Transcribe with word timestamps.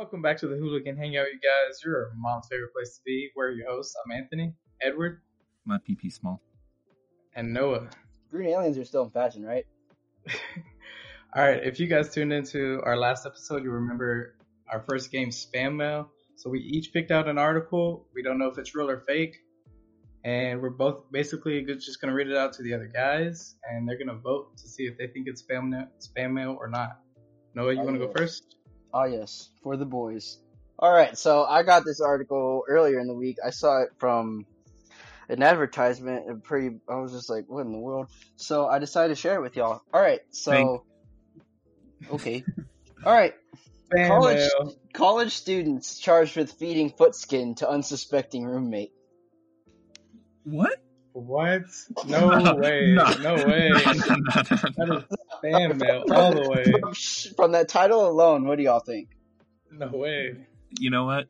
Welcome 0.00 0.22
back 0.22 0.38
to 0.38 0.48
the 0.48 0.56
Hooligan 0.56 0.96
Hangout, 0.96 1.26
you 1.26 1.38
guys. 1.40 1.82
Your 1.84 2.10
mom's 2.16 2.46
favorite 2.50 2.72
place 2.72 2.96
to 2.96 3.02
be. 3.04 3.28
We're 3.36 3.50
your 3.50 3.68
hosts. 3.70 3.94
I'm 4.02 4.10
Anthony, 4.10 4.54
Edward, 4.80 5.20
My 5.66 5.76
PP 5.76 6.10
small. 6.10 6.40
and 7.36 7.52
Noah. 7.52 7.90
Green 8.30 8.48
aliens 8.48 8.78
are 8.78 8.84
still 8.86 9.02
in 9.02 9.10
fashion, 9.10 9.44
right? 9.44 9.66
All 11.36 11.42
right, 11.46 11.62
if 11.62 11.78
you 11.80 11.86
guys 11.86 12.14
tuned 12.14 12.32
into 12.32 12.80
our 12.82 12.96
last 12.96 13.26
episode, 13.26 13.62
you 13.62 13.72
remember 13.72 14.36
our 14.72 14.82
first 14.88 15.12
game, 15.12 15.28
Spam 15.28 15.76
Mail. 15.76 16.08
So 16.36 16.48
we 16.48 16.60
each 16.60 16.94
picked 16.94 17.10
out 17.10 17.28
an 17.28 17.36
article. 17.36 18.06
We 18.14 18.22
don't 18.22 18.38
know 18.38 18.48
if 18.48 18.56
it's 18.56 18.74
real 18.74 18.88
or 18.88 19.00
fake. 19.00 19.36
And 20.24 20.62
we're 20.62 20.70
both 20.70 21.12
basically 21.12 21.62
just 21.62 22.00
going 22.00 22.08
to 22.08 22.14
read 22.14 22.28
it 22.28 22.38
out 22.38 22.54
to 22.54 22.62
the 22.62 22.72
other 22.72 22.88
guys, 22.88 23.54
and 23.70 23.86
they're 23.86 23.98
going 23.98 24.08
to 24.08 24.14
vote 24.16 24.56
to 24.56 24.66
see 24.66 24.84
if 24.84 24.96
they 24.96 25.08
think 25.08 25.26
it's 25.28 25.42
spam, 25.42 25.68
na- 25.68 25.84
spam 26.00 26.32
mail 26.32 26.56
or 26.58 26.68
not. 26.68 27.00
Noah, 27.54 27.74
you 27.74 27.80
want 27.80 27.96
to 27.96 27.98
go 27.98 28.04
Okay. 28.06 28.20
first? 28.22 28.56
Oh 28.92 29.04
yes, 29.04 29.50
for 29.62 29.76
the 29.76 29.86
boys. 29.86 30.38
All 30.78 30.92
right, 30.92 31.16
so 31.16 31.44
I 31.44 31.62
got 31.62 31.84
this 31.84 32.00
article 32.00 32.64
earlier 32.68 32.98
in 33.00 33.06
the 33.06 33.14
week. 33.14 33.36
I 33.44 33.50
saw 33.50 33.82
it 33.82 33.90
from 33.98 34.46
an 35.28 35.42
advertisement. 35.42 36.26
And 36.28 36.42
pretty, 36.42 36.76
I 36.88 36.96
was 36.96 37.12
just 37.12 37.30
like, 37.30 37.44
"What 37.48 37.66
in 37.66 37.72
the 37.72 37.78
world?" 37.78 38.08
So 38.36 38.66
I 38.66 38.78
decided 38.78 39.14
to 39.14 39.20
share 39.20 39.36
it 39.36 39.42
with 39.42 39.56
y'all. 39.56 39.82
All 39.92 40.00
right, 40.00 40.20
so 40.30 40.84
okay, 42.10 42.44
all 43.04 43.12
right. 43.12 43.34
Spam 43.92 44.08
College 44.08 44.36
mail. 44.36 44.76
college 44.92 45.32
students 45.32 45.98
charged 45.98 46.36
with 46.36 46.52
feeding 46.52 46.90
foot 46.90 47.14
skin 47.14 47.56
to 47.56 47.68
unsuspecting 47.68 48.44
roommate. 48.44 48.92
What? 50.44 50.78
What? 51.12 51.62
No 52.06 52.54
way. 52.56 52.92
No. 52.94 53.04
No 53.20 53.34
way. 53.46 53.70
That 54.76 55.04
is 55.10 55.18
spam 55.42 55.76
mail 55.80 56.04
all 56.12 56.32
the 56.32 56.48
way. 56.48 56.64
From, 56.80 56.94
from 57.36 57.52
that 57.52 57.68
title 57.68 58.08
alone, 58.08 58.46
what 58.46 58.56
do 58.58 58.64
y'all 58.64 58.80
think? 58.80 59.08
No 59.72 59.88
way. 59.88 60.36
you 60.78 60.90
know 60.90 61.04
what? 61.04 61.26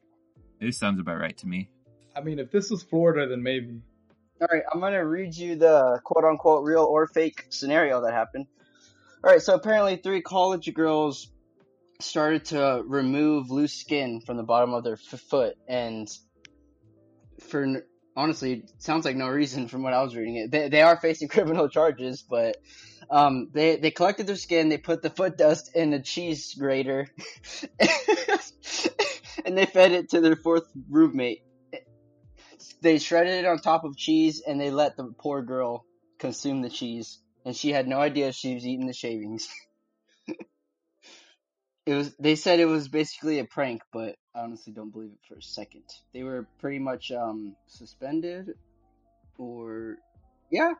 This 0.60 0.78
sounds 0.78 1.00
about 1.00 1.18
right 1.18 1.36
to 1.38 1.46
me. 1.46 1.70
I 2.14 2.20
mean, 2.20 2.38
if 2.38 2.50
this 2.50 2.70
was 2.70 2.82
Florida, 2.82 3.26
then 3.28 3.42
maybe. 3.42 3.80
All 4.40 4.48
right, 4.50 4.62
I'm 4.72 4.80
gonna 4.80 5.04
read 5.06 5.34
you 5.36 5.56
the 5.56 6.00
quote 6.04 6.24
unquote 6.24 6.64
real 6.64 6.84
or 6.84 7.06
fake 7.06 7.46
scenario 7.50 8.02
that 8.02 8.12
happened. 8.12 8.46
All 9.22 9.30
right, 9.30 9.40
so 9.42 9.54
apparently 9.54 9.96
three 9.96 10.22
college 10.22 10.72
girls 10.74 11.30
started 12.00 12.46
to 12.46 12.82
remove 12.86 13.50
loose 13.50 13.74
skin 13.74 14.20
from 14.20 14.36
the 14.38 14.42
bottom 14.42 14.72
of 14.74 14.82
their 14.84 14.94
f- 14.94 15.20
foot, 15.20 15.56
and 15.68 16.08
for 17.48 17.62
n- 17.62 17.82
honestly, 18.16 18.64
sounds 18.78 19.04
like 19.04 19.16
no 19.16 19.28
reason 19.28 19.68
from 19.68 19.82
what 19.82 19.92
I 19.94 20.02
was 20.02 20.16
reading 20.16 20.36
it. 20.36 20.50
They 20.50 20.68
they 20.68 20.82
are 20.82 20.96
facing 20.96 21.28
criminal 21.36 21.68
charges, 21.68 22.22
but 22.28 22.56
um, 23.10 23.48
they 23.52 23.76
they 23.76 23.90
collected 23.90 24.26
their 24.26 24.36
skin, 24.36 24.68
they 24.68 24.78
put 24.78 25.02
the 25.02 25.10
foot 25.10 25.36
dust 25.36 25.70
in 25.74 25.92
a 25.92 26.02
cheese 26.02 26.54
grater, 26.58 27.08
and 29.44 29.56
they 29.56 29.66
fed 29.66 29.92
it 29.92 30.10
to 30.10 30.20
their 30.20 30.36
fourth 30.36 30.68
roommate 30.88 31.42
they 32.82 32.98
shredded 32.98 33.34
it 33.34 33.46
on 33.46 33.58
top 33.58 33.84
of 33.84 33.96
cheese 33.96 34.42
and 34.46 34.60
they 34.60 34.70
let 34.70 34.96
the 34.96 35.12
poor 35.18 35.42
girl 35.42 35.84
consume 36.18 36.62
the 36.62 36.70
cheese 36.70 37.18
and 37.44 37.56
she 37.56 37.70
had 37.70 37.88
no 37.88 37.98
idea 37.98 38.32
she 38.32 38.54
was 38.54 38.66
eating 38.66 38.86
the 38.86 38.92
shavings 38.92 39.48
it 41.86 41.94
was 41.94 42.14
they 42.18 42.36
said 42.36 42.60
it 42.60 42.66
was 42.66 42.88
basically 42.88 43.38
a 43.38 43.44
prank 43.44 43.80
but 43.92 44.14
i 44.34 44.40
honestly 44.40 44.72
don't 44.72 44.90
believe 44.90 45.10
it 45.10 45.18
for 45.28 45.34
a 45.36 45.42
second 45.42 45.82
they 46.14 46.22
were 46.22 46.46
pretty 46.58 46.78
much 46.78 47.10
um 47.12 47.54
suspended 47.66 48.54
or 49.38 49.96
yeah 50.50 50.72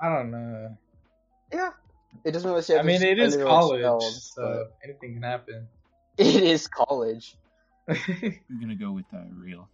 I 0.00 0.08
don't 0.16 0.30
know. 0.30 0.76
yeah 1.52 1.70
it 2.24 2.32
doesn't 2.32 2.48
really 2.48 2.62
say 2.62 2.74
if 2.74 2.80
I 2.80 2.82
mean, 2.82 3.02
it 3.02 3.18
is 3.18 3.36
college, 3.36 3.80
expelled, 3.80 4.02
so 4.02 4.66
anything 4.82 5.14
can 5.14 5.22
happen. 5.22 5.68
it 6.18 6.42
is 6.42 6.66
college 6.66 7.36
We're 7.86 8.34
gonna 8.60 8.74
go 8.76 8.92
with 8.92 9.06
uh, 9.12 9.22
real. 9.34 9.68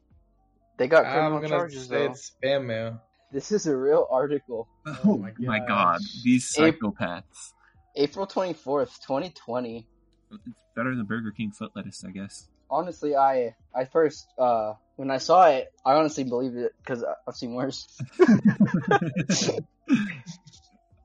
they 0.78 0.88
got 0.88 1.06
I'm 1.06 1.12
criminal 1.12 1.38
gonna 1.40 1.48
charges 1.48 1.88
say 1.88 2.06
though 2.06 2.12
it's 2.12 2.32
spam 2.42 2.66
mail. 2.66 3.00
this 3.32 3.52
is 3.52 3.66
a 3.66 3.76
real 3.76 4.06
article 4.10 4.68
Oh 5.04 5.16
my 5.16 5.32
my 5.38 5.58
god, 5.60 6.00
these 6.24 6.52
psychopaths. 6.54 7.52
april 7.94 8.26
24th 8.26 9.00
2020 9.06 9.86
It's 10.32 10.62
better 10.74 10.94
than 10.94 11.04
Burger 11.06 11.30
King 11.30 11.50
foot 11.52 11.72
lettuce, 11.74 12.04
I 12.06 12.10
guess. 12.10 12.48
honestly, 12.70 13.14
I 13.16 13.54
I 13.74 13.84
first 13.84 14.26
uh 14.38 14.74
when 14.96 15.10
I 15.10 15.18
saw 15.18 15.46
it, 15.48 15.72
I 15.84 15.94
honestly 15.94 16.24
believed 16.24 16.56
it 16.56 16.72
because 16.82 17.04
I've 17.26 17.36
seen 17.36 17.54
worse. 17.54 17.86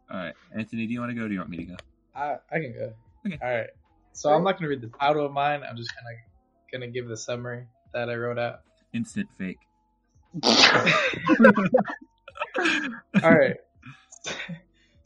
All 0.09 0.17
right, 0.17 0.33
Anthony, 0.55 0.87
do 0.87 0.93
you 0.93 0.99
want 0.99 1.11
to 1.11 1.15
go? 1.15 1.23
or 1.25 1.27
Do 1.27 1.33
you 1.33 1.39
want 1.39 1.49
me 1.51 1.57
to 1.57 1.65
go? 1.65 1.75
I 2.15 2.37
I 2.51 2.59
can 2.59 2.73
go. 2.73 2.93
Okay. 3.25 3.37
All 3.41 3.49
right. 3.49 3.69
So 4.13 4.29
I'm 4.29 4.43
not 4.43 4.57
gonna 4.57 4.69
read 4.69 4.81
the 4.81 4.91
title 4.99 5.25
of 5.25 5.31
mine. 5.31 5.61
I'm 5.67 5.77
just 5.77 5.91
gonna 5.95 6.15
gonna 6.71 6.91
give 6.91 7.07
the 7.07 7.17
summary 7.17 7.67
that 7.93 8.09
I 8.09 8.15
wrote 8.15 8.39
out. 8.39 8.61
Instant 8.93 9.29
fake. 9.38 9.59
All 13.23 13.33
right. 13.33 13.57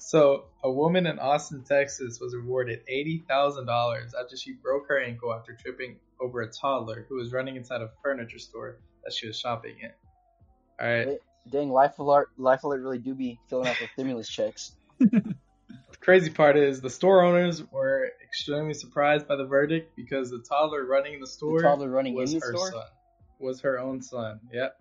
So, 0.07 0.43
a 0.63 0.69
woman 0.71 1.07
in 1.07 1.17
Austin, 1.17 1.63
Texas 1.63 2.19
was 2.21 2.35
awarded 2.35 2.81
$80,000 2.88 4.11
after 4.13 4.38
she 4.38 4.51
broke 4.53 4.88
her 4.88 5.01
ankle 5.03 5.33
after 5.33 5.53
tripping 5.59 5.95
over 6.21 6.41
a 6.41 6.47
toddler 6.47 7.07
who 7.09 7.16
was 7.16 7.31
running 7.33 7.55
inside 7.55 7.81
a 7.81 7.89
furniture 8.03 8.38
store 8.38 8.77
that 9.03 9.13
she 9.13 9.25
was 9.25 9.39
shopping 9.39 9.73
in. 9.81 9.89
All 10.79 10.88
right. 10.88 11.17
Dang, 11.49 11.71
Life 11.71 11.97
Alert, 11.97 12.29
Life 12.38 12.63
Alert 12.65 12.81
really 12.83 12.99
do 12.99 13.15
be 13.15 13.39
filling 13.49 13.67
out 13.67 13.77
the 13.81 13.88
stimulus 13.94 14.29
checks. 14.29 14.73
The 14.99 15.97
crazy 15.99 16.29
part 16.29 16.55
is 16.55 16.81
the 16.81 16.89
store 16.91 17.23
owners 17.23 17.63
were 17.71 18.11
extremely 18.23 18.75
surprised 18.75 19.27
by 19.27 19.38
the 19.38 19.45
verdict 19.45 19.95
because 19.95 20.29
the 20.29 20.38
toddler 20.47 20.85
running 20.85 21.15
in 21.15 21.19
the 21.19 21.25
store 21.25 21.57
The 21.59 21.67
toddler 21.67 21.89
running 21.89 22.13
was 22.13 22.31
in 22.31 22.39
the 22.39 22.45
her 22.45 22.51
store. 22.53 22.71
son. 22.73 22.83
Was 23.39 23.61
her 23.61 23.79
own 23.79 24.03
son. 24.03 24.39
Yep. 24.53 24.75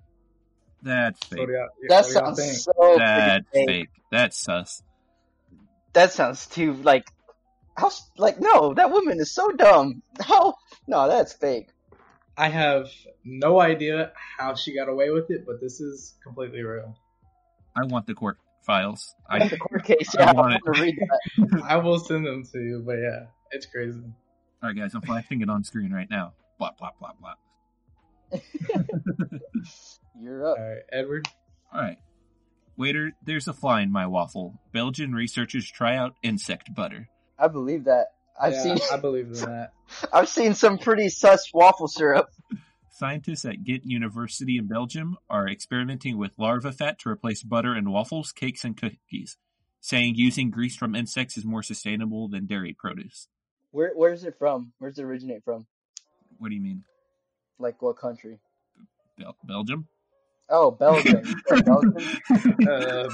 That's 0.82 1.24
fake. 1.24 1.46
do 1.46 1.52
y'all, 1.54 1.68
That 1.88 2.02
what 2.02 2.08
do 2.08 2.12
y'all 2.12 2.24
sounds 2.34 2.38
think? 2.38 2.56
so 2.58 2.72
freaking 2.78 2.98
That's 2.98 3.46
fake. 3.54 3.68
fake. 3.68 3.88
That's 4.10 4.36
sus. 4.38 4.82
That 5.94 6.12
sounds 6.12 6.46
too 6.46 6.74
like 6.74 7.04
how 7.76 7.86
s- 7.88 8.10
like 8.18 8.40
no, 8.40 8.74
that 8.74 8.90
woman 8.90 9.18
is 9.20 9.32
so 9.32 9.50
dumb. 9.50 10.02
How 10.20 10.54
no, 10.86 11.08
that's 11.08 11.32
fake. 11.32 11.70
I 12.36 12.48
have 12.48 12.90
no 13.24 13.60
idea 13.60 14.12
how 14.38 14.54
she 14.54 14.74
got 14.74 14.88
away 14.88 15.10
with 15.10 15.30
it, 15.30 15.46
but 15.46 15.60
this 15.60 15.80
is 15.80 16.14
completely 16.22 16.62
real. 16.62 16.96
I 17.76 17.84
want 17.86 18.06
the 18.06 18.14
court 18.14 18.38
files. 18.62 19.14
I 19.28 19.38
got 19.38 19.46
I 19.46 19.48
the 19.50 19.56
court 19.56 19.84
case. 19.84 20.14
I 20.18 20.22
Yeah, 20.22 20.30
I 20.30 20.32
want 20.32 20.52
want 20.52 20.64
to 20.64 20.82
read 20.82 20.96
that. 20.98 21.62
I 21.68 21.76
will 21.76 21.98
send 21.98 22.26
them 22.26 22.44
to 22.52 22.58
you, 22.58 22.82
but 22.84 22.96
yeah, 22.96 23.26
it's 23.52 23.66
crazy. 23.66 24.00
all 24.62 24.68
right, 24.68 24.76
guys. 24.76 24.94
I'm 24.94 25.02
flashing 25.02 25.40
it 25.42 25.48
on 25.50 25.62
screen 25.64 25.92
right 25.92 26.10
now. 26.10 26.34
Blah 26.58 26.72
blah 26.78 26.90
blah 26.98 27.12
blah. 27.20 27.34
You're 30.20 30.46
up. 30.46 30.58
All 30.58 30.68
right, 30.68 30.82
Edward. 30.92 31.28
All 31.72 31.80
right. 31.80 31.98
Waiter, 32.76 33.12
there's 33.22 33.48
a 33.48 33.52
fly 33.52 33.82
in 33.82 33.92
my 33.92 34.06
waffle. 34.06 34.58
Belgian 34.72 35.12
researchers 35.12 35.70
try 35.70 35.96
out 35.96 36.16
insect 36.22 36.74
butter. 36.74 37.08
I 37.38 37.48
believe 37.48 37.84
that. 37.84 38.08
I've 38.40 38.54
yeah, 38.54 38.62
seen 38.62 38.78
I 38.92 38.96
believe 38.96 39.26
in 39.26 39.32
that. 39.34 39.72
I've 40.12 40.28
seen 40.28 40.54
some 40.54 40.78
pretty 40.78 41.08
sus 41.08 41.52
waffle 41.54 41.88
syrup. 41.88 42.30
Scientists 42.90 43.44
at 43.44 43.64
Ghent 43.64 43.84
University 43.84 44.56
in 44.56 44.66
Belgium 44.66 45.16
are 45.28 45.48
experimenting 45.48 46.16
with 46.16 46.38
larva 46.38 46.72
fat 46.72 46.98
to 47.00 47.08
replace 47.08 47.42
butter 47.42 47.76
in 47.76 47.90
waffles, 47.90 48.32
cakes, 48.32 48.64
and 48.64 48.76
cookies, 48.76 49.36
saying 49.80 50.14
using 50.16 50.50
grease 50.50 50.76
from 50.76 50.94
insects 50.94 51.36
is 51.36 51.44
more 51.44 51.62
sustainable 51.62 52.28
than 52.28 52.46
dairy 52.46 52.72
produce. 52.72 53.28
Where 53.70 53.92
where's 53.94 54.24
it 54.24 54.36
from? 54.38 54.72
Where's 54.78 54.98
it 54.98 55.04
originate 55.04 55.44
from? 55.44 55.66
What 56.38 56.48
do 56.48 56.54
you 56.54 56.60
mean? 56.60 56.84
Like 57.58 57.82
what 57.82 57.98
country? 57.98 58.38
Bel- 59.18 59.36
Belgium? 59.44 59.88
Oh, 60.50 60.70
Belgium. 60.70 61.22
Belgium? 61.64 62.08
Uh, 62.66 63.08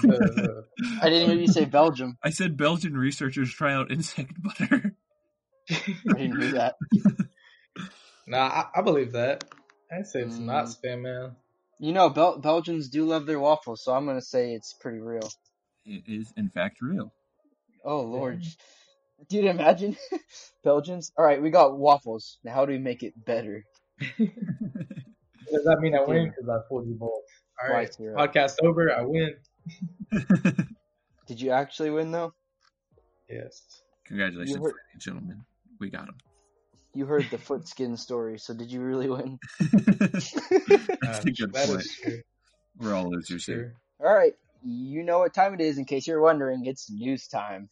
I 1.03 1.09
didn't 1.09 1.29
hear 1.29 1.39
you 1.39 1.47
say 1.47 1.65
Belgium. 1.65 2.17
I 2.23 2.31
said 2.31 2.57
Belgian 2.57 2.97
researchers 2.97 3.53
try 3.53 3.73
out 3.73 3.91
insect 3.91 4.33
butter. 4.43 4.95
I 5.71 6.13
didn't 6.15 6.41
hear 6.41 6.51
that. 6.53 6.75
nah, 8.27 8.39
I, 8.49 8.65
I 8.77 8.83
believe 8.83 9.13
that. 9.13 9.45
I'd 9.93 10.07
say 10.07 10.21
it's 10.23 10.39
not 10.39 10.67
Mm. 10.67 10.77
spam 10.77 11.01
mail. 11.03 11.37
You 11.79 11.93
know, 11.93 12.11
Bel- 12.11 12.39
Belgians 12.39 12.89
do 12.89 13.05
love 13.07 13.27
their 13.27 13.41
waffles, 13.41 13.83
so 13.83 13.93
I'm 13.95 14.07
gonna 14.07 14.21
say 14.21 14.53
it's 14.53 14.75
pretty 14.81 14.99
real. 15.01 15.29
It 15.87 16.03
is, 16.07 16.33
in 16.37 16.51
fact, 16.51 16.79
real. 16.83 17.13
Oh 17.85 18.03
lord, 18.03 18.43
dude, 19.31 19.47
imagine 19.47 19.97
Belgians. 20.63 21.11
All 21.17 21.25
right, 21.25 21.41
we 21.41 21.51
got 21.51 21.79
waffles. 21.79 22.39
Now, 22.45 22.53
how 22.55 22.67
do 22.67 22.73
we 22.73 22.79
make 22.79 23.03
it 23.03 23.15
better? 23.25 23.65
Does 25.53 25.65
that 25.65 25.79
mean 25.81 25.95
I 25.95 26.03
win? 26.03 26.29
Because 26.29 26.49
I 26.49 26.59
pulled 26.69 26.87
you 26.87 26.95
both. 26.95 27.11
All 27.63 27.75
right, 27.75 27.95
Right, 27.99 28.31
podcast 28.33 28.57
over. 28.63 28.93
I 28.93 29.03
win. 29.03 29.35
Did 31.27 31.41
you 31.41 31.51
actually 31.51 31.91
win 31.91 32.11
though? 32.11 32.33
Yes. 33.29 33.63
Congratulations, 34.07 34.57
heard- 34.57 34.63
ladies 34.65 34.77
and 34.95 35.03
gentlemen. 35.03 35.45
We 35.79 35.91
got 35.91 36.09
him. 36.09 36.17
You 36.93 37.07
heard 37.07 37.27
the 37.31 37.39
foot 37.39 37.69
skin 37.69 37.97
story, 37.97 38.39
so 38.39 38.53
did 38.53 38.73
you 38.73 38.81
really 38.81 39.09
win? 39.09 39.39
That's 39.61 40.35
a 41.25 41.31
good 41.31 41.53
that 41.53 41.69
point. 41.69 42.23
We're 42.79 42.95
all 42.95 43.09
losers 43.09 43.47
here. 43.47 43.77
All 44.01 44.13
right, 44.13 44.35
you 44.65 45.05
know 45.05 45.21
what 45.21 45.33
time 45.33 45.55
it 45.55 45.61
is. 45.61 45.79
In 45.79 45.85
case 45.85 46.09
you're 46.09 46.21
wondering, 46.21 46.67
it's 46.67 46.91
news 46.91 47.29
time. 47.29 47.69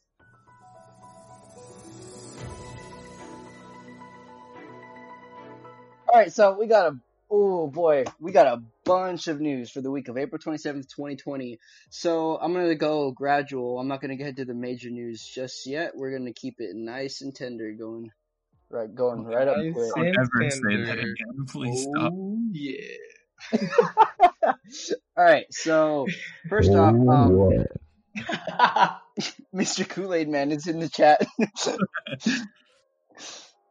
All 6.08 6.14
right, 6.14 6.32
so 6.32 6.56
we 6.58 6.66
got 6.66 6.92
a 6.92 6.96
oh 7.30 7.69
boy, 7.69 8.04
we 8.20 8.32
got 8.32 8.46
a 8.46 8.62
bunch 8.84 9.28
of 9.28 9.40
news 9.40 9.70
for 9.70 9.80
the 9.80 9.90
week 9.90 10.08
of 10.08 10.19
April 10.19 10.38
twenty 10.38 10.58
seventh, 10.58 10.88
twenty 10.94 11.16
twenty. 11.16 11.58
So 11.90 12.38
I'm 12.40 12.52
gonna 12.52 12.75
go 12.75 13.10
gradual. 13.12 13.78
I'm 13.78 13.88
not 13.88 14.00
gonna 14.00 14.16
get 14.16 14.36
to 14.36 14.44
the 14.44 14.54
major 14.54 14.90
news 14.90 15.25
just 15.25 15.66
yet. 15.66 15.92
We're 15.94 16.16
gonna 16.16 16.32
keep 16.32 16.56
it 16.60 16.75
nice 16.75 17.20
and 17.22 17.34
tender 17.34 17.72
going. 17.72 18.10
Right, 18.70 18.94
going 18.94 19.25
right 19.25 19.48
up 19.48 19.56
Nice 19.56 19.75
to 19.75 19.80
it. 19.80 19.92
Don't 19.96 20.08
ever 20.19 20.50
say 20.50 20.76
that 20.76 20.98
again. 20.98 21.46
Please 21.48 21.82
stop. 21.84 22.12
Oh, 22.12 22.38
yeah. 22.52 22.86
All 25.16 25.25
right, 25.25 25.46
so 25.50 26.06
first 26.48 26.75
off, 26.75 26.94
um, 27.08 27.66
Mr. 29.54 29.88
Kool 29.88 30.14
Aid 30.14 30.28
Man 30.28 30.52
is 30.52 30.66
in 30.66 30.80
the 30.80 30.88
chat. 30.88 31.26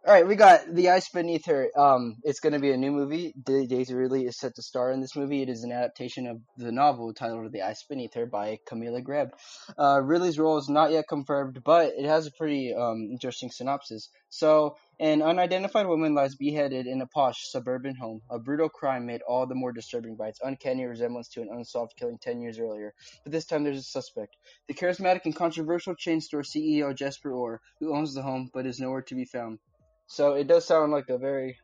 All 0.07 0.13
right, 0.13 0.25
we 0.25 0.37
got 0.37 0.73
The 0.73 0.91
Ice 0.91 1.09
Beneath 1.09 1.47
Her. 1.47 1.69
Um, 1.77 2.15
it's 2.23 2.39
going 2.39 2.53
to 2.53 2.59
be 2.59 2.71
a 2.71 2.77
new 2.77 2.93
movie. 2.93 3.33
Daisy 3.43 3.93
Ridley 3.93 4.25
is 4.25 4.39
set 4.39 4.55
to 4.55 4.61
star 4.61 4.89
in 4.93 5.01
this 5.01 5.17
movie. 5.17 5.41
It 5.41 5.49
is 5.49 5.65
an 5.65 5.73
adaptation 5.73 6.27
of 6.27 6.39
the 6.55 6.71
novel 6.71 7.13
titled 7.13 7.51
The 7.51 7.63
Ice 7.63 7.83
Beneath 7.89 8.13
Her 8.13 8.25
by 8.25 8.59
Camilla 8.65 9.01
Greb. 9.01 9.31
Uh, 9.77 9.99
Ridley's 10.01 10.39
role 10.39 10.57
is 10.59 10.69
not 10.69 10.91
yet 10.91 11.09
confirmed, 11.09 11.61
but 11.61 11.91
it 11.97 12.05
has 12.05 12.25
a 12.25 12.31
pretty 12.31 12.73
um, 12.73 13.09
interesting 13.11 13.51
synopsis. 13.51 14.07
So, 14.29 14.77
an 14.97 15.21
unidentified 15.21 15.87
woman 15.87 16.15
lies 16.15 16.35
beheaded 16.35 16.87
in 16.87 17.01
a 17.01 17.07
posh 17.07 17.51
suburban 17.51 17.97
home. 17.97 18.21
A 18.31 18.39
brutal 18.39 18.69
crime 18.69 19.05
made 19.05 19.23
all 19.27 19.45
the 19.45 19.55
more 19.55 19.73
disturbing 19.73 20.15
by 20.15 20.29
its 20.29 20.39
uncanny 20.41 20.85
resemblance 20.85 21.27
to 21.33 21.41
an 21.41 21.49
unsolved 21.51 21.97
killing 21.97 22.17
10 22.17 22.39
years 22.39 22.59
earlier. 22.59 22.93
But 23.25 23.33
this 23.33 23.45
time 23.45 23.65
there's 23.65 23.79
a 23.79 23.83
suspect. 23.83 24.37
The 24.69 24.73
charismatic 24.73 25.25
and 25.25 25.35
controversial 25.35 25.95
chain 25.95 26.21
store 26.21 26.43
CEO 26.43 26.95
Jesper 26.95 27.33
Orr, 27.33 27.59
who 27.81 27.93
owns 27.93 28.13
the 28.13 28.21
home 28.21 28.49
but 28.53 28.65
is 28.65 28.79
nowhere 28.79 29.01
to 29.01 29.15
be 29.15 29.25
found. 29.25 29.59
So 30.07 30.33
it 30.33 30.47
does 30.47 30.65
sound 30.65 30.91
like 30.91 31.09
a 31.09 31.17
very 31.17 31.57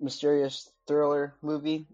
mysterious 0.00 0.70
thriller 0.86 1.34
movie, 1.42 1.86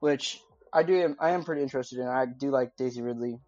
which 0.00 0.40
I 0.72 0.82
do 0.82 0.94
am 1.02 1.16
I 1.20 1.30
am 1.30 1.44
pretty 1.44 1.62
interested 1.62 1.98
in. 1.98 2.06
I 2.06 2.26
do 2.26 2.50
like 2.50 2.76
Daisy 2.76 3.02
Ridley 3.02 3.40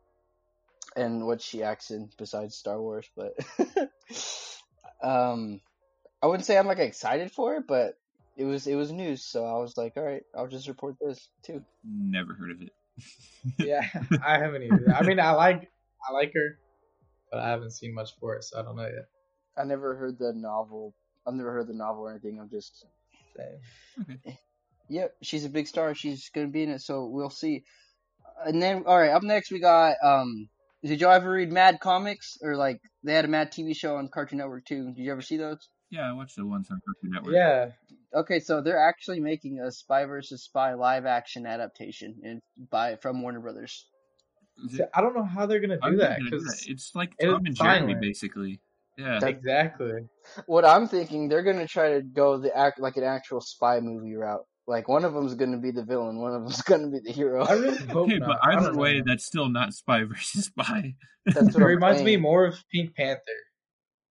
and 0.97 1.27
what 1.27 1.41
she 1.41 1.63
acts 1.63 1.91
in 1.91 2.11
besides 2.19 2.57
Star 2.57 2.81
Wars, 2.81 3.09
but 3.17 3.35
um 5.03 5.61
I 6.21 6.27
wouldn't 6.27 6.47
say 6.47 6.59
I'm 6.59 6.67
like 6.67 6.79
excited 6.79 7.31
for 7.31 7.57
it, 7.57 7.65
but 7.69 7.95
it 8.37 8.45
was 8.45 8.67
it 8.67 8.75
was 8.75 8.91
news, 8.91 9.23
so 9.25 9.45
I 9.45 9.59
was 9.59 9.77
like, 9.77 9.97
all 9.97 10.03
right, 10.03 10.25
I'll 10.35 10.49
just 10.49 10.69
report 10.69 10.97
this 11.01 11.29
too. 11.43 11.63
Never 11.85 12.35
heard 12.35 12.51
of 12.53 12.63
it. 12.63 12.73
yeah, 13.59 13.83
I 14.25 14.39
haven't 14.39 14.65
either. 14.65 14.93
I 14.93 15.03
mean, 15.03 15.21
I 15.21 15.33
like 15.33 15.71
I 16.09 16.13
like 16.13 16.33
her, 16.35 16.59
but 17.31 17.41
I 17.41 17.49
haven't 17.49 17.71
seen 17.71 17.95
much 17.95 18.11
for 18.19 18.35
it, 18.37 18.45
so 18.45 18.59
I 18.59 18.63
don't 18.63 18.77
know 18.77 18.83
yet. 18.83 19.09
I 19.57 19.65
never 19.65 19.95
heard 19.97 20.19
the 20.19 20.33
novel. 20.33 20.95
I've 21.29 21.35
never 21.35 21.53
heard 21.53 21.67
the 21.69 21.75
novel 21.75 22.05
or 22.05 22.11
anything. 22.11 22.41
I'm 22.41 22.49
just 22.51 22.87
Same. 23.37 24.19
Yep, 24.89 25.15
she's 25.23 25.45
a 25.45 25.51
big 25.51 25.67
star. 25.67 25.95
She's 25.95 26.31
gonna 26.35 26.49
be 26.49 26.63
in 26.63 26.71
it, 26.71 26.81
so 26.81 27.05
we'll 27.07 27.29
see. 27.31 27.63
And 28.47 28.63
then, 28.63 28.85
all 28.87 28.99
right, 28.99 29.11
up 29.11 29.23
next 29.23 29.51
we 29.51 29.61
got. 29.61 29.97
Um, 30.03 30.49
did 30.83 31.01
y'all 31.01 31.13
ever 31.13 31.31
read 31.31 31.53
Mad 31.53 31.79
Comics 31.81 32.39
or 32.43 32.57
like 32.57 32.81
they 33.05 33.13
had 33.13 33.25
a 33.27 33.29
Mad 33.29 33.53
TV 33.53 33.77
show 33.77 33.97
on 33.97 34.09
Cartoon 34.09 34.39
Network 34.39 34.65
too? 34.65 34.87
Did 34.95 34.99
you 35.05 35.13
ever 35.13 35.21
see 35.23 35.37
those? 35.37 35.69
Yeah, 35.91 36.09
I 36.09 36.13
watched 36.13 36.37
the 36.37 36.47
ones 36.47 36.69
on 36.71 36.81
Cartoon 36.85 37.11
Network. 37.13 37.35
Yeah, 37.35 37.71
Okay, 38.15 38.41
so 38.41 38.63
they're 38.63 38.83
actually 38.89 39.21
making 39.21 39.61
a 39.61 39.71
Spy 39.71 40.07
versus 40.07 40.43
Spy 40.43 40.73
live 40.75 41.05
action 41.05 41.45
adaptation 41.47 42.17
in 42.23 42.41
by 42.71 42.97
from 42.97 43.21
Warner 43.21 43.41
Brothers. 43.41 43.87
Is 44.65 44.77
See, 44.77 44.83
it- 44.83 44.91
I 44.95 45.03
don't 45.03 45.15
know 45.15 45.25
how 45.25 45.45
they're 45.45 45.61
gonna 45.61 45.77
I'm 45.83 45.93
do 45.93 45.99
that 45.99 46.19
gonna 46.19 46.31
do 46.31 46.39
because 46.39 46.47
that. 46.65 46.71
it's 46.71 46.95
like 46.95 47.13
Tom 47.21 47.45
and 47.45 47.55
Jerry, 47.55 47.79
silent. 47.81 48.01
basically. 48.01 48.61
Yeah, 48.99 49.21
That- 49.21 49.29
exactly. 49.31 50.09
What 50.47 50.65
I'm 50.65 50.89
thinking, 50.89 51.29
they're 51.29 51.45
gonna 51.45 51.69
try 51.69 51.95
to 51.95 52.03
go 52.03 52.37
the 52.39 52.55
act 52.57 52.81
like 52.81 52.97
an 52.97 53.05
actual 53.05 53.41
spy 53.41 53.79
movie 53.81 54.15
route. 54.17 54.45
Like 54.67 54.89
one 54.89 55.05
of 55.05 55.15
them's 55.15 55.35
gonna 55.35 55.59
be 55.59 55.71
the 55.71 55.85
villain, 55.85 56.19
one 56.21 56.35
of 56.35 56.43
them's 56.43 56.61
gonna 56.71 56.89
be 56.89 56.99
the 56.99 57.13
hero. 57.13 57.45
I 57.45 57.53
really 57.53 57.77
hope 57.87 58.09
okay, 58.09 58.19
not. 58.19 58.27
but 58.29 58.39
either 58.43 58.67
don't 58.67 58.75
know. 58.77 58.83
way, 58.83 59.01
that's 59.07 59.25
still 59.25 59.49
not 59.49 59.73
Spy 59.73 60.03
versus 60.09 60.47
Spy. 60.47 60.95
That's 61.25 61.39
it 61.39 61.55
what 61.55 61.63
I'm 61.63 61.69
reminds 61.69 62.03
me 62.03 62.17
more 62.17 62.45
of 62.45 62.57
Pink 62.73 62.95
Panther 62.97 63.21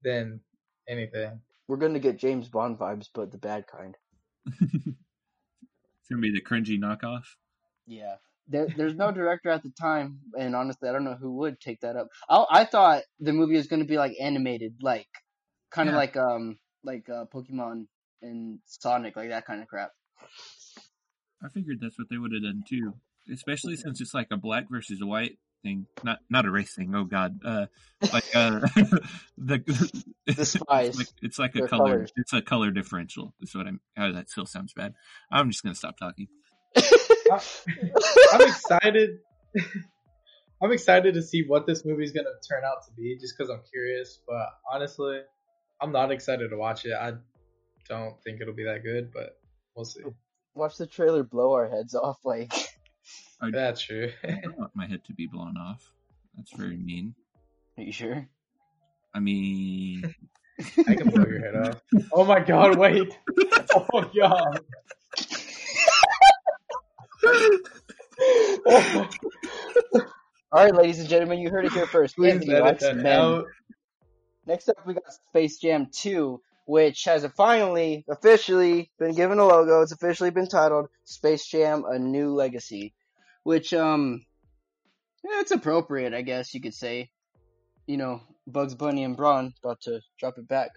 than 0.04 0.40
anything. 0.88 1.42
We're 1.68 1.78
gonna 1.78 2.00
get 2.00 2.18
James 2.18 2.48
Bond 2.48 2.80
vibes, 2.80 3.08
but 3.14 3.32
the 3.32 3.38
bad 3.38 3.66
kind. 3.68 3.96
It's 4.48 6.10
gonna 6.10 6.22
be 6.22 6.32
the 6.32 6.42
cringy 6.42 6.80
knockoff. 6.80 7.24
Yeah. 7.86 8.16
There, 8.50 8.68
there's 8.78 8.96
no 8.96 9.12
director 9.12 9.50
at 9.50 9.64
the 9.64 9.72
time, 9.72 10.20
and 10.38 10.56
honestly, 10.56 10.88
I 10.88 10.94
don't 10.94 11.04
know 11.04 11.18
who 11.20 11.34
would 11.38 11.60
take 11.60 11.82
that 11.82 11.96
up. 11.98 12.08
I, 12.30 12.46
I 12.50 12.66
thought 12.66 13.04
the 13.20 13.34
movie 13.34 13.56
was 13.58 13.68
going 13.68 13.82
to 13.82 13.88
be 13.88 13.98
like 13.98 14.14
animated, 14.22 14.76
like 14.82 15.08
kind 15.72 15.90
of 15.90 15.94
Yeah. 15.94 16.00
like 16.00 16.18
um 16.18 16.58
like 16.84 17.10
uh, 17.10 17.26
Pokemon 17.34 17.88
and 18.22 18.60
Sonic, 18.66 19.16
like 19.16 19.30
that 19.30 19.46
kind 19.46 19.62
of 19.62 19.68
crap. 19.68 19.92
I 21.44 21.50
figured 21.50 21.80
that's 21.82 22.00
what 22.00 22.10
they 22.10 22.18
would 22.18 22.32
have 22.34 22.44
done 22.44 22.64
too, 22.68 22.94
especially 23.32 23.76
since 23.76 24.02
it's 24.02 24.14
like 24.14 24.28
a 24.32 24.38
black 24.38 24.70
versus 24.72 25.00
a 25.02 25.06
white 25.06 25.38
thing, 25.64 25.86
not 26.04 26.20
not 26.30 26.46
a 26.46 26.52
race 26.52 26.74
thing. 26.74 26.96
Oh 26.96 27.04
God, 27.04 27.40
uh, 27.46 27.66
like 28.14 28.36
uh, 28.36 28.62
the 29.38 30.04
The 30.36 30.46
spies, 30.46 30.90
It's 30.90 30.98
like, 30.98 31.08
it's 31.22 31.40
like 31.40 31.56
a 31.56 31.62
color. 31.68 31.92
colors. 31.92 32.12
It's 32.18 32.34
a 32.34 32.42
color 32.42 32.72
differential. 32.72 33.34
Is 33.42 33.56
what 33.56 33.68
I'm. 33.68 33.80
Oh, 33.98 34.12
that 34.12 34.30
still 34.30 34.46
sounds 34.46 34.74
bad. 34.74 34.94
I'm 35.32 35.50
just 35.52 35.64
gonna 35.64 35.76
stop 35.76 35.98
talking. 35.98 36.28
I'm 37.32 38.42
excited. 38.42 39.20
I'm 40.62 40.72
excited 40.72 41.14
to 41.14 41.22
see 41.22 41.44
what 41.44 41.68
this 41.68 41.86
movie 41.86 42.04
is 42.04 42.12
gonna 42.12 42.30
turn 42.50 42.64
out 42.66 42.86
to 42.88 42.94
be, 42.94 43.18
just 43.20 43.38
because 43.38 43.52
I'm 43.52 43.62
curious. 43.72 44.20
But 44.28 44.48
honestly, 44.72 45.20
I'm 45.80 45.92
not 45.92 46.12
excited 46.12 46.50
to 46.50 46.58
watch 46.58 46.86
it. 46.86 46.94
I 46.94 47.14
don't 47.88 48.22
think 48.24 48.42
it'll 48.42 48.56
be 48.56 48.66
that 48.66 48.84
good, 48.84 49.12
but 49.14 49.38
we'll 49.76 49.86
see. 49.86 50.02
Watch 50.56 50.78
the 50.78 50.88
trailer 50.88 51.24
blow 51.24 51.54
our 51.54 51.70
heads 51.70 51.94
off. 51.94 52.18
Like, 52.24 52.52
I 53.42 53.52
That's 53.52 53.82
true. 53.82 54.12
I 54.24 54.40
don't 54.42 54.58
want 54.58 54.72
my 54.76 54.88
head 54.88 55.04
to 55.06 55.14
be 55.14 55.28
blown 55.28 55.58
off. 55.58 55.92
That's 56.36 56.54
very 56.54 56.78
mean. 56.78 57.14
are 57.78 57.84
you 57.84 57.92
sure? 57.92 58.28
I 59.14 59.20
mean, 59.20 60.14
I 60.88 60.96
can 60.96 61.10
blow 61.10 61.26
your 61.26 61.40
head 61.40 61.56
off. 61.56 61.82
Oh 62.12 62.26
my 62.26 62.40
god! 62.40 62.78
Wait. 62.78 63.18
Oh 63.76 63.86
my 63.94 64.10
god. 64.16 64.62
All 70.52 70.64
right, 70.64 70.74
ladies 70.74 71.00
and 71.00 71.10
gentlemen, 71.10 71.40
you 71.40 71.50
heard 71.50 71.66
it 71.66 71.72
here 71.74 71.88
first. 71.88 72.16
Please 72.16 72.34
Anthony 72.34 72.60
likes 72.60 72.84
men. 72.84 73.44
Next 74.46 74.70
up, 74.70 74.78
we 74.86 74.94
got 74.94 75.12
Space 75.30 75.58
Jam 75.58 75.88
2, 75.92 76.40
which 76.66 77.04
has 77.06 77.26
finally, 77.36 78.06
officially 78.08 78.92
been 79.00 79.16
given 79.16 79.40
a 79.40 79.46
logo. 79.46 79.82
It's 79.82 79.92
officially 79.92 80.30
been 80.30 80.48
titled 80.48 80.88
Space 81.06 81.46
Jam: 81.46 81.84
A 81.86 81.98
New 81.98 82.34
Legacy, 82.34 82.94
which 83.44 83.74
um, 83.74 84.26
yeah, 85.24 85.42
it's 85.42 85.52
appropriate, 85.52 86.14
I 86.14 86.22
guess 86.22 86.54
you 86.54 86.62
could 86.62 86.76
say. 86.76 87.10
You 87.88 87.98
know, 87.98 88.22
Bugs 88.46 88.76
Bunny 88.76 89.04
and 89.04 89.18
Bron 89.18 89.54
about 89.64 89.82
to 89.82 90.02
drop 90.20 90.38
it 90.38 90.48
back. 90.48 90.72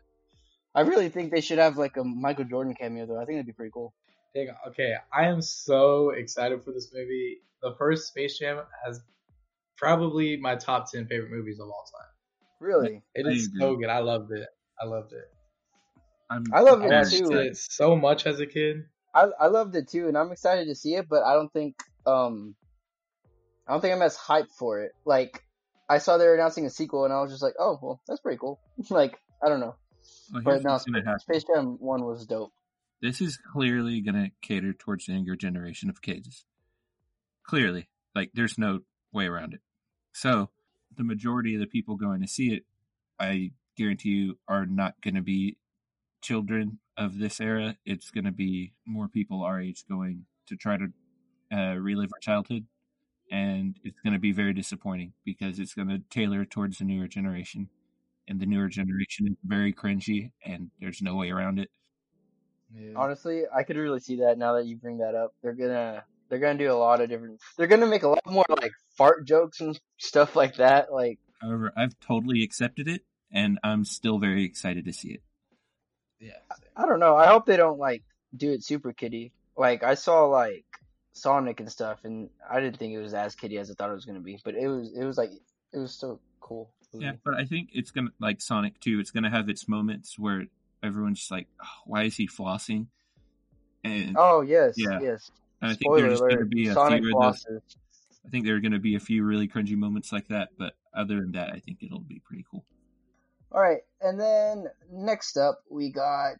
I 0.74 0.82
really 0.82 1.08
think 1.08 1.32
they 1.32 1.40
should 1.40 1.58
have 1.58 1.76
like 1.76 1.96
a 1.96 2.04
Michael 2.04 2.44
Jordan 2.44 2.74
cameo 2.74 3.06
though. 3.06 3.20
I 3.20 3.24
think 3.24 3.36
that'd 3.36 3.46
be 3.46 3.52
pretty 3.52 3.72
cool. 3.72 3.92
Dang, 4.34 4.48
okay, 4.68 4.94
I 5.12 5.26
am 5.26 5.42
so 5.42 6.10
excited 6.10 6.64
for 6.64 6.72
this 6.72 6.90
movie. 6.94 7.38
The 7.62 7.74
first 7.76 8.08
Space 8.08 8.38
Jam 8.38 8.62
has 8.84 9.00
probably 9.76 10.36
my 10.36 10.54
top 10.56 10.90
ten 10.90 11.06
favorite 11.06 11.30
movies 11.30 11.58
of 11.58 11.66
all 11.66 11.84
time. 11.92 12.08
Really, 12.60 13.02
It 13.14 13.26
is 13.26 13.26
I 13.26 13.30
is 13.32 13.44
agree. 13.46 13.60
so 13.60 13.76
good. 13.76 13.88
I 13.88 13.98
loved 13.98 14.30
it. 14.32 14.48
I 14.80 14.86
loved 14.86 15.12
it. 15.12 15.24
I'm. 16.30 16.44
I 16.54 16.60
love 16.60 16.82
I 16.82 16.86
it 16.86 16.90
very 16.90 17.04
too. 17.10 17.32
it 17.32 17.56
so 17.56 17.96
much 17.96 18.26
as 18.26 18.38
a 18.38 18.46
kid. 18.46 18.84
I 19.14 19.26
I 19.40 19.46
loved 19.48 19.74
it 19.74 19.88
too, 19.88 20.06
and 20.06 20.16
I'm 20.16 20.30
excited 20.30 20.66
to 20.66 20.74
see 20.76 20.94
it. 20.94 21.08
But 21.08 21.24
I 21.24 21.34
don't 21.34 21.52
think 21.52 21.74
um, 22.06 22.54
I 23.66 23.72
don't 23.72 23.80
think 23.80 23.94
I'm 23.94 24.02
as 24.02 24.16
hyped 24.16 24.52
for 24.56 24.80
it. 24.82 24.92
Like 25.04 25.42
I 25.88 25.98
saw 25.98 26.16
they 26.18 26.26
were 26.26 26.34
announcing 26.34 26.66
a 26.66 26.70
sequel, 26.70 27.04
and 27.04 27.12
I 27.12 27.20
was 27.20 27.32
just 27.32 27.42
like, 27.42 27.54
oh 27.58 27.78
well, 27.82 28.00
that's 28.06 28.20
pretty 28.20 28.38
cool. 28.38 28.60
like 28.90 29.18
I 29.44 29.48
don't 29.48 29.60
know, 29.60 29.74
Well, 30.32 30.42
but 30.44 30.52
here's 30.52 30.64
no, 30.64 30.72
what's 30.72 30.84
gonna 30.84 31.04
happen. 31.04 31.18
Space 31.20 31.44
Jam 31.44 31.76
One 31.80 32.04
was 32.04 32.26
dope. 32.26 32.52
This 33.02 33.20
is 33.20 33.38
clearly 33.38 34.00
gonna 34.00 34.30
cater 34.42 34.72
towards 34.72 35.06
the 35.06 35.12
younger 35.12 35.36
generation 35.36 35.88
of 35.90 36.02
kids. 36.02 36.44
Clearly, 37.44 37.88
like 38.14 38.30
there's 38.34 38.58
no 38.58 38.80
way 39.12 39.26
around 39.26 39.54
it. 39.54 39.60
So 40.12 40.50
the 40.96 41.04
majority 41.04 41.54
of 41.54 41.60
the 41.60 41.66
people 41.66 41.96
going 41.96 42.20
to 42.20 42.28
see 42.28 42.52
it, 42.52 42.64
I 43.18 43.52
guarantee 43.76 44.10
you, 44.10 44.38
are 44.48 44.66
not 44.66 45.00
going 45.00 45.14
to 45.14 45.22
be 45.22 45.56
children 46.22 46.78
of 46.96 47.18
this 47.18 47.40
era. 47.40 47.76
It's 47.84 48.10
going 48.10 48.24
to 48.24 48.32
be 48.32 48.72
more 48.86 49.08
people 49.08 49.42
our 49.42 49.60
age 49.60 49.84
going 49.88 50.26
to 50.48 50.56
try 50.56 50.76
to 50.76 50.88
uh, 51.52 51.74
relive 51.76 52.10
our 52.12 52.20
childhood, 52.20 52.66
and 53.30 53.76
it's 53.82 54.00
going 54.00 54.12
to 54.12 54.18
be 54.18 54.32
very 54.32 54.52
disappointing 54.52 55.12
because 55.24 55.58
it's 55.58 55.74
going 55.74 55.88
to 55.88 56.02
tailor 56.10 56.44
towards 56.44 56.78
the 56.78 56.84
newer 56.84 57.08
generation, 57.08 57.68
and 58.28 58.40
the 58.40 58.46
newer 58.46 58.68
generation 58.68 59.28
is 59.28 59.36
very 59.44 59.72
cringy, 59.72 60.32
and 60.44 60.70
there's 60.80 61.02
no 61.02 61.16
way 61.16 61.30
around 61.30 61.58
it. 61.58 61.70
Yeah. 62.74 62.92
Honestly, 62.96 63.42
I 63.54 63.62
could 63.62 63.76
really 63.76 64.00
see 64.00 64.16
that 64.16 64.38
now 64.38 64.54
that 64.54 64.66
you 64.66 64.76
bring 64.76 64.98
that 64.98 65.14
up. 65.14 65.32
They're 65.42 65.54
gonna 65.54 66.04
they're 66.28 66.38
gonna 66.38 66.58
do 66.58 66.70
a 66.70 66.74
lot 66.74 67.00
of 67.00 67.08
different. 67.08 67.40
They're 67.56 67.66
gonna 67.66 67.86
make 67.86 68.04
a 68.04 68.08
lot 68.08 68.20
more 68.26 68.44
like 68.48 68.72
fart 68.96 69.26
jokes 69.26 69.60
and 69.60 69.78
stuff 69.98 70.36
like 70.36 70.56
that. 70.56 70.92
Like 70.92 71.18
However, 71.40 71.72
I've 71.76 71.98
totally 72.00 72.42
accepted 72.42 72.86
it, 72.88 73.02
and 73.32 73.58
I'm 73.64 73.84
still 73.84 74.18
very 74.18 74.44
excited 74.44 74.84
to 74.84 74.92
see 74.92 75.10
it. 75.10 75.22
Yeah. 76.20 76.32
I 76.76 76.86
don't 76.86 77.00
know. 77.00 77.16
I 77.16 77.26
hope 77.26 77.46
they 77.46 77.56
don't 77.56 77.78
like 77.78 78.02
do 78.36 78.52
it 78.52 78.62
super 78.62 78.92
kiddie. 78.92 79.32
Like 79.56 79.82
I 79.82 79.94
saw 79.94 80.26
like 80.26 80.64
Sonic 81.12 81.60
and 81.60 81.70
stuff, 81.70 82.00
and 82.04 82.30
I 82.48 82.60
didn't 82.60 82.78
think 82.78 82.94
it 82.94 83.00
was 83.00 83.14
as 83.14 83.34
kiddie 83.34 83.58
as 83.58 83.70
I 83.70 83.74
thought 83.74 83.90
it 83.90 83.94
was 83.94 84.04
gonna 84.04 84.20
be. 84.20 84.38
But 84.44 84.54
it 84.54 84.68
was 84.68 84.92
it 84.96 85.04
was 85.04 85.18
like 85.18 85.30
it 85.72 85.78
was 85.78 85.92
so 85.92 86.20
cool. 86.40 86.70
Yeah, 86.92 87.12
but 87.24 87.34
I 87.34 87.44
think 87.44 87.70
it's 87.72 87.90
gonna 87.90 88.10
like 88.20 88.40
Sonic 88.40 88.80
too. 88.80 89.00
It's 89.00 89.10
gonna 89.10 89.30
have 89.30 89.48
its 89.48 89.68
moments 89.68 90.18
where 90.18 90.46
everyone's 90.82 91.18
just 91.18 91.30
like, 91.30 91.48
oh, 91.62 91.66
"Why 91.86 92.04
is 92.04 92.16
he 92.16 92.26
flossing?" 92.26 92.86
And, 93.84 94.16
Oh 94.18 94.40
yes, 94.42 94.74
Yeah. 94.76 95.00
yes. 95.00 95.30
and 95.62 95.70
I 95.70 95.74
think 95.74 95.92
Spoiler 95.92 96.08
there's 96.08 96.20
gonna 96.20 96.44
be 96.44 96.68
a 96.68 96.74
Sonic 96.74 97.02
few 97.02 97.18
of 97.18 97.34
those. 97.46 97.62
I 98.24 98.28
think 98.28 98.44
there 98.44 98.54
are 98.56 98.60
gonna 98.60 98.78
be 98.78 98.94
a 98.94 99.00
few 99.00 99.24
really 99.24 99.48
cringy 99.48 99.76
moments 99.76 100.12
like 100.12 100.28
that. 100.28 100.50
But 100.58 100.74
other 100.94 101.20
than 101.20 101.32
that, 101.32 101.50
I 101.52 101.58
think 101.60 101.82
it'll 101.82 102.00
be 102.00 102.20
pretty 102.20 102.44
cool. 102.50 102.64
All 103.52 103.60
right, 103.60 103.80
and 104.00 104.20
then 104.20 104.66
next 104.92 105.36
up 105.36 105.62
we 105.70 105.90
got. 105.90 106.38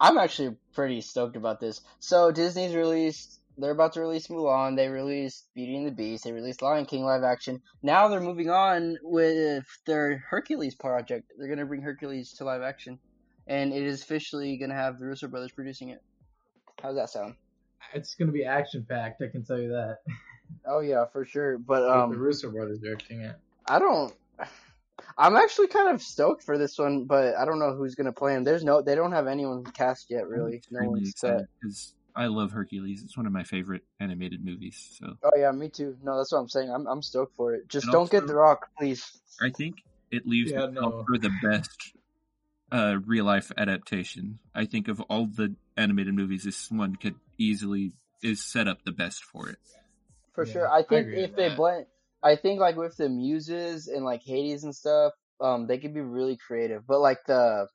I'm 0.00 0.18
actually 0.18 0.56
pretty 0.74 1.00
stoked 1.00 1.36
about 1.36 1.60
this. 1.60 1.80
So 2.00 2.30
Disney's 2.30 2.74
released. 2.74 3.40
They're 3.56 3.70
about 3.70 3.92
to 3.92 4.00
release 4.00 4.26
Mulan. 4.26 4.76
They 4.76 4.88
released 4.88 5.46
Beauty 5.54 5.76
and 5.76 5.86
the 5.86 5.92
Beast. 5.92 6.24
They 6.24 6.32
released 6.32 6.60
Lion 6.60 6.86
King 6.86 7.04
live 7.04 7.22
action. 7.22 7.62
Now 7.82 8.08
they're 8.08 8.20
moving 8.20 8.50
on 8.50 8.98
with 9.02 9.64
their 9.86 10.18
Hercules 10.18 10.74
project. 10.74 11.32
They're 11.38 11.48
gonna 11.48 11.64
bring 11.64 11.80
Hercules 11.82 12.32
to 12.34 12.44
live 12.44 12.62
action, 12.62 12.98
and 13.46 13.72
it 13.72 13.82
is 13.82 14.02
officially 14.02 14.56
gonna 14.56 14.74
have 14.74 14.98
the 14.98 15.06
Russo 15.06 15.28
brothers 15.28 15.52
producing 15.52 15.90
it. 15.90 16.02
How's 16.82 16.96
that 16.96 17.10
sound? 17.10 17.34
It's 17.94 18.14
gonna 18.14 18.32
be 18.32 18.44
action 18.44 18.84
packed. 18.88 19.22
I 19.22 19.28
can 19.28 19.44
tell 19.44 19.58
you 19.58 19.68
that. 19.70 19.98
Oh 20.66 20.80
yeah, 20.80 21.06
for 21.06 21.24
sure. 21.24 21.58
But 21.58 21.82
With 21.82 21.90
the 21.90 21.98
um, 21.98 22.10
Russo 22.18 22.50
brothers 22.50 22.78
directing 22.78 23.22
it. 23.22 23.34
I 23.66 23.78
don't. 23.78 24.14
I'm 25.18 25.36
actually 25.36 25.68
kind 25.68 25.94
of 25.94 26.02
stoked 26.02 26.42
for 26.42 26.58
this 26.58 26.78
one, 26.78 27.04
but 27.04 27.34
I 27.34 27.44
don't 27.44 27.58
know 27.58 27.74
who's 27.74 27.94
gonna 27.94 28.12
play 28.12 28.34
him. 28.34 28.44
There's 28.44 28.62
no, 28.62 28.82
they 28.82 28.94
don't 28.94 29.12
have 29.12 29.26
anyone 29.26 29.64
cast 29.64 30.10
yet, 30.10 30.28
really. 30.28 30.62
No 30.70 30.90
one's 30.90 31.12
set. 31.16 31.30
excited 31.30 31.46
because 31.60 31.94
I 32.14 32.26
love 32.26 32.52
Hercules. 32.52 33.02
It's 33.02 33.16
one 33.16 33.26
of 33.26 33.32
my 33.32 33.42
favorite 33.42 33.82
animated 34.00 34.44
movies. 34.44 34.96
So 34.98 35.14
Oh 35.22 35.30
yeah, 35.36 35.50
me 35.50 35.68
too. 35.70 35.96
No, 36.02 36.16
that's 36.18 36.30
what 36.32 36.38
I'm 36.38 36.48
saying. 36.48 36.70
I'm 36.70 36.86
I'm 36.86 37.02
stoked 37.02 37.34
for 37.36 37.54
it. 37.54 37.68
Just 37.68 37.86
And 37.86 37.92
don't 37.92 38.10
get 38.10 38.26
The 38.26 38.34
Rock, 38.34 38.66
please. 38.78 39.10
I 39.40 39.50
think 39.50 39.76
it 40.10 40.26
leaves 40.26 40.50
Yeah, 40.52 40.66
itself 40.66 40.94
no. 40.94 41.04
for 41.06 41.18
the 41.18 41.30
best 41.42 41.92
uh, 42.74 42.96
real 43.06 43.24
life 43.24 43.52
adaptation. 43.56 44.40
I 44.54 44.64
think 44.66 44.88
of 44.88 45.00
all 45.02 45.26
the 45.26 45.54
animated 45.76 46.14
movies, 46.14 46.42
this 46.42 46.70
one 46.70 46.96
could 46.96 47.14
easily 47.38 47.92
is 48.22 48.42
set 48.44 48.66
up 48.66 48.82
the 48.84 48.90
best 48.92 49.22
for 49.22 49.48
it. 49.48 49.58
For 50.34 50.44
Yeah, 50.44 50.52
sure. 50.52 50.68
I 50.68 50.78
I 50.78 50.82
think 50.82 51.06
agree 51.06 51.22
if 51.22 51.36
they 51.36 51.48
that. 51.50 51.56
blend, 51.56 51.86
I 52.22 52.34
think 52.36 52.58
like 52.58 52.76
with 52.76 52.96
the 52.96 53.08
muses 53.08 53.86
and 53.86 54.04
like 54.04 54.22
Hades 54.24 54.64
and 54.64 54.74
stuff, 54.74 55.12
um, 55.40 55.68
they 55.68 55.78
could 55.78 55.94
be 55.94 56.00
really 56.00 56.36
creative. 56.36 56.84
But 56.86 57.00
like 57.00 57.18
the 57.26 57.68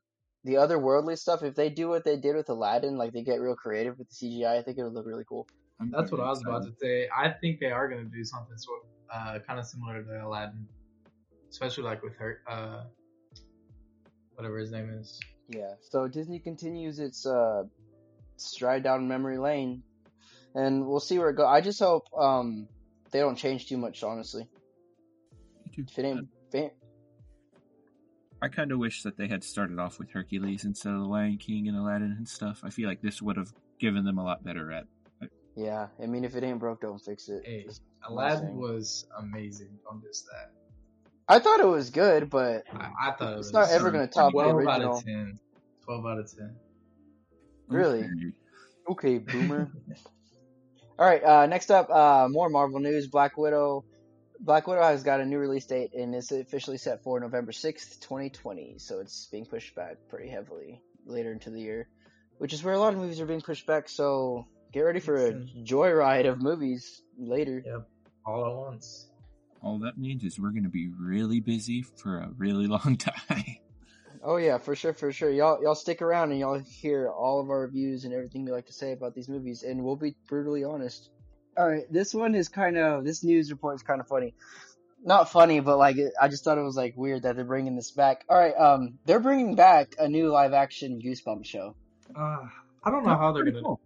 the 0.44 0.56
otherworldly 0.56 1.18
stuff, 1.18 1.44
if 1.44 1.56
they 1.56 1.70
do 1.70 1.88
what 1.88 2.04
they 2.04 2.18
did 2.18 2.36
with 2.36 2.50
Aladdin, 2.50 2.98
like 2.98 3.14
they 3.14 3.24
get 3.24 3.40
real 3.40 3.56
creative 3.56 3.98
with 3.98 4.10
the 4.10 4.16
CGI, 4.16 4.58
I 4.60 4.64
think 4.64 4.78
it 4.78 4.84
would 4.84 4.94
look 4.94 5.06
really 5.06 5.26
cool. 5.28 5.48
I'm 5.80 5.92
That's 5.92 6.12
what 6.12 6.18
very 6.18 6.28
I 6.28 6.32
was 6.32 6.42
about 6.42 6.64
to 6.66 6.74
say. 6.82 7.08
I 7.16 7.30
think 7.30 7.62
they 7.62 7.72
are 7.72 7.88
gonna 7.88 8.04
do 8.04 8.26
something 8.26 8.58
sort, 8.58 8.82
uh, 9.14 9.40
kind 9.48 9.60
of 9.60 9.66
similar 9.66 10.04
to 10.04 10.26
Aladdin, 10.26 10.68
especially 11.50 11.86
like 11.86 12.04
with 12.04 12.18
her, 12.18 12.40
uh, 12.50 12.84
whatever 14.40 14.58
his 14.58 14.72
name 14.72 14.90
is. 14.90 15.20
Yeah. 15.50 15.74
So 15.82 16.08
Disney 16.08 16.40
continues 16.40 17.00
its 17.00 17.26
uh 17.26 17.64
stride 18.38 18.84
down 18.84 19.08
memory 19.08 19.38
lane, 19.38 19.84
and 20.56 20.88
we'll 20.88 21.02
see 21.02 21.20
where 21.20 21.30
it 21.30 21.36
goes. 21.36 21.48
I 21.48 21.60
just 21.62 21.80
hope 21.80 22.06
um 22.18 22.68
they 23.12 23.20
don't 23.20 23.36
change 23.36 23.68
too 23.68 23.78
much. 23.78 24.02
Honestly, 24.02 24.48
if 25.76 26.00
it 26.00 26.06
ain't, 26.06 26.30
if 26.48 26.56
it 26.56 26.58
ain't 26.58 26.74
I 28.42 28.48
kind 28.48 28.72
of 28.72 28.80
wish 28.80 29.04
that 29.04 29.18
they 29.18 29.28
had 29.28 29.44
started 29.44 29.78
off 29.80 30.00
with 30.00 30.12
Hercules 30.12 30.64
instead 30.64 30.94
of 30.94 31.00
the 31.00 31.06
Lion 31.06 31.38
King 31.38 31.68
and 31.68 31.76
Aladdin 31.76 32.16
and 32.18 32.28
stuff. 32.28 32.62
I 32.64 32.70
feel 32.70 32.88
like 32.88 33.02
this 33.02 33.22
would 33.22 33.36
have 33.36 33.52
given 33.80 34.06
them 34.06 34.18
a 34.18 34.24
lot 34.24 34.46
better 34.46 34.72
at. 34.72 34.86
yeah. 35.58 35.88
I 36.02 36.06
mean, 36.06 36.24
if 36.24 36.38
it 36.38 36.44
ain't 36.46 36.60
broke, 36.60 36.80
don't 36.80 37.00
fix 37.00 37.28
it. 37.28 37.44
Hey, 37.46 37.68
Aladdin 38.08 38.56
was 38.56 39.06
amazing. 39.18 39.78
Don't 39.84 40.02
diss 40.02 40.22
that. 40.22 40.52
I 41.30 41.38
thought 41.38 41.60
it 41.60 41.68
was 41.68 41.92
good, 41.92 42.30
but 42.32 42.64
I, 42.74 42.92
I 43.10 43.12
thought 43.12 43.34
it 43.34 43.38
was 43.38 43.48
It's 43.48 43.54
not 43.54 43.70
ever 43.70 43.92
gonna 43.92 44.08
top 44.08 44.34
the 44.34 44.42
12 44.42 44.68
out 44.68 44.82
of 44.82 45.04
10. 45.04 45.40
12 45.86 46.06
out 46.06 46.18
of 46.18 46.36
10. 46.36 46.56
Really? 47.68 48.00
Okay. 48.00 48.34
Okay, 48.90 49.18
boomer. 49.32 49.72
All 50.98 51.06
right, 51.06 51.24
uh, 51.24 51.46
next 51.46 51.70
up, 51.70 51.90
uh, 51.92 52.28
more 52.30 52.50
Marvel 52.50 52.80
news. 52.80 53.08
Black 53.08 53.38
Widow. 53.38 53.86
Black 54.40 54.68
Widow 54.68 54.82
has 54.82 55.04
got 55.04 55.20
a 55.20 55.26
new 55.26 55.38
release 55.38 55.66
date 55.66 55.94
and 55.94 56.16
is 56.16 56.32
officially 56.32 56.78
set 56.78 57.04
for 57.04 57.20
November 57.20 57.52
6th, 57.52 58.00
2020. 58.00 58.80
So 58.80 59.00
it's 59.00 59.28
being 59.28 59.46
pushed 59.46 59.76
back 59.76 59.98
pretty 60.10 60.30
heavily 60.30 60.82
later 61.06 61.32
into 61.32 61.52
the 61.52 61.60
year, 61.60 61.90
which 62.40 62.54
is 62.54 62.64
where 62.64 62.74
a 62.74 62.80
lot 62.80 62.94
of 62.94 63.00
movies 63.00 63.22
are 63.22 63.26
being 63.26 63.42
pushed 63.42 63.68
back. 63.68 63.88
So 63.88 64.48
get 64.72 64.82
ready 64.82 65.00
for 65.00 65.16
a 65.28 65.34
joyride 65.34 66.28
of 66.28 66.42
movies 66.42 67.02
later. 67.18 67.62
Yep, 67.66 67.88
all 68.26 68.46
at 68.46 68.56
once. 68.56 69.09
All 69.62 69.80
that 69.80 69.98
means 69.98 70.24
is 70.24 70.40
we're 70.40 70.52
going 70.52 70.64
to 70.64 70.70
be 70.70 70.90
really 70.98 71.40
busy 71.40 71.82
for 71.84 72.20
a 72.20 72.30
really 72.38 72.68
long 72.78 72.98
time. 72.98 73.58
Oh 74.24 74.38
yeah, 74.38 74.58
for 74.58 74.76
sure, 74.76 74.94
for 74.94 75.12
sure. 75.12 75.30
Y'all, 75.30 75.62
y'all 75.64 75.76
stick 75.76 76.02
around 76.02 76.32
and 76.32 76.40
y'all 76.40 76.60
hear 76.60 77.10
all 77.10 77.40
of 77.40 77.50
our 77.50 77.62
reviews 77.62 78.04
and 78.06 78.14
everything 78.14 78.44
we 78.46 78.52
like 78.52 78.66
to 78.68 78.74
say 78.74 78.92
about 78.92 79.16
these 79.16 79.30
movies, 79.30 79.64
and 79.64 79.84
we'll 79.84 79.96
be 79.96 80.16
brutally 80.28 80.64
honest. 80.64 81.10
All 81.58 81.68
right, 81.70 81.84
this 81.92 82.14
one 82.14 82.36
is 82.36 82.48
kind 82.50 82.78
of 82.78 83.04
this 83.06 83.24
news 83.24 83.50
report 83.52 83.76
is 83.76 83.84
kind 83.84 84.00
of 84.02 84.08
funny. 84.08 84.34
Not 85.04 85.32
funny, 85.32 85.62
but 85.62 85.78
like 85.78 85.96
I 86.22 86.28
just 86.28 86.44
thought 86.44 86.58
it 86.58 86.64
was 86.64 86.76
like 86.76 86.94
weird 86.98 87.24
that 87.24 87.38
they're 87.38 87.46
bringing 87.46 87.76
this 87.78 87.92
back. 87.92 88.26
All 88.30 88.38
right, 88.38 88.54
um, 88.58 89.00
they're 89.06 89.22
bringing 89.22 89.56
back 89.56 89.96
a 89.98 90.08
new 90.10 90.30
live 90.30 90.52
action 90.54 91.02
Goosebumps 91.02 91.46
show. 91.46 91.76
Uh, 92.14 92.40
I 92.84 92.92
don't 92.92 93.06
know 93.06 93.16
how 93.18 93.32
they're 93.32 93.46
gonna. 93.46 93.62
cool. 93.62 93.80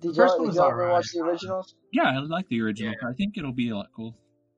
Did 0.00 0.12
The 0.12 0.14
first 0.14 0.16
y'all, 0.16 0.38
one 0.38 0.40
did 0.42 0.46
was 0.48 0.56
y'all 0.56 0.68
ever 0.68 0.82
alright. 0.82 0.92
watch 0.94 1.12
the 1.12 1.20
originals? 1.20 1.74
Yeah, 1.92 2.04
I 2.04 2.18
like 2.20 2.48
the 2.48 2.60
original. 2.60 2.94
I 3.08 3.12
think 3.14 3.36
it'll 3.36 3.52
be 3.52 3.70
a 3.70 3.76
lot 3.76 3.88
cool, 3.94 4.14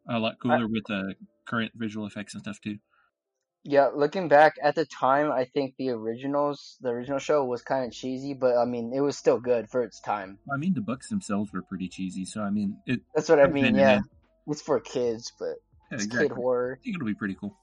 a 0.08 0.18
lot 0.18 0.36
cooler 0.40 0.66
with 0.66 0.84
the 0.86 1.14
current 1.46 1.72
visual 1.74 2.06
effects 2.06 2.34
and 2.34 2.42
stuff 2.42 2.60
too. 2.60 2.78
Yeah, 3.64 3.90
looking 3.94 4.26
back 4.26 4.56
at 4.60 4.74
the 4.74 4.84
time, 4.84 5.30
I 5.30 5.44
think 5.44 5.74
the 5.78 5.90
originals, 5.90 6.78
the 6.80 6.88
original 6.88 7.20
show 7.20 7.44
was 7.44 7.62
kind 7.62 7.86
of 7.86 7.92
cheesy, 7.92 8.34
but 8.34 8.56
I 8.56 8.64
mean, 8.64 8.92
it 8.92 9.00
was 9.00 9.16
still 9.16 9.38
good 9.38 9.70
for 9.70 9.84
its 9.84 10.00
time. 10.00 10.38
I 10.52 10.56
mean, 10.56 10.74
the 10.74 10.80
books 10.80 11.08
themselves 11.08 11.52
were 11.52 11.62
pretty 11.62 11.88
cheesy, 11.88 12.24
so 12.24 12.42
I 12.42 12.50
mean, 12.50 12.76
it. 12.86 13.02
That's 13.14 13.28
what 13.28 13.38
I 13.38 13.46
mean. 13.46 13.76
Yeah, 13.76 13.98
in. 13.98 14.04
it's 14.48 14.62
for 14.62 14.80
kids, 14.80 15.32
but 15.38 15.54
Yeah, 15.90 15.94
it's 15.96 16.04
exactly. 16.06 16.28
kid 16.28 16.34
horror. 16.34 16.78
I 16.80 16.82
think 16.82 16.96
it'll 16.96 17.06
be 17.06 17.14
pretty 17.14 17.36
cool. 17.38 17.56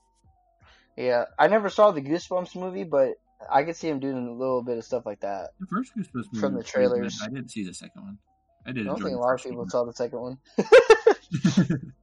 Yeah, 0.95 1.25
I 1.37 1.47
never 1.47 1.69
saw 1.69 1.91
the 1.91 2.01
Goosebumps 2.01 2.55
movie, 2.55 2.85
but 2.85 3.15
I 3.51 3.63
could 3.63 3.75
see 3.75 3.89
him 3.89 3.99
doing 3.99 4.27
a 4.27 4.33
little 4.33 4.63
bit 4.63 4.77
of 4.77 4.85
stuff 4.85 5.05
like 5.05 5.19
that. 5.21 5.49
The 5.59 5.67
first 5.67 5.91
Goosebumps 5.97 6.13
movie 6.31 6.39
From 6.39 6.53
the 6.55 6.63
trailers. 6.63 7.19
I 7.21 7.27
didn't 7.27 7.51
see 7.51 7.65
the 7.65 7.73
second 7.73 8.03
one. 8.03 8.17
I 8.65 8.71
did. 8.71 8.87
I 8.87 8.91
don't 8.91 9.01
think 9.01 9.17
a 9.17 9.19
lot 9.19 9.33
of 9.33 9.43
people 9.43 9.59
one. 9.59 9.69
saw 9.69 9.83
the 9.83 9.93
second 9.93 10.19
one. 10.19 10.37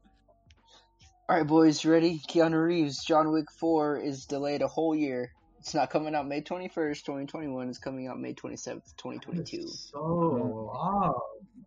All 1.29 1.37
right, 1.37 1.47
boys, 1.47 1.85
ready? 1.85 2.23
Keanu 2.29 2.65
Reeves, 2.65 3.05
John 3.05 3.33
Wick 3.33 3.51
4 3.51 3.99
is 3.99 4.27
delayed 4.27 4.63
a 4.63 4.69
whole 4.69 4.95
year. 4.95 5.33
It's 5.59 5.75
not 5.75 5.91
coming 5.91 6.15
out 6.15 6.29
May 6.29 6.41
21st, 6.41 7.03
2021. 7.03 7.69
It's 7.69 7.79
coming 7.79 8.07
out 8.07 8.21
May 8.21 8.33
27th, 8.33 8.95
2022. 8.97 9.67
So 9.67 9.99
long. 9.99 11.21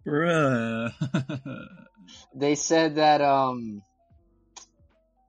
Bruh. 0.07 0.93
They 2.33 2.55
said 2.55 2.95
that 2.95 3.21
um 3.21 3.83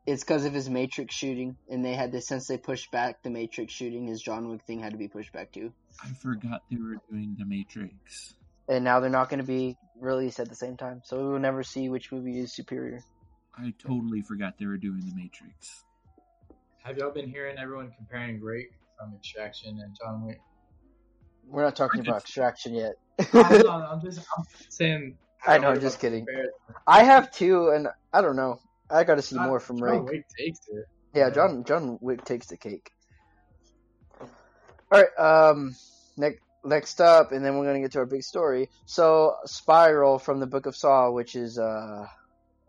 it's 0.07 0.23
because 0.23 0.45
of 0.45 0.55
his 0.55 0.71
Matrix 0.71 1.15
shooting, 1.15 1.57
and 1.69 1.85
they 1.85 1.95
had 1.95 2.13
this 2.13 2.29
since 2.29 2.47
they 2.47 2.57
pushed 2.57 2.91
back 2.93 3.23
the 3.23 3.31
Matrix 3.31 3.73
shooting, 3.73 4.07
his 4.07 4.23
John 4.23 4.49
Wick 4.49 4.63
thing 4.63 4.81
had 4.81 4.93
to 4.93 4.99
be 4.99 5.09
pushed 5.09 5.33
back 5.33 5.53
too. 5.53 5.73
I 6.03 6.09
forgot 6.15 6.63
they 6.71 6.79
were 6.79 6.97
doing 7.11 7.37
the 7.37 7.45
Matrix. 7.45 8.35
And 8.69 8.85
now 8.85 9.01
they're 9.01 9.11
not 9.11 9.29
going 9.29 9.41
to 9.41 9.47
be 9.47 9.77
released 9.99 10.39
at 10.39 10.49
the 10.49 10.55
same 10.55 10.77
time, 10.77 11.03
so 11.05 11.19
we 11.19 11.33
will 11.33 11.41
never 11.41 11.65
see 11.65 11.89
which 11.89 12.13
movie 12.13 12.39
is 12.39 12.55
superior. 12.55 13.01
I 13.63 13.75
totally 13.79 14.23
forgot 14.23 14.55
they 14.59 14.67
were 14.67 14.79
doing 14.79 15.01
the 15.01 15.15
Matrix. 15.15 15.85
Have 16.83 16.97
y'all 16.97 17.11
been 17.11 17.29
hearing 17.29 17.59
everyone 17.59 17.93
comparing 17.97 18.39
Drake 18.39 18.73
from 18.99 19.15
Extraction 19.15 19.79
and 19.81 19.95
John 20.01 20.27
Wick? 20.27 20.41
We're 21.47 21.65
not 21.65 21.77
talking 21.77 22.01
about 22.01 22.23
Extraction 22.23 22.75
yet. 22.75 22.95
I'm, 23.35 23.67
I'm 23.69 24.01
just 24.01 24.21
I'm 24.21 24.45
saying. 24.71 25.19
I 25.47 25.55
don't 25.55 25.63
know, 25.63 25.71
about 25.73 25.83
just 25.83 26.01
kidding. 26.01 26.27
I 26.87 27.05
have 27.05 27.31
two, 27.33 27.69
and 27.71 27.89
I 28.13 28.23
don't 28.23 28.37
know. 28.37 28.61
I 28.91 29.05
got 29.05 29.17
to 29.17 29.23
see 29.23 29.37
John- 29.37 29.49
more 29.49 29.61
from 29.61 29.79
John 29.79 29.89
Ray. 29.89 29.99
Wick 30.01 30.25
takes 30.39 30.61
it. 30.69 30.85
Yeah, 31.15 31.27
Yeah. 31.27 31.31
John 31.35 31.65
John 31.65 31.99
Wick 32.01 32.25
takes 32.25 32.47
the 32.47 32.57
cake. 32.57 32.91
All 34.21 34.29
right, 34.91 35.19
um, 35.19 35.77
next 36.17 36.41
next 36.65 37.01
up, 37.01 37.33
and 37.33 37.45
then 37.45 37.59
we're 37.59 37.67
gonna 37.67 37.81
get 37.81 37.93
to 37.93 37.99
our 37.99 38.07
big 38.07 38.23
story. 38.23 38.71
So, 38.87 39.37
Spiral 39.45 40.19
from 40.19 40.41
the 40.41 40.47
Book 40.47 40.67
of 40.67 40.75
Saw, 40.75 41.11
which 41.11 41.37
is 41.37 41.59
uh, 41.59 42.07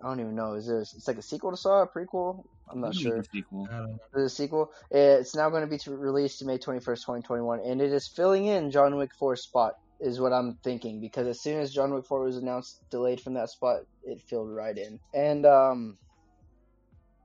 I 0.04 0.08
don't 0.08 0.20
even 0.20 0.36
know, 0.36 0.54
is 0.54 0.68
this? 0.68 0.94
It's 0.96 1.08
like 1.08 1.18
a 1.18 1.22
sequel 1.22 1.52
to 1.52 1.58
Saw, 1.58 1.84
a 1.84 1.88
prequel? 1.88 2.44
I'm 2.70 2.82
not 2.82 2.96
sure. 2.96 3.18
the 3.18 3.28
sequel. 3.32 3.68
I 3.72 3.78
don't. 3.78 4.00
The 4.14 4.30
sequel. 4.30 4.72
It's 4.90 5.36
now 5.36 5.50
going 5.50 5.62
to 5.62 5.68
be 5.68 5.78
to 5.80 5.96
released 5.96 6.44
May 6.46 6.58
21st, 6.58 6.84
2021, 6.84 7.60
and 7.66 7.82
it 7.82 7.92
is 7.92 8.08
filling 8.08 8.46
in 8.46 8.72
John 8.72 8.98
Wick 8.98 9.12
4's 9.20 9.44
spot, 9.44 9.74
is 10.00 10.20
what 10.20 10.34
I'm 10.34 10.58
thinking, 10.64 11.02
because 11.02 11.28
as 11.28 11.42
soon 11.42 11.60
as 11.60 11.74
John 11.74 11.94
Wick 11.94 12.06
4 12.06 12.24
was 12.24 12.38
announced, 12.38 12.82
delayed 12.90 13.22
from 13.22 13.36
that 13.36 13.50
spot, 13.50 13.82
it 14.04 14.22
filled 14.22 14.50
right 14.50 14.78
in. 14.78 15.00
And, 15.14 15.46
um, 15.46 15.98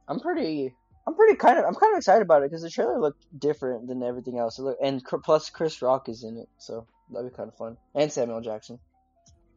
I'm 0.09 0.21
pretty, 0.21 0.75
I'm 1.07 1.15
pretty 1.15 1.37
kind 1.37 1.59
of, 1.59 1.65
I'm 1.65 1.75
kind 1.75 1.95
of 1.95 1.99
excited 1.99 2.23
about 2.23 2.43
it, 2.43 2.51
because 2.51 2.63
the 2.63 2.71
trailer 2.71 3.01
looked 3.01 3.25
different 3.39 3.89
than 3.89 4.03
everything 4.03 4.39
else. 4.39 4.59
Looked, 4.59 4.83
and 4.83 5.05
cr- 5.05 5.19
plus 5.19 5.51
Chris 5.51 5.81
Rock 5.83 6.09
is 6.09 6.25
in 6.25 6.37
it, 6.37 6.49
so 6.59 6.87
That'd 7.13 7.31
be 7.31 7.37
kind 7.37 7.49
of 7.49 7.57
fun. 7.57 7.77
And 7.95 8.11
Samuel 8.11 8.41
Jackson. 8.41 8.79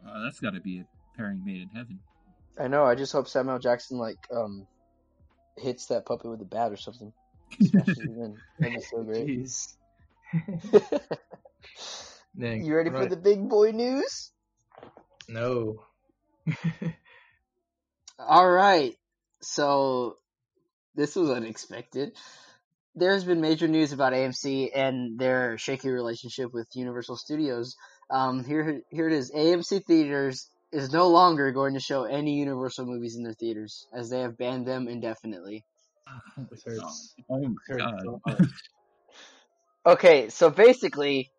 Uh, 0.08 0.22
that's 0.24 0.40
got 0.40 0.54
to 0.54 0.62
be 0.62 0.80
a 0.80 1.18
pairing 1.18 1.44
made 1.44 1.62
in 1.62 1.70
heaven. 1.70 2.00
I 2.58 2.68
know. 2.68 2.86
I 2.86 2.96
just 2.96 3.12
hope 3.12 3.28
Samuel 3.28 3.60
Jackson 3.60 3.98
like 3.98 4.20
um 4.32 4.68
hits 5.58 5.88
that 5.88 6.06
puppet 6.06 6.32
with 6.32 6.42
a 6.42 6.46
bat 6.46 6.72
or 6.72 6.78
something. 6.78 7.14
That'd 7.60 7.96
be 8.60 8.80
so 8.82 9.04
great. 9.04 9.28
Jeez. 9.28 9.74
Nick, 12.36 12.64
you 12.64 12.76
ready 12.76 12.90
for 12.90 13.06
the 13.06 13.18
big 13.18 13.50
boy 13.50 13.72
news? 13.72 14.32
No. 15.28 15.84
All 18.20 18.50
right. 18.50 18.96
So 19.42 20.18
this 20.96 21.16
was 21.16 21.30
unexpected. 21.30 22.14
There's 22.96 23.24
been 23.24 23.42
major 23.42 23.68
news 23.68 23.94
about 23.94 24.14
AMC 24.14 24.72
and 24.76 25.18
their 25.20 25.58
shaky 25.58 25.90
relationship 25.90 26.54
with 26.54 26.68
Universal 26.74 27.18
Studios. 27.18 27.76
Um, 28.10 28.44
here, 28.44 28.82
here 28.90 29.08
it 29.08 29.14
is. 29.14 29.32
AMC 29.32 29.86
Theaters 29.86 30.50
is 30.72 30.92
no 30.92 31.08
longer 31.08 31.52
going 31.52 31.74
to 31.74 31.80
show 31.80 32.04
any 32.04 32.36
Universal 32.36 32.86
movies 32.86 33.16
in 33.16 33.24
their 33.24 33.34
theaters, 33.34 33.88
as 33.94 34.10
they 34.10 34.20
have 34.20 34.38
banned 34.38 34.66
them 34.68 34.88
indefinitely. 34.88 35.66
This 36.50 36.64
oh 36.68 36.72
hurts. 36.72 37.16
Oh 37.30 37.40
my 37.40 37.78
god. 37.78 38.02
so. 38.04 38.22
Okay, 39.86 40.30
so 40.30 40.50
basically, 40.50 41.32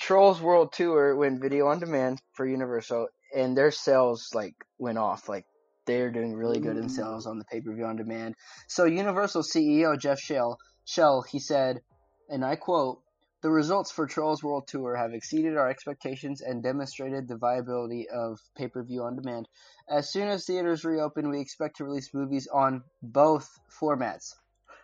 Trolls 0.00 0.40
World 0.40 0.72
Tour 0.72 1.14
went 1.14 1.42
video 1.42 1.66
on 1.66 1.78
demand 1.78 2.20
for 2.32 2.46
Universal, 2.46 3.08
and 3.36 3.56
their 3.56 3.70
sales 3.70 4.30
like 4.32 4.54
went 4.78 4.98
off. 4.98 5.28
Like 5.28 5.44
they're 5.86 6.10
doing 6.10 6.34
really 6.34 6.58
good 6.58 6.76
in 6.78 6.88
sales 6.88 7.26
on 7.26 7.38
the 7.38 7.44
pay 7.44 7.60
per 7.60 7.74
view 7.74 7.84
on 7.84 7.96
demand. 7.96 8.34
So 8.66 8.86
Universal 8.86 9.42
CEO 9.42 9.98
Jeff 9.98 10.18
Shell, 10.18 10.58
Shell, 10.84 11.22
he 11.30 11.38
said, 11.38 11.80
and 12.28 12.44
I 12.44 12.56
quote. 12.56 13.00
The 13.42 13.50
results 13.50 13.90
for 13.90 14.06
Trolls 14.06 14.44
World 14.44 14.68
Tour 14.68 14.94
have 14.94 15.14
exceeded 15.14 15.56
our 15.56 15.68
expectations 15.68 16.40
and 16.40 16.62
demonstrated 16.62 17.26
the 17.26 17.36
viability 17.36 18.08
of 18.08 18.38
pay 18.56 18.68
per 18.68 18.84
view 18.84 19.02
on 19.02 19.16
demand. 19.16 19.48
As 19.88 20.12
soon 20.12 20.28
as 20.28 20.46
theaters 20.46 20.84
reopen, 20.84 21.28
we 21.28 21.40
expect 21.40 21.78
to 21.78 21.84
release 21.84 22.14
movies 22.14 22.46
on 22.46 22.84
both 23.02 23.58
formats. 23.68 24.36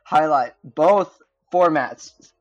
Highlight 0.05 0.55
both 0.65 1.17
formats. 1.53 2.33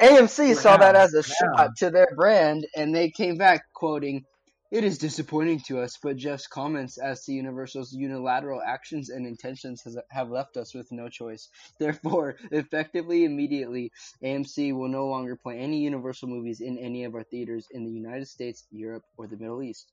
AMC 0.00 0.54
saw 0.54 0.76
that 0.76 0.94
as 0.94 1.14
a 1.14 1.18
Yeah. 1.18 1.34
shot 1.34 1.76
to 1.78 1.90
their 1.90 2.08
brand, 2.14 2.66
and 2.76 2.94
they 2.94 3.10
came 3.10 3.36
back 3.36 3.72
quoting, 3.74 4.24
"It 4.72 4.84
is 4.84 4.96
disappointing 4.96 5.60
to 5.66 5.80
us, 5.80 5.98
but 6.02 6.16
Jeff's 6.16 6.46
comments 6.46 6.96
as 6.96 7.26
to 7.26 7.32
Universal's 7.34 7.92
unilateral 7.92 8.62
actions 8.62 9.10
and 9.10 9.26
intentions 9.26 9.82
has, 9.82 9.98
have 10.08 10.30
left 10.30 10.56
us 10.56 10.72
with 10.72 10.90
no 10.90 11.10
choice. 11.10 11.50
Therefore, 11.78 12.36
effectively, 12.50 13.24
immediately, 13.26 13.92
AMC 14.24 14.74
will 14.74 14.88
no 14.88 15.06
longer 15.08 15.36
play 15.36 15.58
any 15.58 15.80
Universal 15.80 16.30
movies 16.30 16.62
in 16.62 16.78
any 16.78 17.04
of 17.04 17.14
our 17.14 17.22
theaters 17.22 17.68
in 17.70 17.84
the 17.84 17.92
United 17.92 18.28
States, 18.28 18.66
Europe, 18.70 19.04
or 19.18 19.26
the 19.26 19.36
Middle 19.36 19.62
East." 19.62 19.92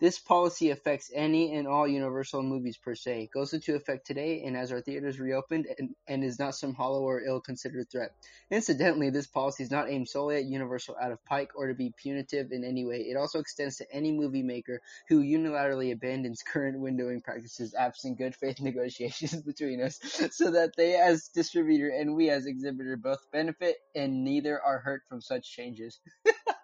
This 0.00 0.18
policy 0.18 0.70
affects 0.70 1.10
any 1.12 1.54
and 1.54 1.66
all 1.66 1.88
Universal 1.88 2.42
movies 2.44 2.76
per 2.76 2.94
se. 2.94 3.30
Goes 3.34 3.52
into 3.52 3.74
effect 3.74 4.06
today 4.06 4.44
and 4.44 4.56
as 4.56 4.70
our 4.70 4.80
theaters 4.80 5.18
reopened 5.18 5.66
and, 5.78 5.90
and 6.06 6.22
is 6.22 6.38
not 6.38 6.54
some 6.54 6.74
hollow 6.74 7.02
or 7.02 7.22
ill 7.22 7.40
considered 7.40 7.90
threat. 7.90 8.10
Incidentally, 8.50 9.10
this 9.10 9.26
policy 9.26 9.64
is 9.64 9.70
not 9.70 9.90
aimed 9.90 10.08
solely 10.08 10.36
at 10.36 10.44
Universal 10.44 10.96
out 11.02 11.12
of 11.12 11.24
pique 11.24 11.50
or 11.56 11.66
to 11.66 11.74
be 11.74 11.92
punitive 11.96 12.52
in 12.52 12.64
any 12.64 12.84
way. 12.84 12.98
It 12.98 13.16
also 13.16 13.40
extends 13.40 13.76
to 13.76 13.92
any 13.92 14.12
movie 14.12 14.42
maker 14.42 14.80
who 15.08 15.22
unilaterally 15.22 15.92
abandons 15.92 16.42
current 16.42 16.78
windowing 16.78 17.22
practices 17.22 17.74
absent 17.74 18.18
good 18.18 18.34
faith 18.36 18.60
negotiations 18.60 19.42
between 19.42 19.82
us, 19.82 19.98
so 20.32 20.50
that 20.52 20.76
they 20.76 20.94
as 20.94 21.28
distributor 21.28 21.88
and 21.88 22.14
we 22.14 22.30
as 22.30 22.46
exhibitor 22.46 22.96
both 22.96 23.30
benefit 23.32 23.76
and 23.94 24.24
neither 24.24 24.60
are 24.62 24.78
hurt 24.78 25.02
from 25.08 25.20
such 25.20 25.50
changes. 25.50 25.98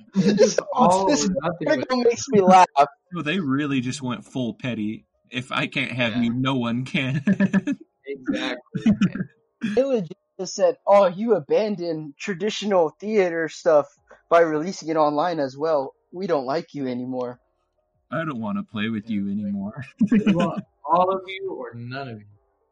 Just 0.16 0.60
all 0.72 1.04
oh, 1.04 1.08
This 1.08 1.24
or 1.26 1.32
nothing. 1.42 1.56
with- 1.60 1.68
article 1.70 1.96
makes 1.98 2.28
me 2.28 2.40
laugh. 2.40 2.66
So 3.14 3.22
they 3.22 3.38
really 3.38 3.80
just 3.80 4.02
went 4.02 4.24
full 4.24 4.54
petty. 4.54 5.06
If 5.30 5.50
I 5.52 5.68
can't 5.68 5.92
have 5.92 6.16
Yeah. 6.16 6.22
you, 6.22 6.34
no 6.34 6.54
one 6.56 6.84
can. 6.84 7.22
Exactly. 8.08 8.92
They 9.74 9.82
legit 9.82 10.16
just 10.38 10.54
said, 10.54 10.76
"Oh, 10.86 11.06
you 11.06 11.34
abandoned 11.34 12.14
traditional 12.18 12.90
theater 13.00 13.48
stuff 13.48 13.86
by 14.30 14.40
releasing 14.40 14.88
it 14.90 14.96
online 14.96 15.40
as 15.40 15.56
well. 15.56 15.92
We 16.12 16.26
don't 16.26 16.46
like 16.46 16.74
you 16.74 16.86
anymore." 16.86 17.40
I 18.12 18.18
don't 18.24 18.40
want 18.40 18.58
to 18.58 18.62
play 18.64 18.88
with 18.90 19.10
you 19.10 19.28
anymore. 19.28 19.84
We 20.10 20.32
want 20.32 20.62
all 20.88 21.10
of 21.10 21.22
you 21.26 21.52
or 21.58 21.74
none 21.74 22.08
of 22.08 22.18
you. 22.20 22.26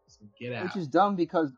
So 0.06 0.20
get 0.38 0.52
out. 0.52 0.64
Which 0.64 0.76
is 0.76 0.86
dumb 0.86 1.16
because 1.16 1.50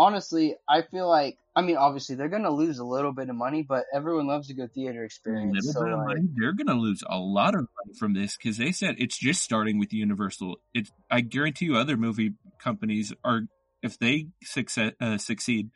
honestly, 0.00 0.56
I 0.66 0.82
feel 0.82 1.08
like 1.08 1.36
I 1.54 1.62
mean, 1.62 1.76
obviously 1.76 2.16
they're 2.16 2.28
gonna 2.28 2.50
lose 2.50 2.78
a 2.78 2.84
little 2.84 3.12
bit 3.12 3.28
of 3.28 3.36
money, 3.36 3.62
but 3.62 3.84
everyone 3.92 4.26
loves 4.26 4.48
a 4.50 4.54
good 4.54 4.72
theater 4.72 5.02
a 5.02 5.04
experience. 5.04 5.66
little 5.66 5.72
So 5.72 5.84
bit 5.84 5.92
of 5.92 5.98
like, 5.98 6.08
money. 6.08 6.28
They're 6.34 6.52
going 6.52 6.68
to 6.68 6.74
lose 6.74 7.02
a 7.06 7.18
lot 7.18 7.54
of 7.54 7.60
money 7.60 7.98
from 7.98 8.14
this 8.14 8.36
because 8.36 8.56
they 8.56 8.72
said 8.72 8.96
it's 8.98 9.18
just 9.18 9.42
starting 9.42 9.78
with 9.78 9.92
Universal. 9.92 10.56
It's 10.72 10.90
I 11.10 11.20
guarantee 11.20 11.66
you, 11.66 11.76
other 11.76 11.96
movie 11.96 12.32
companies 12.58 13.12
are 13.24 13.42
if 13.82 13.98
they 13.98 14.28
success, 14.42 14.92
uh, 15.00 15.18
succeed 15.18 15.70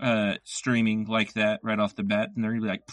uh, 0.00 0.34
streaming 0.44 1.06
like 1.06 1.34
that 1.34 1.60
right 1.62 1.78
off 1.78 1.96
the 1.96 2.04
bat, 2.04 2.30
and 2.34 2.42
they're 2.44 2.52
gonna 2.52 2.62
be 2.62 2.68
like, 2.68 2.88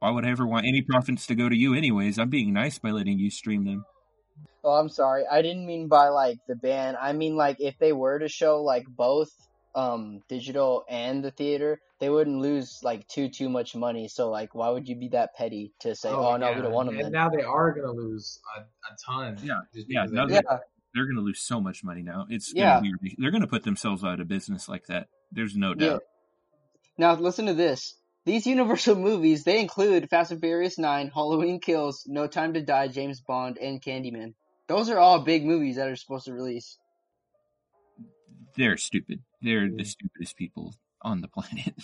why 0.00 0.10
would 0.10 0.24
I 0.24 0.30
ever 0.30 0.46
want 0.46 0.66
any 0.66 0.82
profits 0.82 1.26
to 1.26 1.34
go 1.34 1.48
to 1.48 1.56
you 1.56 1.74
anyways? 1.74 2.18
I'm 2.18 2.30
being 2.30 2.52
nice 2.52 2.78
by 2.78 2.90
letting 2.90 3.18
you 3.18 3.30
stream 3.30 3.64
them. 3.64 3.84
oh, 4.64 4.72
I'm 4.72 4.88
sorry, 4.88 5.24
I 5.30 5.42
didn't 5.42 5.66
mean 5.66 5.88
by 5.88 6.08
like 6.08 6.38
the 6.48 6.56
ban. 6.56 6.96
I 7.00 7.12
mean 7.12 7.36
like 7.36 7.56
if 7.60 7.78
they 7.78 7.92
were 7.92 8.18
to 8.18 8.28
show 8.28 8.62
like 8.62 8.86
both 8.88 9.30
um 9.74 10.20
digital 10.28 10.84
and 10.88 11.22
the 11.24 11.30
theater, 11.30 11.80
they 12.00 12.08
wouldn't 12.10 12.40
lose 12.40 12.80
like 12.82 13.06
too 13.08 13.28
too 13.28 13.48
much 13.48 13.74
money. 13.76 14.08
So 14.08 14.30
like, 14.30 14.54
why 14.54 14.70
would 14.70 14.88
you 14.88 14.96
be 14.96 15.08
that 15.08 15.34
petty 15.34 15.72
to 15.80 15.94
say, 15.94 16.08
"Oh, 16.10 16.36
no, 16.36 16.52
we 16.52 16.62
don't 16.62 16.72
want 16.72 16.88
them"? 16.88 16.96
And 16.96 17.06
Then? 17.06 17.12
now 17.12 17.28
they 17.28 17.42
are 17.42 17.72
gonna 17.72 17.92
lose 17.92 18.40
a, 18.56 18.60
a 18.60 18.96
ton. 19.06 19.38
Yeah, 19.42 19.60
yeah, 19.74 20.02
because 20.04 20.12
now 20.12 20.26
they- 20.26 20.34
that- 20.34 20.44
Yeah, 20.50 20.58
They're 20.94 21.04
going 21.04 21.16
to 21.16 21.22
lose 21.22 21.40
so 21.40 21.60
much 21.60 21.84
money 21.84 22.02
now. 22.02 22.26
It's 22.30 22.52
Yeah. 22.54 22.80
gonna 22.80 22.92
be 23.02 23.14
they're 23.18 23.30
going 23.30 23.42
to 23.42 23.46
put 23.46 23.62
themselves 23.62 24.02
out 24.02 24.20
of 24.20 24.26
business 24.26 24.68
like 24.70 24.86
that. 24.86 25.08
There's 25.30 25.54
no 25.54 25.74
Yeah. 25.76 25.88
doubt. 25.90 26.02
Now 26.96 27.14
listen 27.14 27.44
to 27.46 27.54
this. 27.54 27.94
These 28.24 28.46
Universal 28.46 28.96
movies, 29.10 29.44
they 29.44 29.60
include 29.60 30.08
Fast 30.08 30.32
and 30.32 30.40
Furious 30.40 30.78
9, 30.78 31.10
Halloween 31.14 31.60
Kills, 31.60 32.04
No 32.06 32.26
Time 32.26 32.54
to 32.54 32.62
Die, 32.62 32.88
James 32.88 33.20
Bond, 33.20 33.58
and 33.58 33.80
Candyman. 33.82 34.34
Those 34.66 34.88
are 34.88 34.98
all 34.98 35.20
big 35.20 35.44
movies 35.44 35.76
that 35.76 35.88
are 35.88 35.94
supposed 35.96 36.24
to 36.24 36.32
release. 36.32 36.78
They're 38.56 38.76
stupid. 38.78 39.20
They're 39.42 39.68
the 39.70 39.84
stupidest 39.84 40.36
people 40.36 40.74
on 41.02 41.20
the 41.20 41.28
planet. 41.34 41.74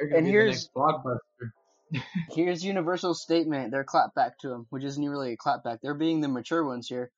And 0.00 0.26
here's- 0.26 0.68
the 0.70 0.70
next 0.70 0.74
blockbuster. 0.74 1.50
Here's 2.34 2.64
Universal's 2.64 3.22
statement, 3.22 3.70
their 3.70 3.84
clapback 3.84 4.32
to 4.40 4.48
them, 4.48 4.66
which 4.70 4.82
isn't 4.82 5.08
really 5.08 5.34
a 5.34 5.36
clapback. 5.36 5.78
They're 5.80 5.94
being 5.94 6.20
the 6.22 6.28
mature 6.28 6.64
ones 6.64 6.88
here. 6.88 7.12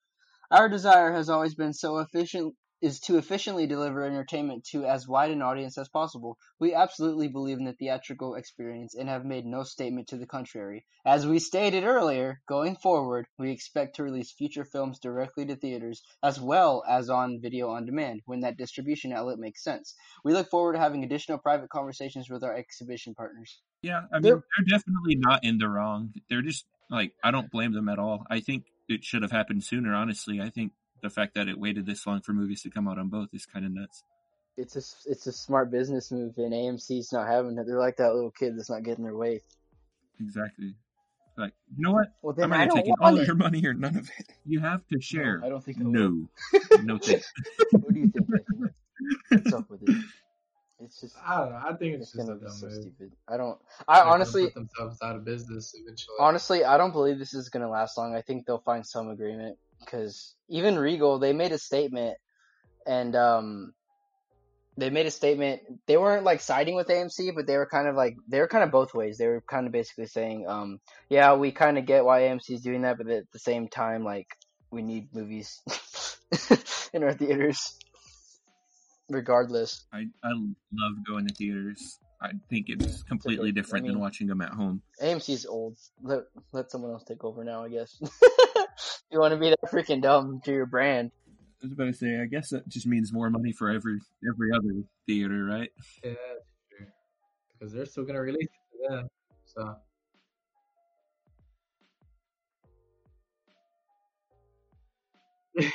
Our 0.50 0.68
desire 0.68 1.12
has 1.12 1.30
always 1.30 1.54
been 1.54 1.72
so 1.72 1.98
efficient 1.98 2.54
is 2.82 3.00
to 3.00 3.16
efficiently 3.16 3.66
deliver 3.66 4.04
entertainment 4.04 4.64
to 4.64 4.84
as 4.84 5.08
wide 5.08 5.30
an 5.30 5.42
audience 5.42 5.78
as 5.78 5.88
possible. 5.88 6.36
We 6.60 6.74
absolutely 6.74 7.28
believe 7.28 7.58
in 7.58 7.64
the 7.64 7.72
theatrical 7.72 8.34
experience 8.34 8.94
and 8.94 9.08
have 9.08 9.24
made 9.24 9.46
no 9.46 9.62
statement 9.62 10.08
to 10.08 10.18
the 10.18 10.26
contrary. 10.26 10.84
As 11.04 11.26
we 11.26 11.38
stated 11.38 11.84
earlier, 11.84 12.40
going 12.48 12.76
forward, 12.76 13.26
we 13.38 13.50
expect 13.50 13.96
to 13.96 14.02
release 14.02 14.32
future 14.32 14.64
films 14.64 14.98
directly 14.98 15.46
to 15.46 15.56
theaters 15.56 16.02
as 16.22 16.40
well 16.40 16.84
as 16.88 17.08
on 17.08 17.40
video 17.40 17.70
on 17.70 17.86
demand 17.86 18.20
when 18.26 18.40
that 18.40 18.58
distribution 18.58 19.12
outlet 19.12 19.38
makes 19.38 19.64
sense. 19.64 19.94
We 20.24 20.32
look 20.32 20.50
forward 20.50 20.74
to 20.74 20.78
having 20.78 21.04
additional 21.04 21.38
private 21.38 21.70
conversations 21.70 22.28
with 22.28 22.44
our 22.44 22.54
exhibition 22.54 23.14
partners. 23.14 23.60
Yeah, 23.82 24.02
I 24.12 24.16
mean, 24.16 24.22
They're- 24.22 24.44
they're, 24.56 24.78
definitely 24.78 25.16
not 25.16 25.44
in 25.44 25.58
the 25.58 25.68
wrong. 25.68 26.12
They're 26.28 26.42
just 26.42 26.66
like 26.90 27.12
I 27.22 27.30
don't 27.30 27.50
blame 27.50 27.72
them 27.72 27.88
at 27.88 27.98
all. 27.98 28.24
I 28.30 28.40
think 28.40 28.64
it 28.88 29.04
should 29.04 29.22
have 29.22 29.32
happened 29.32 29.64
sooner. 29.64 29.94
Honestly, 29.94 30.40
I 30.40 30.50
think 30.50 30.72
the 31.02 31.10
fact 31.10 31.34
that 31.34 31.48
it 31.48 31.58
waited 31.58 31.86
this 31.86 32.06
long 32.06 32.20
for 32.20 32.32
movies 32.32 32.62
to 32.62 32.70
come 32.70 32.88
out 32.88 32.98
on 32.98 33.08
both 33.08 33.28
is 33.32 33.46
kind 33.46 33.64
of 33.66 33.72
nuts. 33.72 34.02
it's 34.56 34.76
a 34.76 35.10
it's 35.10 35.26
a 35.26 35.32
smart 35.32 35.70
business 35.70 36.10
move, 36.10 36.34
and 36.38 36.52
AMC's 36.52 37.12
not 37.12 37.26
having 37.28 37.58
it. 37.58 37.66
They're 37.66 37.78
like 37.78 37.96
that 37.98 38.14
little 38.14 38.30
kid 38.30 38.56
that's 38.58 38.70
not 38.70 38.82
getting 38.84 39.04
their 39.04 39.16
way. 39.16 39.42
Exactly. 40.20 40.74
Like, 41.36 41.52
you 41.76 41.84
know 41.84 41.92
what? 41.92 42.08
Well, 42.22 42.34
I'm 42.40 42.48
then 42.50 42.52
I 42.52 42.62
either 42.62 42.66
don't 42.66 42.76
taking 42.76 42.94
all 43.00 43.12
want 43.12 43.16
of 43.16 43.22
it. 43.22 43.26
your 43.26 43.36
money 43.36 43.66
or 43.66 43.74
none 43.74 43.96
of 43.96 44.08
it. 44.18 44.26
You 44.46 44.60
have 44.60 44.86
to 44.88 45.00
share. 45.00 45.42
I 45.44 45.50
don't 45.50 45.62
think 45.62 45.78
I. 45.78 45.82
No, 45.84 46.28
no 46.82 46.98
thanks. 47.02 47.30
What 47.72 47.92
do 47.92 48.00
you 48.00 48.08
think? 48.08 48.26
What's 49.30 49.52
up 49.52 49.68
with 49.70 49.82
it? 49.82 49.96
It's 50.80 51.00
just 51.00 51.14
I 51.26 51.38
don't 51.40 51.50
know. 51.52 51.60
I 51.62 51.74
think 51.74 51.94
it's 51.94 52.02
it's 52.02 52.12
just 52.12 52.26
gonna 52.26 52.38
a 52.38 52.40
dumb 52.40 52.50
so 52.52 52.66
move. 52.66 52.74
stupid. 52.82 53.12
I 53.28 53.36
don't. 53.36 53.58
They're 53.92 53.96
I 53.96 53.98
gonna 54.00 54.10
honestly, 54.12 54.44
put 54.46 54.54
themselves 54.54 54.98
out 55.02 55.16
of 55.16 55.24
business 55.24 55.74
eventually. 55.74 56.16
honestly, 56.20 56.64
I 56.64 56.78
don't 56.78 56.92
believe 56.92 57.18
this 57.18 57.34
is 57.34 57.48
gonna 57.50 57.68
last 57.68 57.98
long. 57.98 58.14
I 58.14 58.22
think 58.22 58.46
they'll 58.46 58.58
find 58.58 58.86
some 58.86 59.08
agreement 59.10 59.58
because 59.80 60.34
even 60.48 60.78
Regal, 60.78 61.18
they 61.18 61.32
made 61.32 61.52
a 61.52 61.58
statement, 61.58 62.16
and 62.86 63.14
um, 63.16 63.72
they 64.76 64.90
made 64.90 65.06
a 65.06 65.10
statement. 65.10 65.62
They 65.86 65.96
weren't 65.96 66.24
like 66.24 66.40
siding 66.40 66.74
with 66.74 66.88
AMC, 66.88 67.34
but 67.34 67.46
they 67.46 67.56
were 67.56 67.66
kind 67.66 67.88
of 67.88 67.96
like 67.96 68.16
they 68.28 68.40
were 68.40 68.48
kind 68.48 68.64
of 68.64 68.70
both 68.70 68.94
ways. 68.94 69.18
They 69.18 69.26
were 69.26 69.42
kind 69.48 69.66
of 69.66 69.72
basically 69.72 70.06
saying, 70.06 70.46
um, 70.48 70.80
yeah, 71.08 71.34
we 71.34 71.52
kind 71.52 71.78
of 71.78 71.86
get 71.86 72.04
why 72.04 72.22
AMC 72.22 72.50
is 72.50 72.62
doing 72.62 72.82
that, 72.82 72.98
but 72.98 73.08
at 73.08 73.30
the 73.32 73.38
same 73.38 73.68
time, 73.68 74.04
like 74.04 74.28
we 74.70 74.82
need 74.82 75.14
movies 75.14 75.62
in 76.92 77.02
our 77.02 77.12
theaters, 77.12 77.78
regardless. 79.08 79.84
I 79.92 80.06
I 80.22 80.30
love 80.30 80.94
going 81.06 81.26
to 81.26 81.34
theaters. 81.34 81.98
I 82.20 82.30
think 82.48 82.66
it's 82.68 83.02
completely 83.02 83.50
okay. 83.50 83.58
I 83.58 83.62
different 83.62 83.84
mean- 83.84 83.92
than 83.94 84.00
watching 84.00 84.26
them 84.26 84.40
at 84.40 84.50
home. 84.50 84.82
AMC's 85.02 85.46
old. 85.46 85.76
Let 86.02 86.24
let 86.52 86.70
someone 86.70 86.92
else 86.92 87.04
take 87.04 87.24
over 87.24 87.44
now, 87.44 87.64
I 87.64 87.68
guess. 87.68 88.00
you 89.10 89.18
want 89.18 89.32
to 89.32 89.40
be 89.40 89.50
that 89.50 89.70
freaking 89.70 90.02
dumb 90.02 90.40
to 90.44 90.52
your 90.52 90.66
brand. 90.66 91.10
I 91.62 91.66
was 91.66 91.72
about 91.72 91.86
to 91.86 91.92
say, 91.92 92.20
I 92.20 92.26
guess 92.26 92.50
that 92.50 92.68
just 92.68 92.86
means 92.86 93.12
more 93.12 93.30
money 93.30 93.52
for 93.52 93.70
every 93.70 93.98
every 94.28 94.52
other 94.54 94.82
theater, 95.06 95.44
right? 95.44 95.70
Yeah, 96.04 96.10
that's 96.10 96.46
true. 96.70 96.86
Because 97.58 97.72
they're 97.72 97.86
still 97.86 98.04
gonna 98.04 98.20
release 98.20 98.44
it 98.44 98.88
to 98.88 98.96
them. 98.96 99.08
So 99.46 99.76
it, 105.54 105.70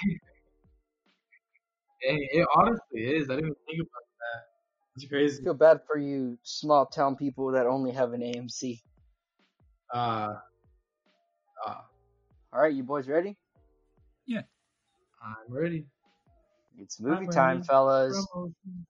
it 2.02 2.48
honestly 2.56 3.02
is. 3.02 3.30
I 3.30 3.36
didn't 3.36 3.46
even 3.46 3.56
think 3.68 3.82
about 3.82 4.06
that. 4.20 4.44
It's 4.96 5.06
I 5.06 5.08
crazy. 5.08 5.44
feel 5.44 5.54
bad 5.54 5.82
for 5.88 5.98
you 5.98 6.38
small 6.44 6.86
town 6.86 7.16
people 7.16 7.52
that 7.54 7.66
only 7.66 7.92
have 7.92 8.14
an 8.14 8.22
AMC. 8.22 8.82
Uh, 9.94 10.34
uh, 11.66 11.76
All 12.54 12.62
right, 12.62 12.74
you 12.74 12.84
boys 12.84 13.08
ready? 13.08 13.38
Yeah. 14.26 14.42
I'm 15.24 15.54
ready. 15.54 15.86
It's 16.78 17.00
movie 17.00 17.28
I'm 17.28 17.30
time, 17.30 17.58
ready. 17.58 17.68
fellas. 17.68 18.28
Promotion. 18.34 18.86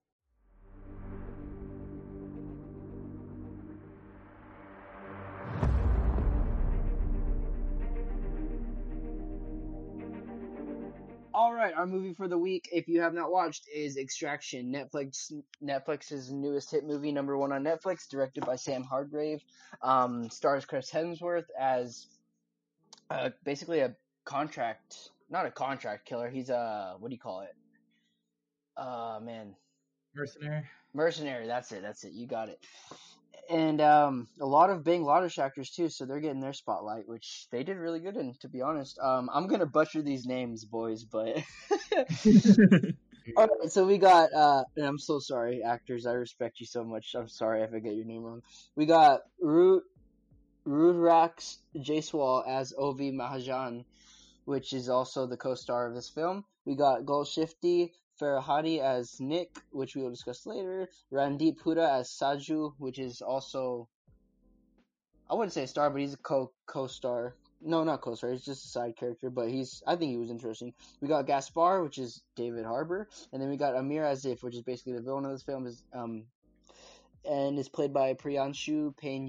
All 11.34 11.54
right, 11.54 11.72
our 11.74 11.86
movie 11.86 12.12
for 12.12 12.28
the 12.28 12.36
week, 12.36 12.68
if 12.72 12.88
you 12.88 13.00
have 13.00 13.14
not 13.14 13.30
watched, 13.32 13.66
is 13.74 13.96
Extraction. 13.96 14.70
Netflix 14.70 15.32
Netflix's 15.64 16.30
newest 16.30 16.70
hit 16.70 16.84
movie, 16.84 17.10
number 17.10 17.38
one 17.38 17.52
on 17.52 17.64
Netflix, 17.64 18.06
directed 18.08 18.44
by 18.44 18.56
Sam 18.56 18.82
Hargrave. 18.82 19.42
Um, 19.82 20.28
stars 20.28 20.64
Chris 20.66 20.90
Hemsworth 20.90 21.46
as 21.58 22.06
uh, 23.12 23.30
basically 23.44 23.80
a 23.80 23.94
contract, 24.24 25.10
not 25.30 25.46
a 25.46 25.50
contract 25.50 26.06
killer. 26.06 26.30
He's 26.30 26.50
a 26.50 26.96
what 26.98 27.08
do 27.08 27.14
you 27.14 27.20
call 27.20 27.42
it? 27.42 27.54
Uh, 28.76 29.20
man, 29.22 29.54
Mercenary. 30.14 30.62
mercenary. 30.94 31.46
That's 31.46 31.72
it. 31.72 31.82
That's 31.82 32.04
it. 32.04 32.12
You 32.12 32.26
got 32.26 32.48
it. 32.48 32.58
And 33.50 33.80
um, 33.80 34.28
a 34.40 34.46
lot 34.46 34.70
of 34.70 34.82
Bangladesh 34.82 35.38
actors 35.38 35.70
too, 35.70 35.88
so 35.88 36.06
they're 36.06 36.20
getting 36.20 36.40
their 36.40 36.52
spotlight, 36.52 37.06
which 37.06 37.48
they 37.50 37.64
did 37.64 37.76
really 37.76 38.00
good 38.00 38.16
in. 38.16 38.34
To 38.40 38.48
be 38.48 38.62
honest, 38.62 38.98
um, 38.98 39.28
I'm 39.32 39.46
gonna 39.46 39.66
butcher 39.66 40.00
these 40.02 40.24
names, 40.24 40.64
boys, 40.64 41.04
but 41.04 41.42
All 43.36 43.46
right, 43.46 43.70
so 43.70 43.86
we 43.86 43.98
got, 43.98 44.32
uh, 44.34 44.64
and 44.76 44.86
I'm 44.86 44.98
so 44.98 45.18
sorry, 45.18 45.62
actors. 45.62 46.06
I 46.06 46.12
respect 46.12 46.60
you 46.60 46.66
so 46.66 46.84
much. 46.84 47.14
I'm 47.14 47.28
sorry 47.28 47.62
if 47.62 47.72
I 47.72 47.78
get 47.78 47.94
your 47.94 48.04
name 48.04 48.22
wrong. 48.22 48.42
We 48.76 48.84
got 48.86 49.20
Ru- 49.40 49.82
Rudhraksh 50.66 51.56
Jaiswal 51.76 52.46
as 52.46 52.72
Ovi 52.78 53.12
Mahajan, 53.12 53.84
which 54.44 54.72
is 54.72 54.88
also 54.88 55.26
the 55.26 55.36
co-star 55.36 55.86
of 55.86 55.94
this 55.94 56.08
film. 56.08 56.44
We 56.64 56.76
got 56.76 57.04
Golshifteh 57.04 57.90
Farhadi 58.20 58.80
as 58.80 59.20
Nick, 59.20 59.56
which 59.70 59.96
we 59.96 60.02
will 60.02 60.10
discuss 60.10 60.46
later. 60.46 60.88
Randeep 61.12 61.58
Hooda 61.60 61.98
as 61.98 62.10
Saju, 62.10 62.74
which 62.78 62.98
is 62.98 63.22
also, 63.22 63.88
I 65.28 65.34
wouldn't 65.34 65.52
say 65.52 65.64
a 65.64 65.66
star, 65.66 65.90
but 65.90 66.00
he's 66.00 66.14
a 66.14 66.18
co 66.18 66.52
co-star. 66.66 67.34
No, 67.60 67.82
not 67.84 68.00
co-star. 68.00 68.30
He's 68.30 68.44
just 68.44 68.64
a 68.64 68.68
side 68.68 68.96
character, 68.96 69.30
but 69.30 69.48
he's. 69.48 69.82
I 69.86 69.96
think 69.96 70.10
he 70.10 70.16
was 70.16 70.30
interesting. 70.30 70.74
We 71.00 71.08
got 71.08 71.26
Gaspar, 71.26 71.82
which 71.82 71.98
is 71.98 72.22
David 72.36 72.64
Harbour, 72.64 73.08
and 73.32 73.40
then 73.40 73.48
we 73.48 73.56
got 73.56 73.76
Amir 73.76 74.02
Asif, 74.02 74.42
which 74.42 74.54
is 74.54 74.62
basically 74.62 74.94
the 74.94 75.02
villain 75.02 75.24
of 75.24 75.30
this 75.30 75.44
film, 75.44 75.66
is 75.66 75.84
um, 75.92 76.24
and 77.24 77.58
is 77.58 77.68
played 77.68 77.92
by 77.92 78.14
Priyanshu 78.14 78.96
Payne 78.96 79.28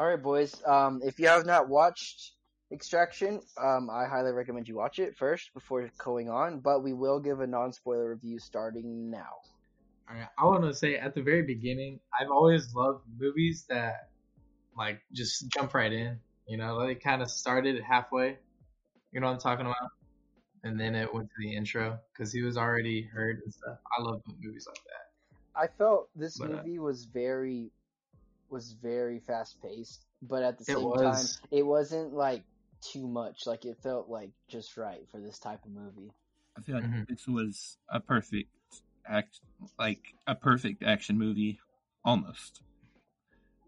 All 0.00 0.06
right, 0.06 0.22
boys. 0.22 0.62
Um, 0.64 1.02
if 1.04 1.20
you 1.20 1.26
have 1.26 1.44
not 1.44 1.68
watched 1.68 2.32
Extraction, 2.72 3.42
um, 3.62 3.90
I 3.90 4.06
highly 4.06 4.32
recommend 4.32 4.66
you 4.66 4.76
watch 4.76 4.98
it 4.98 5.14
first 5.14 5.52
before 5.52 5.90
going 5.98 6.30
on. 6.30 6.60
But 6.60 6.82
we 6.82 6.94
will 6.94 7.20
give 7.20 7.40
a 7.40 7.46
non-spoiler 7.46 8.08
review 8.08 8.38
starting 8.38 9.10
now. 9.10 9.28
All 10.08 10.16
right, 10.16 10.28
I 10.38 10.46
want 10.46 10.64
to 10.64 10.72
say 10.72 10.96
at 10.96 11.14
the 11.14 11.20
very 11.20 11.42
beginning, 11.42 12.00
I've 12.18 12.30
always 12.30 12.74
loved 12.74 13.04
movies 13.18 13.66
that 13.68 14.08
like 14.74 15.02
just 15.12 15.50
jump 15.50 15.74
right 15.74 15.92
in. 15.92 16.18
You 16.48 16.56
know, 16.56 16.76
like 16.76 17.02
kind 17.02 17.20
of 17.20 17.30
started 17.30 17.82
halfway. 17.82 18.38
You 19.12 19.20
know 19.20 19.26
what 19.26 19.34
I'm 19.34 19.38
talking 19.38 19.66
about? 19.66 19.90
And 20.64 20.80
then 20.80 20.94
it 20.94 21.12
went 21.12 21.28
to 21.28 21.34
the 21.40 21.54
intro 21.54 21.98
because 22.10 22.32
he 22.32 22.40
was 22.40 22.56
already 22.56 23.02
heard 23.02 23.42
and 23.44 23.52
stuff. 23.52 23.76
I 23.98 24.02
love 24.02 24.22
movies 24.42 24.66
like 24.66 24.82
that. 24.82 25.60
I 25.60 25.66
felt 25.76 26.08
this 26.16 26.38
But, 26.38 26.52
uh, 26.52 26.56
movie 26.56 26.78
was 26.78 27.04
very 27.04 27.70
was 28.50 28.72
very 28.72 29.20
fast 29.20 29.60
paced, 29.62 30.04
but 30.22 30.42
at 30.42 30.58
the 30.58 30.64
same 30.64 30.84
was. 30.84 31.00
time, 31.00 31.48
it 31.50 31.66
wasn't 31.66 32.12
like 32.12 32.42
too 32.82 33.06
much. 33.06 33.46
Like 33.46 33.64
it 33.64 33.78
felt 33.82 34.08
like 34.08 34.30
just 34.48 34.76
right 34.76 35.02
for 35.10 35.20
this 35.20 35.38
type 35.38 35.64
of 35.64 35.70
movie. 35.72 36.10
I 36.56 36.62
feel 36.62 36.76
like 36.76 36.84
Mhm. 36.84 37.06
this 37.08 37.26
was 37.26 37.78
a 37.88 38.00
perfect 38.00 38.50
act, 39.06 39.40
like 39.78 40.14
a 40.26 40.34
perfect 40.34 40.82
action 40.82 41.18
movie, 41.18 41.60
almost. 42.04 42.60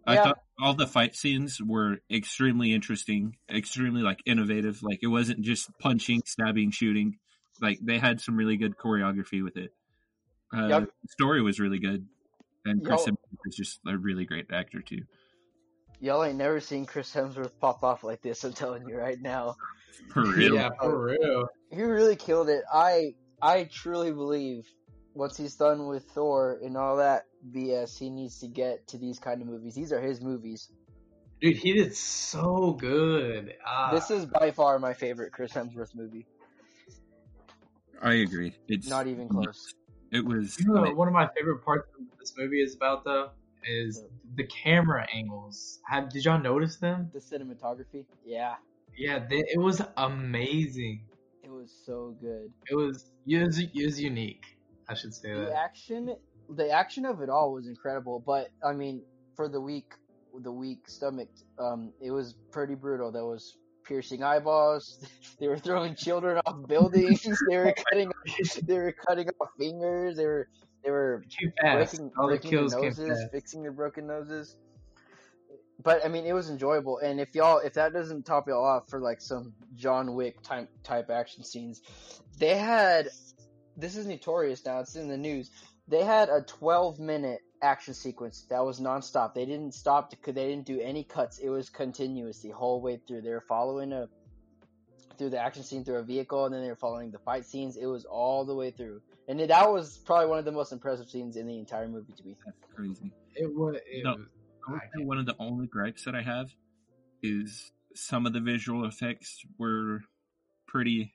Yeah. 0.06 0.12
I 0.12 0.16
thought 0.16 0.38
all 0.60 0.74
the 0.74 0.86
fight 0.86 1.14
scenes 1.14 1.60
were 1.62 1.98
extremely 2.10 2.72
interesting, 2.72 3.36
extremely 3.48 4.02
like 4.02 4.20
innovative. 4.26 4.82
Like 4.82 4.98
it 5.02 5.06
wasn't 5.06 5.42
just 5.42 5.70
punching, 5.78 6.22
stabbing, 6.26 6.72
shooting. 6.72 7.18
Like 7.60 7.78
they 7.80 7.98
had 7.98 8.20
some 8.20 8.36
really 8.36 8.56
good 8.56 8.76
choreography 8.76 9.44
with 9.44 9.56
it. 9.56 9.72
Uh, 10.52 10.66
Yep. 10.68 10.88
The 11.02 11.08
story 11.08 11.40
was 11.40 11.60
really 11.60 11.78
good, 11.78 12.06
and 12.64 12.84
Chris 12.84 13.06
Y'all- 13.06 13.14
Hemsworth 13.16 13.46
is 13.46 13.56
just 13.56 13.80
a 13.86 13.96
really 13.96 14.24
great 14.24 14.46
actor 14.52 14.80
too. 14.80 15.02
Y'all 16.00 16.24
ain't 16.24 16.36
never 16.36 16.58
seen 16.60 16.84
Chris 16.84 17.14
Hemsworth 17.14 17.52
pop 17.60 17.84
off 17.84 18.02
like 18.02 18.22
this. 18.22 18.42
I'm 18.44 18.52
telling 18.52 18.88
you 18.88 18.96
right 18.96 19.20
now. 19.20 19.54
For 20.12 20.24
real, 20.24 20.54
Yeah, 20.56 20.70
for 20.80 21.04
real. 21.04 21.48
He 21.70 21.82
really 21.82 22.16
killed 22.16 22.48
it. 22.48 22.64
I 22.72 23.14
I 23.40 23.64
truly 23.64 24.12
believe 24.12 24.66
once 25.14 25.36
he's 25.36 25.54
done 25.56 25.86
with 25.86 26.04
Thor 26.10 26.58
and 26.62 26.76
all 26.76 26.96
that 26.96 27.24
BS, 27.52 27.98
he 27.98 28.10
needs 28.10 28.38
to 28.40 28.48
get 28.48 28.86
to 28.88 28.98
these 28.98 29.18
kind 29.18 29.42
of 29.42 29.46
movies. 29.48 29.74
These 29.74 29.92
are 29.92 30.00
his 30.00 30.20
movies. 30.20 30.70
Dude, 31.40 31.56
he 31.56 31.72
did 31.74 31.94
so 31.94 32.72
good. 32.72 33.54
Ah, 33.66 33.90
This 33.92 34.10
is 34.10 34.26
by 34.26 34.52
far 34.52 34.78
my 34.78 34.94
favorite 34.94 35.32
Chris 35.32 35.52
Hemsworth 35.52 35.94
movie. 35.94 36.26
I 38.00 38.14
agree. 38.14 38.54
It's 38.68 38.88
Not 38.88 39.06
even 39.06 39.28
close. 39.28 39.74
It 40.12 40.24
was. 40.24 40.58
You 40.60 40.66
know, 40.72 40.80
I 40.80 40.84
mean, 40.84 40.96
one 40.96 41.08
of 41.08 41.14
my 41.14 41.28
favorite 41.36 41.64
parts 41.64 41.88
of 41.98 42.18
this 42.18 42.34
movie 42.36 42.60
is 42.62 42.74
about 42.74 43.04
though 43.04 43.30
is 43.64 44.04
the 44.36 44.44
camera 44.44 45.06
angles. 45.14 45.80
Have 45.86 46.10
did 46.10 46.24
y'all 46.24 46.40
notice 46.40 46.76
them? 46.76 47.10
The 47.12 47.18
cinematography, 47.20 48.04
yeah, 48.24 48.56
Yeah, 48.96 49.20
they, 49.28 49.38
it 49.38 49.58
was 49.58 49.80
amazing. 49.96 51.04
it 51.42 51.50
was 51.50 51.72
so 51.86 52.16
good. 52.20 52.52
It 52.70 52.74
was 52.74 53.06
it 53.26 53.42
was, 53.44 53.58
it 53.58 53.84
was 53.84 54.00
unique. 54.00 54.44
I 54.88 54.94
should 54.94 55.14
say 55.14 55.32
The 55.32 55.46
that. 55.46 55.52
action, 55.56 56.16
the 56.50 56.70
action 56.70 57.06
of 57.06 57.22
it 57.22 57.30
all 57.30 57.52
was 57.52 57.66
incredible. 57.68 58.20
But 58.20 58.50
I 58.64 58.72
mean, 58.72 59.02
for 59.36 59.48
the 59.48 59.60
week, 59.60 59.94
the 60.42 60.52
weak 60.52 60.88
stomach, 60.88 61.28
um, 61.58 61.92
it 62.00 62.10
was 62.10 62.34
pretty 62.50 62.74
brutal. 62.74 63.12
That 63.12 63.24
was 63.24 63.56
piercing 63.84 64.22
eyeballs. 64.22 65.04
They 65.38 65.48
were 65.48 65.58
throwing 65.58 65.96
children 65.96 66.40
off 66.46 66.68
buildings. 66.68 67.22
they 67.48 67.56
were 67.56 67.74
cutting. 67.90 68.12
They 68.62 68.78
were 68.78 68.92
cutting 68.92 69.28
off 69.40 69.48
fingers. 69.58 70.16
They 70.16 70.26
were. 70.26 70.48
They 70.84 70.90
were 70.90 71.24
breaking, 71.60 72.12
All 72.16 72.28
the 72.28 72.38
kills 72.38 72.72
their 72.72 72.82
noses, 72.82 73.26
fixing 73.32 73.62
their 73.62 73.72
broken 73.72 74.06
noses. 74.06 74.56
But 75.82 76.04
I 76.04 76.08
mean, 76.08 76.26
it 76.26 76.32
was 76.32 76.48
enjoyable. 76.48 76.98
And 76.98 77.20
if 77.20 77.34
y'all, 77.34 77.58
if 77.58 77.74
that 77.74 77.92
doesn't 77.92 78.24
top 78.24 78.46
y'all 78.46 78.64
off 78.64 78.88
for 78.88 79.00
like 79.00 79.20
some 79.20 79.52
John 79.74 80.14
Wick 80.14 80.42
type 80.42 80.68
type 80.84 81.10
action 81.10 81.42
scenes, 81.42 81.82
they 82.38 82.56
had. 82.56 83.08
This 83.76 83.96
is 83.96 84.06
notorious 84.06 84.64
now. 84.64 84.80
It's 84.80 84.96
in 84.96 85.08
the 85.08 85.16
news. 85.16 85.50
They 85.88 86.04
had 86.04 86.28
a 86.28 86.42
12 86.42 87.00
minute 87.00 87.40
action 87.62 87.94
sequence 87.94 88.44
that 88.50 88.64
was 88.64 88.80
nonstop. 88.80 89.34
They 89.34 89.46
didn't 89.46 89.72
stop 89.72 90.10
because 90.10 90.34
they 90.34 90.48
didn't 90.48 90.66
do 90.66 90.80
any 90.80 91.04
cuts. 91.04 91.38
It 91.38 91.48
was 91.48 91.70
continuous 91.70 92.40
the 92.40 92.50
whole 92.50 92.80
way 92.80 93.00
through. 93.06 93.22
They 93.22 93.30
were 93.30 93.44
following 93.48 93.92
a 93.92 94.08
through 95.18 95.30
the 95.30 95.38
action 95.38 95.62
scene 95.62 95.84
through 95.84 95.96
a 95.96 96.02
vehicle, 96.02 96.46
and 96.46 96.54
then 96.54 96.62
they 96.62 96.68
were 96.68 96.76
following 96.76 97.10
the 97.10 97.18
fight 97.18 97.44
scenes. 97.44 97.76
It 97.76 97.86
was 97.86 98.04
all 98.04 98.44
the 98.44 98.54
way 98.54 98.70
through, 98.70 99.00
and 99.28 99.40
it, 99.40 99.48
that 99.48 99.70
was 99.70 99.98
probably 99.98 100.26
one 100.26 100.38
of 100.38 100.44
the 100.44 100.52
most 100.52 100.72
impressive 100.72 101.08
scenes 101.08 101.36
in 101.36 101.46
the 101.46 101.58
entire 101.58 101.88
movie 101.88 102.12
to 102.16 102.24
me. 102.24 102.36
that's 102.44 102.56
crazy. 102.74 103.12
It 103.34 103.54
was. 103.54 103.76
It 103.86 104.04
No. 104.04 104.16
was 104.16 104.26
I 104.68 104.78
would 104.96 105.06
one 105.06 105.18
of 105.18 105.26
the 105.26 105.36
only 105.38 105.66
gripes 105.66 106.04
that 106.04 106.14
I 106.14 106.22
have 106.22 106.50
is 107.22 107.72
some 107.94 108.26
of 108.26 108.32
the 108.32 108.40
visual 108.40 108.84
effects 108.86 109.44
were 109.58 110.02
pretty, 110.66 111.14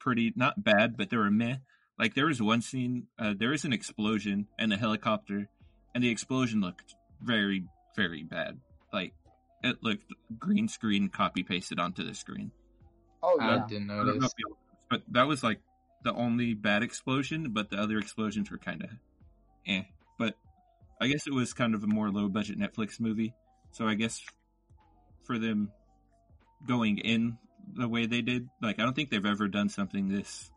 pretty 0.00 0.32
not 0.34 0.64
bad, 0.64 0.96
but 0.96 1.10
they 1.10 1.16
were 1.16 1.30
meh. 1.30 1.56
Like 1.98 2.14
there 2.14 2.26
was 2.26 2.42
one 2.42 2.62
scene, 2.62 3.06
uh, 3.18 3.34
there 3.38 3.50
was 3.50 3.64
an 3.64 3.72
explosion 3.72 4.48
and 4.58 4.72
a 4.72 4.76
helicopter, 4.76 5.48
and 5.96 6.04
the 6.04 6.10
explosion 6.10 6.60
looked 6.60 6.94
very, 7.22 7.64
very 7.96 8.22
bad. 8.22 8.58
Like 8.92 9.14
it 9.64 9.82
looked 9.82 10.04
green 10.38 10.68
screen 10.68 11.08
copy 11.08 11.42
pasted 11.42 11.80
onto 11.80 12.04
the 12.04 12.14
screen. 12.14 12.50
Oh 13.22 13.38
I 13.40 13.54
yeah, 13.56 13.66
didn't 13.66 13.90
I 13.90 13.96
don't 13.96 14.06
know 14.06 14.12
notice. 14.12 14.32
if 14.32 14.38
you- 14.38 14.56
but 14.90 15.02
that 15.12 15.26
was 15.26 15.42
like 15.42 15.60
the 16.04 16.12
only 16.12 16.52
bad 16.52 16.82
explosion. 16.82 17.52
But 17.54 17.70
the 17.70 17.78
other 17.78 17.96
explosions 17.96 18.50
were 18.50 18.58
kind 18.58 18.82
of, 18.84 18.90
eh. 19.66 19.84
But 20.18 20.34
I 21.00 21.06
guess 21.08 21.26
it 21.26 21.32
was 21.32 21.54
kind 21.54 21.74
of 21.74 21.82
a 21.82 21.86
more 21.86 22.10
low 22.10 22.28
budget 22.28 22.58
Netflix 22.58 23.00
movie. 23.00 23.32
So 23.72 23.88
I 23.88 23.94
guess 23.94 24.20
for 25.24 25.38
them 25.38 25.72
going 26.68 26.98
in 26.98 27.38
the 27.74 27.88
way 27.88 28.04
they 28.06 28.20
did, 28.20 28.48
like 28.60 28.78
I 28.78 28.82
don't 28.82 28.94
think 28.94 29.10
they've 29.10 29.24
ever 29.24 29.48
done 29.48 29.70
something 29.70 30.08
this 30.08 30.50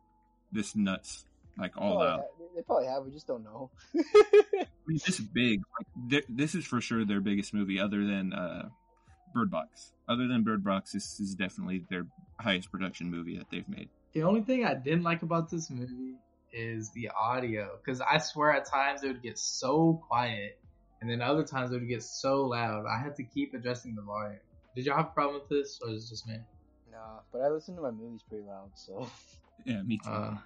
this 0.52 0.76
nuts, 0.76 1.24
like 1.58 1.78
all 1.78 1.96
Probably 1.96 2.08
out. 2.08 2.20
ha- 2.20 2.46
they 2.56 2.62
probably 2.64 2.88
have. 2.88 3.04
We 3.06 3.12
just 3.12 3.26
don't 3.28 3.44
know. 3.46 3.72
I 4.90 4.92
mean, 4.92 5.00
this 5.06 5.20
big. 5.20 5.62
Like, 5.78 6.10
th- 6.10 6.26
this 6.30 6.56
is 6.56 6.66
for 6.66 6.82
sure 6.82 7.06
their 7.06 7.22
biggest 7.22 7.54
movie, 7.54 7.80
other 7.80 8.06
than 8.06 8.34
uh, 8.34 8.70
Bird 9.34 9.52
Box. 9.52 9.92
Other 10.08 10.28
than 10.28 10.44
Bird 10.44 10.64
Box, 10.64 10.92
this 10.94 11.20
is 11.20 11.36
definitely 11.36 11.86
their 11.90 12.08
highest 12.40 12.72
production 12.72 13.12
movie 13.12 13.38
that 13.38 13.50
they've 13.52 13.68
made. 13.70 13.90
The 14.14 14.24
only 14.24 14.42
thing 14.42 14.66
I 14.66 14.74
didn't 14.74 15.04
like 15.04 15.22
about 15.22 15.52
this 15.52 15.70
movie 15.70 16.16
is 16.52 16.90
the 16.94 17.10
audio, 17.10 17.78
because 17.78 18.02
I 18.02 18.18
swear 18.18 18.52
at 18.54 18.66
times 18.66 19.04
it 19.04 19.08
would 19.10 19.22
get 19.22 19.38
so 19.38 20.02
quiet, 20.08 20.58
and 21.02 21.10
then 21.10 21.22
other 21.22 21.44
times 21.44 21.72
it 21.72 21.76
would 21.76 21.88
get 21.88 22.02
so 22.02 22.46
loud. 22.48 22.86
I 22.88 23.00
had 23.00 23.16
to 23.18 23.24
keep 23.24 23.54
adjusting 23.54 23.94
the 23.94 24.02
volume. 24.02 24.40
Did 24.76 24.86
y'all 24.88 24.98
have 24.98 25.08
a 25.08 25.10
problem 25.10 25.42
with 25.42 25.50
this, 25.50 25.80
or 25.84 25.92
is 25.92 26.06
it 26.06 26.10
just 26.10 26.28
me? 26.28 26.38
nah, 26.92 27.20
but 27.32 27.42
I 27.42 27.50
listen 27.50 27.76
to 27.76 27.82
my 27.84 27.92
movies 27.92 28.22
pretty 28.28 28.46
loud, 28.46 28.72
so 28.74 29.08
Yeah, 29.66 29.84
me 29.84 30.00
too. 30.04 30.10
Uh, 30.10 30.38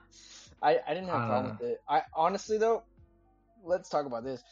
I, 0.61 0.79
I 0.87 0.93
didn't 0.93 1.07
have 1.09 1.21
a 1.23 1.27
problem 1.27 1.51
Uh. 1.51 1.55
with 1.61 1.69
it. 1.71 1.81
I 1.87 2.01
honestly 2.13 2.57
though, 2.57 2.83
let's 3.63 3.89
talk 3.89 4.05
about 4.05 4.23
this. 4.23 4.43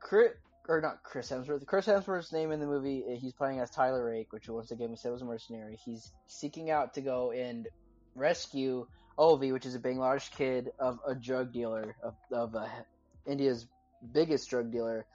Chris 0.00 0.32
or 0.68 0.80
not 0.80 1.02
Chris 1.02 1.30
Hemsworth. 1.30 1.66
Chris 1.66 1.86
Hemsworth's 1.86 2.32
name 2.32 2.52
in 2.52 2.60
the 2.60 2.66
movie, 2.66 3.04
uh, 3.06 3.16
he's 3.16 3.32
playing 3.32 3.60
as 3.60 3.70
Tyler 3.70 4.04
Rake, 4.04 4.32
which 4.32 4.48
once 4.48 4.70
again 4.70 4.90
we 4.90 4.96
said 4.96 5.10
was 5.10 5.22
a 5.22 5.24
mercenary. 5.24 5.78
He's 5.84 6.12
seeking 6.26 6.70
out 6.70 6.94
to 6.94 7.00
go 7.00 7.32
and 7.32 7.68
rescue 8.14 8.86
Ovi, 9.18 9.52
which 9.52 9.66
is 9.66 9.74
a 9.74 9.78
Bangladesh 9.78 10.30
kid 10.30 10.70
of 10.78 11.00
a 11.06 11.14
drug 11.14 11.52
dealer 11.52 11.96
of 12.02 12.14
of 12.30 12.54
uh, 12.54 12.68
India's 13.26 13.66
biggest 14.12 14.48
drug 14.48 14.70
dealer, 14.70 15.06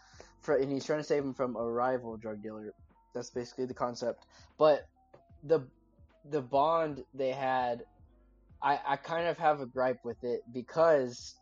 for, 0.41 0.55
and 0.55 0.71
he's 0.71 0.85
trying 0.85 0.99
to 0.99 1.05
save 1.05 1.23
him 1.23 1.33
from 1.33 1.55
a 1.55 1.63
rival 1.63 2.17
drug 2.17 2.43
dealer. 2.43 2.73
That's 3.13 3.29
basically 3.29 3.65
the 3.65 3.73
concept. 3.73 4.25
But 4.57 4.87
the 5.43 5.61
the 6.29 6.41
bond 6.41 7.03
they 7.13 7.31
had 7.31 7.85
I, 8.61 8.79
I 8.85 8.95
kind 8.97 9.27
of 9.27 9.37
have 9.37 9.61
a 9.61 9.65
gripe 9.65 10.03
with 10.03 10.23
it 10.23 10.41
because 10.51 11.35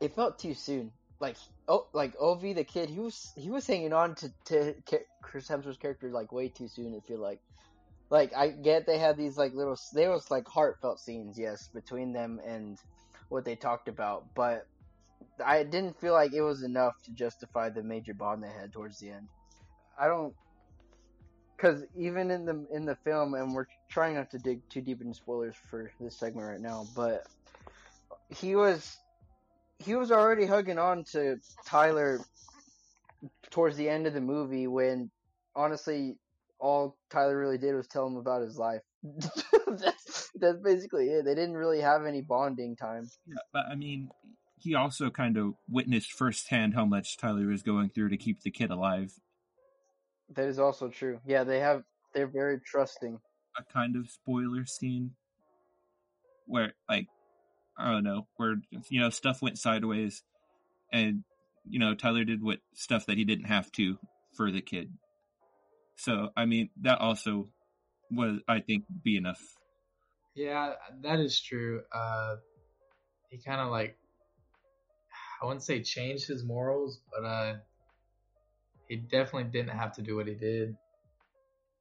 it 0.00 0.14
felt 0.14 0.38
too 0.38 0.54
soon. 0.54 0.92
Like 1.18 1.36
oh, 1.68 1.86
like 1.92 2.16
Ovi 2.18 2.54
the 2.54 2.64
kid, 2.64 2.90
he 2.90 3.00
was 3.00 3.32
he 3.36 3.50
was 3.50 3.66
hanging 3.66 3.92
on 3.92 4.14
to 4.16 4.32
to 4.46 4.74
Chris 5.22 5.48
Hemsworth's 5.48 5.78
character 5.78 6.10
like 6.10 6.32
way 6.32 6.48
too 6.48 6.68
soon. 6.68 6.94
I 6.94 7.00
feel 7.06 7.20
like, 7.20 7.40
like 8.10 8.34
I 8.36 8.48
get 8.48 8.86
they 8.86 8.98
had 8.98 9.16
these 9.16 9.38
like 9.38 9.54
little 9.54 9.78
they 9.94 10.08
was 10.08 10.30
like 10.30 10.46
heartfelt 10.46 11.00
scenes, 11.00 11.38
yes, 11.38 11.68
between 11.72 12.12
them 12.12 12.40
and 12.46 12.78
what 13.28 13.44
they 13.44 13.56
talked 13.56 13.88
about, 13.88 14.26
but 14.34 14.66
I 15.44 15.62
didn't 15.62 15.98
feel 16.00 16.12
like 16.12 16.32
it 16.32 16.42
was 16.42 16.62
enough 16.62 17.02
to 17.04 17.12
justify 17.12 17.70
the 17.70 17.82
major 17.82 18.14
bond 18.14 18.42
they 18.42 18.48
had 18.48 18.72
towards 18.72 18.98
the 18.98 19.10
end. 19.10 19.28
I 19.98 20.08
don't 20.08 20.34
because 21.56 21.84
even 21.96 22.30
in 22.30 22.44
the 22.44 22.66
in 22.72 22.84
the 22.84 22.96
film, 22.96 23.34
and 23.34 23.54
we're 23.54 23.66
trying 23.88 24.14
not 24.14 24.30
to 24.32 24.38
dig 24.38 24.60
too 24.68 24.82
deep 24.82 25.00
into 25.00 25.14
spoilers 25.14 25.56
for 25.70 25.90
this 25.98 26.18
segment 26.18 26.46
right 26.46 26.60
now, 26.60 26.86
but 26.94 27.26
he 28.28 28.54
was 28.54 28.98
he 29.78 29.94
was 29.94 30.10
already 30.10 30.46
hugging 30.46 30.78
on 30.78 31.04
to 31.12 31.36
Tyler 31.66 32.20
towards 33.50 33.76
the 33.76 33.88
end 33.88 34.06
of 34.06 34.14
the 34.14 34.20
movie 34.20 34.66
when 34.66 35.10
honestly 35.54 36.16
all 36.58 36.96
Tyler 37.10 37.38
really 37.38 37.58
did 37.58 37.74
was 37.74 37.86
tell 37.86 38.06
him 38.06 38.16
about 38.16 38.42
his 38.42 38.56
life. 38.56 38.82
that's 39.66 40.30
that's 40.34 40.58
basically 40.62 41.08
it. 41.08 41.24
They 41.24 41.34
didn't 41.34 41.56
really 41.56 41.80
have 41.80 42.06
any 42.06 42.22
bonding 42.22 42.76
time. 42.76 43.08
Yeah, 43.26 43.36
but 43.52 43.66
I 43.70 43.74
mean, 43.74 44.10
he 44.58 44.74
also 44.74 45.10
kind 45.10 45.36
of 45.36 45.54
witnessed 45.68 46.12
firsthand 46.12 46.74
how 46.74 46.84
much 46.84 47.16
Tyler 47.16 47.46
was 47.46 47.62
going 47.62 47.90
through 47.90 48.08
to 48.08 48.16
keep 48.16 48.42
the 48.42 48.50
kid 48.50 48.70
alive. 48.70 49.12
That 50.34 50.48
is 50.48 50.58
also 50.58 50.88
true. 50.88 51.20
Yeah, 51.26 51.44
they 51.44 51.60
have 51.60 51.84
they're 52.14 52.26
very 52.26 52.58
trusting. 52.60 53.20
A 53.58 53.72
kind 53.72 53.96
of 53.96 54.10
spoiler 54.10 54.66
scene 54.66 55.12
where, 56.46 56.74
like, 56.88 57.06
I 57.78 57.90
don't 57.92 58.04
know, 58.04 58.26
where 58.36 58.56
you 58.88 59.00
know 59.00 59.10
stuff 59.10 59.42
went 59.42 59.58
sideways, 59.58 60.22
and 60.92 61.24
you 61.68 61.78
know 61.78 61.94
Tyler 61.94 62.24
did 62.24 62.42
what 62.42 62.58
stuff 62.74 63.06
that 63.06 63.18
he 63.18 63.24
didn't 63.24 63.46
have 63.46 63.70
to 63.72 63.98
for 64.34 64.50
the 64.50 64.60
kid. 64.60 64.92
So 65.96 66.30
I 66.36 66.46
mean, 66.46 66.70
that 66.82 67.00
also 67.00 67.48
was, 68.10 68.40
I 68.48 68.60
think, 68.60 68.84
be 69.02 69.16
enough. 69.16 69.40
Yeah, 70.34 70.74
that 71.02 71.18
is 71.18 71.40
true. 71.40 71.82
Uh, 71.92 72.36
he 73.30 73.38
kind 73.38 73.60
of 73.60 73.70
like, 73.70 73.96
I 75.40 75.46
wouldn't 75.46 75.62
say 75.62 75.82
changed 75.82 76.26
his 76.28 76.44
morals, 76.44 77.00
but 77.10 77.24
uh, 77.26 77.54
he 78.88 78.96
definitely 78.96 79.44
didn't 79.44 79.76
have 79.76 79.94
to 79.94 80.02
do 80.02 80.16
what 80.16 80.26
he 80.26 80.34
did, 80.34 80.76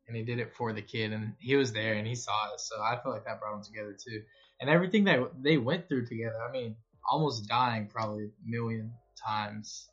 and 0.08 0.15
he 0.15 0.23
did 0.23 0.39
it 0.39 0.53
for 0.55 0.73
the 0.73 0.81
kid, 0.81 1.12
and 1.12 1.34
he 1.39 1.55
was 1.55 1.73
there 1.73 1.93
and 1.93 2.08
he 2.08 2.15
saw 2.15 2.53
it. 2.53 2.60
So 2.60 2.81
I 2.81 2.97
feel 3.01 3.12
like 3.12 3.25
that 3.25 3.39
brought 3.39 3.53
them 3.55 3.63
together 3.63 3.93
too, 3.93 4.23
and 4.60 4.70
everything 4.70 5.04
that 5.06 5.20
they 5.41 5.58
went 5.58 5.88
through 5.88 6.06
together. 6.06 6.41
I 6.48 6.52
mean, 6.52 6.76
almost 7.10 7.48
dying 7.48 7.88
probably 7.88 8.26
a 8.26 8.50
million 8.50 8.91
times. 9.24 9.89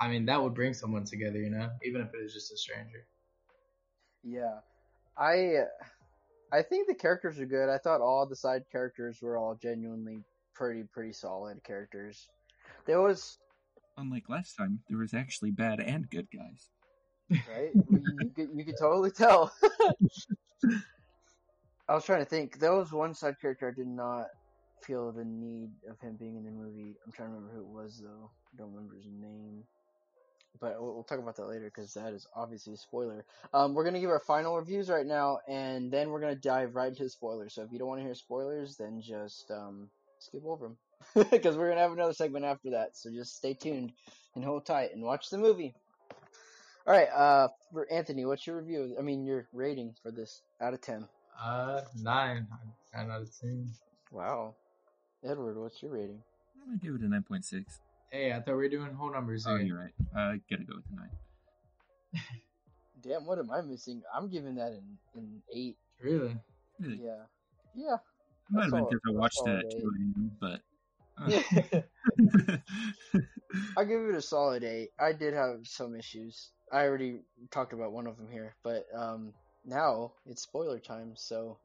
I 0.00 0.08
mean, 0.08 0.26
that 0.26 0.42
would 0.42 0.54
bring 0.54 0.74
someone 0.74 1.04
together, 1.04 1.38
you 1.38 1.50
know, 1.50 1.70
even 1.84 2.00
if 2.00 2.08
it 2.14 2.24
is 2.24 2.32
just 2.32 2.52
a 2.52 2.56
stranger. 2.56 3.06
Yeah, 4.24 4.58
I 5.16 5.64
I 6.52 6.62
think 6.62 6.86
the 6.86 6.94
characters 6.94 7.38
are 7.38 7.46
good. 7.46 7.68
I 7.68 7.78
thought 7.78 8.00
all 8.00 8.26
the 8.26 8.36
side 8.36 8.64
characters 8.70 9.20
were 9.22 9.36
all 9.36 9.54
genuinely 9.54 10.24
pretty 10.54 10.84
pretty 10.84 11.12
solid 11.12 11.62
characters. 11.64 12.28
There 12.86 13.00
was 13.00 13.38
Unlike 13.96 14.28
last 14.28 14.56
time, 14.56 14.80
there 14.88 14.98
was 14.98 15.12
actually 15.12 15.50
bad 15.50 15.80
and 15.80 16.08
good 16.08 16.28
guys. 16.34 16.70
right. 17.30 17.70
you, 17.90 18.02
you 18.20 18.30
could 18.34 18.48
you 18.54 18.64
could 18.64 18.78
totally 18.78 19.10
tell. 19.10 19.52
I 21.92 21.94
was 21.94 22.06
trying 22.06 22.20
to 22.20 22.24
think. 22.24 22.58
There 22.58 22.74
was 22.74 22.90
one 22.90 23.12
side 23.12 23.38
character 23.38 23.68
I 23.68 23.74
did 23.78 23.86
not 23.86 24.28
feel 24.80 25.12
the 25.12 25.26
need 25.26 25.68
of 25.90 26.00
him 26.00 26.16
being 26.18 26.36
in 26.36 26.44
the 26.44 26.50
movie. 26.50 26.96
I'm 27.04 27.12
trying 27.12 27.28
to 27.28 27.34
remember 27.34 27.54
who 27.54 27.60
it 27.60 27.68
was 27.68 28.00
though. 28.02 28.30
I 28.50 28.56
don't 28.56 28.72
remember 28.72 28.94
his 28.94 29.04
name. 29.04 29.64
But 30.58 30.80
we'll, 30.80 30.94
we'll 30.94 31.04
talk 31.04 31.18
about 31.18 31.36
that 31.36 31.48
later 31.48 31.66
because 31.66 31.92
that 31.92 32.14
is 32.14 32.26
obviously 32.34 32.72
a 32.72 32.76
spoiler. 32.78 33.26
Um, 33.52 33.74
we're 33.74 33.84
gonna 33.84 34.00
give 34.00 34.08
our 34.08 34.20
final 34.26 34.56
reviews 34.56 34.88
right 34.88 35.04
now, 35.04 35.40
and 35.46 35.92
then 35.92 36.08
we're 36.08 36.22
gonna 36.22 36.34
dive 36.34 36.76
right 36.76 36.88
into 36.88 37.02
the 37.02 37.10
spoilers. 37.10 37.52
So 37.52 37.62
if 37.62 37.70
you 37.70 37.78
don't 37.78 37.88
want 37.88 38.00
to 38.00 38.06
hear 38.06 38.14
spoilers, 38.14 38.78
then 38.78 39.02
just 39.02 39.50
um, 39.50 39.90
skip 40.18 40.46
over 40.46 40.68
them 40.68 41.26
because 41.30 41.56
we're 41.58 41.68
gonna 41.68 41.82
have 41.82 41.92
another 41.92 42.14
segment 42.14 42.46
after 42.46 42.70
that. 42.70 42.96
So 42.96 43.10
just 43.10 43.36
stay 43.36 43.52
tuned 43.52 43.92
and 44.34 44.42
hold 44.42 44.64
tight 44.64 44.94
and 44.94 45.02
watch 45.02 45.28
the 45.28 45.36
movie. 45.36 45.74
All 46.86 46.94
right, 46.94 47.10
uh, 47.14 47.48
for 47.70 47.86
Anthony, 47.92 48.24
what's 48.24 48.46
your 48.46 48.56
review? 48.56 48.96
I 48.98 49.02
mean, 49.02 49.26
your 49.26 49.46
rating 49.52 49.94
for 50.02 50.10
this 50.10 50.40
out 50.58 50.72
of 50.72 50.80
ten? 50.80 51.06
Uh, 51.42 51.80
nine, 52.00 52.46
nine 52.94 53.10
out 53.10 53.22
of 53.22 53.30
ten. 53.40 53.68
Wow, 54.10 54.54
Edward, 55.24 55.58
what's 55.58 55.82
your 55.82 55.92
rating? 55.92 56.22
I'm 56.62 56.66
gonna 56.68 56.78
give 56.78 56.94
it 56.94 57.00
a 57.06 57.08
nine 57.10 57.22
point 57.24 57.44
six. 57.44 57.80
Hey, 58.10 58.32
I 58.32 58.36
thought 58.36 58.48
we 58.48 58.54
were 58.54 58.68
doing 58.68 58.92
whole 58.92 59.10
numbers 59.10 59.46
Oh, 59.46 59.56
here. 59.56 59.66
you're 59.66 59.78
right. 59.78 59.94
I 60.14 60.40
gotta 60.50 60.64
go 60.64 60.74
with 60.76 60.84
the 60.90 60.96
nine. 60.96 61.10
Damn, 63.02 63.26
what 63.26 63.38
am 63.38 63.50
I 63.50 63.62
missing? 63.62 64.02
I'm 64.14 64.28
giving 64.28 64.54
that 64.56 64.72
an 64.72 64.98
an 65.16 65.42
eight. 65.52 65.76
Really? 66.00 66.36
Really? 66.78 67.00
Yeah, 67.02 67.22
yeah. 67.74 67.94
It 67.94 68.00
might 68.50 68.62
have 68.64 68.70
been 68.72 68.80
all- 68.82 68.90
because 68.90 69.00
I 69.06 69.12
that's 69.12 69.18
watched 69.20 69.38
all 69.38 69.48
it 69.48 69.64
at 69.64 69.70
2 69.70 69.92
a.m., 69.98 70.30
but. 70.40 70.60
I 73.76 73.84
give 73.84 74.00
it 74.08 74.14
a 74.14 74.22
solid 74.22 74.64
eight. 74.64 74.90
I 74.98 75.12
did 75.12 75.34
have 75.34 75.66
some 75.66 75.94
issues. 75.94 76.50
I 76.72 76.84
already 76.86 77.20
talked 77.50 77.72
about 77.72 77.92
one 77.92 78.06
of 78.06 78.16
them 78.16 78.28
here, 78.30 78.54
but 78.64 78.86
um, 78.96 79.32
now 79.64 80.12
it's 80.26 80.42
spoiler 80.42 80.78
time. 80.78 81.12
So 81.16 81.58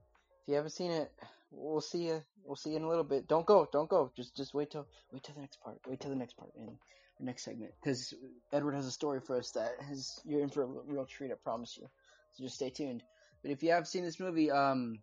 if 0.44 0.50
you 0.50 0.56
haven't 0.56 0.72
seen 0.72 0.92
it, 0.92 1.12
we'll 1.52 1.82
see 1.82 2.08
you. 2.08 2.24
We'll 2.46 2.56
see 2.56 2.72
you 2.72 2.78
in 2.78 2.84
a 2.84 2.90
little 2.90 3.04
bit. 3.04 3.28
Don't 3.28 3.46
go. 3.46 3.68
Don't 3.72 3.90
go. 3.90 4.12
Just 4.16 4.36
just 4.36 4.54
wait 4.54 4.72
till 4.72 4.88
wait 5.12 5.24
till 5.24 5.36
the 5.36 5.42
next 5.42 5.62
part. 5.62 5.80
Wait 5.88 6.00
till 6.00 6.12
the 6.12 6.16
next 6.16 6.38
part 6.38 6.52
in 6.56 6.78
the 7.20 7.26
next 7.26 7.44
segment 7.44 7.72
because 7.82 8.14
Edward 8.54 8.76
has 8.76 8.86
a 8.86 8.92
story 8.92 9.20
for 9.20 9.38
us 9.38 9.52
that 9.52 9.72
is 9.92 10.22
you're 10.26 10.42
in 10.42 10.50
for 10.50 10.64
a 10.64 10.68
real 10.86 11.06
treat. 11.06 11.32
I 11.32 11.36
promise 11.44 11.78
you. 11.78 11.88
So 12.34 12.44
just 12.44 12.56
stay 12.56 12.70
tuned. 12.70 13.04
But 13.42 13.52
if 13.52 13.64
you 13.64 13.72
have 13.72 13.88
seen 13.88 14.04
this 14.04 14.20
movie, 14.20 14.52
um, 14.52 15.00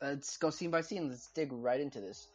let's 0.00 0.36
go 0.36 0.50
scene 0.50 0.70
by 0.70 0.80
scene. 0.82 1.08
Let's 1.08 1.28
dig 1.34 1.52
right 1.52 1.80
into 1.80 2.00
this. 2.00 2.26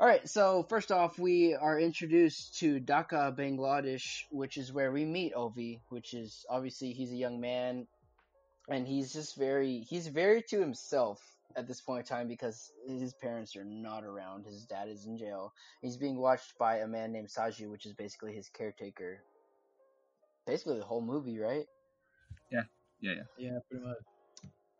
All 0.00 0.08
right, 0.08 0.28
so 0.28 0.66
first 0.68 0.90
off, 0.90 1.20
we 1.20 1.54
are 1.54 1.78
introduced 1.78 2.58
to 2.58 2.80
Dhaka, 2.80 3.36
Bangladesh, 3.36 4.24
which 4.32 4.56
is 4.56 4.72
where 4.72 4.90
we 4.90 5.04
meet 5.04 5.34
Ovi, 5.34 5.78
which 5.88 6.14
is 6.14 6.44
obviously 6.50 6.92
he's 6.92 7.12
a 7.12 7.16
young 7.16 7.40
man, 7.40 7.86
and 8.68 8.86
he's 8.86 9.12
just 9.12 9.36
very 9.36 9.80
he's 9.80 10.08
very 10.08 10.42
to 10.42 10.60
himself 10.60 11.20
at 11.56 11.68
this 11.68 11.80
point 11.80 12.00
in 12.00 12.16
time 12.16 12.28
because 12.28 12.72
his 12.86 13.14
parents 13.14 13.56
are 13.56 13.64
not 13.64 14.04
around. 14.04 14.44
His 14.44 14.64
dad 14.64 14.88
is 14.88 15.06
in 15.06 15.18
jail. 15.18 15.52
He's 15.82 15.96
being 15.96 16.18
watched 16.18 16.58
by 16.58 16.78
a 16.78 16.88
man 16.88 17.12
named 17.12 17.28
Saju, 17.28 17.70
which 17.70 17.86
is 17.86 17.92
basically 17.92 18.34
his 18.34 18.48
caretaker. 18.48 19.22
Basically, 20.46 20.78
the 20.78 20.84
whole 20.84 21.00
movie, 21.00 21.38
right? 21.38 21.66
yeah, 23.00 23.12
yeah. 23.14 23.22
Yeah, 23.38 23.58
pretty 23.70 23.86
much. 23.86 23.96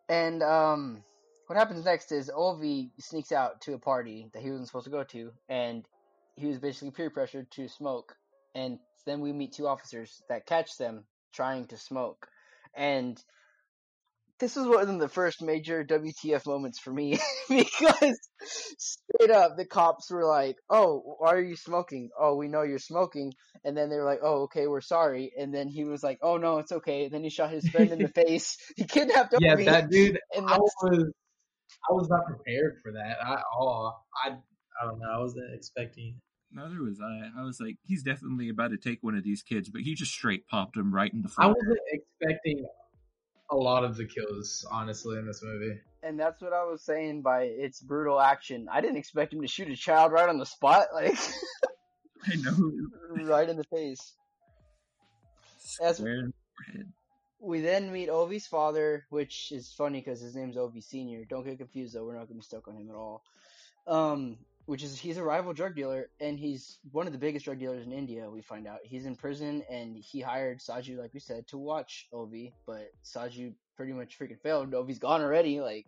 And 0.08 0.42
um, 0.42 1.02
what 1.46 1.56
happens 1.58 1.84
next 1.84 2.12
is 2.12 2.30
Ovi 2.30 2.90
sneaks 2.98 3.32
out 3.32 3.62
to 3.62 3.74
a 3.74 3.78
party 3.78 4.28
that 4.34 4.42
he 4.42 4.50
wasn't 4.50 4.66
supposed 4.66 4.84
to 4.84 4.90
go 4.90 5.04
to, 5.04 5.32
and 5.48 5.86
he 6.36 6.46
was 6.46 6.58
basically 6.58 6.90
peer 6.90 7.08
pressured 7.08 7.50
to 7.52 7.68
smoke 7.68 8.16
and 8.54 8.78
then 9.06 9.20
we 9.20 9.32
meet 9.32 9.52
two 9.52 9.66
officers 9.66 10.22
that 10.28 10.46
catch 10.46 10.78
them 10.78 11.04
trying 11.32 11.66
to 11.66 11.76
smoke, 11.76 12.28
and 12.74 13.22
this 14.44 14.56
was 14.56 14.66
one 14.66 14.86
of 14.90 15.00
the 15.00 15.08
first 15.08 15.40
major 15.40 15.82
WTF 15.84 16.46
moments 16.46 16.78
for 16.78 16.92
me 16.92 17.18
because 17.48 18.18
straight 18.76 19.30
up 19.30 19.56
the 19.56 19.64
cops 19.64 20.10
were 20.10 20.26
like, 20.26 20.56
"Oh, 20.68 21.16
why 21.18 21.32
are 21.32 21.40
you 21.42 21.56
smoking? 21.56 22.10
Oh, 22.18 22.36
we 22.36 22.48
know 22.48 22.60
you're 22.60 22.78
smoking." 22.78 23.32
And 23.64 23.74
then 23.74 23.88
they 23.88 23.96
were 23.96 24.04
like, 24.04 24.20
"Oh, 24.22 24.42
okay, 24.42 24.66
we're 24.66 24.82
sorry." 24.82 25.32
And 25.38 25.54
then 25.54 25.68
he 25.68 25.84
was 25.84 26.02
like, 26.02 26.18
"Oh 26.20 26.36
no, 26.36 26.58
it's 26.58 26.72
okay." 26.72 27.04
And 27.04 27.12
then 27.14 27.24
he 27.24 27.30
shot 27.30 27.50
his 27.50 27.66
friend 27.66 27.90
in 27.90 28.00
the 28.00 28.08
face. 28.26 28.58
He 28.76 28.84
kidnapped 28.84 29.34
Yeah, 29.40 29.54
Ovi. 29.54 29.64
that 29.64 29.88
dude. 29.88 30.18
and 30.36 30.46
I 30.46 30.58
was, 30.58 30.72
I 31.90 31.92
was 31.94 32.10
not 32.10 32.26
prepared 32.26 32.80
for 32.82 32.92
that 32.92 33.16
at 33.26 33.42
all. 33.58 34.04
I, 34.22 34.28
I 34.28 34.84
don't 34.84 34.98
know. 34.98 35.08
I 35.10 35.18
wasn't 35.20 35.54
expecting. 35.54 36.20
Neither 36.52 36.82
was 36.82 37.00
I. 37.00 37.40
I 37.40 37.44
was 37.44 37.60
like, 37.60 37.76
he's 37.86 38.02
definitely 38.02 38.50
about 38.50 38.72
to 38.72 38.76
take 38.76 38.98
one 39.02 39.14
of 39.16 39.24
these 39.24 39.42
kids, 39.42 39.70
but 39.70 39.80
he 39.80 39.94
just 39.94 40.12
straight 40.12 40.46
popped 40.48 40.76
him 40.76 40.94
right 40.94 41.12
in 41.14 41.22
the 41.22 41.30
Front. 41.30 41.48
I 41.48 41.54
wasn't 41.54 41.78
expecting 41.92 42.66
a 43.50 43.56
lot 43.56 43.84
of 43.84 43.96
the 43.96 44.06
kills, 44.06 44.66
honestly, 44.70 45.18
in 45.18 45.26
this 45.26 45.42
movie. 45.42 45.78
and 46.02 46.18
that's 46.18 46.40
what 46.42 46.52
I 46.52 46.64
was 46.64 46.82
saying 46.82 47.22
by 47.22 47.42
its 47.42 47.80
brutal 47.80 48.20
action. 48.20 48.66
I 48.70 48.80
didn't 48.80 48.96
expect 48.96 49.32
him 49.32 49.42
to 49.42 49.48
shoot 49.48 49.68
a 49.70 49.76
child 49.76 50.12
right 50.12 50.28
on 50.28 50.38
the 50.38 50.46
spot, 50.46 50.86
like 50.94 51.16
I 52.26 52.36
know. 52.36 52.72
right 53.24 53.48
in 53.48 53.56
the 53.56 53.64
face. 53.64 54.14
As- 55.82 55.96
Square 55.98 56.18
in 56.20 56.26
the 56.26 56.32
forehead. 56.66 56.92
We 57.40 57.60
then 57.60 57.92
meet 57.92 58.08
Ovi's 58.08 58.46
father, 58.46 59.04
which 59.10 59.52
is 59.52 59.70
funny 59.76 60.00
because 60.00 60.20
his 60.22 60.34
name's 60.34 60.56
Ovi 60.56 60.82
Senior. 60.82 61.26
Don't 61.28 61.44
get 61.44 61.58
confused 61.58 61.94
though; 61.94 62.04
we're 62.04 62.14
not 62.16 62.26
gonna 62.26 62.38
be 62.38 62.42
stuck 62.42 62.66
on 62.68 62.76
him 62.76 62.88
at 62.88 62.96
all. 62.96 63.22
Um, 63.86 64.38
which 64.66 64.82
is 64.82 64.98
he's 64.98 65.18
a 65.18 65.22
rival 65.22 65.52
drug 65.52 65.74
dealer, 65.74 66.08
and 66.20 66.38
he's 66.38 66.78
one 66.90 67.06
of 67.06 67.12
the 67.12 67.18
biggest 67.18 67.44
drug 67.44 67.58
dealers 67.58 67.84
in 67.84 67.92
India. 67.92 68.30
We 68.30 68.42
find 68.42 68.66
out 68.66 68.78
he's 68.82 69.06
in 69.06 69.16
prison, 69.16 69.62
and 69.70 69.96
he 69.96 70.20
hired 70.20 70.60
Saju, 70.60 70.98
like 70.98 71.12
we 71.12 71.20
said, 71.20 71.46
to 71.48 71.58
watch 71.58 72.06
Ovi, 72.12 72.52
but 72.66 72.90
Saju 73.04 73.54
pretty 73.76 73.92
much 73.92 74.18
freaking 74.18 74.40
failed. 74.40 74.70
Ovi's 74.72 74.98
gone 74.98 75.20
already, 75.20 75.60
like. 75.60 75.86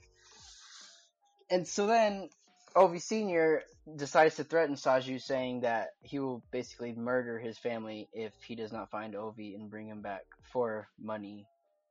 And 1.51 1.67
so 1.67 1.87
then 1.87 2.29
Ovi 2.75 3.01
Senior 3.01 3.63
decides 3.95 4.35
to 4.37 4.45
threaten 4.45 4.75
Saju, 4.75 5.21
saying 5.23 5.61
that 5.61 5.91
he 6.03 6.19
will 6.19 6.43
basically 6.51 6.93
murder 6.93 7.39
his 7.39 7.57
family 7.57 8.09
if 8.13 8.33
he 8.47 8.57
does 8.57 8.73
not 8.73 8.91
find 8.91 9.15
Ovi 9.15 9.55
and 9.55 9.71
bring 9.71 9.89
him 9.89 10.03
back 10.03 10.25
for 10.53 10.89
money. 11.01 11.47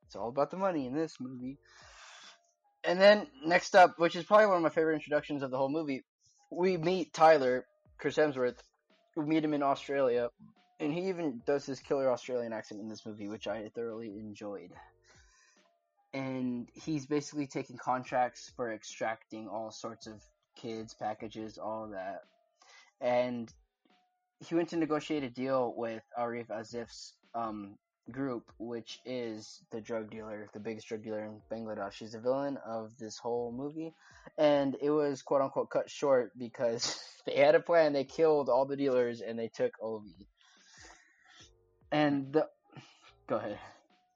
It's 0.06 0.15
all 0.15 0.30
about 0.30 0.52
the 0.52 0.58
money 0.58 0.86
in 0.86 0.93
this 0.93 1.15
movie. 1.19 1.58
And 2.84 3.02
then 3.02 3.26
next 3.43 3.76
up, 3.76 3.98
which 3.98 4.15
is 4.15 4.26
probably 4.26 4.45
one 4.45 4.58
of 4.58 4.62
my 4.62 4.69
favorite 4.69 4.93
introductions 4.93 5.41
of 5.41 5.50
the 5.50 5.58
whole 5.58 5.69
movie, 5.69 6.04
we 6.56 6.78
meet 6.78 7.13
Tyler, 7.13 7.65
Chris 7.98 8.18
Hemsworth. 8.18 8.58
We 9.15 9.26
meet 9.26 9.44
him 9.44 9.54
in 9.54 9.63
Australia, 9.63 10.30
and 10.80 10.94
he 10.94 11.10
even 11.10 11.41
does 11.46 11.65
his 11.65 11.80
killer 11.80 12.12
Australian 12.12 12.54
accent 12.54 12.82
in 12.82 12.89
this 12.89 13.06
movie, 13.06 13.28
which 13.28 13.48
I 13.48 13.70
thoroughly 13.74 14.20
enjoyed. 14.20 14.72
And 16.13 16.70
he's 16.74 17.06
basically 17.06 17.48
taking 17.48 17.78
contracts 17.78 18.52
for 18.56 18.72
extracting 18.72 19.48
all 19.48 19.72
sorts 19.72 20.08
of 20.08 20.22
kids, 20.56 20.94
packages, 20.94 21.58
all 21.58 21.89
that. 21.89 22.24
And 23.02 23.54
he 24.39 24.56
went 24.56 24.70
to 24.70 24.78
negotiate 24.78 25.24
a 25.24 25.30
deal 25.30 25.74
with 25.76 26.04
Arif 26.18 26.48
Asif's 26.48 27.13
um, 27.34 27.78
group, 28.12 28.52
which 28.60 29.00
is 29.06 29.62
the 29.72 29.82
drug 29.82 30.10
dealer, 30.12 30.48
the 30.54 30.60
biggest 30.60 30.88
drug 30.88 31.04
dealer 31.04 31.26
in 31.26 31.41
Bangladesh. 31.52 31.94
He's 31.96 32.12
the 32.12 32.20
villain 32.20 32.58
of 32.65 32.98
this 32.98 33.18
whole 33.18 33.52
movie, 33.52 33.94
and 34.38 34.76
it 34.82 34.89
was 34.91 35.22
quote 35.22 35.41
unquote 35.41 35.70
cut 35.70 35.89
short 35.89 36.32
because 36.38 37.00
they 37.26 37.36
had 37.36 37.56
a 37.56 37.60
plan. 37.60 37.94
They 37.94 38.04
killed 38.04 38.50
all 38.50 38.65
the 38.65 38.78
dealers 38.78 39.22
and 39.22 39.38
they 39.38 39.48
took 39.48 39.72
Ovi. 39.82 40.26
And 41.91 42.34
the 42.34 42.48
go 43.28 43.38
ahead. 43.38 43.60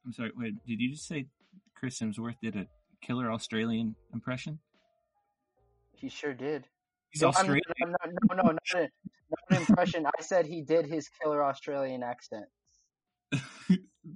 I'm 0.06 0.13
sorry. 0.13 0.32
Wait, 0.36 0.54
did 0.65 0.80
you 0.80 0.91
just 0.91 1.08
say 1.08 1.28
Chris 1.75 1.99
Hemsworth 1.99 2.36
did 2.41 2.56
a 2.56 2.67
killer 3.02 3.32
Australian 3.32 3.95
impression? 4.13 4.60
He 5.93 6.10
sure 6.10 6.34
did. 6.34 6.65
He's 7.12 7.21
No, 7.21 7.28
I'm- 7.30 7.36
Australian. 7.36 7.62
No, 7.80 7.88
no, 7.88 8.36
no, 8.36 8.43
no, 8.43 8.49
not, 8.52 8.60
a, 8.75 8.80
not 8.82 8.89
an 9.49 9.58
impression. 9.58 10.06
I 10.06 10.21
said 10.21 10.45
he 10.45 10.62
did 10.62 10.86
his 10.86 11.10
killer 11.21 11.43
Australian 11.43 12.04
accent. 12.04 12.45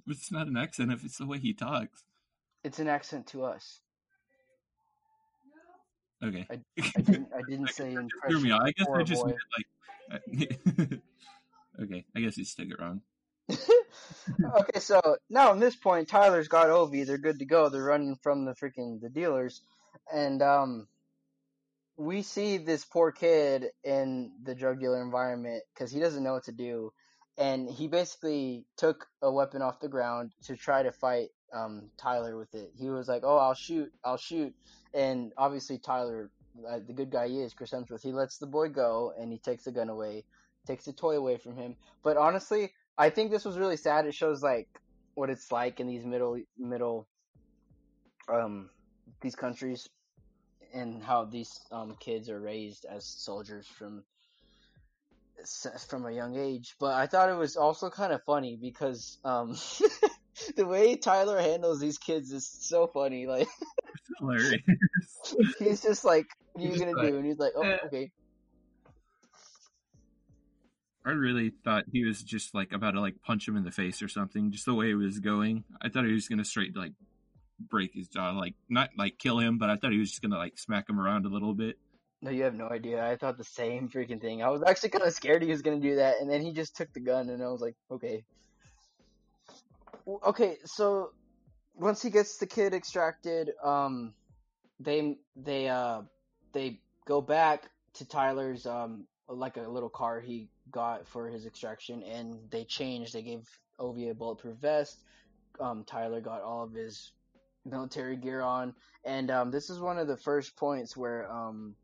It's 0.08 0.32
not 0.32 0.48
an 0.48 0.58
accent 0.58 0.92
if 0.92 1.04
it's 1.04 1.18
the 1.18 1.26
way 1.26 1.40
he 1.40 1.54
talks. 1.54 2.04
It's 2.64 2.80
an 2.80 2.88
accent 2.88 3.28
to 3.28 3.44
us. 3.44 3.80
Okay. 6.24 6.48
I 6.50 6.60
didn't. 7.02 7.30
I 7.36 7.42
didn't 7.48 7.70
say 7.70 7.96
That 7.96 8.04
me 8.04 8.10
impression. 8.14 8.52
I 8.52 8.72
guess 8.72 8.88
I 8.94 9.04
just 9.04 9.26
meant 9.26 9.38
like. 9.58 9.68
okay, 11.82 12.06
I 12.16 12.20
guess 12.20 12.38
you 12.38 12.46
still 12.46 12.70
it 12.70 12.80
wrong. 12.80 13.02
okay, 13.50 14.80
so 14.80 15.02
now 15.30 15.52
at 15.52 15.60
this 15.60 15.76
point, 15.76 16.08
Tyler's 16.08 16.48
got 16.48 16.68
Ovi. 16.68 17.06
They're 17.06 17.18
good 17.18 17.40
to 17.40 17.46
go. 17.46 17.70
They're 17.70 17.84
running 17.84 18.18
from 18.22 18.46
the 18.46 18.54
freaking 18.54 19.02
the 19.02 19.10
dealers, 19.10 19.62
and 20.14 20.42
um, 20.42 20.88
we 21.98 22.22
see 22.22 22.58
this 22.58 22.86
poor 22.86 23.12
kid 23.12 23.68
in 23.84 24.32
the 24.44 24.56
drug 24.56 24.80
dealer 24.80 25.02
environment 25.02 25.64
because 25.74 25.92
he 25.92 26.00
doesn't 26.00 26.24
know 26.24 26.34
what 26.34 26.46
to 26.46 26.52
do, 26.52 26.94
and 27.38 27.70
he 27.70 27.88
basically 27.88 28.66
took 28.78 29.08
a 29.22 29.32
weapon 29.32 29.62
off 29.62 29.80
the 29.80 29.88
ground 29.88 30.32
to 30.44 30.56
try 30.56 30.84
to 30.84 30.92
fight 30.92 31.30
um 31.54 31.90
Tyler 31.98 32.38
with 32.38 32.54
it. 32.56 32.72
He 32.78 32.90
was 32.90 33.08
like, 33.08 33.24
"Oh, 33.24 33.38
I'll 33.38 33.54
shoot, 33.54 33.92
I'll 34.04 34.18
shoot," 34.18 34.54
and 34.94 35.32
obviously 35.38 35.78
Tyler, 35.78 36.32
uh, 36.68 36.80
the 36.86 36.94
good 36.94 37.12
guy 37.12 37.28
he 37.28 37.42
is, 37.42 37.54
Chris 37.54 37.72
Hemsworth, 37.72 38.04
he 38.04 38.12
lets 38.12 38.38
the 38.38 38.48
boy 38.48 38.70
go 38.70 39.14
and 39.20 39.32
he 39.32 39.38
takes 39.38 39.64
the 39.64 39.72
gun 39.72 39.90
away, 39.90 40.26
takes 40.68 40.86
the 40.86 40.94
toy 40.94 41.16
away 41.16 41.38
from 41.38 41.56
him. 41.56 41.76
But 42.04 42.18
honestly, 42.18 42.74
I 42.98 43.10
think 43.10 43.32
this 43.32 43.46
was 43.46 43.58
really 43.58 43.78
sad. 43.78 44.06
It 44.06 44.14
shows 44.14 44.44
like 44.44 44.68
what 45.16 45.30
it's 45.30 45.52
like 45.52 45.80
in 45.80 45.88
these 45.88 46.06
middle 46.06 46.40
middle 46.58 47.08
um 48.30 48.70
these 49.22 49.36
countries 49.36 49.90
and 50.74 51.04
how 51.04 51.26
these 51.26 51.60
um 51.72 51.96
kids 52.00 52.30
are 52.30 52.40
raised 52.40 52.86
as 52.86 53.06
soldiers 53.06 53.68
from 53.68 54.04
from 55.90 56.06
a 56.06 56.12
young 56.12 56.38
age. 56.38 56.76
But 56.80 56.94
I 56.94 57.08
thought 57.08 57.30
it 57.30 57.38
was 57.38 57.56
also 57.56 57.90
kind 57.90 58.14
of 58.14 58.24
funny 58.24 58.58
because 58.62 59.20
um 59.24 59.56
the 60.56 60.66
way 60.66 60.96
Tyler 60.96 61.40
handles 61.40 61.80
these 61.80 61.98
kids 61.98 62.32
is 62.32 62.48
so 62.48 62.88
funny. 62.88 63.28
Like 63.28 63.48
It's 64.10 64.20
hilarious. 64.20 64.62
he's 65.60 65.82
just 65.82 66.04
like, 66.04 66.28
"What 66.54 66.66
are 66.66 66.68
you 66.68 66.80
gonna 66.80 66.98
like, 66.98 67.10
do?" 67.10 67.18
And 67.18 67.26
he's 67.26 67.40
like, 67.40 67.54
"Oh, 67.56 67.62
"Eh." 67.62 67.78
okay." 67.86 68.12
I 71.06 71.12
really 71.12 71.52
thought 71.66 71.84
he 71.92 72.06
was 72.06 72.24
just 72.24 72.56
like 72.56 72.72
about 72.72 72.92
to 72.92 73.02
like 73.02 73.22
punch 73.22 73.48
him 73.48 73.58
in 73.58 73.64
the 73.64 73.72
face 73.72 74.02
or 74.02 74.08
something. 74.08 74.52
Just 74.52 74.66
the 74.66 74.74
way 74.74 74.92
it 74.92 74.96
was 74.96 75.20
going, 75.20 75.66
I 75.82 75.90
thought 75.90 76.06
he 76.06 76.14
was 76.14 76.28
gonna 76.28 76.46
straight 76.46 76.76
like 76.76 76.94
break 77.60 77.94
his 77.94 78.08
jaw, 78.08 78.32
like 78.32 78.56
not 78.70 78.90
like 78.98 79.18
kill 79.18 79.40
him, 79.40 79.58
but 79.58 79.70
I 79.70 79.76
thought 79.76 79.92
he 79.92 80.00
was 80.00 80.10
just 80.10 80.22
gonna 80.22 80.38
like 80.38 80.58
smack 80.58 80.90
him 80.90 81.00
around 81.00 81.26
a 81.26 81.30
little 81.30 81.54
bit. 81.54 81.78
No, 82.24 82.32
you 82.32 82.44
have 82.44 82.56
no 82.56 82.70
idea. 82.70 83.06
I 83.06 83.18
thought 83.18 83.38
the 83.38 83.44
same 83.44 83.90
freaking 83.90 84.22
thing. 84.22 84.42
I 84.42 84.48
was 84.48 84.64
actually 84.64 84.92
kind 84.92 85.04
of 85.04 85.12
scared 85.12 85.44
he 85.44 85.50
was 85.50 85.62
gonna 85.62 85.82
do 85.82 85.98
that, 85.98 86.22
and 86.22 86.30
then 86.30 86.42
he 86.42 86.54
just 86.54 86.74
took 86.78 86.92
the 86.94 87.02
gun, 87.02 87.30
and 87.30 87.44
I 87.44 87.50
was 87.50 87.60
like, 87.60 87.76
okay. 87.92 88.24
Okay, 90.08 90.56
so 90.64 91.10
once 91.76 92.02
he 92.02 92.10
gets 92.10 92.38
the 92.38 92.46
kid 92.46 92.74
extracted, 92.74 93.52
um, 93.62 94.14
they 94.80 95.18
they 95.36 95.68
uh 95.68 96.04
they 96.54 96.80
go 97.06 97.20
back 97.20 97.70
to 97.96 98.06
Tyler's 98.06 98.66
um 98.66 99.06
like 99.28 99.58
a 99.58 99.68
little 99.68 99.90
car 99.90 100.22
he 100.22 100.48
got 100.72 101.06
for 101.06 101.28
his 101.28 101.46
extraction, 101.46 102.04
and 102.04 102.40
they 102.52 102.64
changed. 102.64 103.14
They 103.14 103.24
gave 103.24 103.50
Ovi 103.82 104.12
a 104.12 104.14
bulletproof 104.14 104.56
vest. 104.60 104.98
Um, 105.60 105.84
Tyler 105.84 106.22
got 106.22 106.42
all 106.42 106.64
of 106.64 106.72
his 106.72 107.12
military 107.66 108.16
gear 108.16 108.40
on, 108.40 108.74
and 109.04 109.30
um, 109.30 109.52
this 109.52 109.70
is 109.70 109.82
one 109.82 109.98
of 109.98 110.08
the 110.08 110.16
first 110.16 110.56
points 110.56 110.96
where 110.96 111.30
um 111.30 111.76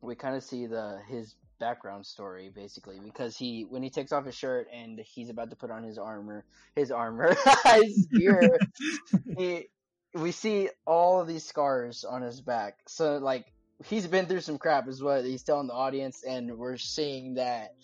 we 0.00 0.14
kind 0.14 0.36
of 0.36 0.42
see 0.42 0.66
the 0.66 1.00
his 1.08 1.34
background 1.58 2.06
story 2.06 2.50
basically 2.54 2.98
because 3.04 3.36
he 3.36 3.66
when 3.68 3.82
he 3.82 3.90
takes 3.90 4.12
off 4.12 4.24
his 4.24 4.34
shirt 4.34 4.66
and 4.72 4.98
he's 4.98 5.28
about 5.28 5.50
to 5.50 5.56
put 5.56 5.70
on 5.70 5.82
his 5.82 5.98
armor 5.98 6.44
his 6.74 6.90
armor 6.90 7.36
his 7.74 8.06
gear 8.06 8.58
he 9.36 9.66
we 10.14 10.32
see 10.32 10.68
all 10.86 11.20
of 11.20 11.28
these 11.28 11.44
scars 11.44 12.04
on 12.04 12.22
his 12.22 12.40
back. 12.40 12.78
So 12.88 13.18
like 13.18 13.46
he's 13.84 14.06
been 14.06 14.26
through 14.26 14.40
some 14.40 14.58
crap 14.58 14.88
is 14.88 15.02
what 15.02 15.24
he's 15.24 15.42
telling 15.42 15.68
the 15.68 15.74
audience 15.74 16.24
and 16.24 16.58
we're 16.58 16.76
seeing 16.76 17.34
that 17.34 17.74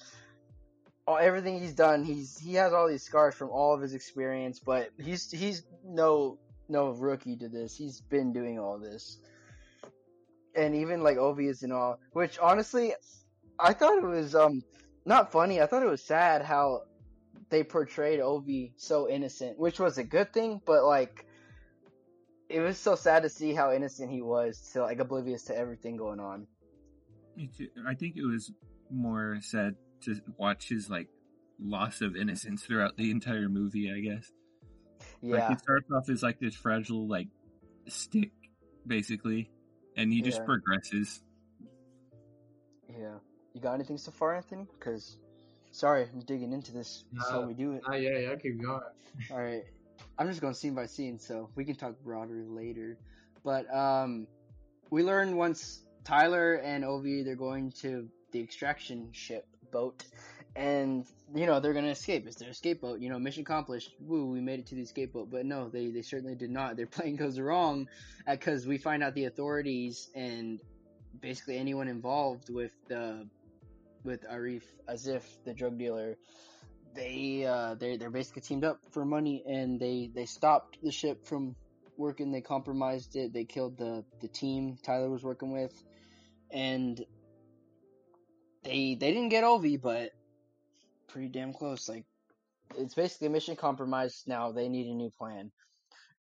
all, 1.06 1.18
everything 1.18 1.60
he's 1.60 1.72
done 1.72 2.04
he's 2.04 2.36
he 2.38 2.54
has 2.54 2.72
all 2.72 2.88
these 2.88 3.02
scars 3.02 3.34
from 3.34 3.50
all 3.50 3.74
of 3.74 3.80
his 3.80 3.94
experience 3.94 4.58
but 4.58 4.90
he's 4.98 5.30
he's 5.30 5.62
no 5.84 6.38
no 6.68 6.90
rookie 6.90 7.36
to 7.36 7.48
this. 7.48 7.76
He's 7.76 8.00
been 8.00 8.32
doing 8.32 8.58
all 8.58 8.78
this 8.78 9.18
and 10.56 10.74
even 10.74 11.02
like 11.02 11.18
Ovi 11.18 11.48
is 11.48 11.62
and 11.62 11.72
all. 11.72 12.00
Which 12.12 12.38
honestly, 12.38 12.94
I 13.58 13.72
thought 13.72 13.98
it 13.98 14.04
was 14.04 14.34
um 14.34 14.62
not 15.04 15.30
funny. 15.30 15.60
I 15.60 15.66
thought 15.66 15.82
it 15.82 15.88
was 15.88 16.02
sad 16.02 16.42
how 16.42 16.82
they 17.48 17.62
portrayed 17.62 18.20
Ovi 18.20 18.72
so 18.76 19.08
innocent, 19.08 19.58
which 19.58 19.78
was 19.78 19.98
a 19.98 20.04
good 20.04 20.32
thing. 20.32 20.60
But 20.64 20.84
like, 20.84 21.26
it 22.48 22.60
was 22.60 22.78
so 22.78 22.94
sad 22.94 23.22
to 23.22 23.28
see 23.28 23.54
how 23.54 23.72
innocent 23.72 24.10
he 24.10 24.22
was, 24.22 24.70
to 24.72 24.82
like 24.82 24.98
oblivious 24.98 25.44
to 25.44 25.56
everything 25.56 25.96
going 25.96 26.20
on. 26.20 26.46
Me 27.36 27.50
too. 27.56 27.68
I 27.86 27.94
think 27.94 28.16
it 28.16 28.24
was 28.24 28.50
more 28.90 29.38
sad 29.40 29.76
to 30.02 30.16
watch 30.36 30.68
his 30.68 30.88
like 30.88 31.08
loss 31.60 32.00
of 32.00 32.16
innocence 32.16 32.64
throughout 32.64 32.96
the 32.96 33.10
entire 33.10 33.48
movie. 33.48 33.90
I 33.90 34.00
guess. 34.00 34.32
Like 35.22 35.40
Yeah, 35.40 35.48
he 35.48 35.56
starts 35.56 35.90
off 35.90 36.08
as 36.08 36.22
like 36.22 36.40
this 36.40 36.54
fragile 36.54 37.06
like 37.06 37.28
stick, 37.88 38.32
basically, 38.86 39.50
and 39.96 40.12
he 40.12 40.20
just 40.20 40.38
Yeah. 40.38 40.44
progresses. 40.44 41.22
yeah. 42.88 43.18
You 43.54 43.60
got 43.60 43.74
anything 43.74 43.98
so 43.98 44.10
far, 44.10 44.34
Anthony? 44.36 44.66
Because, 44.78 45.18
sorry, 45.70 46.08
I'm 46.12 46.20
digging 46.20 46.52
into 46.52 46.72
this. 46.72 47.04
That's 47.12 47.30
how 47.30 47.42
we 47.46 47.54
do 47.54 47.72
it. 47.72 47.82
Ah, 47.86 47.94
yeah, 47.94 48.18
yeah, 48.18 48.34
keep 48.36 48.60
going. 48.62 48.80
All 49.30 49.38
right. 49.38 49.64
I'm 50.18 50.28
just 50.28 50.40
going 50.40 50.54
scene 50.54 50.74
by 50.74 50.86
scene, 50.86 51.18
so 51.18 51.50
we 51.56 51.64
can 51.64 51.74
talk 51.74 51.98
broader 52.04 52.44
later. 52.46 52.98
But 53.44 53.72
um, 53.74 54.26
we 54.90 55.02
learn 55.02 55.36
once 55.36 55.84
Tyler 56.04 56.54
and 56.56 56.84
Ovi 56.84 57.24
they're 57.24 57.34
going 57.34 57.70
to 57.80 58.08
the 58.32 58.40
extraction 58.40 59.08
ship 59.12 59.46
boat, 59.72 60.04
and 60.56 61.06
you 61.34 61.46
know 61.46 61.60
they're 61.60 61.74
gonna 61.74 61.88
escape. 61.88 62.26
It's 62.26 62.36
their 62.36 62.50
escape 62.50 62.80
boat. 62.80 63.00
You 63.00 63.10
know, 63.10 63.18
mission 63.18 63.42
accomplished. 63.42 63.94
Woo, 64.00 64.26
we 64.26 64.40
made 64.40 64.60
it 64.60 64.66
to 64.66 64.74
the 64.74 64.82
escape 64.82 65.12
boat. 65.12 65.30
But 65.30 65.44
no, 65.44 65.68
they 65.68 65.90
they 65.90 66.02
certainly 66.02 66.34
did 66.34 66.50
not. 66.50 66.76
Their 66.76 66.86
plane 66.96 67.16
goes 67.16 67.38
wrong 67.38 67.88
because 68.28 68.66
we 68.66 68.78
find 68.78 69.02
out 69.02 69.14
the 69.14 69.26
authorities 69.26 70.08
and 70.14 70.60
basically 71.20 71.58
anyone 71.58 71.88
involved 71.88 72.48
with 72.50 72.72
the 72.88 73.26
with 74.04 74.24
Arif 74.28 74.62
Asif, 74.88 75.22
the 75.44 75.52
drug 75.52 75.78
dealer, 75.78 76.16
they 76.96 77.44
uh 77.44 77.74
they 77.74 77.96
they're 77.96 78.10
basically 78.10 78.42
teamed 78.42 78.64
up 78.64 78.80
for 78.90 79.04
money 79.04 79.44
and 79.46 79.78
they 79.78 80.10
they 80.14 80.24
stopped 80.24 80.78
the 80.82 80.90
ship 80.90 81.24
from 81.24 81.54
working 81.98 82.32
they 82.32 82.40
compromised 82.40 83.14
it 83.16 83.32
they 83.32 83.44
killed 83.44 83.76
the 83.76 84.04
the 84.20 84.28
team 84.28 84.76
tyler 84.82 85.08
was 85.08 85.22
working 85.22 85.52
with 85.52 85.84
and 86.50 87.04
they 88.64 88.96
they 88.98 89.12
didn't 89.12 89.28
get 89.28 89.44
ovi 89.44 89.80
but 89.80 90.12
pretty 91.16 91.28
damn 91.28 91.52
close 91.52 91.88
like 91.88 92.04
it's 92.76 92.94
basically 92.94 93.28
mission 93.28 93.56
compromised 93.56 94.28
now 94.28 94.52
they 94.52 94.68
need 94.68 94.86
a 94.86 94.94
new 94.94 95.10
plan 95.18 95.50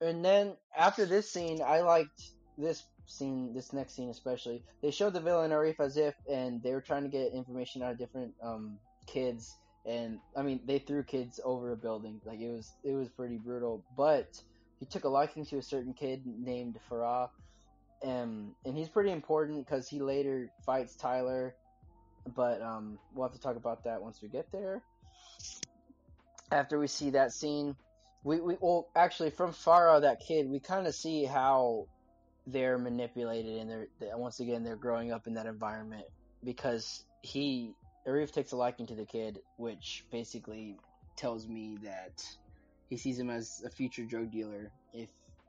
and 0.01 0.24
then 0.24 0.55
after 0.76 1.05
this 1.05 1.28
scene 1.28 1.61
i 1.66 1.80
liked 1.80 2.22
this 2.57 2.84
scene 3.07 3.53
this 3.55 3.72
next 3.72 3.97
scene 3.97 4.11
especially 4.11 4.62
they 4.82 4.90
showed 4.92 5.12
the 5.12 5.20
villain 5.20 5.51
arif 5.51 5.76
asif 5.78 6.12
and 6.30 6.62
they 6.62 6.72
were 6.72 6.80
trying 6.80 7.03
to 7.03 7.09
get 7.09 7.32
information 7.32 7.82
out 7.82 7.90
of 7.90 7.99
different 7.99 8.32
um 8.42 8.78
kids 9.07 9.57
and 9.86 10.18
I 10.36 10.42
mean 10.42 10.61
they 10.64 10.78
threw 10.78 11.03
kids 11.03 11.40
over 11.45 11.72
a 11.72 11.76
building. 11.76 12.20
Like 12.24 12.40
it 12.40 12.51
was 12.51 12.72
it 12.82 12.95
was 12.95 13.09
pretty 13.09 13.36
brutal. 13.36 13.84
But 13.97 14.40
he 14.80 14.86
took 14.86 15.05
a 15.05 15.09
liking 15.09 15.45
to 15.47 15.59
a 15.59 15.62
certain 15.62 15.92
kid 15.92 16.22
named 16.26 16.78
Farah, 16.90 17.28
and 18.03 18.53
and 18.64 18.76
he's 18.76 18.88
pretty 18.88 19.11
important 19.11 19.66
because 19.66 19.88
he 19.88 20.01
later 20.01 20.51
fights 20.64 20.97
Tyler. 20.97 21.55
But 22.35 22.62
um, 22.62 22.99
we'll 23.14 23.29
have 23.29 23.35
to 23.35 23.41
talk 23.41 23.57
about 23.57 23.85
that 23.85 24.03
once 24.03 24.20
we 24.22 24.29
get 24.29 24.51
there. 24.51 24.83
After 26.51 26.79
we 26.79 26.87
see 26.87 27.11
that 27.11 27.33
scene, 27.33 27.77
we 28.22 28.41
we 28.41 28.57
well 28.61 28.89
actually 28.97 29.31
from 29.31 29.53
Farah 29.53 30.01
that 30.01 30.20
kid 30.20 30.49
we 30.49 30.61
kind 30.61 30.87
of 30.87 30.95
see 30.95 31.25
how 31.25 31.87
they're 32.47 32.79
manipulated 32.79 33.59
and 33.59 33.70
they're 33.70 33.87
they, 34.01 34.09
once 34.14 34.41
again 34.41 34.64
they're 34.64 34.77
growing 34.77 35.12
up 35.12 35.27
in 35.27 35.35
that 35.35 35.47
environment 35.47 36.05
because 36.43 37.05
he 37.22 37.75
Arif 38.07 38.33
takes 38.33 38.53
a 38.53 38.57
liking 38.57 38.87
to 38.87 38.95
the 38.95 39.07
kid, 39.07 39.41
which 39.57 40.05
basically 40.11 40.77
tells 41.16 41.49
me 41.49 41.79
that 41.85 42.22
he 42.91 42.97
sees 42.97 43.18
him 43.18 43.31
as 43.31 43.62
a 43.64 43.70
future 43.70 44.05
drug 44.05 44.31
dealer 44.31 44.70
if 44.93 45.09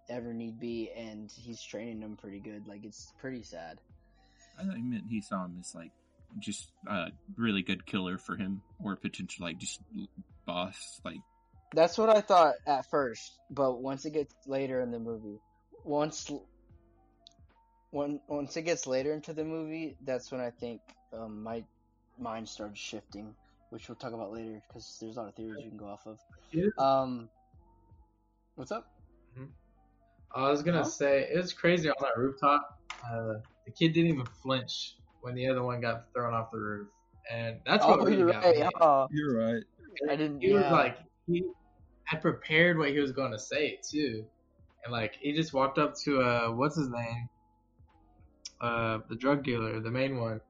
ever 0.10 0.34
need 0.34 0.60
be, 0.60 0.90
and 0.96 1.32
he's 1.32 1.62
training 1.62 2.02
him 2.02 2.16
pretty 2.16 2.40
good. 2.40 2.68
Like 2.68 2.86
it's 2.86 3.14
pretty 3.20 3.44
sad. 3.44 3.82
I 4.58 4.64
thought 4.64 4.78
you 4.78 4.84
meant 4.84 5.04
he 5.10 5.20
saw 5.20 5.46
him 5.46 5.58
as 5.60 5.76
like 5.76 5.92
just 6.40 6.72
a 6.88 7.08
really 7.38 7.62
good 7.62 7.86
killer 7.86 8.18
for 8.18 8.36
him, 8.36 8.62
or 8.84 8.96
potential 8.96 9.46
like 9.46 9.58
just 9.58 9.80
boss. 10.46 11.00
Like 11.04 11.18
That's 11.74 11.98
what 11.98 12.10
I 12.10 12.22
thought 12.22 12.56
at 12.68 12.90
first, 12.90 13.40
but 13.50 13.82
once 13.82 14.06
it 14.06 14.12
gets 14.14 14.34
later 14.48 14.82
in 14.82 14.92
the 14.92 15.00
movie, 15.00 15.40
once 15.84 16.32
when 17.92 18.20
once 18.28 18.56
it 18.58 18.64
gets 18.64 18.88
later 18.88 19.14
into 19.14 19.34
the 19.34 19.44
movie, 19.44 19.98
that's 20.04 20.32
when 20.32 20.42
I 20.42 20.50
think 20.52 20.82
um, 21.14 21.44
my 21.44 21.64
mind 22.20 22.48
started 22.50 22.78
shifting, 22.78 23.34
which 23.70 23.88
we'll 23.88 23.96
talk 23.96 24.14
about 24.14 24.32
later 24.32 24.62
because 24.68 24.98
there's 25.00 25.18
a 25.18 25.22
lot 25.22 25.30
of 25.30 25.36
theories 25.36 25.64
you 25.64 25.70
can 25.70 25.78
go 25.78 25.88
off 25.88 26.06
of. 26.06 26.20
Um, 26.78 27.30
what's 28.56 28.72
up? 28.72 28.92
I 30.34 30.50
was 30.50 30.64
gonna 30.64 30.80
Huh? 30.80 30.84
say 30.84 31.30
it 31.34 31.38
was 31.38 31.54
crazy 31.54 31.90
on 31.90 31.96
that 32.02 32.18
rooftop. 32.18 32.80
Uh, 33.10 33.36
the 33.66 33.72
kid 33.72 33.94
didn't 33.94 34.12
even 34.12 34.26
flinch 34.44 34.96
when 35.26 35.34
the 35.34 35.48
other 35.48 35.64
one 35.64 35.82
got 35.82 36.06
thrown 36.14 36.36
off 36.36 36.52
the 36.52 36.60
roof, 36.60 36.88
and 37.32 37.58
that's 37.66 37.84
what 37.84 38.00
oh, 38.00 38.04
really 38.06 38.20
you're 38.20 38.32
got 38.32 38.44
right. 38.44 38.58
me. 38.58 38.70
huh? 38.76 39.08
you're 39.12 39.36
right. 39.36 39.64
I 40.08 40.16
didn't. 40.16 40.40
He 40.40 40.54
was 40.54 40.72
like 40.72 41.00
he 41.26 41.44
had 42.04 42.22
prepared 42.22 42.78
what 42.78 42.90
he 42.90 43.00
was 43.00 43.12
going 43.12 43.32
to 43.32 43.40
say 43.40 43.80
too, 43.92 44.24
and 44.84 44.94
like 44.94 45.16
he 45.20 45.34
just 45.34 45.52
walked 45.52 45.80
up 45.80 45.96
to 46.06 46.22
uh 46.22 46.52
what's 46.52 46.76
his 46.78 46.90
name, 46.90 47.28
uh 48.62 49.00
the 49.10 49.16
drug 49.16 49.44
dealer, 49.44 49.80
the 49.80 49.90
main 49.90 50.20
one, 50.20 50.42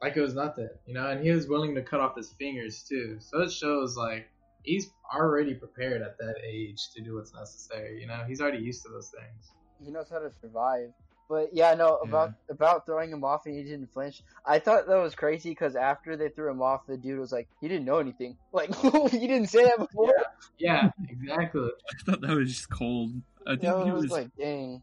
like 0.00 0.16
it 0.16 0.20
was 0.20 0.34
nothing, 0.34 0.68
you 0.86 0.94
know, 0.94 1.08
and 1.08 1.20
he 1.24 1.32
was 1.32 1.48
willing 1.48 1.74
to 1.74 1.82
cut 1.82 1.98
off 1.98 2.16
his 2.16 2.32
fingers 2.38 2.84
too. 2.88 3.16
So 3.18 3.40
it 3.40 3.50
shows 3.50 3.96
like 3.96 4.28
he's 4.62 4.92
already 5.12 5.54
prepared 5.54 6.00
at 6.02 6.16
that 6.18 6.36
age 6.46 6.90
to 6.94 7.02
do 7.02 7.16
what's 7.16 7.34
necessary. 7.34 8.00
You 8.00 8.06
know, 8.06 8.22
he's 8.28 8.40
already 8.40 8.58
used 8.58 8.84
to 8.84 8.88
those 8.88 9.10
things. 9.10 9.50
he 9.84 9.90
knows 9.90 10.08
how 10.08 10.20
to 10.20 10.30
survive. 10.40 10.90
But 11.28 11.50
yeah, 11.52 11.74
no 11.74 11.96
about 11.96 12.34
about 12.48 12.86
throwing 12.86 13.10
him 13.10 13.24
off 13.24 13.46
and 13.46 13.56
he 13.56 13.64
didn't 13.64 13.92
flinch. 13.92 14.22
I 14.44 14.60
thought 14.60 14.86
that 14.86 14.96
was 14.96 15.14
crazy 15.14 15.50
because 15.50 15.74
after 15.74 16.16
they 16.16 16.28
threw 16.28 16.50
him 16.50 16.62
off, 16.62 16.86
the 16.86 16.96
dude 16.96 17.18
was 17.18 17.32
like, 17.32 17.48
"He 17.60 17.66
didn't 17.68 17.84
know 17.84 17.98
anything. 17.98 18.36
Like 18.52 18.74
he 19.10 19.26
didn't 19.26 19.48
say 19.48 19.64
that 19.64 19.78
before." 19.78 20.14
Yeah, 20.58 20.90
exactly. 21.08 21.68
I 21.68 22.02
thought 22.04 22.20
that 22.20 22.36
was 22.36 22.48
just 22.50 22.70
cold. 22.70 23.12
I 23.46 23.50
think 23.52 23.64
Yeah, 23.64 23.84
he 23.84 23.90
was 23.90 24.02
was. 24.04 24.12
like, 24.12 24.30
"Dang." 24.38 24.82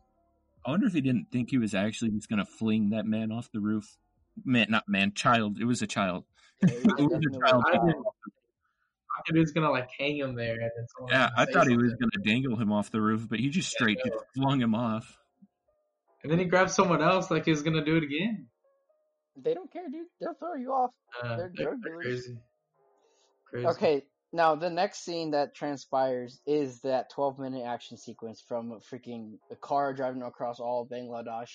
I 0.66 0.72
wonder 0.72 0.88
if 0.88 0.94
he 0.94 1.02
didn't 1.02 1.28
think 1.32 1.50
he 1.50 1.58
was 1.58 1.74
actually 1.74 2.12
just 2.12 2.30
gonna 2.30 2.46
fling 2.46 2.90
that 2.92 3.06
man 3.06 3.32
off 3.32 3.50
the 3.52 3.60
roof. 3.60 3.98
Man, 4.44 4.68
not 4.70 4.88
man, 4.88 5.14
child. 5.14 5.60
It 5.60 5.66
was 5.66 5.82
a 5.82 5.88
child. 5.88 6.26
Yeah, 6.62 6.70
he 6.70 7.04
It 7.04 7.10
was 7.10 7.26
a 7.26 7.40
child. 7.40 7.64
I 7.68 7.72
didn't- 7.74 8.06
I 9.16 9.22
thought 9.22 9.36
he 9.36 9.40
was 9.40 9.52
gonna 9.52 9.70
like 9.72 9.90
hang 9.98 10.18
him 10.18 10.36
there, 10.36 10.56
and 10.60 10.72
Yeah, 11.10 11.30
I 11.38 11.46
thought 11.46 11.68
he 11.68 11.78
was 11.78 11.94
gonna 11.94 12.24
dangle 12.24 12.58
him 12.58 12.72
off 12.72 12.90
the 12.92 13.00
roof, 13.00 13.28
but 13.30 13.40
he 13.40 13.50
just 13.50 13.70
straight 13.70 14.00
no. 14.04 14.12
just 14.12 14.26
flung 14.36 14.60
him 14.60 14.74
off. 14.74 15.20
And 16.24 16.32
then 16.32 16.40
he 16.40 16.46
grabbed 16.46 16.72
someone 16.72 17.02
else, 17.02 17.30
like 17.30 17.46
he 17.46 17.52
was 17.52 17.62
gonna 17.62 17.84
do 17.84 17.98
it 17.98 18.04
again. 18.04 18.48
They 19.36 19.54
don't 19.54 19.72
care, 19.72 19.90
dude. 19.90 20.08
They'll 20.22 20.36
throw 20.36 20.56
you 20.56 20.72
off. 20.72 20.92
Uh, 21.22 21.36
They're 21.38 21.52
they're, 21.56 21.66
drug 21.66 21.80
they're 21.84 21.92
dealers. 22.02 22.06
crazy. 22.06 22.38
Crazy. 23.50 23.68
Okay, 23.68 24.04
now 24.32 24.56
the 24.56 24.70
next 24.70 25.04
scene 25.04 25.32
that 25.32 25.56
transpires 25.56 26.40
is 26.46 26.82
that 26.82 27.10
12 27.12 27.40
minute 27.40 27.66
action 27.66 27.98
sequence 27.98 28.42
from 28.48 28.72
a 28.72 28.78
freaking 28.78 29.38
a 29.52 29.56
car 29.56 29.94
driving 29.94 30.22
across 30.24 30.60
all 30.60 30.84
of 30.84 30.90
Bangladesh, 30.90 31.52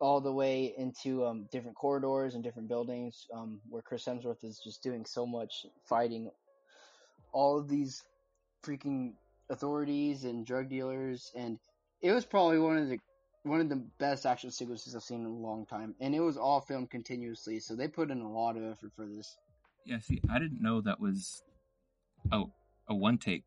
all 0.00 0.20
the 0.20 0.32
way 0.32 0.72
into 0.76 1.24
um, 1.26 1.46
different 1.52 1.76
corridors 1.76 2.34
and 2.34 2.42
different 2.42 2.68
buildings, 2.68 3.26
um, 3.34 3.60
where 3.68 3.82
Chris 3.82 4.04
Hemsworth 4.06 4.42
is 4.44 4.60
just 4.64 4.82
doing 4.82 5.04
so 5.04 5.26
much 5.26 5.66
fighting 5.88 6.30
all 7.32 7.58
of 7.58 7.68
these 7.68 8.02
freaking 8.64 9.12
authorities 9.50 10.24
and 10.24 10.46
drug 10.46 10.68
dealers, 10.68 11.30
and 11.36 11.58
it 12.02 12.12
was 12.12 12.24
probably 12.24 12.58
one 12.58 12.78
of 12.78 12.88
the 12.88 12.98
one 13.42 13.60
of 13.60 13.68
the 13.68 13.82
best 13.98 14.26
action 14.26 14.50
sequences 14.50 14.94
I've 14.94 15.02
seen 15.02 15.20
in 15.20 15.26
a 15.26 15.30
long 15.30 15.66
time, 15.66 15.94
and 16.00 16.14
it 16.14 16.20
was 16.20 16.36
all 16.36 16.60
filmed 16.60 16.90
continuously, 16.90 17.60
so 17.60 17.74
they 17.74 17.88
put 17.88 18.10
in 18.10 18.20
a 18.20 18.30
lot 18.30 18.56
of 18.56 18.64
effort 18.64 18.92
for 18.94 19.06
this. 19.06 19.36
Yeah, 19.84 19.98
see, 20.00 20.20
I 20.30 20.38
didn't 20.38 20.60
know 20.60 20.80
that 20.82 21.00
was 21.00 21.42
a 22.30 22.42
a 22.88 22.94
one 22.94 23.18
take. 23.18 23.44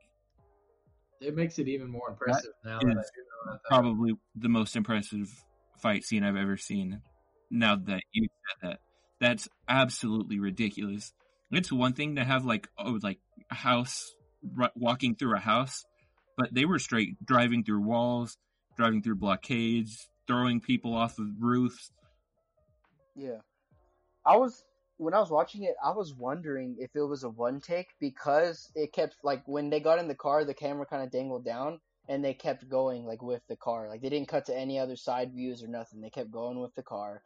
It 1.21 1.35
makes 1.35 1.59
it 1.59 1.67
even 1.67 1.89
more 1.89 2.09
impressive 2.09 2.51
now 2.65 2.79
that 2.79 2.87
I 2.87 2.89
do 2.89 2.95
know 2.95 3.53
that. 3.53 3.59
Probably 3.69 4.13
the 4.35 4.49
most 4.49 4.75
impressive 4.75 5.29
fight 5.77 6.03
scene 6.03 6.23
I've 6.23 6.35
ever 6.35 6.57
seen. 6.57 7.01
Now 7.51 7.75
that 7.75 8.01
you 8.11 8.27
said 8.27 8.69
that, 8.69 8.79
that's 9.19 9.47
absolutely 9.69 10.39
ridiculous. 10.39 11.13
It's 11.51 11.71
one 11.71 11.93
thing 11.93 12.15
to 12.15 12.23
have 12.23 12.45
like 12.45 12.67
oh 12.77 12.99
like 13.03 13.19
a 13.51 13.55
house 13.55 14.15
ru- 14.55 14.69
walking 14.75 15.15
through 15.15 15.35
a 15.35 15.39
house, 15.39 15.85
but 16.35 16.53
they 16.53 16.65
were 16.65 16.79
straight 16.79 17.23
driving 17.23 17.63
through 17.63 17.81
walls, 17.81 18.37
driving 18.77 19.01
through 19.01 19.15
blockades, 19.15 20.07
throwing 20.27 20.59
people 20.59 20.93
off 20.93 21.19
of 21.19 21.27
roofs. 21.39 21.91
Yeah. 23.15 23.39
I 24.25 24.37
was 24.37 24.63
when 24.97 25.13
I 25.13 25.19
was 25.19 25.29
watching 25.29 25.63
it, 25.63 25.75
I 25.83 25.91
was 25.91 26.13
wondering 26.13 26.77
if 26.79 26.95
it 26.95 27.01
was 27.03 27.23
a 27.23 27.29
one 27.29 27.59
take 27.59 27.89
because 27.99 28.71
it 28.75 28.93
kept 28.93 29.17
like 29.23 29.43
when 29.45 29.69
they 29.69 29.79
got 29.79 29.99
in 29.99 30.07
the 30.07 30.15
car, 30.15 30.45
the 30.45 30.53
camera 30.53 30.85
kind 30.85 31.03
of 31.03 31.11
dangled 31.11 31.45
down 31.45 31.79
and 32.09 32.23
they 32.23 32.33
kept 32.33 32.69
going 32.69 33.05
like 33.05 33.21
with 33.21 33.41
the 33.47 33.55
car. 33.55 33.89
Like 33.89 34.01
they 34.01 34.09
didn't 34.09 34.27
cut 34.27 34.45
to 34.45 34.57
any 34.57 34.79
other 34.79 34.95
side 34.95 35.33
views 35.33 35.63
or 35.63 35.67
nothing. 35.67 36.01
They 36.01 36.09
kept 36.09 36.31
going 36.31 36.59
with 36.59 36.73
the 36.75 36.83
car. 36.83 37.21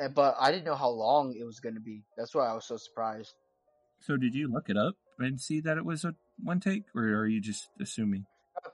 Uh, 0.00 0.08
But 0.08 0.36
I 0.38 0.50
didn't 0.50 0.64
know 0.64 0.74
how 0.74 0.90
long 0.90 1.34
it 1.34 1.44
was 1.44 1.60
going 1.60 1.74
to 1.74 1.80
be. 1.80 2.02
That's 2.16 2.34
why 2.34 2.46
I 2.46 2.54
was 2.54 2.66
so 2.66 2.76
surprised. 2.76 3.34
So 4.00 4.16
did 4.16 4.34
you 4.34 4.48
look 4.48 4.68
it 4.68 4.76
up 4.76 4.94
and 5.18 5.40
see 5.40 5.60
that 5.60 5.78
it 5.78 5.84
was 5.84 6.04
a 6.04 6.14
one 6.42 6.60
take, 6.60 6.84
or 6.94 7.02
are 7.02 7.26
you 7.26 7.40
just 7.40 7.68
assuming? 7.80 8.26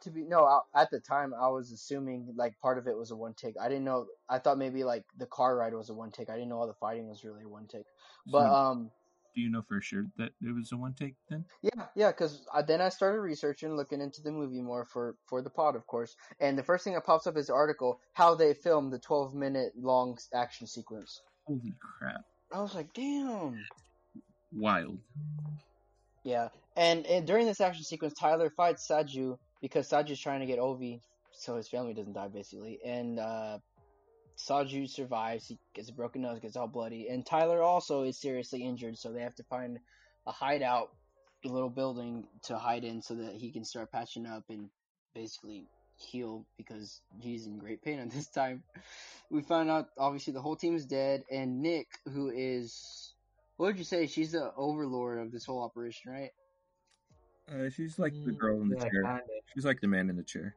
To 0.02 0.10
be 0.10 0.22
no, 0.24 0.44
I, 0.44 0.60
at 0.82 0.90
the 0.90 0.98
time 1.00 1.32
I 1.32 1.48
was 1.48 1.70
assuming 1.70 2.32
like 2.36 2.58
part 2.60 2.78
of 2.78 2.86
it 2.88 2.96
was 2.96 3.10
a 3.12 3.16
one 3.16 3.34
take. 3.34 3.54
I 3.60 3.68
didn't 3.68 3.84
know. 3.84 4.06
I 4.28 4.38
thought 4.38 4.58
maybe 4.58 4.82
like 4.84 5.04
the 5.16 5.26
car 5.26 5.56
ride 5.56 5.74
was 5.74 5.90
a 5.90 5.94
one 5.94 6.10
take. 6.10 6.28
I 6.28 6.34
didn't 6.34 6.48
know 6.48 6.58
all 6.58 6.66
the 6.66 6.74
fighting 6.74 7.08
was 7.08 7.24
really 7.24 7.44
a 7.44 7.48
one 7.48 7.66
take. 7.66 7.86
But 8.26 8.48
So- 8.48 8.54
um, 8.54 8.90
do 9.34 9.40
you 9.40 9.48
know 9.50 9.62
for 9.62 9.80
sure 9.80 10.04
that 10.18 10.32
it 10.42 10.54
was 10.54 10.72
a 10.72 10.76
one 10.76 10.92
take 10.92 11.14
then? 11.30 11.44
Yeah, 11.62 11.86
yeah, 11.94 12.08
because 12.10 12.44
then 12.66 12.82
I 12.82 12.90
started 12.90 13.20
researching, 13.20 13.74
looking 13.74 14.02
into 14.02 14.20
the 14.20 14.30
movie 14.30 14.60
more 14.60 14.84
for 14.84 15.14
for 15.26 15.40
the 15.40 15.48
pod, 15.48 15.74
of 15.74 15.86
course. 15.86 16.14
And 16.38 16.58
the 16.58 16.62
first 16.62 16.84
thing 16.84 16.92
that 16.94 17.06
pops 17.06 17.26
up 17.26 17.36
is 17.38 17.46
the 17.46 17.54
article 17.54 17.98
how 18.12 18.34
they 18.34 18.52
filmed 18.52 18.92
the 18.92 18.98
12 18.98 19.34
minute 19.34 19.72
long 19.76 20.18
action 20.34 20.66
sequence. 20.66 21.22
Holy 21.46 21.72
crap! 21.80 22.24
I 22.52 22.60
was 22.60 22.74
like, 22.74 22.92
damn. 22.92 23.64
Wild. 24.54 24.98
Yeah, 26.24 26.48
and, 26.76 27.06
and 27.06 27.26
during 27.26 27.46
this 27.46 27.60
action 27.60 27.84
sequence, 27.84 28.14
Tyler 28.14 28.50
fights 28.50 28.86
Saju 28.86 29.38
because 29.62 29.88
Saju's 29.88 30.20
trying 30.20 30.40
to 30.40 30.46
get 30.46 30.58
Ovi 30.58 31.00
so 31.32 31.56
his 31.56 31.68
family 31.68 31.94
doesn't 31.94 32.12
die, 32.12 32.28
basically. 32.28 32.78
And 32.84 33.18
uh, 33.18 33.58
Saju 34.36 34.88
survives. 34.88 35.46
He 35.46 35.58
gets 35.74 35.88
a 35.88 35.92
broken 35.92 36.22
nose, 36.22 36.40
gets 36.40 36.56
all 36.56 36.68
bloody, 36.68 37.08
and 37.08 37.24
Tyler 37.24 37.62
also 37.62 38.02
is 38.02 38.18
seriously 38.18 38.62
injured. 38.62 38.98
So 38.98 39.12
they 39.12 39.22
have 39.22 39.34
to 39.36 39.44
find 39.44 39.78
a 40.26 40.32
hideout, 40.32 40.90
a 41.44 41.48
little 41.48 41.70
building 41.70 42.26
to 42.44 42.58
hide 42.58 42.84
in, 42.84 43.02
so 43.02 43.14
that 43.14 43.34
he 43.34 43.50
can 43.50 43.64
start 43.64 43.90
patching 43.90 44.26
up 44.26 44.44
and 44.50 44.68
basically 45.14 45.66
heal 45.96 46.44
because 46.56 47.00
he's 47.20 47.46
in 47.46 47.58
great 47.58 47.82
pain 47.82 47.98
at 47.98 48.10
this 48.10 48.28
time. 48.28 48.62
We 49.30 49.42
find 49.42 49.70
out 49.70 49.88
obviously 49.98 50.32
the 50.32 50.42
whole 50.42 50.56
team 50.56 50.74
is 50.74 50.86
dead, 50.86 51.24
and 51.30 51.62
Nick, 51.62 51.86
who 52.12 52.30
is 52.30 53.14
what 53.56 53.66
would 53.66 53.78
you 53.78 53.84
say? 53.84 54.06
She's 54.06 54.32
the 54.32 54.52
overlord 54.56 55.20
of 55.20 55.30
this 55.30 55.44
whole 55.44 55.62
operation, 55.62 56.10
right? 56.10 56.30
Uh, 57.50 57.68
she's 57.68 57.98
like 57.98 58.14
the 58.24 58.32
girl 58.32 58.60
in 58.62 58.68
the 58.68 58.76
Yeah, 58.76 58.88
chair. 58.88 59.02
kinda. 59.04 59.22
She's 59.54 59.64
like 59.64 59.80
the 59.80 59.88
man 59.88 60.08
in 60.08 60.16
the 60.16 60.22
chair. 60.22 60.56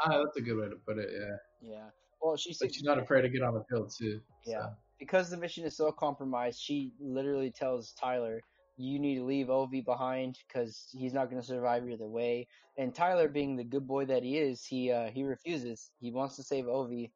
Ah, 0.00 0.22
that's 0.22 0.36
a 0.36 0.40
good 0.40 0.56
way 0.56 0.68
to 0.68 0.76
put 0.76 0.98
it. 0.98 1.10
Yeah, 1.12 1.36
Yeah. 1.60 1.90
Well, 2.20 2.36
she's 2.36 2.58
but 2.58 2.74
she's 2.74 2.84
not 2.84 2.98
afraid 2.98 3.22
to 3.22 3.28
get 3.28 3.42
on 3.42 3.54
the 3.54 3.60
pill 3.64 3.86
too. 3.86 4.20
Yeah. 4.44 4.62
so. 4.62 4.70
because 4.98 5.30
the 5.30 5.36
mission 5.36 5.64
is 5.64 5.76
so 5.76 5.90
compromised, 5.92 6.60
she 6.60 6.92
literally 7.00 7.50
tells 7.50 7.92
Tyler, 7.92 8.40
"You 8.76 8.98
need 8.98 9.16
to 9.16 9.24
leave 9.24 9.46
Ovi 9.46 9.84
behind 9.84 10.38
because 10.46 10.88
he's 10.92 11.12
not 11.12 11.30
going 11.30 11.40
to 11.40 11.46
survive 11.46 11.88
either 11.88 12.08
way." 12.08 12.46
And 12.76 12.94
Tyler, 12.94 13.28
being 13.28 13.56
the 13.56 13.64
good 13.64 13.86
boy 13.86 14.04
that 14.06 14.22
he 14.22 14.38
is, 14.38 14.64
he 14.64 14.92
uh, 14.92 15.10
he 15.10 15.24
refuses. 15.24 15.90
He 16.00 16.12
wants 16.12 16.36
to 16.36 16.42
save 16.42 16.66
Ovi. 16.66 17.10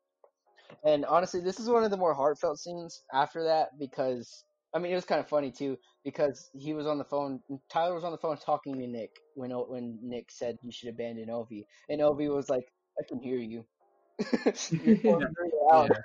And 0.84 1.04
honestly, 1.04 1.40
this 1.40 1.60
is 1.60 1.68
one 1.68 1.84
of 1.84 1.90
the 1.90 1.96
more 1.96 2.14
heartfelt 2.14 2.58
scenes 2.58 3.04
after 3.12 3.44
that 3.44 3.78
because 3.78 4.44
I 4.74 4.78
mean 4.78 4.92
it 4.92 4.94
was 4.94 5.04
kind 5.04 5.20
of 5.20 5.28
funny 5.28 5.50
too 5.50 5.78
because 6.04 6.50
he 6.54 6.72
was 6.72 6.86
on 6.86 6.98
the 6.98 7.04
phone. 7.04 7.40
Tyler 7.70 7.94
was 7.94 8.04
on 8.04 8.12
the 8.12 8.18
phone 8.18 8.36
talking 8.38 8.78
to 8.78 8.86
Nick 8.86 9.10
when 9.34 9.50
when 9.50 9.98
Nick 10.02 10.30
said 10.30 10.56
you 10.62 10.72
should 10.72 10.88
abandon 10.88 11.28
Ovi, 11.28 11.64
and 11.88 12.00
Ovi 12.00 12.34
was 12.34 12.48
like, 12.48 12.64
"I 12.98 13.02
can 13.08 13.20
hear 13.20 13.36
you." 13.36 13.64
You're 14.70 14.96
going 15.02 15.26
through 15.34 15.48
it 15.48 15.72
out. 15.72 15.90
Yeah. 15.90 15.98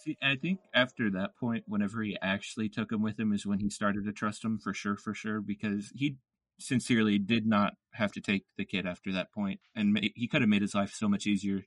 See, 0.00 0.16
I 0.22 0.36
think 0.36 0.60
after 0.72 1.10
that 1.10 1.36
point, 1.36 1.64
whenever 1.66 2.02
he 2.02 2.16
actually 2.22 2.68
took 2.68 2.92
him 2.92 3.02
with 3.02 3.18
him, 3.18 3.32
is 3.32 3.44
when 3.44 3.58
he 3.58 3.68
started 3.68 4.04
to 4.04 4.12
trust 4.12 4.44
him 4.44 4.58
for 4.58 4.72
sure, 4.72 4.96
for 4.96 5.14
sure, 5.14 5.40
because 5.40 5.90
he 5.94 6.16
sincerely 6.60 7.18
did 7.18 7.44
not 7.46 7.74
have 7.94 8.12
to 8.12 8.20
take 8.20 8.44
the 8.56 8.64
kid 8.64 8.86
after 8.86 9.12
that 9.12 9.32
point, 9.32 9.60
and 9.74 9.92
ma- 9.92 10.00
he 10.14 10.28
could 10.28 10.42
have 10.42 10.48
made 10.48 10.62
his 10.62 10.74
life 10.74 10.92
so 10.94 11.08
much 11.08 11.26
easier. 11.26 11.64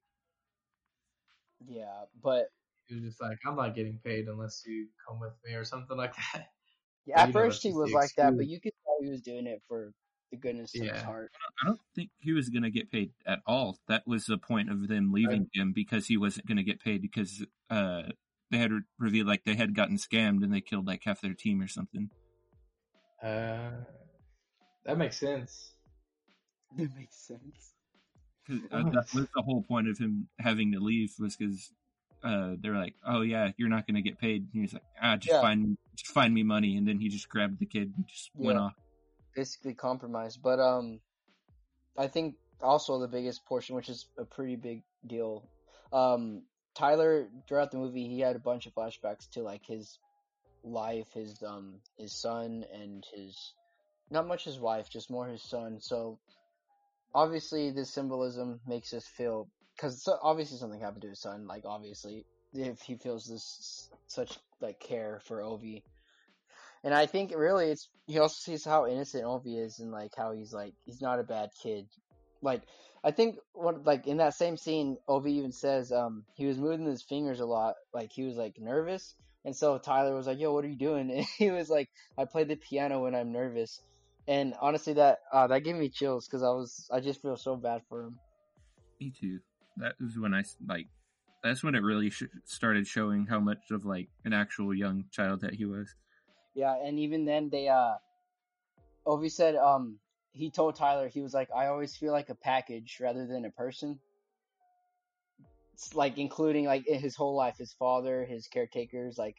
Yeah, 1.68 2.06
but 2.22 2.48
He 2.88 2.96
was 2.96 3.04
just 3.04 3.22
like, 3.22 3.40
I'm 3.46 3.56
not 3.56 3.76
getting 3.76 4.00
paid 4.04 4.28
unless 4.28 4.64
you 4.66 4.88
come 5.08 5.20
with 5.20 5.34
me 5.46 5.54
or 5.54 5.64
something 5.64 5.98
like 5.98 6.14
that. 6.34 6.48
yeah, 7.06 7.22
at 7.22 7.28
you 7.28 7.34
know, 7.34 7.40
first 7.40 7.64
he 7.64 7.72
was 7.72 7.90
the 7.92 7.96
like 7.96 8.12
that, 8.18 8.36
but 8.38 8.48
you 8.48 8.60
could 8.60 8.74
tell 8.86 8.98
he 9.02 9.10
was 9.10 9.22
doing 9.22 9.48
it 9.48 9.62
for 9.68 9.94
the 10.32 10.38
goodness 10.38 10.76
of 10.76 10.88
his 10.88 11.02
heart. 11.02 11.32
I 11.62 11.68
don't 11.68 11.80
think 11.96 12.10
he 12.20 12.34
was 12.34 12.50
going 12.50 12.64
to 12.64 12.72
get 12.72 12.92
paid 12.92 13.12
at 13.26 13.40
all. 13.46 13.78
That 13.88 14.08
was 14.08 14.26
the 14.26 14.38
point 14.38 14.72
of 14.72 14.88
them 14.88 15.12
leaving 15.14 15.48
him 15.54 15.72
because 15.74 16.08
he 16.08 16.18
wasn't 16.18 16.48
going 16.48 16.58
to 16.58 16.64
get 16.64 16.82
paid 16.82 17.02
because 17.02 17.46
uh, 17.70 18.04
they 18.50 18.58
had 18.58 18.72
revealed 18.98 19.28
like 19.28 19.44
they 19.44 19.56
had 19.56 19.76
gotten 19.76 19.98
scammed 19.98 20.44
and 20.44 20.54
they 20.54 20.62
killed 20.62 20.88
like 20.88 21.04
half 21.04 21.22
their 21.22 21.34
team 21.36 21.62
or 21.62 21.68
something. 21.68 22.10
Uh, 23.22 23.72
that 24.86 24.98
makes 24.98 25.18
sense. 25.20 25.74
That 26.76 26.96
makes 26.96 27.16
sense. 27.28 27.74
'Cause, 28.46 28.60
uh, 28.72 28.84
that 28.92 29.06
was 29.14 29.28
the 29.34 29.42
whole 29.44 29.64
point 29.64 29.88
of 29.88 29.98
him 29.98 30.28
having 30.40 30.74
to 30.74 30.80
leave 30.80 31.14
was 31.18 31.38
because 31.38 31.72
uh, 32.24 32.56
they're 32.60 32.76
like, 32.76 32.96
"Oh 33.06 33.22
yeah, 33.22 33.52
you're 33.58 33.70
not 33.70 33.86
going 33.86 33.96
to 33.96 34.02
get 34.02 34.20
paid." 34.20 34.42
And 34.42 34.50
he 34.54 34.62
was 34.62 34.74
like, 34.74 34.84
"Ah, 35.02 35.18
just 35.18 35.34
Yeah. 35.34 35.42
find 35.42 35.78
just 35.96 36.14
find 36.14 36.34
me 36.34 36.44
money," 36.44 36.78
and 36.78 36.88
then 36.88 37.00
he 37.00 37.10
just 37.10 37.30
grabbed 37.30 37.60
the 37.60 37.66
kid 37.66 37.94
and 37.96 38.08
just 38.08 38.32
went 38.36 38.58
off. 38.58 38.76
Basically 39.36 39.74
compromised, 39.74 40.42
but 40.42 40.60
um, 40.60 41.00
I 41.98 42.08
think 42.08 42.36
also 42.62 43.00
the 43.00 43.08
biggest 43.08 43.46
portion, 43.46 43.76
which 43.76 43.90
is 43.90 44.06
a 44.18 44.26
pretty 44.26 44.56
big 44.56 44.84
deal. 45.06 45.50
Um, 45.92 46.44
Tyler 46.76 47.28
throughout 47.48 47.72
the 47.72 47.78
movie, 47.78 48.08
he 48.08 48.20
had 48.20 48.36
a 48.36 48.40
bunch 48.40 48.66
of 48.66 48.74
flashbacks 48.74 49.30
to 49.32 49.44
like 49.44 49.66
his 49.66 50.00
life, 50.64 51.12
his 51.14 51.42
um, 51.44 51.80
his 51.98 52.20
son, 52.20 52.64
and 52.74 53.06
his 53.14 53.54
not 54.10 54.28
much 54.28 54.46
his 54.46 54.60
wife, 54.60 54.90
just 54.90 55.12
more 55.12 55.28
his 55.28 55.44
son. 55.44 55.80
So 55.82 56.20
obviously, 57.14 57.72
this 57.72 57.94
symbolism 57.94 58.62
makes 58.66 58.94
us 58.94 59.06
feel 59.06 59.50
because 59.76 60.08
obviously 60.22 60.58
something 60.58 60.80
happened 60.80 61.02
to 61.04 61.10
his 61.10 61.22
son. 61.22 61.48
Like 61.48 61.64
obviously, 61.66 62.26
if 62.54 62.82
he 62.82 62.96
feels 62.96 63.26
this 63.26 63.90
such 64.08 64.38
like 64.62 64.80
care 64.80 65.22
for 65.26 65.40
Ovi, 65.40 65.84
and 66.84 66.94
I 66.94 67.06
think 67.06 67.34
really 67.36 67.72
it's 67.72 67.90
he 68.08 68.20
also 68.20 68.36
sees 68.40 68.66
how 68.66 68.88
innocent 68.88 69.24
Ovi 69.24 69.64
is 69.64 69.80
and 69.80 69.92
like 69.92 70.12
how 70.16 70.32
he's 70.34 70.54
like 70.54 70.74
he's 70.86 71.02
not 71.02 71.20
a 71.20 71.24
bad 71.24 71.50
kid. 71.62 71.88
Like 72.42 72.64
I 73.04 73.12
think 73.12 73.38
what 73.54 73.86
like 73.86 74.08
in 74.08 74.18
that 74.18 74.36
same 74.36 74.58
scene, 74.58 74.98
Ovi 75.08 75.32
even 75.32 75.52
says 75.52 75.92
um 75.92 76.26
he 76.36 76.46
was 76.46 76.58
moving 76.58 76.86
his 76.86 77.04
fingers 77.04 77.40
a 77.40 77.46
lot, 77.46 77.76
like 77.94 78.12
he 78.12 78.24
was 78.24 78.36
like 78.36 78.60
nervous. 78.60 79.16
And 79.46 79.56
so 79.56 79.78
Tyler 79.78 80.16
was 80.16 80.26
like, 80.26 80.40
"Yo, 80.40 80.54
what 80.54 80.64
are 80.64 80.70
you 80.70 80.78
doing?" 80.78 81.12
And 81.18 81.26
he 81.38 81.52
was 81.52 81.70
like, 81.70 81.90
"I 82.18 82.26
play 82.26 82.46
the 82.46 82.56
piano 82.56 83.04
when 83.04 83.16
I'm 83.16 83.32
nervous." 83.32 83.82
And 84.28 84.54
honestly, 84.62 84.94
that 84.94 85.20
uh, 85.34 85.48
that 85.48 85.66
gave 85.66 85.76
me 85.76 85.90
chills 85.90 86.28
because 86.28 86.44
I 86.44 86.50
was 86.50 86.88
I 86.92 87.02
just 87.02 87.22
feel 87.22 87.36
so 87.36 87.58
bad 87.58 87.82
for 87.90 88.04
him. 88.04 88.20
Me 89.02 89.12
too. 89.20 89.40
That 89.78 89.96
was 90.00 90.18
when 90.18 90.34
I 90.34 90.44
like. 90.66 90.88
That's 91.44 91.64
when 91.64 91.76
it 91.76 91.80
really 91.84 92.10
sh- 92.10 92.24
started 92.46 92.88
showing 92.88 93.26
how 93.26 93.40
much 93.40 93.72
of 93.72 93.86
like 93.86 94.10
an 94.24 94.34
actual 94.34 94.74
young 94.74 95.06
child 95.12 95.42
that 95.42 95.56
he 95.56 95.66
was. 95.66 95.94
Yeah, 96.56 96.76
and 96.76 97.00
even 97.00 97.26
then 97.26 97.50
they 97.50 97.68
uh 97.68 97.96
Ovi 99.06 99.32
said 99.32 99.56
um 99.56 100.00
he 100.32 100.50
told 100.52 100.76
Tyler 100.76 101.08
he 101.10 101.22
was 101.22 101.34
like 101.34 101.50
I 101.56 101.68
always 101.68 101.96
feel 101.96 102.12
like 102.12 102.30
a 102.30 102.36
package 102.36 103.00
rather 103.02 103.26
than 103.28 103.46
a 103.46 103.52
person. 103.52 104.00
It's 105.74 105.96
like 105.96 106.18
including 106.18 106.66
like 106.66 106.86
his 106.86 107.16
whole 107.16 107.36
life, 107.36 107.58
his 107.58 107.74
father, 107.74 108.26
his 108.26 108.48
caretakers, 108.48 109.18
like 109.18 109.36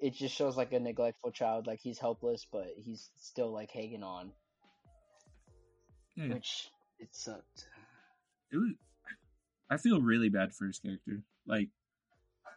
it 0.00 0.14
just 0.14 0.34
shows 0.34 0.56
like 0.56 0.72
a 0.72 0.80
neglectful 0.80 1.30
child, 1.30 1.66
like 1.66 1.80
he's 1.82 1.98
helpless 1.98 2.46
but 2.50 2.66
he's 2.76 3.10
still 3.20 3.52
like 3.52 3.70
hanging 3.70 4.02
on, 4.02 4.32
Yeah, 6.16 6.34
which 6.34 6.70
it 6.98 7.08
sucked. 7.14 7.68
it 8.50 8.56
was. 8.56 8.72
I 9.70 9.76
feel 9.76 10.00
really 10.00 10.28
bad 10.28 10.54
for 10.54 10.66
his 10.66 10.78
character. 10.78 11.22
Like 11.46 11.68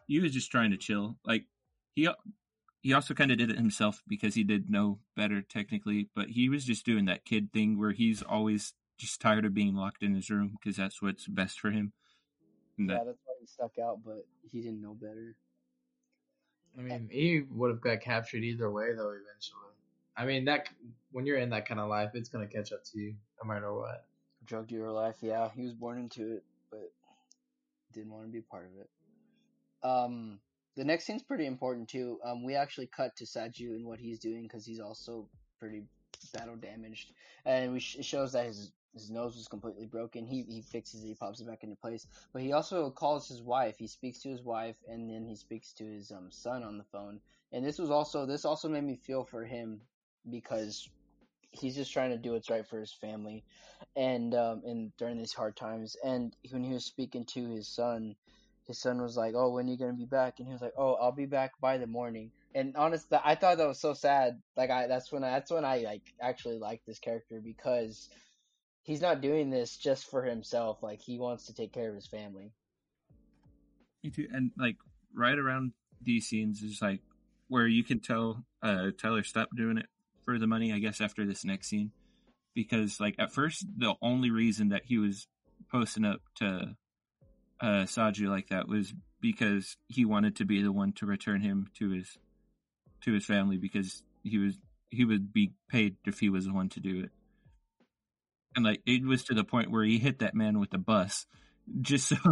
he 0.07 0.19
was 0.19 0.33
just 0.33 0.51
trying 0.51 0.71
to 0.71 0.77
chill. 0.77 1.17
Like 1.25 1.45
he 1.95 2.07
he 2.81 2.93
also 2.93 3.13
kind 3.13 3.31
of 3.31 3.37
did 3.37 3.51
it 3.51 3.57
himself 3.57 4.01
because 4.07 4.35
he 4.35 4.43
did 4.43 4.69
know 4.69 4.99
better 5.15 5.41
technically, 5.41 6.09
but 6.15 6.29
he 6.29 6.49
was 6.49 6.65
just 6.65 6.85
doing 6.85 7.05
that 7.05 7.25
kid 7.25 7.51
thing 7.51 7.77
where 7.77 7.91
he's 7.91 8.21
always 8.21 8.73
just 8.97 9.21
tired 9.21 9.45
of 9.45 9.53
being 9.53 9.75
locked 9.75 10.03
in 10.03 10.15
his 10.15 10.29
room 10.29 10.57
because 10.59 10.77
that's 10.77 11.01
what's 11.01 11.27
best 11.27 11.59
for 11.59 11.71
him. 11.71 11.93
And 12.77 12.89
Yeah, 12.89 12.97
that, 12.97 13.05
that's 13.07 13.19
why 13.25 13.33
he 13.39 13.47
stuck 13.47 13.79
out, 13.79 13.99
but 14.05 14.25
he 14.49 14.61
didn't 14.61 14.81
know 14.81 14.93
better. 14.93 15.35
I 16.77 16.81
mean, 16.81 17.09
he 17.11 17.43
would 17.49 17.71
have 17.71 17.81
got 17.81 18.01
captured 18.01 18.43
either 18.43 18.69
way, 18.71 18.93
though. 18.93 19.11
Eventually, 19.11 19.73
I 20.15 20.25
mean, 20.25 20.45
that 20.45 20.69
when 21.11 21.25
you're 21.25 21.37
in 21.37 21.49
that 21.49 21.67
kind 21.67 21.79
of 21.79 21.89
life, 21.89 22.11
it's 22.13 22.29
gonna 22.29 22.47
catch 22.47 22.71
up 22.71 22.83
to 22.85 22.99
you 22.99 23.15
no 23.43 23.51
matter 23.51 23.73
what. 23.73 24.05
Drug 24.45 24.67
dealer 24.67 24.91
life, 24.91 25.15
yeah, 25.21 25.49
he 25.55 25.63
was 25.63 25.73
born 25.73 25.99
into 25.99 26.35
it, 26.35 26.43
but 26.71 26.91
didn't 27.99 28.13
want 28.13 28.25
to 28.25 28.31
be 28.31 28.41
part 28.41 28.65
of 28.65 28.71
it. 28.79 28.89
Um, 29.83 30.39
the 30.75 30.83
next 30.83 31.05
scene's 31.05 31.23
pretty 31.23 31.45
important 31.45 31.89
too. 31.89 32.19
Um, 32.23 32.43
we 32.43 32.55
actually 32.55 32.87
cut 32.87 33.15
to 33.17 33.25
Saju 33.25 33.75
and 33.75 33.85
what 33.85 33.99
he's 33.99 34.19
doing 34.19 34.43
because 34.43 34.65
he's 34.65 34.79
also 34.79 35.27
pretty 35.59 35.83
battle 36.33 36.55
damaged, 36.55 37.11
and 37.45 37.73
we 37.73 37.79
sh- 37.79 37.97
it 37.99 38.05
shows 38.05 38.33
that 38.33 38.45
his 38.45 38.71
his 38.93 39.11
nose 39.11 39.35
was 39.35 39.47
completely 39.47 39.85
broken. 39.85 40.25
He 40.25 40.43
he 40.43 40.61
fixes 40.61 41.03
it, 41.03 41.07
he 41.07 41.13
pops 41.15 41.41
it 41.41 41.47
back 41.47 41.63
into 41.63 41.75
place. 41.75 42.07
But 42.33 42.41
he 42.41 42.53
also 42.53 42.89
calls 42.89 43.27
his 43.27 43.41
wife. 43.41 43.75
He 43.77 43.87
speaks 43.87 44.21
to 44.21 44.29
his 44.29 44.41
wife, 44.41 44.75
and 44.87 45.09
then 45.09 45.25
he 45.25 45.35
speaks 45.35 45.73
to 45.73 45.85
his 45.85 46.11
um 46.11 46.31
son 46.31 46.63
on 46.63 46.77
the 46.77 46.83
phone. 46.85 47.19
And 47.51 47.65
this 47.65 47.79
was 47.79 47.89
also 47.89 48.25
this 48.25 48.45
also 48.45 48.69
made 48.69 48.83
me 48.83 48.95
feel 48.95 49.23
for 49.23 49.43
him 49.45 49.81
because 50.29 50.89
he's 51.51 51.75
just 51.75 51.91
trying 51.91 52.11
to 52.11 52.17
do 52.17 52.33
what's 52.33 52.49
right 52.49 52.65
for 52.67 52.79
his 52.79 52.93
family, 52.93 53.43
and 53.95 54.33
um 54.35 54.61
and 54.65 54.95
during 54.97 55.17
these 55.17 55.33
hard 55.33 55.55
times. 55.55 55.95
And 56.03 56.35
when 56.51 56.63
he 56.63 56.73
was 56.73 56.85
speaking 56.85 57.25
to 57.25 57.49
his 57.49 57.67
son, 57.67 58.15
his 58.65 58.79
son 58.79 59.01
was 59.01 59.17
like, 59.17 59.35
"Oh, 59.35 59.51
when 59.51 59.67
are 59.67 59.71
you 59.71 59.77
gonna 59.77 59.93
be 59.93 60.05
back?" 60.05 60.39
And 60.39 60.47
he 60.47 60.53
was 60.53 60.61
like, 60.61 60.73
"Oh, 60.77 60.93
I'll 60.93 61.11
be 61.11 61.25
back 61.25 61.51
by 61.59 61.77
the 61.77 61.87
morning." 61.87 62.31
And 62.55 62.75
honestly, 62.75 63.17
I 63.23 63.35
thought 63.35 63.57
that 63.57 63.67
was 63.67 63.79
so 63.79 63.93
sad. 63.93 64.41
Like 64.57 64.69
I, 64.69 64.87
that's 64.87 65.11
when 65.11 65.23
I, 65.23 65.31
that's 65.31 65.51
when 65.51 65.65
I 65.65 65.79
like 65.79 66.13
actually 66.21 66.57
like 66.57 66.81
this 66.85 66.99
character 66.99 67.41
because 67.43 68.09
he's 68.83 69.01
not 69.01 69.21
doing 69.21 69.49
this 69.49 69.77
just 69.77 70.09
for 70.09 70.23
himself. 70.23 70.81
Like 70.81 71.01
he 71.01 71.19
wants 71.19 71.45
to 71.47 71.53
take 71.53 71.73
care 71.73 71.89
of 71.89 71.95
his 71.95 72.07
family. 72.07 72.51
me 74.03 74.09
too. 74.09 74.27
And 74.31 74.51
like 74.57 74.77
right 75.13 75.37
around 75.37 75.73
these 76.01 76.27
scenes 76.27 76.61
is 76.61 76.81
like 76.81 77.01
where 77.47 77.67
you 77.67 77.83
can 77.83 77.99
tell 77.99 78.45
uh, 78.61 78.91
Tyler 78.97 79.23
stopped 79.23 79.55
doing 79.55 79.77
it 79.77 79.87
for 80.29 80.37
the 80.37 80.45
money, 80.45 80.71
I 80.71 80.77
guess, 80.77 81.01
after 81.01 81.25
this 81.25 81.43
next 81.43 81.69
scene. 81.69 81.91
Because, 82.53 82.99
like, 82.99 83.15
at 83.17 83.33
first, 83.33 83.65
the 83.75 83.95
only 83.99 84.29
reason 84.29 84.69
that 84.69 84.83
he 84.85 84.99
was 84.99 85.27
posting 85.71 86.05
up 86.05 86.21
to 86.35 86.75
uh, 87.59 87.85
Saju 87.85 88.29
like 88.29 88.49
that 88.49 88.67
was 88.67 88.93
because 89.21 89.75
he 89.87 90.05
wanted 90.05 90.35
to 90.35 90.45
be 90.45 90.61
the 90.61 90.71
one 90.71 90.93
to 90.93 91.07
return 91.07 91.41
him 91.41 91.67
to 91.79 91.89
his 91.89 92.17
to 93.01 93.13
his 93.13 93.25
family 93.25 93.57
because 93.57 94.03
he 94.23 94.37
was 94.37 94.55
he 94.89 95.03
would 95.03 95.33
be 95.33 95.51
paid 95.67 95.95
if 96.05 96.19
he 96.19 96.29
was 96.29 96.45
the 96.45 96.53
one 96.53 96.69
to 96.69 96.79
do 96.79 97.03
it. 97.03 97.11
And 98.55 98.63
like 98.63 98.81
it 98.85 99.03
was 99.03 99.23
to 99.25 99.33
the 99.33 99.43
point 99.43 99.71
where 99.71 99.83
he 99.83 99.97
hit 99.97 100.19
that 100.19 100.35
man 100.35 100.59
with 100.59 100.69
the 100.69 100.77
bus 100.77 101.25
just 101.81 102.07
so 102.07 102.17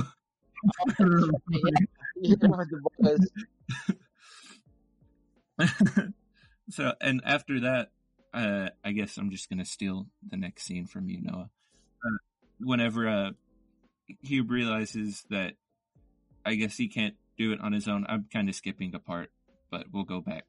so 6.69 6.93
and 7.01 7.21
after 7.25 7.59
that 7.61 7.91
uh 8.33 8.69
I 8.83 8.91
guess 8.91 9.17
I'm 9.17 9.31
just 9.31 9.49
gonna 9.49 9.65
steal 9.65 10.07
the 10.27 10.37
next 10.37 10.63
scene 10.63 10.85
from 10.85 11.09
you, 11.09 11.21
Noah. 11.21 11.49
Uh, 12.05 12.17
whenever 12.59 13.07
uh 13.07 13.31
Hugh 14.21 14.43
realizes 14.43 15.25
that 15.29 15.53
I 16.45 16.55
guess 16.55 16.77
he 16.77 16.87
can't 16.87 17.15
do 17.37 17.51
it 17.51 17.59
on 17.61 17.73
his 17.73 17.87
own. 17.87 18.05
I'm 18.07 18.25
kind 18.31 18.49
of 18.49 18.55
skipping 18.55 18.95
a 18.95 18.99
part, 18.99 19.31
but 19.69 19.87
we'll 19.91 20.03
go 20.03 20.21
back. 20.21 20.45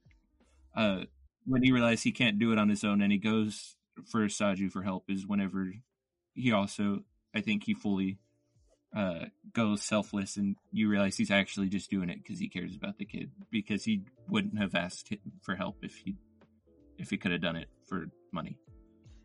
Uh, 0.76 1.04
when 1.44 1.62
he 1.62 1.72
realizes 1.72 2.02
he 2.02 2.12
can't 2.12 2.38
do 2.38 2.52
it 2.52 2.58
on 2.58 2.68
his 2.68 2.84
own 2.84 3.02
and 3.02 3.10
he 3.10 3.18
goes 3.18 3.76
for 4.06 4.26
Saju 4.26 4.70
for 4.70 4.82
help 4.82 5.04
is 5.08 5.26
whenever 5.26 5.72
he 6.34 6.52
also, 6.52 7.00
I 7.34 7.40
think 7.40 7.64
he 7.64 7.74
fully 7.74 8.18
uh, 8.97 9.26
goes 9.53 9.82
selfless 9.82 10.36
and 10.36 10.57
you 10.72 10.89
realize 10.89 11.16
he's 11.16 11.30
actually 11.30 11.68
just 11.68 11.91
doing 11.91 12.09
it 12.11 12.18
because 12.22 12.39
he 12.39 12.49
cares 12.49 12.74
about 12.74 12.99
the 12.99 13.05
kid 13.05 13.30
because 13.51 13.84
he 13.84 14.03
wouldn't 14.28 14.59
have 14.59 14.74
asked 14.74 15.09
him 15.09 15.18
for 15.43 15.55
help 15.57 15.76
if 15.82 15.97
he 16.05 16.16
if 16.99 17.11
he 17.11 17.16
could 17.16 17.30
have 17.32 17.43
done 17.43 17.57
it 17.57 17.68
for 17.86 18.07
money. 18.32 18.59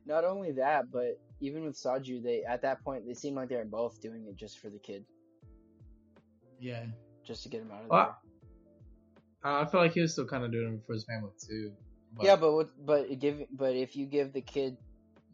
Not 0.06 0.26
only 0.26 0.52
that, 0.54 0.92
but 0.92 1.18
even 1.40 1.64
with 1.64 1.76
Saju, 1.76 2.22
they 2.22 2.44
at 2.44 2.62
that 2.64 2.84
point 2.84 3.06
they 3.08 3.14
seem 3.14 3.36
like 3.36 3.50
they're 3.50 3.66
both 3.66 4.02
doing 4.02 4.26
it 4.28 4.36
just 4.36 4.60
for 4.60 4.70
the 4.70 4.80
kid, 4.80 5.06
Yeah. 6.60 6.86
just 7.24 7.44
to 7.44 7.50
get 7.50 7.62
him 7.62 7.72
out 7.72 7.84
of 7.84 7.90
Well, 7.90 8.18
I 9.44 9.62
I 9.62 9.66
feel 9.66 9.80
like 9.82 9.94
he 9.94 10.02
was 10.02 10.12
still 10.14 10.26
kind 10.28 10.44
of 10.44 10.52
doing 10.52 10.76
it 10.76 10.86
for 10.86 10.94
his 10.94 11.06
family 11.06 11.32
too. 11.40 11.72
there. 12.18 12.28
Yeah, 12.28 12.36
but 12.36 12.54
what, 12.54 12.70
but 12.86 13.20
give 13.20 13.44
but 13.52 13.76
if 13.76 13.96
you 13.96 14.06
give 14.06 14.34
the 14.34 14.42
kid, 14.42 14.78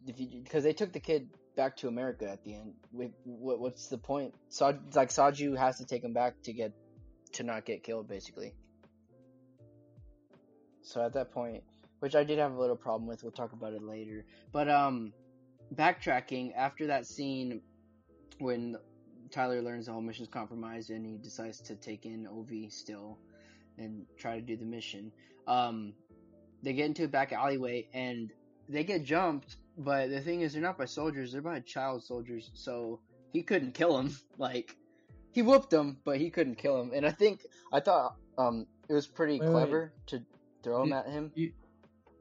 if 0.06 0.18
you 0.18 0.40
because 0.42 0.62
they 0.64 0.72
took 0.72 0.92
the 0.92 1.00
kid 1.00 1.28
back 1.60 1.76
to 1.76 1.88
America 1.88 2.26
at 2.26 2.42
the 2.42 2.54
end. 2.54 2.72
With 2.90 3.10
what 3.24 3.60
what's 3.60 3.88
the 3.88 3.98
point? 3.98 4.32
Sa, 4.48 4.72
like 4.94 5.10
Saju 5.10 5.58
has 5.58 5.76
to 5.76 5.84
take 5.84 6.02
him 6.02 6.14
back 6.14 6.40
to 6.44 6.54
get 6.54 6.72
to 7.34 7.42
not 7.42 7.66
get 7.66 7.82
killed, 7.82 8.08
basically. 8.08 8.54
So 10.80 11.04
at 11.04 11.12
that 11.12 11.32
point, 11.32 11.62
which 11.98 12.14
I 12.14 12.24
did 12.24 12.38
have 12.38 12.52
a 12.54 12.58
little 12.58 12.76
problem 12.76 13.06
with, 13.06 13.22
we'll 13.22 13.32
talk 13.32 13.52
about 13.52 13.74
it 13.74 13.82
later. 13.82 14.24
But 14.52 14.70
um, 14.70 15.12
backtracking 15.74 16.54
after 16.56 16.86
that 16.86 17.06
scene 17.06 17.60
when 18.38 18.76
Tyler 19.30 19.60
learns 19.60 19.84
the 19.84 19.92
whole 19.92 20.00
mission's 20.00 20.28
compromised 20.28 20.88
and 20.88 21.04
he 21.04 21.18
decides 21.18 21.60
to 21.60 21.76
take 21.76 22.06
in 22.06 22.26
Ovi 22.26 22.72
still 22.72 23.18
and 23.76 24.06
try 24.16 24.36
to 24.36 24.40
do 24.40 24.56
the 24.56 24.64
mission. 24.64 25.12
Um, 25.46 25.92
they 26.62 26.72
get 26.72 26.86
into 26.86 27.04
a 27.04 27.08
back 27.08 27.32
alleyway 27.32 27.86
and 27.92 28.32
they 28.66 28.82
get 28.82 29.04
jumped, 29.04 29.56
but 29.76 30.10
the 30.10 30.20
thing 30.20 30.40
is, 30.42 30.52
they're 30.52 30.62
not 30.62 30.78
by 30.78 30.84
soldiers; 30.86 31.32
they're 31.32 31.42
by 31.42 31.60
child 31.60 32.04
soldiers. 32.04 32.50
So 32.54 33.00
he 33.32 33.42
couldn't 33.42 33.72
kill 33.72 33.98
him. 33.98 34.16
Like 34.38 34.74
he 35.32 35.42
whooped 35.42 35.72
him, 35.72 35.98
but 36.04 36.16
he 36.18 36.30
couldn't 36.30 36.56
kill 36.56 36.80
him. 36.80 36.92
And 36.94 37.04
I 37.06 37.10
think 37.10 37.40
I 37.72 37.80
thought 37.80 38.16
um 38.38 38.66
it 38.88 38.94
was 38.94 39.06
pretty 39.06 39.38
Wait, 39.38 39.46
wait. 39.48 39.52
clever 39.52 39.92
to 40.06 40.22
throw 40.62 40.82
him 40.82 40.88
You- 40.88 40.94
at 40.94 41.06
him. 41.08 41.32
You 41.34 41.52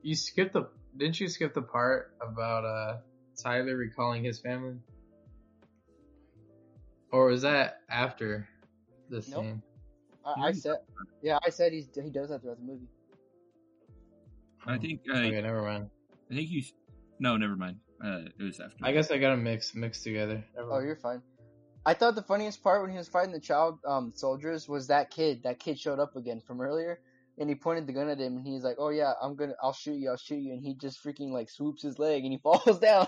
you 0.02 0.16
skipped 0.16 0.54
the 0.54 0.70
didn't 0.98 1.20
you 1.20 1.28
skip 1.30 1.54
the 1.54 1.62
part 1.62 2.12
about 2.22 2.66
uh 2.66 2.98
Tyler 3.42 3.76
recalling 3.78 4.24
his 4.24 4.40
family? 4.40 4.76
Or 7.12 7.28
was 7.28 7.42
that 7.44 7.82
after 7.90 8.48
the 9.10 9.22
Nope. 9.30 9.44
scene? 9.44 9.64
I, 10.26 10.48
I 10.48 10.52
said, 10.52 10.78
yeah, 11.24 11.40
I 11.46 11.50
said 11.50 11.72
he's 11.72 11.88
he 11.96 12.10
does 12.10 12.30
that 12.30 12.42
throughout 12.42 12.58
the 12.60 12.66
movie. 12.66 12.88
I 14.68 14.78
think 14.78 15.02
uh, 15.10 15.18
Okay, 15.18 15.42
never 15.42 15.62
mind. 15.64 15.90
I 16.30 16.36
think 16.36 16.50
you. 16.50 16.62
S- 17.20 17.22
No, 17.22 17.38
never 17.38 17.56
mind. 17.56 17.78
Uh, 18.04 18.22
it 18.40 18.44
was 18.44 18.60
after. 18.60 18.78
I 18.84 18.92
guess 18.92 19.12
I 19.12 19.18
got 19.18 19.32
them 19.32 19.44
mixed 19.44 19.76
mixed 19.76 20.04
together. 20.04 20.44
Never 20.56 20.72
Oh, 20.74 20.80
you're 20.80 20.96
fine. 20.96 21.22
I 21.86 21.94
thought 21.94 22.16
the 22.16 22.22
funniest 22.24 22.62
part 22.64 22.82
when 22.82 22.92
he 22.92 22.98
was 22.98 23.08
fighting 23.08 23.32
the 23.34 23.40
child 23.40 23.80
um, 23.86 24.12
soldiers 24.16 24.68
was 24.68 24.88
that 24.88 25.10
kid. 25.12 25.44
That 25.44 25.60
kid 25.60 25.80
showed 25.80 26.00
up 26.00 26.16
again 26.16 26.42
from 26.46 26.62
earlier, 26.62 27.00
and 27.38 27.50
he 27.50 27.56
pointed 27.56 27.88
the 27.88 27.94
gun 27.94 28.10
at 28.10 28.20
him, 28.20 28.38
and 28.38 28.46
he's 28.46 28.64
like, 28.64 28.76
"Oh 28.80 28.90
yeah, 28.90 29.14
I'm 29.22 29.36
gonna, 29.36 29.56
I'll 29.64 29.74
shoot 29.74 29.96
you, 29.96 30.10
I'll 30.10 30.18
shoot 30.18 30.40
you," 30.40 30.54
and 30.54 30.62
he 30.62 30.76
just 30.76 31.04
freaking 31.04 31.32
like 31.32 31.50
swoops 31.50 31.82
his 31.84 31.98
leg, 32.00 32.24
and 32.24 32.32
he 32.34 32.38
falls 32.44 32.80
down. 32.80 33.08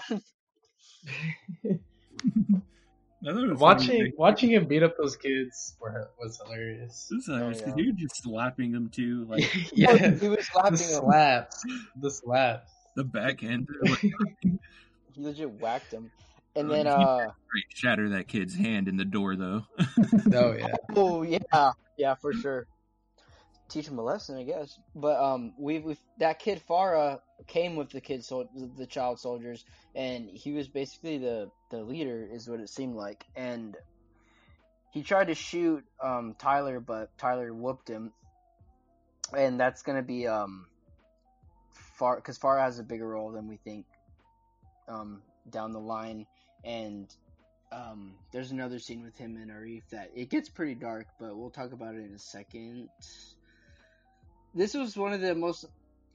I 3.23 3.33
thought 3.33 3.43
it 3.43 3.51
was 3.51 3.59
watching 3.59 3.87
funny. 3.99 4.13
watching 4.17 4.49
him 4.51 4.65
beat 4.67 4.81
up 4.83 4.97
those 4.97 5.15
kids 5.15 5.75
were, 5.79 6.09
was 6.19 6.39
hilarious. 6.43 7.07
This 7.11 7.19
is 7.19 7.25
hilarious 7.27 7.61
Oh, 7.61 7.65
'cause 7.65 7.73
yeah. 7.77 7.83
he 7.83 7.91
was 7.91 7.99
just 7.99 8.23
slapping 8.23 8.71
them 8.71 8.89
too, 8.89 9.25
like 9.29 9.43
yeah, 9.73 9.95
he 10.15 10.27
was 10.27 10.47
slapping 10.47 10.71
the 10.73 11.01
slaps, 11.01 11.63
the 11.97 12.09
slaps. 12.09 12.71
The 12.95 13.03
backhand. 13.03 13.67
He 15.13 15.21
legit 15.21 15.51
whacked 15.59 15.91
him, 15.91 16.09
and 16.55 16.69
Oh, 16.69 16.73
then 16.73 16.87
uh, 16.87 17.31
Shatter 17.69 18.09
that 18.09 18.27
kid's 18.27 18.55
hand 18.55 18.87
in 18.87 18.97
the 18.97 19.05
door, 19.05 19.35
though. 19.35 19.65
Oh 20.33 20.53
yeah. 20.53 20.75
oh 20.95 21.23
yeah, 21.23 21.71
yeah 21.97 22.15
for 22.15 22.31
sure. 22.31 22.65
Teach 23.69 23.87
him 23.87 23.99
a 23.99 24.03
lesson, 24.03 24.37
I 24.37 24.43
guess. 24.43 24.77
But 24.95 25.21
um, 25.21 25.53
we 25.57 25.79
we 25.79 25.97
that 26.19 26.39
kid 26.39 26.61
Farah 26.69 27.19
came 27.47 27.75
with 27.75 27.89
the 27.89 28.01
kid 28.01 28.23
so 28.23 28.47
the 28.77 28.85
child 28.85 29.19
soldiers, 29.19 29.65
and 29.95 30.29
he 30.29 30.53
was 30.53 30.67
basically 30.69 31.17
the 31.17 31.49
the 31.71 31.81
leader, 31.81 32.27
is 32.31 32.47
what 32.49 32.59
it 32.59 32.69
seemed 32.69 32.95
like. 32.95 33.25
And 33.35 33.75
he 34.91 35.03
tried 35.03 35.27
to 35.27 35.35
shoot 35.35 35.83
um 36.01 36.35
Tyler, 36.37 36.79
but 36.79 37.17
Tyler 37.17 37.53
whooped 37.53 37.89
him, 37.89 38.13
and 39.35 39.59
that's 39.59 39.81
gonna 39.81 40.03
be 40.03 40.27
um 40.27 40.67
far 42.01 42.15
because 42.15 42.39
Farah 42.39 42.61
has 42.61 42.79
a 42.79 42.83
bigger 42.83 43.07
role 43.07 43.31
than 43.31 43.47
we 43.47 43.57
think 43.57 43.85
um 44.87 45.21
down 45.51 45.71
the 45.71 45.79
line, 45.79 46.25
and 46.63 47.07
um, 47.71 48.13
there's 48.31 48.51
another 48.51 48.79
scene 48.79 49.03
with 49.03 49.15
him 49.17 49.37
and 49.37 49.51
Arif 49.51 49.83
that 49.91 50.09
it 50.15 50.29
gets 50.29 50.49
pretty 50.49 50.75
dark, 50.75 51.05
but 51.19 51.37
we'll 51.37 51.51
talk 51.51 51.71
about 51.71 51.95
it 51.95 51.99
in 51.99 52.13
a 52.13 52.19
second. 52.19 52.89
This 54.53 54.73
was 54.73 54.97
one 54.97 55.13
of 55.13 55.21
the 55.21 55.35
most 55.35 55.65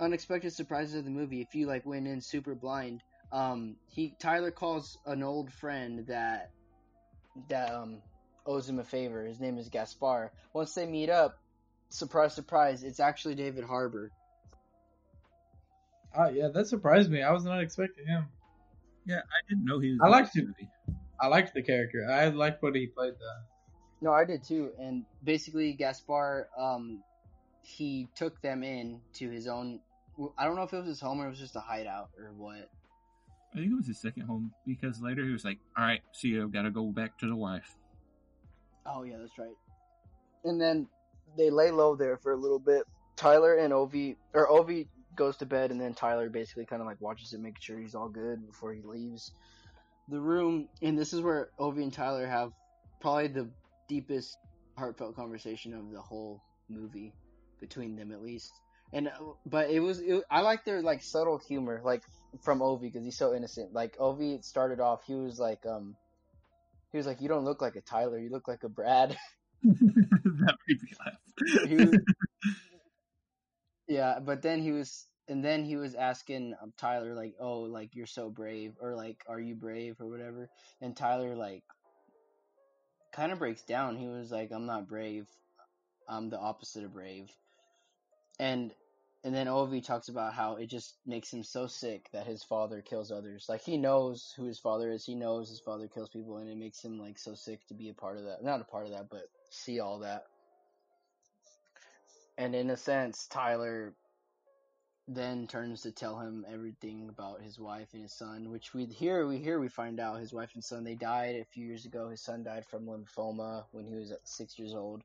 unexpected 0.00 0.52
surprises 0.52 0.96
of 0.96 1.04
the 1.04 1.10
movie. 1.10 1.40
If 1.40 1.54
you 1.54 1.66
like 1.66 1.86
went 1.86 2.06
in 2.06 2.20
super 2.20 2.54
blind, 2.54 3.02
um, 3.32 3.76
he 3.88 4.14
Tyler 4.18 4.50
calls 4.50 4.98
an 5.06 5.22
old 5.22 5.52
friend 5.52 6.04
that 6.08 6.50
that 7.48 7.72
um 7.72 8.02
owes 8.44 8.68
him 8.68 8.80
a 8.80 8.84
favor. 8.84 9.24
His 9.24 9.40
name 9.40 9.56
is 9.56 9.68
Gaspar. 9.68 10.32
Once 10.52 10.74
they 10.74 10.86
meet 10.86 11.10
up, 11.10 11.38
surprise, 11.90 12.34
surprise, 12.34 12.82
it's 12.82 13.00
actually 13.00 13.36
David 13.36 13.62
Harbour. 13.62 14.10
Oh 16.16 16.28
yeah, 16.28 16.48
that 16.48 16.66
surprised 16.66 17.10
me. 17.10 17.22
I 17.22 17.30
was 17.30 17.44
not 17.44 17.60
expecting 17.60 18.06
him. 18.06 18.26
Yeah, 19.04 19.18
I 19.18 19.48
didn't 19.48 19.64
know 19.64 19.78
he 19.78 19.92
was. 19.92 20.00
I 20.02 20.08
liked 20.08 20.34
him. 20.34 20.54
I 21.20 21.28
liked 21.28 21.54
the 21.54 21.62
character. 21.62 22.06
I 22.10 22.28
liked 22.28 22.62
what 22.62 22.74
he 22.74 22.86
played 22.86 23.14
though. 23.14 23.42
No, 24.00 24.12
I 24.12 24.24
did 24.24 24.42
too. 24.42 24.72
And 24.78 25.04
basically, 25.24 25.72
Gaspar, 25.72 26.48
um, 26.58 27.02
he 27.62 28.08
took 28.14 28.40
them 28.42 28.62
in 28.62 29.00
to 29.14 29.30
his 29.30 29.46
own. 29.46 29.80
I 30.38 30.44
don't 30.44 30.56
know 30.56 30.62
if 30.62 30.72
it 30.72 30.78
was 30.78 30.86
his 30.86 31.00
home 31.00 31.20
or 31.20 31.26
it 31.26 31.30
was 31.30 31.38
just 31.38 31.56
a 31.56 31.60
hideout 31.60 32.10
or 32.18 32.32
what. 32.36 32.70
I 33.52 33.58
think 33.58 33.72
it 33.72 33.76
was 33.76 33.86
his 33.86 34.00
second 34.00 34.22
home 34.22 34.52
because 34.66 35.00
later 35.00 35.24
he 35.24 35.32
was 35.32 35.44
like, 35.44 35.58
"All 35.76 35.84
right, 35.84 36.02
see 36.12 36.28
you. 36.28 36.48
Gotta 36.48 36.70
go 36.70 36.86
back 36.86 37.18
to 37.18 37.28
the 37.28 37.36
wife." 37.36 37.76
Oh 38.86 39.02
yeah, 39.02 39.16
that's 39.18 39.38
right. 39.38 39.56
And 40.44 40.60
then 40.60 40.88
they 41.36 41.50
lay 41.50 41.70
low 41.70 41.96
there 41.96 42.16
for 42.16 42.32
a 42.32 42.36
little 42.36 42.58
bit. 42.58 42.84
Tyler 43.16 43.56
and 43.56 43.72
Ovi, 43.72 44.16
or 44.34 44.48
Ovi 44.48 44.86
goes 45.16 45.36
to 45.38 45.46
bed, 45.46 45.70
and 45.70 45.80
then 45.80 45.94
Tyler 45.94 46.28
basically 46.30 46.66
kind 46.66 46.80
of 46.80 46.86
like 46.86 47.00
watches 47.00 47.32
it, 47.32 47.40
making 47.40 47.60
sure 47.60 47.78
he's 47.78 47.94
all 47.94 48.08
good 48.08 48.46
before 48.46 48.72
he 48.72 48.82
leaves 48.82 49.32
the 50.08 50.20
room. 50.20 50.68
And 50.82 50.98
this 50.98 51.12
is 51.12 51.20
where 51.20 51.50
Ovi 51.58 51.82
and 51.82 51.92
Tyler 51.92 52.26
have 52.26 52.52
probably 53.00 53.28
the 53.28 53.50
deepest, 53.88 54.36
heartfelt 54.76 55.16
conversation 55.16 55.74
of 55.74 55.90
the 55.90 56.00
whole 56.00 56.42
movie 56.68 57.12
between 57.60 57.96
them, 57.96 58.12
at 58.12 58.22
least. 58.22 58.52
And 58.92 59.08
uh, 59.08 59.12
but 59.44 59.70
it 59.70 59.80
was, 59.80 59.98
it, 60.00 60.22
I 60.30 60.42
like 60.42 60.64
their 60.64 60.80
like 60.82 61.02
subtle 61.02 61.38
humor, 61.38 61.80
like 61.84 62.02
from 62.42 62.60
Ovi 62.60 62.82
because 62.82 63.04
he's 63.04 63.18
so 63.18 63.34
innocent. 63.34 63.72
Like 63.72 63.96
Ovi 63.98 64.44
started 64.44 64.80
off, 64.80 65.02
he 65.06 65.14
was 65.14 65.38
like, 65.40 65.66
um, 65.66 65.96
he 66.92 66.98
was 66.98 67.06
like, 67.06 67.20
"You 67.20 67.28
don't 67.28 67.44
look 67.44 67.60
like 67.60 67.74
a 67.76 67.80
Tyler. 67.80 68.18
You 68.18 68.30
look 68.30 68.46
like 68.46 68.62
a 68.62 68.68
Brad." 68.68 69.16
that 69.64 70.56
made 70.68 70.82
me 70.82 70.92
laugh. 71.04 71.68
He 71.68 71.76
was- 71.76 71.98
yeah, 73.88 74.18
but 74.20 74.42
then 74.42 74.60
he 74.60 74.72
was, 74.72 75.06
and 75.28 75.44
then 75.44 75.64
he 75.64 75.76
was 75.76 75.94
asking 75.94 76.54
um, 76.62 76.72
Tyler 76.76 77.14
like, 77.14 77.34
"Oh, 77.40 77.60
like 77.60 77.94
you're 77.94 78.06
so 78.06 78.30
brave," 78.30 78.74
or 78.80 78.94
like, 78.94 79.22
"Are 79.28 79.40
you 79.40 79.54
brave?" 79.54 80.00
or 80.00 80.06
whatever. 80.06 80.48
And 80.80 80.96
Tyler 80.96 81.34
like, 81.34 81.64
kind 83.12 83.32
of 83.32 83.38
breaks 83.38 83.62
down. 83.62 83.96
He 83.96 84.06
was 84.08 84.30
like, 84.30 84.50
"I'm 84.52 84.66
not 84.66 84.88
brave. 84.88 85.26
I'm 86.08 86.30
the 86.30 86.38
opposite 86.38 86.84
of 86.84 86.92
brave." 86.92 87.30
And 88.38 88.72
and 89.24 89.34
then 89.34 89.48
Ovi 89.48 89.84
talks 89.84 90.08
about 90.08 90.34
how 90.34 90.54
it 90.54 90.66
just 90.66 90.94
makes 91.04 91.32
him 91.32 91.42
so 91.42 91.66
sick 91.66 92.08
that 92.12 92.28
his 92.28 92.44
father 92.44 92.80
kills 92.80 93.10
others. 93.10 93.46
Like 93.48 93.62
he 93.62 93.76
knows 93.76 94.32
who 94.36 94.44
his 94.44 94.60
father 94.60 94.92
is. 94.92 95.04
He 95.04 95.16
knows 95.16 95.48
his 95.48 95.60
father 95.60 95.88
kills 95.88 96.10
people, 96.10 96.36
and 96.36 96.48
it 96.48 96.56
makes 96.56 96.84
him 96.84 97.00
like 97.00 97.18
so 97.18 97.34
sick 97.34 97.66
to 97.66 97.74
be 97.74 97.88
a 97.88 97.94
part 97.94 98.18
of 98.18 98.24
that. 98.24 98.44
Not 98.44 98.60
a 98.60 98.64
part 98.64 98.86
of 98.86 98.92
that, 98.92 99.08
but 99.10 99.28
see 99.50 99.80
all 99.80 99.98
that. 100.00 100.26
And 102.38 102.54
in 102.54 102.70
a 102.70 102.76
sense, 102.76 103.26
Tyler 103.26 103.94
then 105.08 105.46
turns 105.46 105.82
to 105.82 105.92
tell 105.92 106.18
him 106.18 106.44
everything 106.52 107.08
about 107.08 107.40
his 107.40 107.58
wife 107.58 107.88
and 107.92 108.02
his 108.02 108.12
son, 108.12 108.50
which 108.50 108.74
we 108.74 108.86
hear 108.86 109.26
we 109.26 109.38
hear 109.38 109.60
we 109.60 109.68
find 109.68 110.00
out 110.00 110.18
his 110.18 110.32
wife 110.32 110.50
and 110.54 110.64
son 110.64 110.82
they 110.82 110.96
died 110.96 111.36
a 111.36 111.44
few 111.44 111.64
years 111.64 111.86
ago. 111.86 112.08
His 112.08 112.20
son 112.20 112.42
died 112.42 112.66
from 112.66 112.86
lymphoma 112.86 113.64
when 113.70 113.86
he 113.86 113.94
was 113.94 114.12
six 114.24 114.58
years 114.58 114.74
old, 114.74 115.02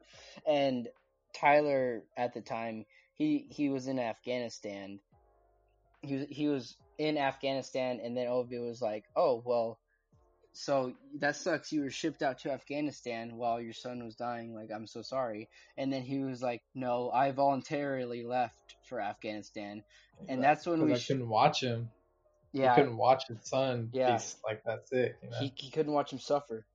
and 0.48 0.88
Tyler 1.34 2.04
at 2.18 2.34
the 2.34 2.42
time 2.42 2.86
he 3.14 3.46
he 3.50 3.70
was 3.70 3.88
in 3.88 4.00
Afghanistan. 4.00 5.00
He 6.02 6.16
was 6.16 6.26
he 6.30 6.48
was 6.48 6.76
in 6.98 7.18
Afghanistan, 7.18 8.00
and 8.04 8.18
then 8.18 8.28
Ovi 8.28 8.60
was 8.60 8.82
like, 8.82 9.06
"Oh 9.16 9.44
well, 9.46 9.78
so 10.54 10.94
that 11.20 11.36
sucks. 11.36 11.72
You 11.72 11.82
were 11.84 11.90
shipped 11.90 12.22
out 12.22 12.40
to 12.40 12.52
Afghanistan 12.52 13.36
while 13.38 13.62
your 13.62 13.74
son 13.74 14.04
was 14.04 14.16
dying. 14.16 14.54
Like, 14.54 14.70
I'm 14.74 14.88
so 14.88 15.02
sorry." 15.02 15.50
And 15.78 15.92
then 15.92 16.02
he 16.04 16.20
was 16.20 16.42
like, 16.42 16.62
"No, 16.76 17.10
I 17.12 17.32
voluntarily 17.32 18.24
left 18.24 18.76
for 18.88 19.00
Afghanistan," 19.00 19.84
and 20.28 20.44
that's 20.44 20.66
when 20.66 20.84
we 20.84 20.94
I 20.94 21.00
couldn't 21.00 21.30
watch 21.30 21.62
him. 21.64 21.90
yeah 22.54 22.76
He 22.76 22.82
couldn't 22.82 22.98
watch 22.98 23.24
his 23.28 23.38
son 23.44 23.90
Yeah. 23.94 24.18
be 24.18 24.24
like 24.44 24.64
that 24.66 24.88
sick. 24.90 25.16
You 25.24 25.30
know? 25.30 25.38
he 25.40 25.54
he 25.56 25.72
couldn't 25.72 25.94
watch 25.94 26.12
him 26.12 26.20
suffer. 26.20 26.66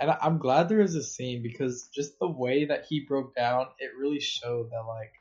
and 0.00 0.10
I- 0.10 0.18
I'm 0.20 0.38
glad 0.38 0.68
there 0.68 0.80
is 0.80 0.94
a 0.94 1.02
scene 1.02 1.42
because 1.42 1.88
just 1.94 2.18
the 2.20 2.28
way 2.30 2.66
that 2.66 2.84
he 2.88 3.00
broke 3.00 3.34
down, 3.34 3.66
it 3.80 3.90
really 3.98 4.20
showed 4.20 4.70
that 4.70 4.84
like, 4.86 5.12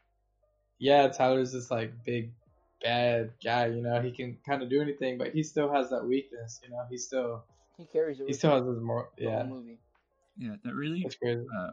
yeah, 0.78 1.08
Tyler's 1.08 1.52
this 1.54 1.72
like 1.72 2.04
big 2.04 2.34
bad 2.82 3.32
guy. 3.44 3.68
You 3.68 3.82
know, 3.82 4.00
he 4.02 4.12
can 4.12 4.38
kind 4.46 4.62
of 4.62 4.70
do 4.70 4.82
anything, 4.82 5.18
but 5.18 5.32
he 5.34 5.42
still 5.42 5.72
has 5.74 5.90
that 5.90 6.06
weakness. 6.06 6.60
You 6.64 6.70
know, 6.70 6.86
he 6.92 6.98
still 6.98 7.44
He 7.78 7.86
carries 7.86 8.20
it. 8.20 8.28
he 8.28 8.34
still 8.34 8.52
has 8.52 8.66
his 8.66 8.82
more 8.82 9.10
yeah. 9.18 9.44
movie. 9.44 9.80
Yeah, 10.38 10.56
that 10.64 10.74
really. 10.74 11.04
It's 11.06 11.16
crazy. 11.16 11.46
Uh, 11.56 11.72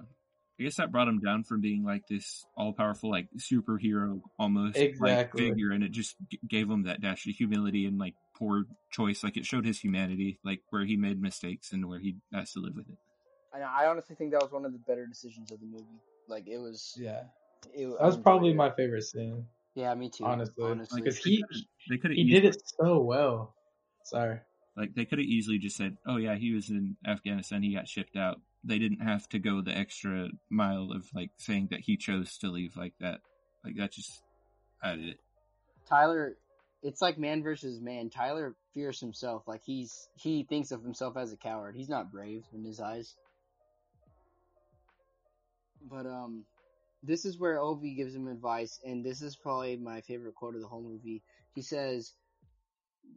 I 0.58 0.62
guess 0.62 0.76
that 0.76 0.92
brought 0.92 1.08
him 1.08 1.18
down 1.18 1.42
from 1.42 1.60
being 1.60 1.82
like 1.82 2.06
this 2.08 2.46
all-powerful, 2.56 3.10
like 3.10 3.28
superhero 3.36 4.20
almost 4.38 4.76
Exactly. 4.76 5.42
like 5.42 5.50
figure, 5.50 5.72
and 5.72 5.82
it 5.82 5.90
just 5.90 6.14
g- 6.30 6.38
gave 6.46 6.70
him 6.70 6.84
that 6.84 7.00
dash 7.00 7.26
of 7.26 7.34
humility 7.34 7.86
and 7.86 7.98
like 7.98 8.14
poor 8.36 8.64
choice. 8.92 9.24
Like 9.24 9.36
it 9.36 9.46
showed 9.46 9.64
his 9.64 9.80
humanity, 9.80 10.38
like 10.44 10.60
where 10.70 10.84
he 10.84 10.96
made 10.96 11.20
mistakes 11.20 11.72
and 11.72 11.88
where 11.88 11.98
he 11.98 12.16
has 12.32 12.52
to 12.52 12.60
live 12.60 12.76
with 12.76 12.88
it. 12.88 12.98
And 13.52 13.64
I 13.64 13.86
honestly 13.86 14.14
think 14.14 14.30
that 14.32 14.42
was 14.42 14.52
one 14.52 14.64
of 14.64 14.72
the 14.72 14.78
better 14.78 15.06
decisions 15.06 15.50
of 15.50 15.58
the 15.58 15.66
movie. 15.66 16.00
Like 16.28 16.46
it 16.46 16.58
was. 16.58 16.96
Yeah, 17.00 17.24
It, 17.74 17.86
that 17.86 18.06
was 18.06 18.16
probably 18.16 18.54
my 18.54 18.70
favorite 18.70 19.02
scene. 19.02 19.46
Yeah, 19.74 19.92
me 19.94 20.08
too. 20.08 20.24
Honestly. 20.24 20.64
honestly. 20.64 21.02
Because 21.02 21.22
They 21.22 21.30
he 21.30 21.44
they 21.90 21.96
could 21.96 22.12
he 22.12 22.30
did 22.30 22.44
it 22.44 22.62
so 22.78 23.00
well. 23.00 23.54
Sorry. 24.04 24.38
Like 24.76 24.94
they 24.94 25.04
could 25.04 25.18
have 25.18 25.26
easily 25.26 25.58
just 25.58 25.76
said, 25.76 25.96
"Oh 26.06 26.16
yeah, 26.16 26.34
he 26.34 26.52
was 26.52 26.70
in 26.70 26.96
Afghanistan. 27.06 27.62
He 27.62 27.74
got 27.74 27.88
shipped 27.88 28.16
out." 28.16 28.40
They 28.64 28.78
didn't 28.78 29.00
have 29.00 29.28
to 29.28 29.38
go 29.38 29.60
the 29.60 29.76
extra 29.76 30.28
mile 30.50 30.90
of 30.90 31.06
like 31.14 31.30
saying 31.36 31.68
that 31.70 31.80
he 31.80 31.96
chose 31.96 32.38
to 32.38 32.50
leave 32.50 32.76
like 32.76 32.94
that. 33.00 33.20
Like 33.64 33.76
that 33.76 33.92
just 33.92 34.22
added 34.82 35.06
it. 35.06 35.20
Tyler, 35.88 36.36
it's 36.82 37.00
like 37.00 37.18
man 37.18 37.42
versus 37.42 37.80
man. 37.80 38.10
Tyler 38.10 38.56
fears 38.72 38.98
himself. 38.98 39.46
Like 39.46 39.62
he's 39.64 40.08
he 40.16 40.44
thinks 40.44 40.72
of 40.72 40.82
himself 40.82 41.16
as 41.16 41.32
a 41.32 41.36
coward. 41.36 41.76
He's 41.76 41.88
not 41.88 42.10
brave 42.10 42.44
in 42.52 42.64
his 42.64 42.80
eyes. 42.80 43.14
But 45.88 46.06
um, 46.06 46.44
this 47.02 47.24
is 47.24 47.38
where 47.38 47.58
Ovi 47.58 47.96
gives 47.96 48.14
him 48.14 48.26
advice, 48.28 48.80
and 48.84 49.04
this 49.04 49.22
is 49.22 49.36
probably 49.36 49.76
my 49.76 50.00
favorite 50.00 50.34
quote 50.34 50.54
of 50.54 50.62
the 50.62 50.66
whole 50.66 50.82
movie. 50.82 51.22
He 51.54 51.62
says, 51.62 52.14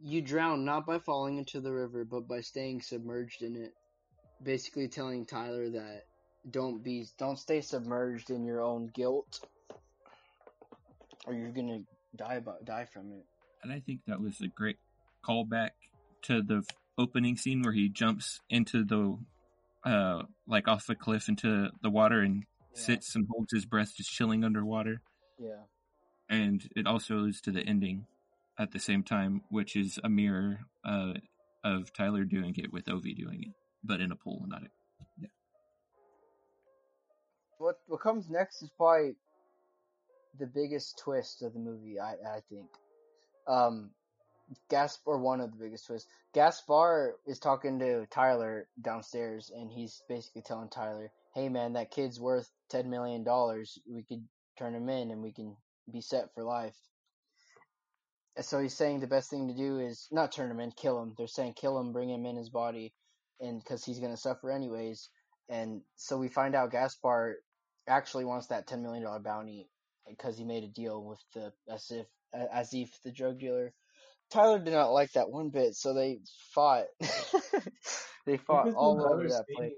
"You 0.02 0.22
drown 0.22 0.64
not 0.64 0.86
by 0.86 0.98
falling 0.98 1.38
into 1.38 1.60
the 1.60 1.72
river, 1.72 2.04
but 2.04 2.28
by 2.28 2.40
staying 2.40 2.82
submerged 2.82 3.42
in 3.42 3.56
it." 3.56 3.74
Basically, 4.42 4.88
telling 4.88 5.26
Tyler 5.26 5.68
that 5.70 6.04
don't 6.48 6.82
be 6.82 7.06
don't 7.18 7.38
stay 7.38 7.60
submerged 7.60 8.30
in 8.30 8.44
your 8.44 8.62
own 8.62 8.86
guilt, 8.88 9.40
or 11.26 11.34
you're 11.34 11.52
gonna 11.52 11.80
die 12.16 12.34
about 12.34 12.64
die 12.64 12.84
from 12.84 13.12
it. 13.12 13.26
And 13.62 13.72
I 13.72 13.80
think 13.80 14.04
that 14.06 14.20
was 14.20 14.40
a 14.40 14.48
great 14.48 14.78
callback 15.24 15.70
to 16.22 16.42
the 16.42 16.62
opening 16.96 17.36
scene 17.36 17.62
where 17.62 17.72
he 17.72 17.88
jumps 17.88 18.40
into 18.48 18.84
the 18.84 19.18
uh 19.84 20.22
like 20.46 20.68
off 20.68 20.88
a 20.88 20.94
cliff 20.94 21.28
into 21.28 21.70
the 21.82 21.90
water 21.90 22.20
and 22.20 22.44
Yeah. 22.74 22.80
sits 22.80 23.14
and 23.16 23.26
holds 23.28 23.52
his 23.52 23.66
breath 23.66 23.94
just 23.96 24.10
chilling 24.10 24.44
underwater. 24.44 25.02
Yeah. 25.38 25.64
And 26.28 26.68
it 26.76 26.86
also 26.86 27.16
leads 27.18 27.40
to 27.42 27.50
the 27.50 27.62
ending 27.62 28.06
at 28.58 28.72
the 28.72 28.78
same 28.78 29.02
time, 29.02 29.42
which 29.50 29.76
is 29.76 29.98
a 30.02 30.08
mirror 30.08 30.60
uh 30.84 31.14
of 31.64 31.92
Tyler 31.92 32.24
doing 32.24 32.54
it 32.56 32.72
with 32.72 32.86
Ovi 32.86 33.16
doing 33.16 33.42
it, 33.42 33.52
but 33.82 34.00
in 34.00 34.12
a 34.12 34.16
pool, 34.16 34.44
not 34.46 34.62
it. 34.62 35.30
What 37.58 37.76
what 37.86 38.00
comes 38.00 38.28
next 38.28 38.62
is 38.62 38.70
probably 38.76 39.16
the 40.38 40.46
biggest 40.46 40.98
twist 40.98 41.42
of 41.42 41.52
the 41.52 41.58
movie. 41.58 41.98
I 42.00 42.12
I 42.12 42.40
think. 42.48 42.68
Um, 43.46 43.90
Gaspar, 44.70 45.18
one 45.18 45.40
of 45.40 45.50
the 45.50 45.58
biggest 45.58 45.86
twists. 45.86 46.08
Gaspar 46.32 47.16
is 47.26 47.38
talking 47.38 47.78
to 47.80 48.06
Tyler 48.06 48.68
downstairs, 48.80 49.50
and 49.54 49.70
he's 49.70 50.02
basically 50.08 50.42
telling 50.42 50.68
Tyler, 50.70 51.10
"Hey 51.34 51.48
man, 51.48 51.74
that 51.74 51.90
kid's 51.90 52.20
worth 52.20 52.50
ten 52.70 52.88
million 52.88 53.24
dollars. 53.24 53.78
We 53.86 54.04
could 54.04 54.26
turn 54.56 54.74
him 54.74 54.88
in, 54.88 55.10
and 55.10 55.22
we 55.22 55.32
can 55.32 55.56
be 55.90 56.00
set 56.00 56.32
for 56.34 56.44
life." 56.44 56.76
So 58.40 58.60
he's 58.60 58.74
saying 58.74 59.00
the 59.00 59.06
best 59.06 59.30
thing 59.30 59.48
to 59.48 59.54
do 59.54 59.80
is 59.80 60.06
not 60.10 60.32
turn 60.32 60.50
him 60.50 60.60
in, 60.60 60.70
kill 60.72 61.02
him. 61.02 61.14
They're 61.16 61.26
saying 61.26 61.54
kill 61.54 61.78
him, 61.78 61.92
bring 61.92 62.10
him 62.10 62.24
in 62.24 62.36
his 62.36 62.50
body, 62.50 62.92
and 63.40 63.60
because 63.60 63.84
he's 63.84 63.98
gonna 63.98 64.16
suffer 64.16 64.50
anyways. 64.50 65.08
And 65.48 65.82
so 65.96 66.18
we 66.18 66.28
find 66.28 66.54
out 66.54 66.70
Gaspar 66.70 67.36
actually 67.88 68.24
wants 68.24 68.48
that 68.48 68.66
ten 68.66 68.82
million 68.82 69.04
dollar 69.04 69.20
bounty 69.20 69.68
because 70.08 70.38
he 70.38 70.44
made 70.44 70.64
a 70.64 70.68
deal 70.68 71.04
with 71.04 71.20
the 71.34 71.52
Asif 71.70 72.06
Asif 72.34 72.88
the 73.04 73.12
drug 73.12 73.38
dealer. 73.38 73.72
Tyler 74.30 74.58
did 74.58 74.74
not 74.74 74.92
like 74.92 75.12
that 75.12 75.30
one 75.30 75.48
bit, 75.48 75.74
so 75.74 75.94
they 75.94 76.18
fought. 76.54 76.84
they 78.26 78.36
fought 78.36 78.74
all 78.74 79.00
over 79.04 79.22
that 79.28 79.46
scene- 79.46 79.56
place. 79.56 79.72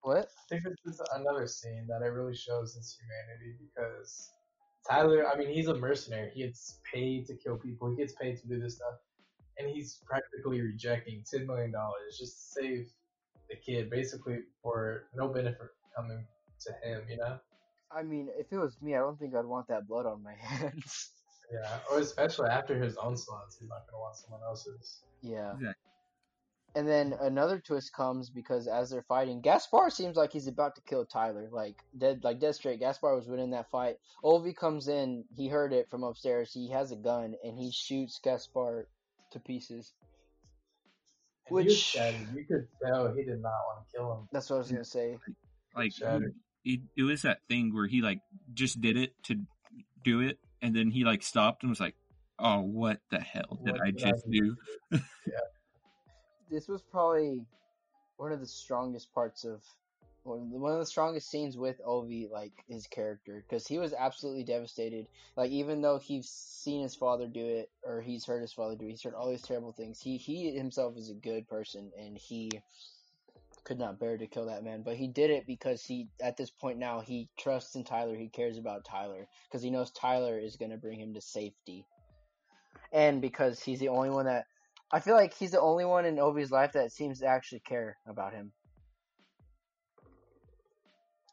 What? 0.00 0.26
I 0.26 0.48
think 0.50 0.64
this 0.64 0.94
is 0.94 1.02
another 1.14 1.46
scene 1.46 1.86
that 1.88 2.04
it 2.04 2.10
really 2.10 2.36
shows 2.36 2.74
his 2.74 2.98
humanity 2.98 3.56
because 3.58 4.30
Tyler, 4.88 5.26
I 5.26 5.36
mean, 5.38 5.48
he's 5.48 5.68
a 5.68 5.74
mercenary. 5.74 6.30
He 6.34 6.42
gets 6.42 6.80
paid 6.92 7.26
to 7.26 7.34
kill 7.34 7.56
people. 7.56 7.90
He 7.90 7.96
gets 7.96 8.12
paid 8.14 8.36
to 8.40 8.48
do 8.48 8.60
this 8.60 8.76
stuff, 8.76 8.94
and 9.58 9.68
he's 9.68 10.00
practically 10.06 10.60
rejecting 10.60 11.24
ten 11.30 11.46
million 11.46 11.72
dollars 11.72 12.18
just 12.18 12.54
to 12.54 12.60
save 12.60 12.92
the 13.48 13.56
kid, 13.56 13.90
basically 13.90 14.40
for 14.62 15.04
no 15.14 15.28
benefit 15.28 15.68
coming 15.96 16.26
to 16.60 16.72
him. 16.88 17.02
You 17.08 17.16
know? 17.18 17.38
I 17.90 18.02
mean, 18.02 18.28
if 18.38 18.52
it 18.52 18.58
was 18.58 18.76
me, 18.82 18.94
I 18.94 18.98
don't 18.98 19.18
think 19.18 19.34
I'd 19.34 19.44
want 19.44 19.68
that 19.68 19.86
blood 19.86 20.06
on 20.06 20.22
my 20.22 20.34
hands. 20.38 21.10
Yeah. 21.52 21.78
Or 21.90 21.98
especially 21.98 22.48
after 22.50 22.82
his 22.82 22.96
own 22.96 23.16
sons, 23.16 23.56
he's 23.58 23.68
not 23.68 23.86
gonna 23.90 24.00
want 24.00 24.16
someone 24.16 24.40
else's. 24.46 25.02
yeah. 25.22 25.52
Exactly. 25.52 25.74
And 26.76 26.88
then 26.88 27.14
another 27.20 27.60
twist 27.60 27.92
comes 27.92 28.30
because 28.30 28.66
as 28.66 28.90
they're 28.90 29.04
fighting, 29.04 29.40
Gaspar 29.40 29.90
seems 29.90 30.16
like 30.16 30.32
he's 30.32 30.48
about 30.48 30.74
to 30.74 30.82
kill 30.82 31.06
Tyler. 31.06 31.48
Like 31.52 31.76
dead, 31.96 32.24
like 32.24 32.40
dead 32.40 32.56
straight. 32.56 32.80
Gaspar 32.80 33.14
was 33.14 33.28
winning 33.28 33.50
that 33.50 33.70
fight. 33.70 33.96
Ovi 34.24 34.56
comes 34.56 34.88
in. 34.88 35.24
He 35.36 35.46
heard 35.48 35.72
it 35.72 35.88
from 35.88 36.02
upstairs. 36.02 36.52
He 36.52 36.70
has 36.70 36.90
a 36.90 36.96
gun 36.96 37.34
and 37.44 37.56
he 37.56 37.70
shoots 37.70 38.18
Gaspar 38.22 38.88
to 39.30 39.38
pieces. 39.40 39.92
And 41.46 41.54
Which- 41.56 41.72
shattered. 41.76 42.26
You 42.34 42.44
could 42.44 42.66
tell 42.84 43.12
he 43.14 43.22
did 43.22 43.40
not 43.40 43.52
want 43.66 43.86
to 43.88 43.96
kill 43.96 44.12
him. 44.12 44.28
That's 44.32 44.50
what 44.50 44.56
I 44.56 44.58
was 44.58 44.72
gonna 44.72 44.84
say. 44.84 45.16
Like 45.76 45.92
Shattered. 45.92 46.34
it, 46.64 46.80
it 46.96 47.02
was 47.02 47.22
that 47.22 47.40
thing 47.48 47.72
where 47.72 47.86
he 47.86 48.00
like 48.02 48.20
just 48.52 48.80
did 48.80 48.96
it 48.96 49.12
to 49.24 49.36
do 50.02 50.20
it, 50.20 50.38
and 50.62 50.74
then 50.74 50.90
he 50.90 51.04
like 51.04 51.22
stopped 51.22 51.62
and 51.62 51.70
was 51.70 51.80
like, 51.80 51.94
"Oh, 52.38 52.60
what 52.62 53.00
the 53.10 53.20
hell 53.20 53.60
did 53.64 53.72
What 53.72 53.80
I 53.82 53.90
did 53.90 54.04
I 54.04 54.10
just 54.10 54.28
do?" 54.30 54.56
do?" 54.90 54.98
This 56.50 56.68
was 56.68 56.82
probably 56.82 57.46
one 58.16 58.32
of 58.32 58.40
the 58.40 58.46
strongest 58.46 59.12
parts 59.12 59.44
of 59.44 59.62
one 60.24 60.72
of 60.72 60.78
the 60.78 60.86
strongest 60.86 61.30
scenes 61.30 61.58
with 61.58 61.82
Ovi, 61.86 62.30
like 62.30 62.52
his 62.66 62.86
character, 62.86 63.44
because 63.46 63.66
he 63.66 63.76
was 63.76 63.92
absolutely 63.92 64.42
devastated. 64.42 65.06
Like 65.36 65.50
even 65.50 65.82
though 65.82 65.98
he's 65.98 66.30
seen 66.30 66.82
his 66.82 66.94
father 66.94 67.26
do 67.26 67.44
it, 67.44 67.70
or 67.82 68.00
he's 68.00 68.24
heard 68.24 68.40
his 68.40 68.52
father 68.52 68.74
do, 68.74 68.86
it, 68.86 68.90
he's 68.92 69.02
heard 69.02 69.14
all 69.14 69.28
these 69.28 69.42
terrible 69.42 69.72
things. 69.72 70.00
He 70.00 70.16
he 70.16 70.56
himself 70.56 70.96
is 70.96 71.10
a 71.10 71.14
good 71.14 71.46
person, 71.46 71.92
and 71.98 72.16
he 72.16 72.50
could 73.64 73.78
not 73.78 73.98
bear 73.98 74.16
to 74.16 74.26
kill 74.26 74.46
that 74.46 74.64
man. 74.64 74.82
But 74.82 74.96
he 74.96 75.08
did 75.08 75.30
it 75.30 75.46
because 75.46 75.84
he, 75.84 76.08
at 76.22 76.38
this 76.38 76.50
point 76.50 76.78
now, 76.78 77.00
he 77.00 77.28
trusts 77.38 77.74
in 77.74 77.84
Tyler. 77.84 78.16
He 78.16 78.28
cares 78.28 78.56
about 78.56 78.84
Tyler 78.86 79.26
because 79.46 79.62
he 79.62 79.70
knows 79.70 79.90
Tyler 79.90 80.38
is 80.38 80.56
going 80.56 80.70
to 80.70 80.78
bring 80.78 81.00
him 81.00 81.12
to 81.14 81.20
safety, 81.20 81.84
and 82.92 83.20
because 83.20 83.62
he's 83.62 83.80
the 83.80 83.88
only 83.88 84.10
one 84.10 84.24
that. 84.24 84.46
I 84.92 85.00
feel 85.00 85.14
like 85.14 85.34
he's 85.34 85.50
the 85.50 85.60
only 85.60 85.84
one 85.84 86.04
in 86.04 86.16
Ovi's 86.16 86.50
life 86.50 86.72
that 86.72 86.92
seems 86.92 87.20
to 87.20 87.26
actually 87.26 87.60
care 87.60 87.96
about 88.06 88.32
him. 88.32 88.52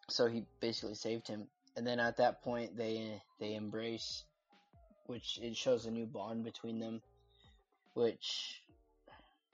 So 0.10 0.28
he 0.28 0.46
basically 0.60 0.96
saved 0.96 1.28
him, 1.28 1.48
and 1.78 1.88
then 1.88 2.00
at 2.00 2.18
that 2.18 2.42
point 2.44 2.76
they 2.76 3.22
they 3.40 3.56
embrace, 3.56 4.26
which 5.06 5.40
it 5.42 5.56
shows 5.56 5.86
a 5.86 5.92
new 5.92 6.06
bond 6.06 6.44
between 6.44 6.80
them, 6.80 7.02
which 7.94 8.62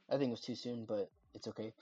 I 0.09 0.17
think 0.17 0.31
was 0.31 0.41
too 0.41 0.55
soon, 0.55 0.85
but 0.85 1.09
it's 1.35 1.47
okay. 1.47 1.73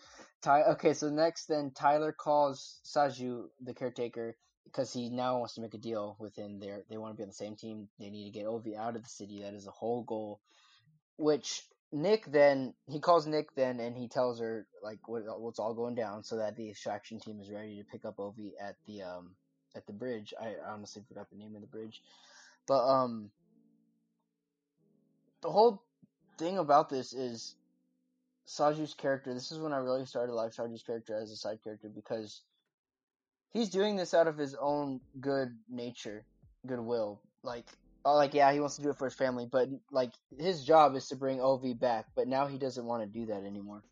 Ty- 0.42 0.64
okay, 0.74 0.94
so 0.94 1.10
next 1.10 1.46
then 1.46 1.72
Tyler 1.72 2.12
calls 2.12 2.82
Saju 2.86 3.46
the 3.62 3.74
caretaker 3.74 4.36
because 4.66 4.92
he 4.92 5.10
now 5.10 5.38
wants 5.38 5.56
to 5.56 5.62
make 5.62 5.74
a 5.74 5.78
deal 5.78 6.18
with 6.20 6.36
him. 6.36 6.60
They 6.60 6.74
they 6.90 6.98
want 6.98 7.14
to 7.14 7.18
be 7.18 7.24
on 7.24 7.30
the 7.30 7.34
same 7.34 7.56
team. 7.56 7.88
They 8.00 8.10
need 8.10 8.26
to 8.26 8.38
get 8.38 8.48
Ovi 8.48 8.76
out 8.76 8.96
of 8.96 9.04
the 9.04 9.10
city. 9.10 9.42
That 9.42 9.54
is 9.54 9.66
the 9.66 9.72
whole 9.72 10.04
goal. 10.04 10.42
Which 11.18 11.62
Nick 11.92 12.26
then 12.32 12.74
he 12.88 13.00
calls 13.00 13.26
Nick 13.26 13.56
then 13.56 13.80
and 13.80 13.96
he 13.98 14.08
tells 14.08 14.40
her 14.40 14.66
like 14.84 15.08
what, 15.08 15.24
what's 15.40 15.60
all 15.60 15.74
going 15.74 15.96
down 15.96 16.24
so 16.24 16.38
that 16.38 16.56
the 16.56 16.70
extraction 16.70 17.20
team 17.20 17.40
is 17.40 17.52
ready 17.52 17.78
to 17.78 17.84
pick 17.84 18.06
up 18.06 18.18
Ovi 18.18 18.52
at 18.62 18.76
the 18.86 19.02
um 19.04 19.36
at 19.76 19.86
the 19.88 19.94
bridge. 19.94 20.34
I 20.40 20.56
honestly 20.68 21.04
forgot 21.08 21.30
the 21.30 21.38
name 21.38 21.56
of 21.56 21.62
the 21.62 21.68
bridge, 21.68 22.02
but 22.68 22.86
um 22.86 23.30
the 25.42 25.50
whole 25.52 25.84
thing 26.38 26.58
about 26.58 26.90
this 26.90 27.14
is 27.14 27.56
Saju's 28.48 28.94
character. 28.94 29.34
This 29.34 29.52
is 29.52 29.60
when 29.60 29.74
I 29.74 29.78
really 29.78 30.06
started 30.06 30.28
to 30.28 30.36
like 30.36 30.54
Saju's 30.54 30.84
character 30.84 31.16
as 31.16 31.32
a 31.32 31.36
side 31.36 31.60
character 31.64 31.90
because 31.90 32.42
he's 33.52 33.70
doing 33.70 33.96
this 33.96 34.14
out 34.14 34.28
of 34.28 34.38
his 34.38 34.56
own 34.56 35.02
good 35.20 35.56
nature, 35.70 36.26
goodwill. 36.66 37.22
Like, 37.44 37.66
oh, 38.06 38.16
like 38.16 38.34
yeah, 38.34 38.52
he 38.54 38.60
wants 38.60 38.76
to 38.78 38.82
do 38.82 38.90
it 38.90 38.98
for 38.98 39.06
his 39.06 39.16
family, 39.16 39.48
but 39.52 39.68
like 39.92 40.12
his 40.38 40.64
job 40.64 40.96
is 40.96 41.08
to 41.10 41.16
bring 41.16 41.40
Ovi 41.40 41.78
back. 41.78 42.06
But 42.16 42.28
now 42.28 42.48
he 42.48 42.58
doesn't 42.58 42.86
want 42.86 43.04
to 43.04 43.20
do 43.20 43.26
that 43.28 43.44
anymore. 43.44 43.84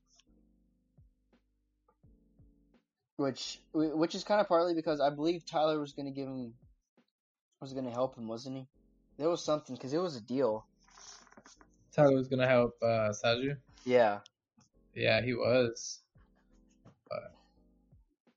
Which, 3.17 3.59
which 3.73 4.15
is 4.15 4.23
kind 4.23 4.41
of 4.41 4.47
partly 4.47 4.73
because 4.73 4.99
I 4.99 5.09
believe 5.09 5.45
Tyler 5.45 5.79
was 5.79 5.93
going 5.93 6.07
to 6.07 6.11
give 6.11 6.27
him, 6.27 6.53
was 7.61 7.71
going 7.71 7.85
to 7.85 7.91
help 7.91 8.17
him, 8.17 8.27
wasn't 8.27 8.57
he? 8.57 8.67
There 9.17 9.29
was 9.29 9.43
something 9.43 9.75
because 9.75 9.93
it 9.93 9.99
was 9.99 10.15
a 10.15 10.21
deal. 10.21 10.65
Tyler 11.95 12.15
was 12.15 12.27
gonna 12.27 12.47
help 12.47 12.75
uh, 12.81 13.13
Saju. 13.13 13.55
Yeah. 13.85 14.19
Yeah, 14.95 15.21
he 15.21 15.33
was. 15.33 15.99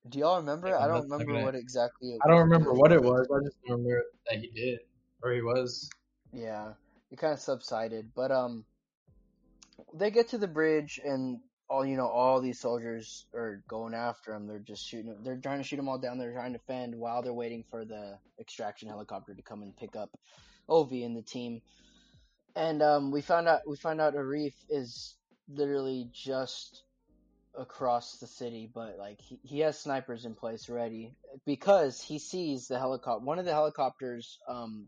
Do 0.09 0.19
y'all 0.21 0.37
remember? 0.37 0.69
Yeah, 0.69 0.79
I 0.79 0.87
don't 0.87 1.03
remember 1.03 1.33
gonna- 1.33 1.45
what 1.45 1.55
exactly. 1.55 2.11
It 2.11 2.21
I 2.25 2.29
don't 2.29 2.41
remember 2.41 2.73
what 2.73 2.93
it 2.93 3.03
was. 3.03 3.27
I 3.35 3.43
just 3.45 3.57
remember 3.67 4.05
that 4.31 4.39
he 4.39 4.49
did, 4.49 4.81
or 5.27 5.33
he 5.33 5.43
was. 5.43 5.91
Yeah, 6.33 6.73
it 7.11 7.19
kind 7.19 7.33
of 7.33 7.41
subsided, 7.41 8.11
but 8.15 8.31
um, 8.31 8.65
they 9.95 10.11
get 10.11 10.29
to 10.29 10.39
the 10.39 10.49
bridge 10.49 11.01
and 11.05 11.41
all 11.69 11.85
you 11.85 11.97
know, 11.97 12.07
all 12.07 12.41
these 12.41 12.61
soldiers 12.61 13.27
are 13.35 13.63
going 13.67 13.93
after 13.93 14.33
him. 14.33 14.47
They're 14.47 14.61
just 14.61 14.87
shooting. 14.87 15.17
They're 15.25 15.37
trying 15.37 15.59
to 15.59 15.65
shoot 15.65 15.77
them 15.77 15.89
all 15.89 15.99
down. 15.99 16.19
They're 16.19 16.33
trying 16.33 16.53
to 16.53 16.61
fend 16.61 16.95
while 16.95 17.23
they're 17.23 17.33
waiting 17.33 17.65
for 17.71 17.85
the 17.85 18.19
extraction 18.41 18.89
helicopter 18.89 19.35
to 19.35 19.43
come 19.43 19.63
and 19.63 19.77
pick 19.77 19.97
up 19.97 20.11
Ovi 20.69 21.05
and 21.05 21.17
the 21.17 21.23
team. 21.23 21.61
And 22.55 22.83
um, 22.83 23.11
we 23.11 23.21
found 23.21 23.49
out 23.49 23.63
we 23.67 23.77
found 23.77 24.01
out 24.01 24.15
Arif 24.15 24.55
is 24.71 25.17
literally 25.49 26.09
just 26.13 26.85
across 27.59 28.19
the 28.19 28.27
city, 28.27 28.71
but 28.73 28.97
like 28.99 29.21
he, 29.21 29.41
he 29.43 29.61
has 29.61 29.79
snipers 29.79 30.25
in 30.25 30.35
place 30.35 30.69
ready 30.69 31.15
because 31.45 32.01
he 32.01 32.19
sees 32.19 32.69
the 32.69 32.79
helicopter. 32.79 33.25
One 33.25 33.39
of 33.39 33.45
the 33.45 33.53
helicopters 33.53 34.39
um, 34.49 34.87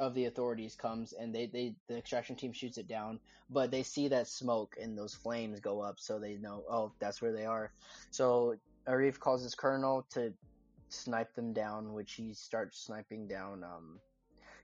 of 0.00 0.14
the 0.14 0.24
authorities 0.24 0.74
comes 0.74 1.12
and 1.12 1.32
they, 1.32 1.46
they 1.46 1.74
the 1.86 1.98
extraction 1.98 2.34
team 2.34 2.52
shoots 2.52 2.78
it 2.78 2.88
down, 2.88 3.20
but 3.50 3.70
they 3.70 3.82
see 3.82 4.08
that 4.08 4.26
smoke 4.26 4.74
and 4.80 4.98
those 4.98 5.14
flames 5.14 5.60
go 5.60 5.80
up, 5.80 6.00
so 6.00 6.18
they 6.18 6.34
know 6.34 6.64
oh 6.68 6.90
that's 6.98 7.22
where 7.22 7.32
they 7.32 7.44
are. 7.44 7.70
So 8.10 8.56
Arif 8.88 9.18
calls 9.20 9.42
his 9.42 9.54
colonel 9.54 10.06
to 10.14 10.32
snipe 10.88 11.34
them 11.34 11.52
down, 11.52 11.92
which 11.92 12.14
he 12.14 12.32
starts 12.32 12.80
sniping 12.80 13.28
down. 13.28 13.62
Um, 13.62 14.00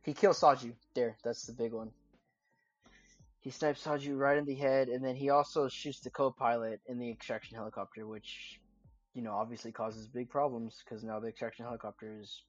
he 0.03 0.14
kills 0.14 0.41
Saju. 0.41 0.72
There, 0.95 1.16
that's 1.22 1.45
the 1.47 1.53
big 1.53 1.72
one. 1.72 1.91
He 3.41 3.51
snipes 3.51 3.84
Saju 3.84 4.18
right 4.18 4.39
in 4.39 4.45
the 4.45 4.57
head, 4.57 4.89
and 4.89 5.05
then 5.05 5.14
he 5.14 5.30
also 5.30 5.68
shoots 5.68 6.01
the 6.01 6.11
co-pilot 6.11 6.80
in 6.87 6.99
the 6.99 7.09
extraction 7.09 7.57
helicopter, 7.57 8.07
which, 8.07 8.61
you 9.14 9.22
know, 9.22 9.32
obviously 9.32 9.70
causes 9.70 10.09
big 10.09 10.28
problems 10.28 10.82
because 10.84 11.05
now 11.05 11.20
the 11.20 11.28
extraction 11.28 11.64
helicopter 11.64 12.18
is 12.20 12.43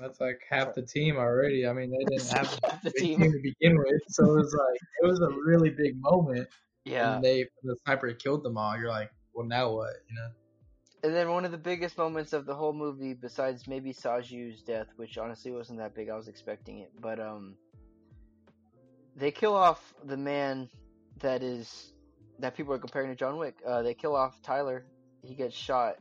That's 0.00 0.20
like 0.20 0.40
half 0.48 0.74
the 0.74 0.82
team 0.82 1.16
already. 1.16 1.66
I 1.66 1.72
mean, 1.72 1.90
they 1.90 2.04
didn't 2.16 2.30
have 2.30 2.58
half 2.64 2.82
the 2.82 2.90
team. 2.90 3.20
team 3.20 3.32
to 3.32 3.38
begin 3.42 3.78
with, 3.78 4.02
so 4.08 4.24
it 4.24 4.36
was 4.36 4.54
like 4.54 4.80
it 5.02 5.06
was 5.06 5.20
a 5.20 5.28
really 5.28 5.70
big 5.70 6.00
moment. 6.00 6.48
Yeah, 6.84 7.16
And 7.16 7.24
they 7.24 7.46
the 7.62 7.76
sniper 7.84 8.12
killed 8.12 8.42
them 8.42 8.58
all. 8.58 8.76
You're 8.76 8.90
like, 8.90 9.10
well, 9.34 9.46
now 9.46 9.72
what? 9.72 9.94
You 10.08 10.16
know? 10.16 10.28
and 11.04 11.14
then 11.14 11.30
one 11.30 11.44
of 11.44 11.50
the 11.50 11.58
biggest 11.58 11.98
moments 11.98 12.32
of 12.32 12.46
the 12.46 12.54
whole 12.54 12.72
movie, 12.72 13.12
besides 13.12 13.68
maybe 13.68 13.92
Saju's 13.92 14.62
death, 14.62 14.86
which 14.96 15.18
honestly 15.18 15.52
wasn't 15.52 15.78
that 15.78 15.94
big, 15.94 16.08
I 16.08 16.16
was 16.16 16.28
expecting 16.28 16.78
it, 16.78 16.92
but 16.98 17.20
um, 17.20 17.56
they 19.14 19.30
kill 19.30 19.54
off 19.54 19.92
the 20.04 20.16
man 20.16 20.70
that 21.20 21.42
is 21.42 21.92
that 22.38 22.56
people 22.56 22.72
are 22.72 22.78
comparing 22.78 23.10
to 23.10 23.14
John 23.14 23.36
Wick. 23.36 23.56
Uh, 23.66 23.82
they 23.82 23.92
kill 23.92 24.16
off 24.16 24.40
Tyler. 24.40 24.86
He 25.22 25.34
gets 25.34 25.54
shot. 25.54 25.96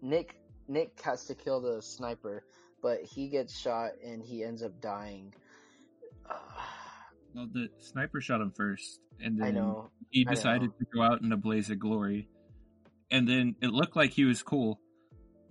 Nick 0.00 0.34
Nick 0.66 1.00
has 1.02 1.24
to 1.26 1.36
kill 1.36 1.60
the 1.60 1.80
sniper, 1.80 2.44
but 2.82 3.00
he 3.02 3.28
gets 3.28 3.56
shot 3.58 3.92
and 4.04 4.22
he 4.22 4.42
ends 4.44 4.62
up 4.62 4.80
dying. 4.80 5.32
Well, 7.34 7.48
the 7.52 7.68
sniper 7.78 8.20
shot 8.20 8.40
him 8.40 8.52
first, 8.54 9.00
and 9.20 9.38
then 9.40 9.46
I 9.46 9.50
know. 9.52 9.90
he 10.10 10.26
I 10.28 10.34
decided 10.34 10.70
know. 10.70 10.76
to 10.80 10.86
go 10.94 11.02
out 11.02 11.22
in 11.22 11.32
a 11.32 11.36
blaze 11.36 11.70
of 11.70 11.78
glory. 11.78 12.28
And 13.10 13.26
then 13.28 13.56
it 13.62 13.70
looked 13.70 13.96
like 13.96 14.10
he 14.10 14.24
was 14.24 14.42
cool. 14.42 14.80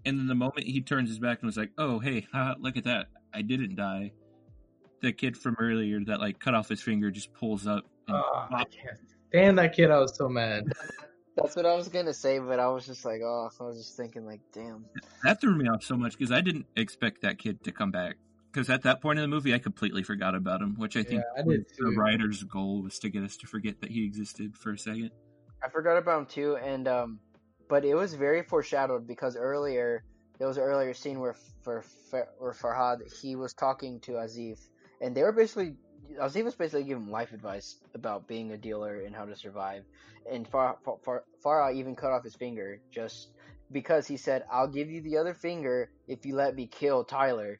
And 0.05 0.17
then 0.17 0.27
the 0.27 0.35
moment 0.35 0.65
he 0.65 0.81
turns 0.81 1.09
his 1.09 1.19
back 1.19 1.39
and 1.41 1.47
was 1.47 1.57
like, 1.57 1.71
"Oh, 1.77 1.99
hey, 1.99 2.27
haha, 2.31 2.55
look 2.59 2.77
at 2.77 2.83
that! 2.85 3.07
I 3.33 3.41
didn't 3.41 3.75
die." 3.75 4.11
The 5.01 5.11
kid 5.11 5.35
from 5.37 5.55
earlier 5.59 5.99
that 6.05 6.19
like 6.19 6.39
cut 6.39 6.53
off 6.53 6.69
his 6.69 6.81
finger 6.81 7.09
just 7.09 7.33
pulls 7.33 7.65
up. 7.65 7.85
And 8.07 8.17
Oh, 8.17 8.47
I 8.51 8.63
can't 8.65 8.97
stand 9.29 9.57
that 9.57 9.75
kid. 9.75 9.89
I 9.89 9.97
was 9.99 10.15
so 10.15 10.27
mad. 10.29 10.71
That's 11.35 11.55
what 11.55 11.65
I 11.65 11.75
was 11.75 11.87
gonna 11.87 12.13
say, 12.13 12.39
but 12.39 12.59
I 12.59 12.67
was 12.67 12.85
just 12.85 13.05
like, 13.05 13.21
oh, 13.23 13.49
I 13.59 13.63
was 13.63 13.77
just 13.77 13.95
thinking, 13.95 14.25
like, 14.25 14.41
damn. 14.53 14.85
that 15.23 15.39
threw 15.39 15.55
me 15.55 15.67
off 15.69 15.83
so 15.83 15.95
much 15.95 16.17
because 16.17 16.31
I 16.31 16.41
didn't 16.41 16.65
expect 16.75 17.21
that 17.21 17.37
kid 17.37 17.63
to 17.63 17.71
come 17.71 17.91
back. 17.91 18.17
Because 18.51 18.69
at 18.69 18.83
that 18.83 19.01
point 19.01 19.17
in 19.17 19.23
the 19.23 19.29
movie, 19.29 19.53
I 19.53 19.59
completely 19.59 20.03
forgot 20.03 20.35
about 20.35 20.61
him, 20.61 20.75
which 20.77 20.97
I 20.97 21.03
think 21.03 21.23
Yeah, 21.37 21.41
I 21.41 21.47
did 21.47 21.65
the 21.77 21.95
writer's 21.95 22.43
goal 22.43 22.81
was 22.81 22.99
to 22.99 23.09
get 23.09 23.23
us 23.23 23.37
to 23.37 23.47
forget 23.47 23.79
that 23.79 23.89
he 23.89 24.03
existed 24.03 24.57
for 24.57 24.73
a 24.73 24.77
second. 24.77 25.11
I 25.63 25.69
forgot 25.69 25.97
about 25.97 26.19
him 26.19 26.25
too, 26.25 26.57
and 26.57 26.87
um, 26.87 27.19
but 27.69 27.85
it 27.85 27.95
was 27.95 28.13
very 28.13 28.43
foreshadowed 28.43 29.07
because 29.07 29.37
earlier 29.37 30.03
there 30.37 30.47
was 30.47 30.57
an 30.57 30.63
earlier 30.63 30.93
scene 30.93 31.19
where 31.19 31.35
for 31.61 31.85
where 32.09 32.51
Farhad 32.51 32.99
he 33.21 33.35
was 33.35 33.53
talking 33.53 33.99
to 34.01 34.13
Asif, 34.13 34.59
and 34.99 35.15
they 35.15 35.21
were 35.21 35.31
basically 35.31 35.75
Asif 36.19 36.43
was 36.43 36.55
basically 36.55 36.83
giving 36.83 37.03
him 37.03 37.11
life 37.11 37.33
advice 37.33 37.77
about 37.93 38.27
being 38.27 38.51
a 38.51 38.57
dealer 38.57 39.01
and 39.01 39.15
how 39.15 39.25
to 39.25 39.35
survive, 39.35 39.83
and 40.31 40.47
Far, 40.47 40.77
Far, 41.03 41.23
Farhad 41.43 41.75
even 41.75 41.95
cut 41.95 42.11
off 42.11 42.23
his 42.23 42.35
finger 42.35 42.79
just 42.91 43.29
because 43.71 44.07
he 44.07 44.17
said, 44.17 44.43
"I'll 44.51 44.67
give 44.67 44.89
you 44.89 45.01
the 45.01 45.17
other 45.17 45.33
finger 45.33 45.89
if 46.07 46.25
you 46.25 46.35
let 46.35 46.55
me 46.55 46.67
kill 46.67 47.03
Tyler." 47.03 47.59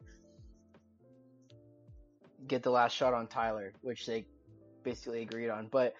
Get 2.47 2.64
the 2.64 2.72
last 2.72 2.95
shot 2.95 3.14
on 3.14 3.28
Tyler, 3.28 3.74
which 3.82 4.06
they 4.06 4.26
basically 4.84 5.22
agreed 5.22 5.49
on, 5.49 5.68
but. 5.68 5.93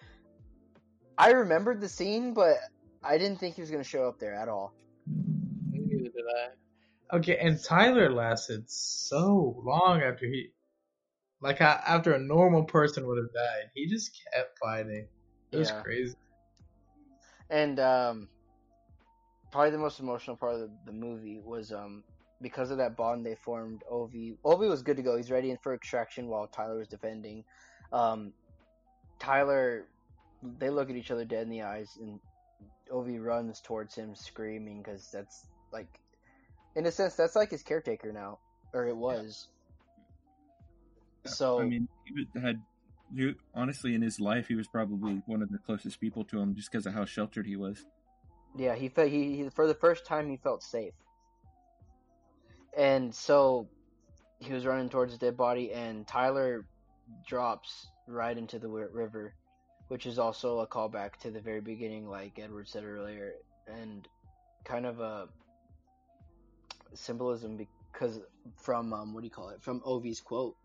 I 1.18 1.32
remembered 1.32 1.80
the 1.80 1.90
scene, 1.90 2.32
but 2.32 2.56
I 3.04 3.18
didn't 3.18 3.38
think 3.38 3.54
he 3.54 3.60
was 3.60 3.70
going 3.70 3.82
to 3.82 3.88
show 3.88 4.08
up 4.08 4.18
there 4.18 4.34
at 4.34 4.48
all. 4.48 4.74
Neither 5.70 6.04
did 6.04 6.24
I. 6.36 7.16
Okay, 7.16 7.36
and 7.36 7.62
Tyler 7.62 8.10
lasted 8.10 8.64
so 8.70 9.60
long 9.62 10.00
after 10.00 10.24
he, 10.26 10.52
like 11.42 11.60
a- 11.60 11.82
after 11.88 12.12
a 12.12 12.18
normal 12.18 12.64
person 12.64 13.06
would 13.06 13.18
have 13.18 13.32
died. 13.32 13.70
He 13.74 13.86
just 13.86 14.18
kept 14.32 14.58
fighting. 14.58 15.06
It 15.50 15.56
was 15.56 15.70
crazy. 15.82 16.14
And 17.50 17.78
um, 17.78 18.28
probably 19.50 19.70
the 19.70 19.78
most 19.78 20.00
emotional 20.00 20.36
part 20.36 20.54
of 20.54 20.60
the, 20.60 20.70
the 20.86 20.92
movie 20.92 21.40
was 21.44 21.72
um, 21.72 22.02
because 22.40 22.70
of 22.70 22.78
that 22.78 22.96
bond 22.96 23.26
they 23.26 23.34
formed. 23.34 23.82
Ovi 23.90 24.36
Ovi 24.44 24.68
was 24.68 24.82
good 24.82 24.96
to 24.96 25.02
go. 25.02 25.16
He's 25.16 25.30
ready 25.30 25.54
for 25.62 25.74
extraction 25.74 26.28
while 26.28 26.46
Tyler 26.46 26.78
was 26.78 26.88
defending. 26.88 27.44
Um, 27.92 28.32
Tyler, 29.18 29.86
they 30.58 30.70
look 30.70 30.88
at 30.88 30.96
each 30.96 31.10
other 31.10 31.24
dead 31.24 31.42
in 31.42 31.50
the 31.50 31.62
eyes, 31.62 31.98
and 32.00 32.18
Ovi 32.90 33.22
runs 33.22 33.60
towards 33.60 33.94
him 33.94 34.14
screaming 34.14 34.82
because 34.82 35.10
that's 35.12 35.46
like, 35.72 36.00
in 36.74 36.86
a 36.86 36.90
sense, 36.90 37.14
that's 37.14 37.36
like 37.36 37.50
his 37.50 37.62
caretaker 37.62 38.12
now, 38.12 38.38
or 38.72 38.86
it 38.86 38.96
was. 38.96 39.48
So 41.26 41.60
I 41.60 41.64
mean, 41.64 41.88
he 42.04 42.40
had 42.40 42.60
you 43.14 43.34
honestly 43.54 43.94
in 43.94 44.02
his 44.02 44.20
life, 44.20 44.48
he 44.48 44.54
was 44.54 44.66
probably 44.66 45.22
one 45.26 45.42
of 45.42 45.50
the 45.50 45.58
closest 45.58 46.00
people 46.00 46.24
to 46.24 46.40
him 46.40 46.54
just 46.54 46.70
because 46.70 46.86
of 46.86 46.94
how 46.94 47.04
sheltered 47.04 47.46
he 47.46 47.56
was. 47.56 47.84
Yeah, 48.56 48.74
he 48.74 48.88
felt 48.88 49.08
he, 49.08 49.36
he 49.36 49.48
for 49.48 49.66
the 49.66 49.74
first 49.74 50.06
time 50.06 50.28
he 50.28 50.36
felt 50.36 50.62
safe, 50.62 50.94
and 52.76 53.14
so 53.14 53.68
he 54.40 54.52
was 54.52 54.66
running 54.66 54.88
towards 54.88 55.12
his 55.12 55.18
dead 55.18 55.36
body, 55.36 55.72
and 55.72 56.06
Tyler 56.06 56.66
drops 57.26 57.88
right 58.06 58.36
into 58.36 58.58
the 58.58 58.68
river, 58.68 59.34
which 59.88 60.06
is 60.06 60.18
also 60.18 60.60
a 60.60 60.66
callback 60.66 61.16
to 61.16 61.30
the 61.30 61.40
very 61.40 61.60
beginning, 61.60 62.08
like 62.08 62.38
Edward 62.38 62.68
said 62.68 62.84
earlier, 62.84 63.34
and 63.66 64.08
kind 64.64 64.86
of 64.86 65.00
a 65.00 65.28
symbolism 66.94 67.56
because 67.92 68.20
from 68.56 68.92
um, 68.92 69.14
what 69.14 69.20
do 69.20 69.26
you 69.26 69.30
call 69.30 69.50
it? 69.50 69.62
From 69.62 69.80
Ovi's 69.80 70.20
quote, 70.20 70.56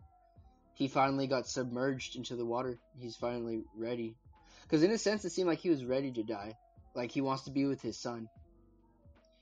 he 0.78 0.86
finally 0.86 1.26
got 1.26 1.48
submerged 1.48 2.14
into 2.14 2.36
the 2.36 2.46
water. 2.46 2.78
He's 2.96 3.16
finally 3.16 3.64
ready. 3.76 4.14
Because 4.62 4.84
in 4.84 4.92
a 4.92 4.98
sense, 4.98 5.24
it 5.24 5.30
seemed 5.30 5.48
like 5.48 5.58
he 5.58 5.70
was 5.70 5.84
ready 5.84 6.12
to 6.12 6.22
die. 6.22 6.54
Like 6.94 7.10
he 7.10 7.20
wants 7.20 7.42
to 7.44 7.50
be 7.50 7.66
with 7.66 7.82
his 7.82 7.98
son. 7.98 8.28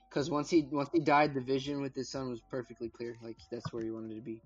Because 0.09 0.31
once 0.31 0.49
he 0.49 0.67
once 0.73 0.89
he 0.95 1.01
died, 1.01 1.35
the 1.35 1.43
vision 1.43 1.83
with 1.83 1.95
his 1.95 2.09
son 2.09 2.31
was 2.31 2.41
perfectly 2.51 2.89
clear. 2.89 3.17
Like 3.23 3.37
that's 3.53 3.71
where 3.71 3.85
he 3.85 3.91
wanted 3.91 4.15
to 4.15 4.23
be. 4.23 4.41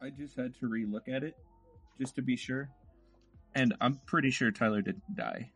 I 0.00 0.08
just 0.08 0.36
had 0.36 0.54
to 0.60 0.66
relook 0.66 1.06
at 1.14 1.22
it 1.22 1.36
just 2.00 2.14
to 2.14 2.22
be 2.22 2.36
sure, 2.36 2.70
and 3.54 3.74
I'm 3.80 4.00
pretty 4.06 4.30
sure 4.30 4.50
Tyler 4.50 4.80
didn't 4.80 5.14
die. 5.14 5.50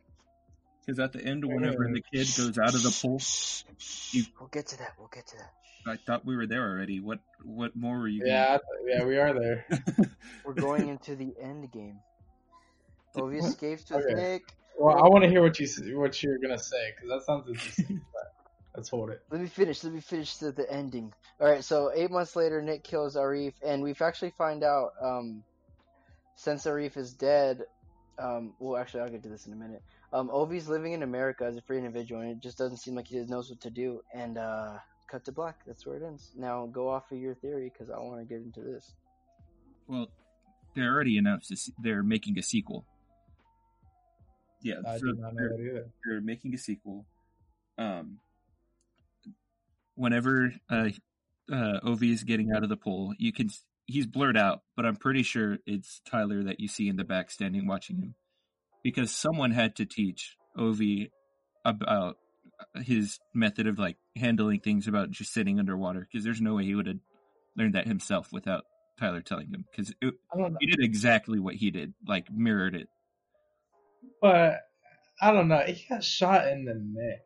Because 0.85 0.99
at 0.99 1.13
the 1.13 1.23
end, 1.23 1.45
whenever 1.45 1.87
the 1.93 2.01
kid 2.01 2.27
goes 2.35 2.57
out 2.57 2.73
of 2.73 2.81
the 2.81 2.97
pool, 3.01 3.21
you, 4.11 4.23
We'll 4.39 4.49
get 4.49 4.67
to 4.67 4.77
that. 4.79 4.93
We'll 4.97 5.09
get 5.13 5.27
to 5.27 5.37
that. 5.37 5.51
I 5.85 5.97
thought 5.97 6.25
we 6.25 6.35
were 6.35 6.47
there 6.47 6.67
already. 6.69 6.99
What 6.99 7.19
what 7.43 7.75
more 7.75 7.99
were 7.99 8.07
you? 8.07 8.23
Yeah, 8.25 8.45
I 8.45 8.49
th- 8.57 8.61
yeah, 8.87 9.03
we 9.05 9.17
are 9.17 9.33
there. 9.33 9.65
We're 10.45 10.53
going 10.53 10.89
into 10.89 11.15
the 11.15 11.33
end 11.39 11.71
game. 11.71 11.99
Ovi 13.15 13.41
What? 13.41 13.49
escapes 13.49 13.89
with 13.89 14.05
Okay. 14.05 14.13
Nick. 14.13 14.43
Well, 14.77 14.97
I 14.97 15.07
want 15.09 15.23
to 15.23 15.29
hear 15.29 15.41
what 15.41 15.59
you 15.59 15.99
what 15.99 16.21
you're 16.21 16.37
gonna 16.37 16.59
say 16.59 16.93
because 16.95 17.09
that 17.09 17.25
sounds 17.25 17.47
interesting. 17.47 18.01
let's 18.75 18.89
hold 18.89 19.09
it. 19.09 19.21
Let 19.31 19.41
me 19.41 19.47
finish. 19.47 19.83
Let 19.83 19.93
me 19.93 20.01
finish 20.01 20.37
the, 20.37 20.51
the 20.51 20.71
ending. 20.71 21.13
All 21.39 21.49
right. 21.49 21.63
So 21.63 21.91
eight 21.93 22.11
months 22.11 22.35
later, 22.35 22.61
Nick 22.61 22.83
kills 22.83 23.15
Asif, 23.15 23.53
and 23.63 23.81
we've 23.83 24.01
actually 24.01 24.31
find 24.31 24.63
out 24.63 24.91
um, 25.01 25.43
since 26.35 26.65
Asif 26.65 26.97
is 26.97 27.13
dead. 27.13 27.63
Um, 28.19 28.53
well, 28.59 28.79
actually, 28.79 29.01
I'll 29.01 29.09
get 29.09 29.23
to 29.23 29.29
this 29.29 29.47
in 29.47 29.53
a 29.53 29.55
minute. 29.55 29.81
Um, 30.13 30.29
Ovi's 30.29 30.67
living 30.67 30.91
in 30.93 31.03
America 31.03 31.45
as 31.45 31.55
a 31.55 31.61
free 31.61 31.77
individual, 31.77 32.21
and 32.21 32.31
it 32.31 32.39
just 32.41 32.57
doesn't 32.57 32.77
seem 32.77 32.95
like 32.95 33.07
he 33.07 33.17
knows 33.21 33.49
what 33.49 33.61
to 33.61 33.69
do. 33.69 34.01
And 34.13 34.37
uh, 34.37 34.73
cut 35.09 35.23
to 35.25 35.31
black. 35.31 35.59
That's 35.65 35.85
where 35.85 35.95
it 35.97 36.03
ends. 36.03 36.31
Now 36.35 36.65
go 36.67 36.89
off 36.89 37.11
of 37.11 37.17
your 37.17 37.35
theory 37.35 37.71
because 37.71 37.89
I 37.89 37.97
want 37.99 38.19
to 38.19 38.25
get 38.25 38.43
into 38.43 38.61
this. 38.61 38.93
well, 39.87 40.07
they 40.75 40.81
already 40.83 41.17
announced 41.17 41.49
this, 41.49 41.69
they're 41.83 42.03
making 42.03 42.39
a 42.39 42.41
sequel. 42.41 42.85
Yeah, 44.63 44.75
I 44.87 44.97
so 44.99 45.07
did 45.07 45.19
not 45.19 45.33
know 45.33 45.39
they're- 45.41 45.49
that 45.57 45.63
either. 45.63 45.89
they're 46.05 46.21
making 46.21 46.53
a 46.53 46.57
sequel. 46.57 47.05
Um, 47.77 48.19
whenever 49.95 50.53
uh, 50.69 50.89
uh, 51.51 51.79
Ovi 51.83 52.11
is 52.13 52.23
getting 52.23 52.51
out 52.55 52.63
of 52.63 52.69
the 52.69 52.77
pool, 52.77 53.13
you 53.17 53.33
can 53.33 53.49
he's 53.85 54.05
blurred 54.05 54.37
out, 54.37 54.61
but 54.75 54.85
I'm 54.85 54.95
pretty 54.95 55.23
sure 55.23 55.57
it's 55.65 56.01
Tyler 56.09 56.43
that 56.43 56.59
you 56.59 56.67
see 56.67 56.87
in 56.87 56.95
the 56.95 57.03
back 57.03 57.31
standing 57.31 57.67
watching 57.67 57.97
him, 57.97 58.15
because 58.83 59.11
someone 59.11 59.51
had 59.51 59.75
to 59.77 59.85
teach 59.85 60.35
Ovi 60.57 61.09
about 61.65 62.17
his 62.83 63.19
method 63.33 63.67
of 63.67 63.79
like 63.79 63.97
handling 64.15 64.59
things 64.59 64.87
about 64.87 65.11
just 65.11 65.33
sitting 65.33 65.59
underwater, 65.59 66.01
because 66.01 66.23
there's 66.23 66.41
no 66.41 66.55
way 66.55 66.63
he 66.65 66.75
would 66.75 66.87
have 66.87 66.99
learned 67.57 67.75
that 67.75 67.87
himself 67.87 68.31
without 68.31 68.63
Tyler 68.99 69.21
telling 69.21 69.47
him, 69.47 69.65
because 69.71 69.93
I 70.01 70.37
don't 70.37 70.53
know, 70.53 70.57
he 70.59 70.67
did 70.67 70.83
exactly 70.83 71.39
what 71.39 71.55
he 71.55 71.71
did, 71.71 71.93
like 72.07 72.31
mirrored 72.31 72.75
it. 72.75 72.87
but 74.21 74.61
I 75.21 75.31
don't 75.31 75.47
know. 75.47 75.59
He 75.59 75.85
got 75.87 76.03
shot 76.03 76.47
in 76.47 76.65
the 76.65 76.75
neck. 76.75 77.21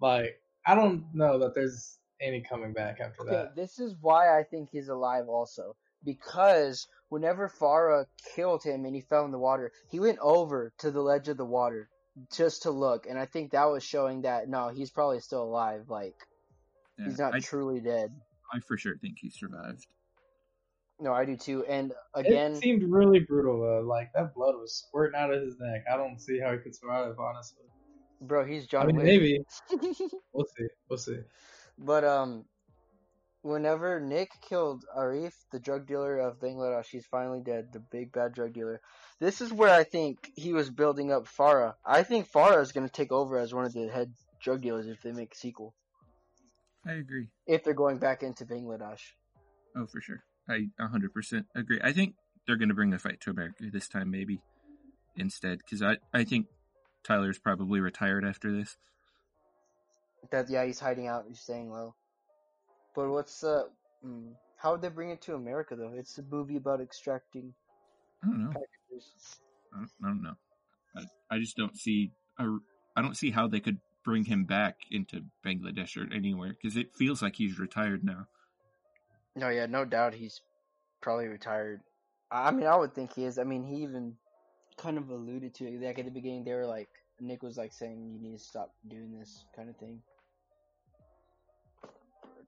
Like 0.00 0.40
I 0.66 0.74
don't 0.74 1.06
know 1.14 1.38
that 1.40 1.54
there's 1.54 1.98
any 2.20 2.42
coming 2.42 2.72
back 2.72 3.00
after 3.00 3.22
Okay, 3.22 3.30
that. 3.30 3.56
this 3.56 3.78
is 3.78 3.94
why 4.00 4.38
I 4.38 4.42
think 4.42 4.68
he's 4.70 4.88
alive 4.88 5.28
also. 5.28 5.74
Because 6.04 6.86
whenever 7.10 7.48
Farah 7.48 8.06
killed 8.34 8.62
him 8.64 8.86
and 8.86 8.94
he 8.94 9.02
fell 9.02 9.26
in 9.26 9.30
the 9.32 9.38
water, 9.38 9.70
he 9.90 10.00
went 10.00 10.18
over 10.20 10.72
to 10.78 10.90
the 10.90 11.02
ledge 11.02 11.28
of 11.28 11.36
the 11.36 11.44
water 11.44 11.90
just 12.34 12.62
to 12.62 12.70
look. 12.70 13.06
And 13.06 13.18
I 13.18 13.26
think 13.26 13.50
that 13.50 13.66
was 13.66 13.84
showing 13.84 14.22
that, 14.22 14.48
no, 14.48 14.68
he's 14.68 14.90
probably 14.90 15.20
still 15.20 15.42
alive. 15.44 15.90
Like, 15.90 16.16
Yeah, 16.98 17.06
he's 17.06 17.18
not 17.18 17.34
I, 17.34 17.40
truly 17.40 17.80
dead. 17.80 18.10
I 18.52 18.60
for 18.60 18.78
sure 18.78 18.96
think 18.96 19.18
he 19.20 19.30
survived. 19.30 19.86
No, 20.98 21.12
I 21.12 21.24
do 21.24 21.36
too. 21.36 21.64
And 21.66 21.92
again, 22.14 22.52
it 22.52 22.56
seemed 22.58 22.82
really 22.82 23.20
brutal 23.20 23.60
though. 23.60 23.80
Like 23.80 24.12
that 24.14 24.34
blood 24.34 24.54
was 24.56 24.74
squirting 24.74 25.18
out 25.18 25.32
of 25.32 25.40
his 25.42 25.56
neck. 25.58 25.84
I 25.90 25.96
don't 25.96 26.20
see 26.20 26.38
how 26.38 26.52
he 26.52 26.58
could 26.58 26.74
survive, 26.74 27.14
honestly. 27.18 27.64
bro, 28.20 28.44
he's 28.44 28.64
I 28.64 28.66
John 28.66 28.86
mean, 28.88 28.96
Wick. 28.96 29.04
maybe 29.06 29.38
we'll 30.34 30.44
see. 30.58 30.66
We'll 30.90 30.98
see. 30.98 31.20
But 31.78 32.04
um, 32.04 32.44
whenever 33.42 34.00
Nick 34.00 34.30
killed 34.40 34.84
Asif, 34.96 35.32
the 35.50 35.58
drug 35.58 35.86
dealer 35.86 36.18
of 36.18 36.40
Bangladesh, 36.40 36.86
he's 36.86 37.06
finally 37.06 37.40
dead. 37.40 37.72
The 37.72 37.80
big 37.80 38.12
bad 38.12 38.32
drug 38.32 38.52
dealer. 38.52 38.80
This 39.18 39.40
is 39.40 39.52
where 39.52 39.72
I 39.72 39.84
think 39.84 40.30
he 40.34 40.52
was 40.52 40.70
building 40.70 41.12
up 41.12 41.26
Farah. 41.26 41.74
I 41.84 42.02
think 42.02 42.30
Farah 42.30 42.62
is 42.62 42.72
going 42.72 42.86
to 42.86 42.92
take 42.92 43.12
over 43.12 43.38
as 43.38 43.54
one 43.54 43.64
of 43.64 43.72
the 43.72 43.88
head 43.88 44.12
drug 44.40 44.62
dealers 44.62 44.86
if 44.86 45.02
they 45.02 45.12
make 45.12 45.34
a 45.34 45.36
sequel. 45.36 45.74
I 46.86 46.92
agree. 46.92 47.28
If 47.46 47.64
they're 47.64 47.74
going 47.74 47.98
back 47.98 48.22
into 48.22 48.46
Bangladesh. 48.46 49.00
Oh, 49.76 49.86
for 49.86 50.00
sure. 50.00 50.22
I 50.48 50.68
100% 50.80 51.44
agree. 51.54 51.80
I 51.82 51.92
think 51.92 52.14
they're 52.46 52.56
going 52.56 52.70
to 52.70 52.74
bring 52.74 52.90
the 52.90 52.98
fight 52.98 53.20
to 53.22 53.30
America 53.30 53.64
this 53.70 53.88
time, 53.88 54.10
maybe 54.10 54.40
instead, 55.16 55.58
because 55.58 55.82
I, 55.82 55.98
I 56.12 56.24
think 56.24 56.46
Tyler's 57.04 57.38
probably 57.38 57.80
retired 57.80 58.24
after 58.24 58.50
this. 58.56 58.76
That 60.30 60.50
yeah, 60.50 60.64
he's 60.64 60.80
hiding 60.80 61.06
out. 61.06 61.24
He's 61.28 61.40
staying 61.40 61.70
low. 61.70 61.94
But 62.94 63.10
what's 63.10 63.44
uh, 63.44 63.64
mm, 64.04 64.32
how 64.56 64.72
would 64.72 64.82
they 64.82 64.88
bring 64.88 65.10
it 65.10 65.22
to 65.22 65.34
America 65.34 65.76
though? 65.76 65.92
It's 65.94 66.18
a 66.18 66.22
movie 66.30 66.56
about 66.56 66.80
extracting 66.80 67.54
I 68.22 68.26
don't 68.26 68.44
know. 68.44 68.50
packages. 68.50 69.40
I 69.72 69.78
don't, 69.78 69.90
I 70.02 70.08
don't 70.08 70.22
know. 70.22 70.36
I, 70.96 71.36
I 71.36 71.38
just 71.38 71.56
don't 71.56 71.78
see. 71.78 72.12
A, 72.38 72.44
I 72.96 73.02
don't 73.02 73.16
see 73.16 73.30
how 73.30 73.46
they 73.46 73.60
could 73.60 73.78
bring 74.04 74.24
him 74.24 74.44
back 74.44 74.76
into 74.90 75.22
Bangladesh 75.44 75.96
or 75.96 76.12
anywhere 76.12 76.56
because 76.60 76.76
it 76.76 76.96
feels 76.96 77.22
like 77.22 77.36
he's 77.36 77.58
retired 77.58 78.04
now. 78.04 78.26
No, 79.36 79.48
yeah, 79.48 79.66
no 79.66 79.84
doubt 79.84 80.14
he's 80.14 80.40
probably 81.00 81.28
retired. 81.28 81.80
I 82.30 82.48
I 82.48 82.50
mean, 82.50 82.66
I 82.66 82.76
would 82.76 82.94
think 82.94 83.14
he 83.14 83.24
is. 83.24 83.38
I 83.38 83.44
mean, 83.44 83.64
he 83.64 83.82
even 83.82 84.16
kind 84.76 84.98
of 84.98 85.10
alluded 85.10 85.54
to 85.54 85.66
it. 85.66 85.80
Like 85.80 85.98
at 85.98 86.04
the 86.04 86.10
beginning, 86.10 86.44
they 86.44 86.54
were 86.54 86.66
like, 86.66 86.88
Nick 87.20 87.42
was 87.42 87.56
like 87.56 87.72
saying, 87.72 88.12
"You 88.12 88.20
need 88.20 88.38
to 88.38 88.44
stop 88.44 88.74
doing 88.88 89.18
this," 89.18 89.44
kind 89.54 89.68
of 89.68 89.76
thing. 89.76 90.02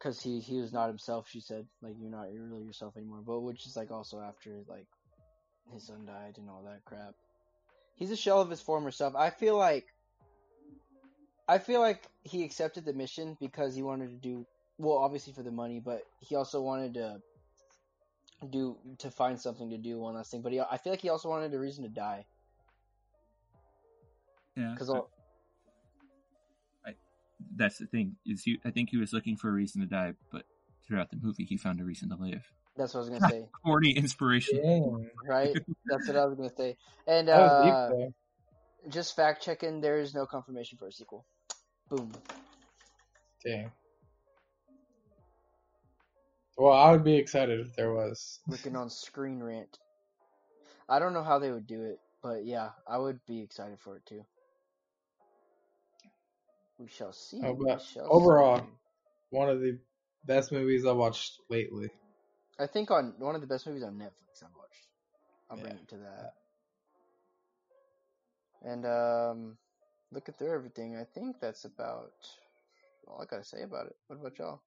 Because 0.02 0.20
he 0.20 0.40
he 0.40 0.60
was 0.60 0.72
not 0.72 0.88
himself. 0.88 1.28
She 1.28 1.40
said, 1.40 1.66
like, 1.80 1.94
"You're 2.00 2.10
not 2.10 2.32
you're 2.32 2.44
really 2.44 2.64
yourself 2.64 2.96
anymore." 2.96 3.22
But 3.24 3.40
which 3.40 3.66
is 3.66 3.76
like 3.76 3.92
also 3.92 4.18
after 4.20 4.50
like 4.66 4.88
his 5.72 5.86
son 5.86 6.06
died 6.06 6.38
and 6.38 6.50
all 6.50 6.64
that 6.64 6.84
crap. 6.84 7.14
He's 7.94 8.10
a 8.10 8.16
shell 8.16 8.40
of 8.40 8.50
his 8.50 8.60
former 8.60 8.90
self. 8.90 9.14
I 9.14 9.30
feel 9.30 9.56
like. 9.56 9.86
I 11.48 11.58
feel 11.58 11.80
like 11.80 12.02
he 12.22 12.44
accepted 12.44 12.84
the 12.84 12.92
mission 12.92 13.36
because 13.40 13.74
he 13.74 13.82
wanted 13.82 14.10
to 14.10 14.16
do 14.16 14.46
well, 14.78 14.98
obviously 14.98 15.32
for 15.32 15.42
the 15.42 15.50
money, 15.50 15.80
but 15.80 16.02
he 16.20 16.34
also 16.34 16.62
wanted 16.62 16.94
to 16.94 17.20
do 18.50 18.76
to 18.98 19.10
find 19.10 19.40
something 19.40 19.70
to 19.70 19.78
do 19.78 19.98
one 19.98 20.14
last 20.14 20.30
thing. 20.30 20.42
But 20.42 20.52
he, 20.52 20.60
I 20.60 20.78
feel 20.78 20.92
like 20.92 21.02
he 21.02 21.10
also 21.10 21.28
wanted 21.28 21.54
a 21.54 21.58
reason 21.58 21.84
to 21.84 21.90
die 21.90 22.26
Yeah, 24.56 24.74
because 24.74 24.90
that's 27.56 27.78
the 27.78 27.86
thing. 27.86 28.16
Is 28.26 28.42
he, 28.44 28.58
I 28.64 28.70
think 28.70 28.90
he 28.90 28.96
was 28.96 29.12
looking 29.12 29.36
for 29.36 29.48
a 29.48 29.52
reason 29.52 29.80
to 29.80 29.86
die, 29.86 30.14
but 30.30 30.44
throughout 30.86 31.10
the 31.10 31.18
movie, 31.22 31.44
he 31.44 31.56
found 31.56 31.80
a 31.80 31.84
reason 31.84 32.08
to 32.10 32.16
live. 32.16 32.42
that's 32.76 32.94
what 32.94 33.00
I 33.00 33.10
was 33.10 33.20
gonna 33.20 33.30
say, 33.30 33.46
Corny 33.64 33.92
inspiration. 33.92 34.62
Dang. 34.62 35.10
right? 35.26 35.56
That's 35.86 36.08
what 36.08 36.16
I 36.16 36.26
was 36.26 36.36
gonna 36.36 36.52
say. 36.56 36.76
And 37.06 37.28
uh, 37.28 37.88
deep 37.90 38.14
just 38.88 39.16
fact 39.16 39.42
checking, 39.42 39.80
there 39.80 40.00
is 40.00 40.14
no 40.14 40.26
confirmation 40.26 40.78
for 40.78 40.88
a 40.88 40.92
sequel. 40.92 41.24
Boom. 41.88 42.12
Dang. 43.44 43.70
Well, 46.56 46.72
I 46.72 46.92
would 46.92 47.04
be 47.04 47.16
excited 47.16 47.60
if 47.60 47.74
there 47.74 47.92
was. 47.92 48.40
Looking 48.46 48.76
on 48.76 48.90
Screen 48.90 49.42
Rant. 49.42 49.78
I 50.88 50.98
don't 50.98 51.14
know 51.14 51.22
how 51.22 51.38
they 51.38 51.50
would 51.50 51.66
do 51.66 51.82
it, 51.82 51.98
but 52.22 52.44
yeah, 52.44 52.70
I 52.86 52.98
would 52.98 53.20
be 53.26 53.40
excited 53.40 53.78
for 53.80 53.96
it 53.96 54.06
too. 54.06 54.24
We 56.82 56.88
shall 56.88 57.12
see. 57.12 57.40
We 57.40 57.78
shall 57.78 58.08
overall- 58.10 58.58
see. 58.58 58.66
One 59.30 59.48
of 59.48 59.60
the 59.60 59.78
best 60.26 60.50
movies 60.50 60.84
I 60.84 60.92
watched 60.92 61.38
lately. 61.48 61.90
I 62.58 62.66
think 62.66 62.90
on 62.90 63.14
one 63.18 63.34
of 63.36 63.40
the 63.40 63.46
best 63.46 63.66
movies 63.66 63.84
on 63.84 63.94
Netflix 63.94 64.42
I've 64.42 64.54
watched. 64.56 64.88
I'll 65.48 65.56
bring 65.58 65.74
it 65.74 65.88
to 65.88 65.96
that. 65.98 66.34
And 68.62 68.84
um, 68.84 69.58
looking 70.10 70.34
through 70.34 70.52
everything, 70.52 70.96
I 70.96 71.04
think 71.04 71.36
that's 71.40 71.64
about 71.64 72.12
all 73.06 73.22
I 73.22 73.26
gotta 73.26 73.44
say 73.44 73.62
about 73.62 73.86
it. 73.86 73.96
What 74.08 74.18
about 74.20 74.38
y'all? 74.38 74.60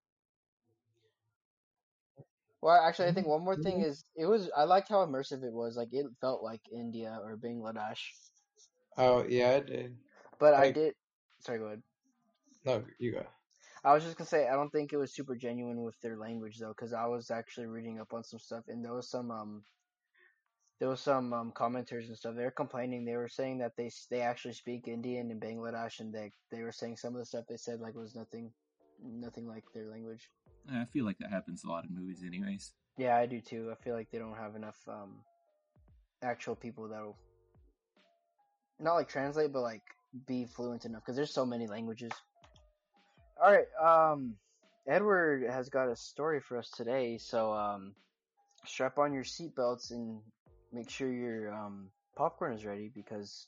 Well, 2.62 2.82
actually, 2.82 3.10
I 3.10 3.12
think 3.12 3.28
one 3.28 3.44
more 3.44 3.56
thing 3.58 3.82
is 3.82 4.04
it 4.16 4.26
was 4.26 4.50
I 4.56 4.64
liked 4.64 4.90
how 4.90 5.06
immersive 5.06 5.44
it 5.44 5.54
was. 5.54 5.76
Like 5.76 5.90
it 5.92 6.06
felt 6.22 6.42
like 6.42 6.62
India 6.74 7.20
or 7.22 7.38
Bangladesh. 7.38 8.00
Oh 8.98 9.26
yeah, 9.28 9.52
I 9.52 9.60
did. 9.60 9.98
But 10.40 10.54
I 10.54 10.72
did. 10.72 10.96
Sorry, 11.42 11.60
go 11.60 11.66
ahead. 11.66 11.84
No, 12.66 12.84
you 13.00 13.12
go. 13.12 13.24
I 13.84 13.94
was 13.94 14.04
just 14.04 14.18
gonna 14.18 14.28
say 14.28 14.48
I 14.48 14.56
don't 14.56 14.72
think 14.72 14.92
it 14.92 14.98
was 14.98 15.14
super 15.14 15.36
genuine 15.36 15.84
with 15.84 16.00
their 16.02 16.18
language 16.18 16.58
though, 16.58 16.70
because 16.76 16.94
I 16.94 17.06
was 17.06 17.30
actually 17.30 17.68
reading 17.68 18.00
up 18.00 18.14
on 18.14 18.24
some 18.24 18.40
stuff 18.40 18.64
and 18.68 18.84
there 18.84 18.94
was 18.94 19.10
some 19.10 19.30
um, 19.30 19.64
there 20.80 20.90
was 20.90 21.02
some 21.02 21.34
um 21.34 21.52
commenters 21.56 22.08
and 22.08 22.18
stuff. 22.18 22.36
They 22.36 22.44
were 22.44 22.52
complaining. 22.52 23.06
They 23.06 23.16
were 23.16 23.30
saying 23.30 23.60
that 23.60 23.74
they 23.78 23.92
they 24.10 24.22
actually 24.22 24.54
speak 24.54 24.88
Indian 24.88 25.30
in 25.32 25.40
Bangladesh, 25.40 26.00
and 26.00 26.14
they 26.14 26.32
they 26.52 26.64
were 26.64 26.72
saying 26.72 26.98
some 26.98 27.14
of 27.14 27.20
the 27.20 27.26
stuff 27.26 27.46
they 27.48 27.58
said 27.58 27.80
like 27.80 27.96
was 27.96 28.16
nothing, 28.16 28.52
nothing 29.04 29.48
like 29.48 29.64
their 29.74 29.90
language. 29.90 30.30
I 30.72 30.86
feel 30.86 31.06
like 31.06 31.20
that 31.20 31.30
happens 31.30 31.64
a 31.64 31.68
lot 31.68 31.86
in 31.86 31.96
movies, 31.96 32.24
anyways. 32.26 32.74
Yeah, 32.98 33.16
I 33.18 33.28
do 33.28 33.40
too. 33.40 33.72
I 33.72 33.84
feel 33.84 33.94
like 33.94 34.10
they 34.12 34.18
don't 34.18 34.38
have 34.38 34.56
enough 34.56 34.80
um 34.88 35.20
actual 36.24 36.56
people 36.56 36.90
that'll 36.90 37.18
not 38.80 38.96
like 38.96 39.10
translate, 39.10 39.54
but 39.54 39.62
like 39.62 39.84
be 40.28 40.46
fluent 40.46 40.86
enough 40.86 41.04
because 41.04 41.16
there's 41.16 41.34
so 41.34 41.46
many 41.46 41.68
languages. 41.68 42.12
All 43.42 43.52
right, 43.52 43.68
um, 44.12 44.36
Edward 44.88 45.44
has 45.50 45.70
got 45.70 45.90
a 45.90 45.96
story 45.96 46.40
for 46.40 46.58
us 46.58 46.70
today, 46.70 47.18
so 47.18 47.54
um, 47.54 47.94
strap 48.66 48.98
on 48.98 49.14
your 49.14 49.24
seatbelts 49.24 49.92
and 49.92 50.22
make 50.72 50.90
sure 50.90 51.12
your 51.12 51.54
um, 51.54 51.90
popcorn 52.16 52.54
is 52.54 52.66
ready 52.66 52.92
because 52.96 53.48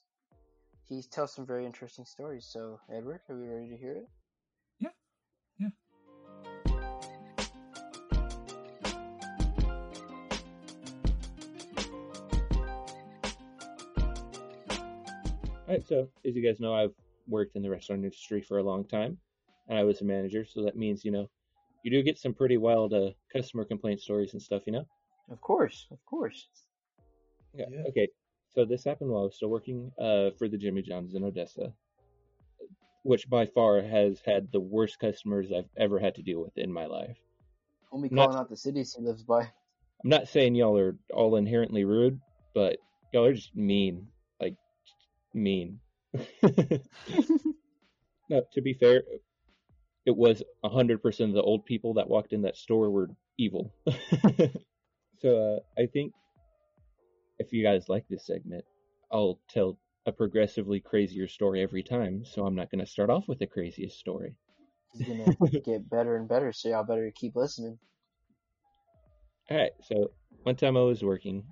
he 0.89 1.01
tells 1.09 1.33
some 1.33 1.45
very 1.45 1.65
interesting 1.65 2.05
stories. 2.05 2.45
So, 2.45 2.79
Edward, 2.93 3.21
are 3.29 3.35
we 3.35 3.47
ready 3.47 3.69
to 3.69 3.77
hear 3.77 3.93
it? 3.93 4.07
Yeah. 4.79 4.89
Yeah. 5.57 5.69
All 15.67 15.73
right, 15.73 15.85
so 15.85 16.07
as 16.25 16.35
you 16.35 16.43
guys 16.43 16.59
know, 16.59 16.73
I've 16.73 16.93
worked 17.27 17.55
in 17.55 17.61
the 17.61 17.69
restaurant 17.69 18.03
industry 18.03 18.41
for 18.41 18.57
a 18.57 18.63
long 18.63 18.85
time, 18.85 19.17
and 19.17 19.17
I 19.69 19.83
was 19.83 20.01
a 20.01 20.05
manager, 20.05 20.45
so 20.45 20.63
that 20.63 20.77
means 20.77 21.03
you 21.03 21.11
know, 21.11 21.29
you 21.83 21.91
do 21.91 22.03
get 22.03 22.17
some 22.17 22.33
pretty 22.33 22.57
wild 22.57 22.93
uh, 22.93 23.11
customer 23.33 23.65
complaint 23.65 24.01
stories 24.01 24.33
and 24.33 24.41
stuff, 24.41 24.63
you 24.65 24.73
know. 24.73 24.85
Of 25.29 25.41
course, 25.41 25.87
of 25.91 26.03
course. 26.05 26.47
Yeah. 27.53 27.65
Yeah. 27.69 27.81
Okay. 27.89 28.07
So 28.53 28.65
this 28.65 28.83
happened 28.83 29.09
while 29.09 29.21
I 29.21 29.25
was 29.25 29.35
still 29.35 29.49
working 29.49 29.91
uh, 29.99 30.31
for 30.37 30.47
the 30.47 30.57
Jimmy 30.57 30.81
John's 30.81 31.15
in 31.15 31.23
Odessa, 31.23 31.73
which 33.03 33.29
by 33.29 33.45
far 33.45 33.81
has 33.81 34.21
had 34.25 34.51
the 34.51 34.59
worst 34.59 34.99
customers 34.99 35.51
I've 35.51 35.69
ever 35.77 35.99
had 35.99 36.15
to 36.15 36.23
deal 36.23 36.41
with 36.41 36.57
in 36.57 36.71
my 36.71 36.85
life. 36.85 37.17
Only 37.91 38.09
Not- 38.09 38.27
calling 38.27 38.39
out 38.39 38.49
the 38.49 38.57
cities 38.57 38.95
he 38.95 39.03
lives 39.03 39.23
by. 39.23 39.41
I'm 40.03 40.09
not 40.09 40.27
saying 40.27 40.55
y'all 40.55 40.77
are 40.77 40.95
all 41.13 41.35
inherently 41.37 41.83
rude, 41.83 42.19
but 42.53 42.77
y'all 43.11 43.25
are 43.25 43.33
just 43.33 43.55
mean, 43.55 44.07
like 44.39 44.55
mean. 45.33 45.79
no, 48.29 48.41
to 48.53 48.61
be 48.61 48.73
fair, 48.73 49.03
it 50.07 50.15
was 50.15 50.41
hundred 50.63 51.03
percent 51.03 51.29
of 51.29 51.35
the 51.35 51.41
old 51.41 51.65
people 51.65 51.93
that 51.95 52.09
walked 52.09 52.31
in 52.31 52.41
that 52.43 52.55
store 52.55 52.89
were 52.89 53.09
evil. 53.37 53.73
so 55.19 55.59
uh, 55.77 55.81
I 55.81 55.85
think 55.85 56.13
if 57.39 57.51
you 57.51 57.61
guys 57.61 57.89
like 57.89 58.05
this 58.09 58.25
segment, 58.25 58.63
I'll 59.11 59.39
tell 59.49 59.77
a 60.05 60.13
progressively 60.13 60.79
crazier 60.79 61.27
story 61.27 61.61
every 61.61 61.83
time. 61.83 62.23
So 62.23 62.45
I'm 62.45 62.55
not 62.55 62.71
going 62.71 62.83
to 62.83 62.89
start 62.89 63.09
off 63.09 63.27
with 63.27 63.39
the 63.39 63.47
craziest 63.47 63.99
story. 63.99 64.33
He's 64.93 65.07
gonna 65.07 65.35
get 65.65 65.89
better 65.89 66.15
and 66.15 66.27
better, 66.29 66.53
so 66.53 66.69
y'all 66.69 66.85
better 66.85 67.11
keep 67.13 67.35
listening. 67.35 67.77
All 69.51 69.57
right. 69.57 69.71
So 69.83 70.11
one 70.43 70.55
time 70.55 70.77
I 70.77 70.81
was 70.81 71.03
working, 71.03 71.43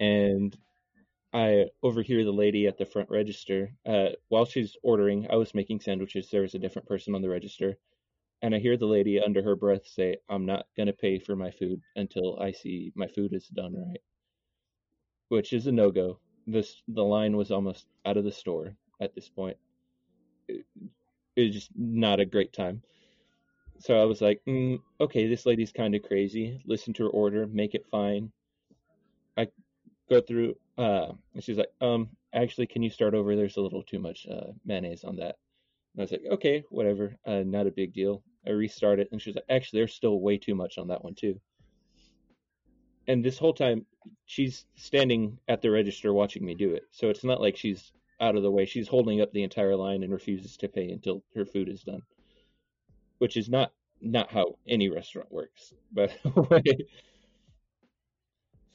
and 0.00 0.56
I 1.36 1.66
overhear 1.82 2.24
the 2.24 2.32
lady 2.32 2.66
at 2.66 2.78
the 2.78 2.86
front 2.86 3.10
register. 3.10 3.70
Uh, 3.84 4.08
while 4.28 4.46
she's 4.46 4.74
ordering, 4.82 5.26
I 5.30 5.36
was 5.36 5.54
making 5.54 5.80
sandwiches. 5.80 6.30
There 6.30 6.40
was 6.40 6.54
a 6.54 6.58
different 6.58 6.88
person 6.88 7.14
on 7.14 7.20
the 7.20 7.28
register, 7.28 7.76
and 8.40 8.54
I 8.54 8.58
hear 8.58 8.78
the 8.78 8.86
lady 8.86 9.20
under 9.20 9.42
her 9.42 9.54
breath 9.54 9.86
say, 9.86 10.16
"I'm 10.30 10.46
not 10.46 10.66
gonna 10.78 10.94
pay 10.94 11.18
for 11.18 11.36
my 11.36 11.50
food 11.50 11.82
until 11.94 12.38
I 12.40 12.52
see 12.52 12.90
my 12.94 13.06
food 13.08 13.34
is 13.34 13.48
done 13.48 13.74
right," 13.76 14.00
which 15.28 15.52
is 15.52 15.66
a 15.66 15.72
no 15.72 15.90
go. 15.90 16.18
This 16.46 16.82
the 16.88 17.04
line 17.04 17.36
was 17.36 17.50
almost 17.50 17.86
out 18.06 18.16
of 18.16 18.24
the 18.24 18.32
store 18.32 18.74
at 19.00 19.14
this 19.14 19.28
point. 19.28 19.58
It, 20.48 20.64
it 21.36 21.42
was 21.42 21.52
just 21.52 21.70
not 21.76 22.20
a 22.20 22.24
great 22.24 22.54
time. 22.54 22.82
So 23.78 24.00
I 24.00 24.04
was 24.06 24.22
like, 24.22 24.42
mm, 24.46 24.80
okay, 25.00 25.26
this 25.26 25.44
lady's 25.44 25.72
kind 25.72 25.94
of 25.94 26.02
crazy. 26.02 26.62
Listen 26.64 26.94
to 26.94 27.04
her 27.04 27.10
order, 27.10 27.46
make 27.46 27.74
it 27.74 27.86
fine. 27.90 28.32
I 29.36 29.48
go 30.08 30.20
through, 30.22 30.56
uh, 30.78 31.12
and 31.34 31.42
she's 31.42 31.58
like, 31.58 31.70
um, 31.80 32.08
actually, 32.34 32.66
can 32.66 32.82
you 32.82 32.90
start 32.90 33.14
over? 33.14 33.34
There's 33.34 33.56
a 33.56 33.62
little 33.62 33.82
too 33.82 33.98
much 33.98 34.26
uh, 34.30 34.52
mayonnaise 34.64 35.04
on 35.04 35.16
that. 35.16 35.36
And 35.94 36.00
I 36.00 36.02
was 36.02 36.12
like, 36.12 36.24
okay, 36.32 36.64
whatever, 36.70 37.16
uh, 37.26 37.42
not 37.44 37.66
a 37.66 37.72
big 37.72 37.92
deal. 37.92 38.22
I 38.46 38.50
restart 38.50 39.00
it, 39.00 39.08
and 39.12 39.20
she's 39.20 39.34
like, 39.34 39.44
actually, 39.48 39.80
there's 39.80 39.94
still 39.94 40.20
way 40.20 40.38
too 40.38 40.54
much 40.54 40.78
on 40.78 40.88
that 40.88 41.02
one 41.02 41.14
too. 41.14 41.40
And 43.08 43.24
this 43.24 43.38
whole 43.38 43.54
time, 43.54 43.86
she's 44.26 44.66
standing 44.74 45.38
at 45.48 45.62
the 45.62 45.70
register 45.70 46.12
watching 46.12 46.44
me 46.44 46.54
do 46.54 46.74
it. 46.74 46.82
So 46.90 47.08
it's 47.08 47.24
not 47.24 47.40
like 47.40 47.56
she's 47.56 47.92
out 48.20 48.36
of 48.36 48.42
the 48.42 48.50
way. 48.50 48.66
She's 48.66 48.88
holding 48.88 49.20
up 49.20 49.32
the 49.32 49.42
entire 49.42 49.76
line 49.76 50.02
and 50.02 50.12
refuses 50.12 50.56
to 50.58 50.68
pay 50.68 50.90
until 50.90 51.22
her 51.34 51.44
food 51.44 51.68
is 51.68 51.82
done 51.82 52.02
which 53.18 53.36
is 53.36 53.48
not 53.48 53.72
not 54.00 54.30
how 54.30 54.56
any 54.68 54.88
restaurant 54.88 55.30
works. 55.32 55.72
By 55.92 56.06
the 56.06 56.42
way, 56.50 56.86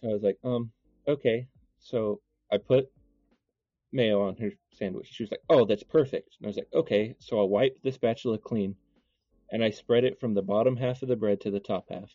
so 0.02 0.10
I 0.10 0.14
was 0.14 0.24
like, 0.24 0.38
um, 0.44 0.72
okay. 1.08 1.48
So 1.82 2.22
I 2.52 2.58
put 2.58 2.90
mayo 3.92 4.22
on 4.22 4.38
her 4.38 4.52
sandwich. 4.72 5.08
She 5.12 5.24
was 5.24 5.32
like, 5.32 5.42
oh, 5.50 5.66
that's 5.66 5.84
perfect. 5.84 6.38
And 6.40 6.46
I 6.46 6.50
was 6.50 6.58
like, 6.58 6.70
okay. 6.74 7.16
So 7.20 7.40
I'll 7.40 7.50
wipe 7.50 7.78
the 7.84 7.92
spatula 7.92 8.38
clean, 8.38 8.76
and 9.52 9.64
I 9.64 9.70
spread 9.72 10.04
it 10.06 10.20
from 10.20 10.34
the 10.34 10.42
bottom 10.42 10.78
half 10.78 11.02
of 11.02 11.10
the 11.10 11.16
bread 11.16 11.42
to 11.42 11.52
the 11.52 11.60
top 11.60 11.90
half. 11.90 12.10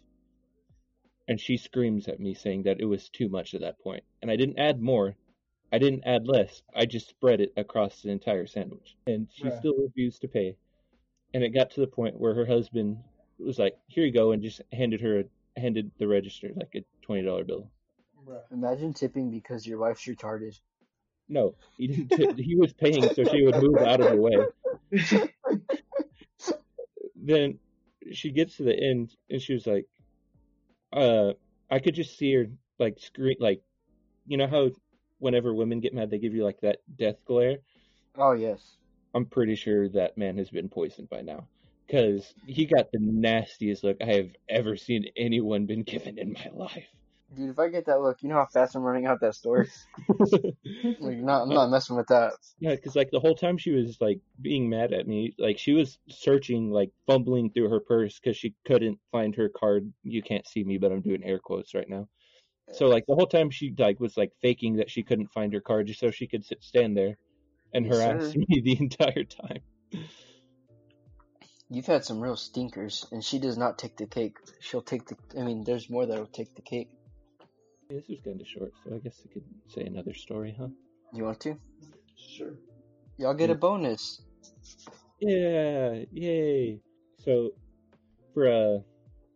And 1.28 1.40
she 1.40 1.56
screams 1.56 2.08
at 2.08 2.20
me 2.20 2.34
saying 2.34 2.62
that 2.64 2.80
it 2.80 2.84
was 2.86 3.08
too 3.10 3.28
much 3.28 3.54
at 3.54 3.60
that 3.60 3.78
point. 3.80 4.04
and 4.22 4.30
I 4.30 4.36
didn't 4.36 4.58
add 4.58 4.80
more. 4.80 5.16
I 5.72 5.78
didn't 5.78 6.04
add 6.06 6.26
less. 6.26 6.62
I 6.74 6.86
just 6.86 7.08
spread 7.08 7.40
it 7.40 7.52
across 7.56 8.00
the 8.00 8.10
entire 8.10 8.46
sandwich, 8.46 8.96
and 9.06 9.28
she 9.32 9.44
Right. 9.48 9.58
still 9.58 9.76
refused 9.76 10.20
to 10.22 10.28
pay 10.28 10.56
and 11.34 11.44
it 11.44 11.50
got 11.50 11.70
to 11.72 11.80
the 11.80 11.86
point 11.86 12.18
where 12.18 12.34
her 12.34 12.46
husband 12.46 12.96
was 13.38 13.58
like, 13.58 13.76
"Here 13.88 14.06
you 14.06 14.12
go," 14.12 14.32
and 14.32 14.42
just 14.42 14.62
handed 14.72 15.00
her 15.02 15.24
handed 15.56 15.90
the 15.98 16.06
register 16.08 16.50
like 16.54 16.74
a 16.74 16.84
twenty 17.02 17.22
dollar 17.22 17.44
bill. 17.44 17.70
Imagine 18.50 18.92
tipping 18.92 19.30
because 19.30 19.66
your 19.66 19.78
wife's 19.78 20.04
retarded. 20.06 20.58
No, 21.28 21.54
he 21.76 21.88
didn't. 21.88 22.10
T- 22.10 22.42
he 22.42 22.56
was 22.56 22.72
paying 22.72 23.08
so 23.14 23.24
she 23.24 23.44
would 23.44 23.56
move 23.56 23.78
out 23.78 24.00
of 24.00 24.10
the 24.10 24.16
way. 24.16 24.36
Then 27.16 27.58
she 28.12 28.30
gets 28.30 28.56
to 28.56 28.62
the 28.62 28.78
end 28.78 29.14
and 29.28 29.42
she 29.42 29.52
was 29.54 29.66
like, 29.66 29.86
"Uh, 30.92 31.32
I 31.68 31.80
could 31.80 31.94
just 31.94 32.16
see 32.16 32.32
her 32.34 32.46
like 32.78 33.00
scream 33.00 33.36
like, 33.40 33.62
you 34.26 34.36
know 34.36 34.46
how 34.46 34.70
whenever 35.18 35.52
women 35.52 35.80
get 35.80 35.94
mad 35.94 36.10
they 36.10 36.18
give 36.18 36.34
you 36.34 36.44
like 36.44 36.60
that 36.60 36.78
death 36.96 37.16
glare." 37.24 37.58
Oh 38.16 38.32
yes. 38.32 38.76
I'm 39.14 39.26
pretty 39.26 39.56
sure 39.56 39.88
that 39.90 40.16
man 40.16 40.38
has 40.38 40.50
been 40.50 40.68
poisoned 40.68 41.08
by 41.08 41.22
now. 41.22 41.48
Because 41.86 42.34
he 42.46 42.66
got 42.66 42.92
the 42.92 42.98
nastiest 43.00 43.82
look 43.82 43.96
I 44.00 44.06
have 44.06 44.30
ever 44.48 44.76
seen 44.76 45.06
anyone 45.16 45.66
been 45.66 45.82
given 45.82 46.18
in 46.18 46.32
my 46.32 46.50
life. 46.52 46.88
Dude, 47.34 47.50
if 47.50 47.58
I 47.58 47.68
get 47.68 47.86
that 47.86 48.00
look, 48.00 48.22
you 48.22 48.28
know 48.28 48.36
how 48.36 48.46
fast 48.46 48.76
I'm 48.76 48.82
running 48.82 49.06
out 49.06 49.20
that 49.20 49.34
store. 49.34 49.66
Like, 51.00 51.18
not, 51.18 51.42
I'm 51.42 51.48
not 51.48 51.70
messing 51.70 51.96
with 51.96 52.06
that. 52.08 52.32
yeah, 52.58 52.74
because 52.74 52.96
like 52.96 53.10
the 53.10 53.20
whole 53.20 53.34
time 53.34 53.58
she 53.58 53.72
was 53.72 54.00
like 54.00 54.20
being 54.40 54.68
mad 54.68 54.92
at 54.92 55.06
me, 55.06 55.34
like 55.38 55.58
she 55.58 55.72
was 55.72 55.98
searching, 56.08 56.70
like 56.70 56.90
fumbling 57.06 57.50
through 57.50 57.70
her 57.70 57.80
purse 57.80 58.18
because 58.18 58.36
she 58.36 58.54
couldn't 58.64 58.98
find 59.10 59.34
her 59.36 59.48
card. 59.48 59.92
You 60.02 60.22
can't 60.22 60.46
see 60.46 60.64
me, 60.64 60.78
but 60.78 60.92
I'm 60.92 61.02
doing 61.02 61.24
air 61.24 61.38
quotes 61.38 61.74
right 61.74 61.88
now. 61.88 62.08
So 62.72 62.86
like 62.86 63.06
the 63.06 63.14
whole 63.14 63.26
time 63.26 63.50
she 63.50 63.74
like 63.76 64.00
was 64.00 64.16
like 64.16 64.32
faking 64.42 64.76
that 64.76 64.90
she 64.90 65.02
couldn't 65.02 65.32
find 65.32 65.52
her 65.52 65.60
card 65.60 65.86
just 65.86 66.00
so 66.00 66.10
she 66.10 66.26
could 66.26 66.44
sit 66.44 66.62
stand 66.62 66.96
there 66.96 67.16
and 67.72 67.86
harass 67.86 68.34
me 68.36 68.60
the 68.60 68.76
entire 68.78 69.24
time. 69.24 69.60
You've 71.68 71.86
had 71.86 72.04
some 72.04 72.20
real 72.20 72.36
stinkers, 72.36 73.06
and 73.10 73.24
she 73.24 73.40
does 73.40 73.58
not 73.58 73.78
take 73.78 73.96
the 73.96 74.06
cake. 74.06 74.36
She'll 74.60 74.82
take 74.82 75.06
the. 75.06 75.16
I 75.38 75.42
mean, 75.42 75.64
there's 75.64 75.90
more 75.90 76.06
that'll 76.06 76.26
take 76.26 76.54
the 76.54 76.62
cake. 76.62 76.88
This 77.88 78.08
was 78.08 78.18
kind 78.24 78.40
of 78.40 78.46
short, 78.48 78.72
so 78.82 78.94
I 78.94 78.98
guess 78.98 79.22
I 79.24 79.32
could 79.32 79.44
say 79.68 79.82
another 79.82 80.12
story, 80.12 80.56
huh? 80.58 80.68
You 81.12 81.24
want 81.24 81.40
to? 81.40 81.56
Sure. 82.16 82.54
Y'all 83.16 83.34
get 83.34 83.50
a 83.50 83.54
bonus. 83.54 84.22
Yeah, 85.20 86.04
yay! 86.12 86.80
So, 87.24 87.50
for 88.34 88.48
uh, 88.48 88.78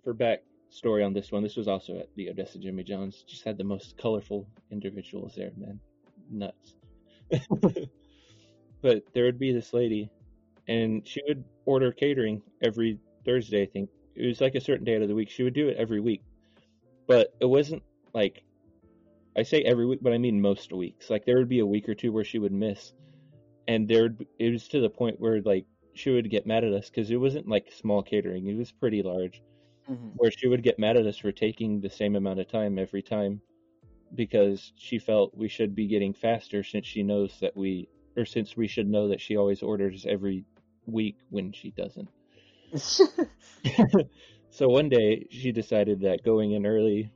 for 0.03 0.15
back 0.15 0.43
story 0.69 1.05
on 1.05 1.13
this 1.13 1.31
one, 1.31 1.45
this 1.45 1.57
was 1.57 1.69
also 1.69 1.99
at 1.99 2.09
the 2.17 2.29
Odessa 2.29 2.59
Jimmy 2.59 2.83
John's. 2.83 3.23
Just 3.23 3.45
had 3.45 3.57
the 3.57 3.65
most 3.65 3.97
colorful 3.97 4.49
individuals 4.73 5.35
there, 5.37 5.53
man, 5.57 5.79
nuts. 6.29 6.75
but 8.83 9.05
there 9.15 9.25
would 9.25 9.39
be 9.39 9.53
this 9.53 9.73
lady, 9.73 10.11
and 10.67 11.07
she 11.07 11.23
would 11.29 11.45
order 11.67 11.93
catering 11.93 12.43
every 12.63 12.99
Thursday. 13.25 13.63
I 13.63 13.67
think 13.67 13.91
it 14.17 14.27
was 14.27 14.41
like 14.41 14.57
a 14.57 14.61
certain 14.61 14.85
day 14.85 14.97
out 14.97 15.03
of 15.03 15.09
the 15.09 15.15
week. 15.15 15.31
She 15.31 15.45
would 15.45 15.55
do 15.55 15.69
it 15.69 15.77
every 15.77 16.01
week, 16.01 16.23
but 17.07 17.33
it 17.41 17.47
wasn't 17.47 17.83
like 18.15 18.43
I 19.37 19.43
say 19.43 19.63
every 19.63 19.87
week, 19.87 20.01
but 20.03 20.13
I 20.13 20.19
mean 20.19 20.41
most 20.41 20.73
weeks. 20.73 21.11
Like 21.11 21.25
there 21.25 21.39
would 21.39 21.49
be 21.49 21.61
a 21.61 21.67
week 21.67 21.89
or 21.89 21.95
two 21.95 22.13
where 22.13 22.25
she 22.25 22.39
would 22.39 22.53
miss, 22.53 22.93
and 23.69 23.89
there 23.89 24.05
would- 24.05 24.27
it 24.39 24.51
was 24.51 24.69
to 24.69 24.81
the 24.81 24.91
point 24.91 25.21
where 25.21 25.41
like 25.43 25.67
she 25.95 26.11
would 26.11 26.31
get 26.31 26.47
mad 26.47 26.65
at 26.65 26.73
us 26.73 26.91
because 26.91 27.11
it 27.11 27.17
wasn't 27.17 27.49
like 27.49 27.73
small 27.73 28.03
catering; 28.03 28.47
it 28.47 28.57
was 28.57 28.73
pretty 28.73 29.03
large. 29.03 29.43
Mm-hmm. 29.91 30.09
Where 30.17 30.31
she 30.31 30.49
would 30.49 30.63
get 30.63 30.79
mad 30.79 30.97
at 30.97 31.07
us 31.07 31.19
for 31.19 31.33
taking 31.33 31.81
the 31.81 31.91
same 31.91 32.17
amount 32.17 32.41
of 32.41 32.49
time 32.49 32.79
every 32.79 33.03
time 33.03 33.41
because 34.15 34.73
she 34.77 34.99
felt 34.99 35.37
we 35.37 35.49
should 35.49 35.75
be 35.75 35.87
getting 35.87 36.13
faster 36.13 36.63
since 36.63 36.87
she 36.87 37.03
knows 37.03 37.39
that 37.41 37.57
we 37.57 37.89
or 38.17 38.25
since 38.25 38.57
we 38.57 38.67
should 38.67 38.89
know 38.89 39.09
that 39.09 39.21
she 39.21 39.37
always 39.37 39.63
orders 39.63 40.05
every 40.09 40.45
week 40.87 41.17
when 41.31 41.53
she 41.53 41.71
doesn't. 41.71 42.09
so 44.51 44.69
one 44.69 44.89
day 44.89 45.27
she 45.31 45.53
decided 45.53 46.01
that 46.01 46.25
going 46.25 46.53
in 46.53 46.67
early 46.67 47.11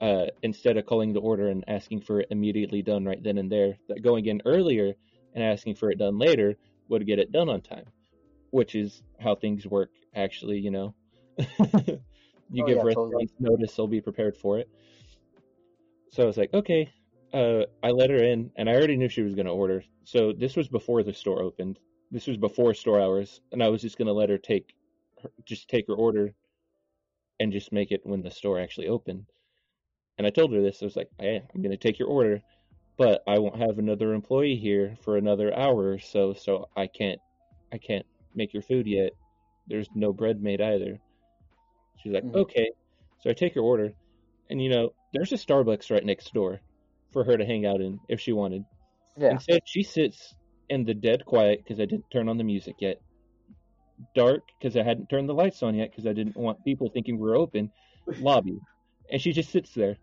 uh, 0.00 0.26
instead 0.42 0.76
of 0.76 0.86
calling 0.86 1.12
the 1.12 1.20
order 1.20 1.48
and 1.48 1.64
asking 1.68 2.00
for 2.00 2.20
it 2.20 2.28
immediately 2.30 2.82
done 2.82 3.04
right 3.04 3.22
then 3.22 3.38
and 3.38 3.50
there, 3.50 3.76
that 3.88 4.02
going 4.02 4.26
in 4.26 4.40
earlier 4.46 4.94
and 5.34 5.44
asking 5.44 5.74
for 5.74 5.90
it 5.90 5.98
done 5.98 6.18
later 6.18 6.56
would 6.88 7.06
get 7.06 7.18
it 7.18 7.32
done 7.32 7.48
on 7.48 7.60
time, 7.60 7.86
which 8.50 8.74
is 8.74 9.02
how 9.20 9.34
things 9.34 9.66
work 9.66 9.90
actually, 10.14 10.58
you 10.58 10.70
know. 10.70 10.94
you 11.38 12.64
Oh, 12.64 12.66
give 12.66 12.76
yeah, 12.76 12.82
restaurants 12.82 12.94
totally. 12.94 13.28
notice, 13.38 13.74
they'll 13.76 13.86
be 13.86 14.00
prepared 14.00 14.36
for 14.36 14.58
it. 14.58 14.68
So 16.10 16.22
I 16.22 16.26
was 16.26 16.36
like, 16.36 16.52
okay. 16.52 16.90
Uh, 17.32 17.62
I 17.82 17.90
let 17.90 18.10
her 18.10 18.24
in, 18.24 18.50
and 18.56 18.68
I 18.68 18.74
already 18.74 18.96
knew 18.96 19.08
she 19.08 19.22
was 19.22 19.36
going 19.36 19.46
to 19.46 19.52
order. 19.52 19.84
So 20.04 20.32
this 20.32 20.56
was 20.56 20.66
before 20.66 21.04
the 21.04 21.14
store 21.14 21.42
opened. 21.42 21.78
This 22.10 22.26
was 22.26 22.36
before 22.36 22.74
store 22.74 23.00
hours, 23.00 23.40
and 23.52 23.62
I 23.62 23.68
was 23.68 23.82
just 23.82 23.96
going 23.98 24.06
to 24.06 24.12
let 24.12 24.30
her 24.30 24.38
take, 24.38 24.74
her, 25.22 25.30
just 25.44 25.68
take 25.68 25.86
her 25.86 25.94
order, 25.94 26.34
and 27.38 27.52
just 27.52 27.70
make 27.70 27.92
it 27.92 28.00
when 28.04 28.22
the 28.22 28.32
store 28.32 28.58
actually 28.58 28.88
opened. 28.88 29.26
And 30.20 30.26
I 30.26 30.30
told 30.30 30.52
her 30.52 30.60
this. 30.60 30.82
I 30.82 30.84
was 30.84 30.96
like, 30.96 31.08
hey, 31.18 31.40
I'm 31.54 31.62
going 31.62 31.70
to 31.70 31.78
take 31.78 31.98
your 31.98 32.08
order, 32.08 32.42
but 32.98 33.22
I 33.26 33.38
won't 33.38 33.56
have 33.56 33.78
another 33.78 34.12
employee 34.12 34.56
here 34.56 34.98
for 35.02 35.16
another 35.16 35.50
hour 35.58 35.92
or 35.92 35.98
so, 35.98 36.34
so 36.34 36.68
I 36.76 36.88
can't, 36.88 37.18
I 37.72 37.78
can't 37.78 38.04
make 38.34 38.52
your 38.52 38.62
food 38.62 38.86
yet. 38.86 39.12
There's 39.66 39.88
no 39.94 40.12
bread 40.12 40.42
made 40.42 40.60
either. 40.60 40.98
She's 41.96 42.12
like, 42.12 42.24
Mhm. 42.24 42.36
okay. 42.36 42.70
So 43.22 43.30
I 43.30 43.32
take 43.32 43.54
her 43.54 43.62
order, 43.62 43.94
and 44.50 44.62
you 44.62 44.68
know, 44.68 44.90
there's 45.14 45.32
a 45.32 45.36
Starbucks 45.36 45.90
right 45.90 46.04
next 46.04 46.34
door 46.34 46.60
for 47.14 47.24
her 47.24 47.38
to 47.38 47.46
hang 47.46 47.64
out 47.64 47.80
in 47.80 47.98
if 48.10 48.20
she 48.20 48.34
wanted. 48.34 48.66
Yeah. 49.16 49.30
Instead, 49.30 49.62
she 49.64 49.82
sits 49.82 50.34
in 50.68 50.84
the 50.84 50.92
dead 50.92 51.24
quiet 51.24 51.60
because 51.64 51.80
I 51.80 51.86
didn't 51.86 52.10
turn 52.10 52.28
on 52.28 52.36
the 52.36 52.44
music 52.44 52.74
yet. 52.80 53.00
Dark 54.14 54.42
because 54.58 54.76
I 54.76 54.82
hadn't 54.82 55.08
turned 55.08 55.30
the 55.30 55.34
lights 55.34 55.62
on 55.62 55.76
yet 55.76 55.90
because 55.90 56.06
I 56.06 56.12
didn't 56.12 56.36
want 56.36 56.62
people 56.62 56.90
thinking 56.90 57.18
we're 57.18 57.38
open. 57.38 57.70
Lobby, 58.18 58.58
and 59.10 59.18
she 59.18 59.32
just 59.32 59.50
sits 59.50 59.72
there. 59.72 59.96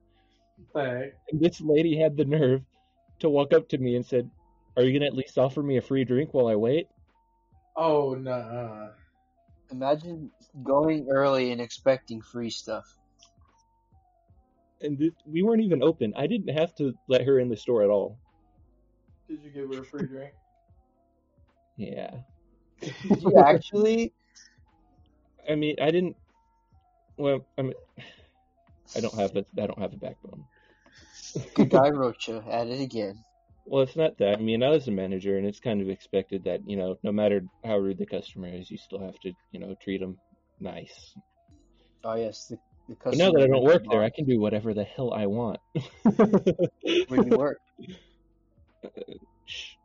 Hey, 0.73 1.13
And 1.31 1.39
this 1.39 1.61
lady 1.61 1.97
had 1.97 2.17
the 2.17 2.25
nerve 2.25 2.63
to 3.19 3.29
walk 3.29 3.53
up 3.53 3.69
to 3.69 3.77
me 3.77 3.95
and 3.95 4.05
said, 4.05 4.29
"Are 4.75 4.84
you 4.84 4.91
gonna 4.91 5.05
at 5.07 5.15
least 5.15 5.38
offer 5.38 5.63
me 5.63 5.77
a 5.77 5.81
free 5.81 6.03
drink 6.03 6.34
while 6.34 6.47
I 6.47 6.55
wait?" 6.55 6.89
oh 7.75 8.13
no. 8.15 8.93
Imagine 9.71 10.31
going 10.63 11.07
early 11.09 11.51
and 11.51 11.61
expecting 11.61 12.21
free 12.21 12.49
stuff. 12.49 12.97
And 14.81 14.97
this, 14.97 15.13
we 15.25 15.43
weren't 15.43 15.63
even 15.63 15.84
open. 15.84 16.13
I 16.15 16.27
didn't 16.27 16.53
have 16.55 16.73
to 16.75 16.97
let 17.07 17.21
her 17.25 17.39
in 17.39 17.49
the 17.49 17.57
store 17.57 17.84
at 17.84 17.89
all. 17.89 18.17
Did 19.27 19.43
you 19.43 19.51
give 19.51 19.69
her 19.69 19.81
a 19.81 19.85
free 19.85 20.07
drink? 20.07 20.34
Yeah. 21.77 22.21
Did 23.01 23.21
you 23.21 23.38
actually? 23.38 24.13
I 25.49 25.55
mean, 25.55 25.75
I 25.81 25.91
didn't. 25.91 26.17
Well, 27.17 27.45
I 27.57 27.61
mean, 27.63 27.73
I 28.95 28.99
don't 28.99 29.19
have 29.19 29.35
a, 29.35 29.45
I 29.61 29.68
don't 29.68 29.80
have 29.80 29.93
a 29.93 29.97
backbone. 29.97 30.45
Good 31.55 31.69
guy, 31.69 31.89
Rocha. 31.89 32.43
At 32.49 32.68
it 32.68 32.81
again. 32.81 33.23
Well, 33.65 33.84
it's 33.84 33.95
not 33.97 34.18
that. 34.19 34.38
I 34.38 34.41
mean, 34.41 34.64
I 34.64 34.69
was 34.69 34.88
a 34.88 34.91
manager, 34.91 35.38
and 35.38 35.45
it's 35.45 35.59
kind 35.59 35.81
of 35.81 35.89
expected 35.89 36.45
that 36.45 36.61
you 36.65 36.77
know, 36.77 36.97
no 37.03 37.11
matter 37.11 37.41
how 37.65 37.77
rude 37.77 37.97
the 37.97 38.05
customer 38.05 38.47
is, 38.47 38.72
you 38.72 38.77
still 38.77 38.99
have 38.99 39.19
to 39.22 39.34
you 39.51 39.59
know 39.59 39.76
treat 39.81 39.99
them 39.99 40.18
nice. 40.59 41.15
Oh 42.03 42.15
yes, 42.15 42.45
the, 42.45 42.57
the 42.88 42.95
But 43.03 43.18
now 43.18 43.31
that 43.31 43.43
I 43.43 43.47
don't 43.47 43.64
work 43.64 43.84
there, 43.89 44.03
I 44.03 44.09
can 44.09 44.26
do 44.26 44.39
whatever 44.39 44.73
the 44.73 44.85
hell 44.85 45.14
I 45.14 45.26
want. 45.26 45.59
Where 46.03 47.19
do 47.22 47.26
you 47.26 47.38
work? 47.38 47.59
Shh. 49.45 49.76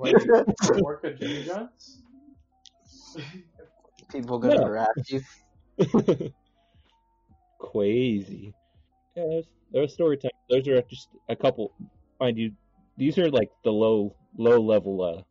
Wait, 0.00 0.14
work 0.80 1.04
at 1.04 1.18
Jimmy 1.18 1.44
John's? 1.44 1.98
People 4.10 4.38
gonna 4.38 4.56
No. 4.56 4.64
harass 4.64 4.88
you. 5.08 5.20
Crazy. 7.72 8.54
Yeah, 9.16 9.24
there's, 9.28 9.46
there's 9.72 9.92
story 9.92 10.16
time. 10.16 10.30
Those 10.50 10.66
are 10.68 10.82
just 10.82 11.08
a 11.28 11.36
couple. 11.36 11.72
Mind 12.20 12.38
you, 12.38 12.52
these 12.96 13.18
are 13.18 13.30
like 13.30 13.50
the 13.64 13.72
low 13.72 14.14
low 14.36 14.60
level 14.60 15.02
uh 15.02 15.22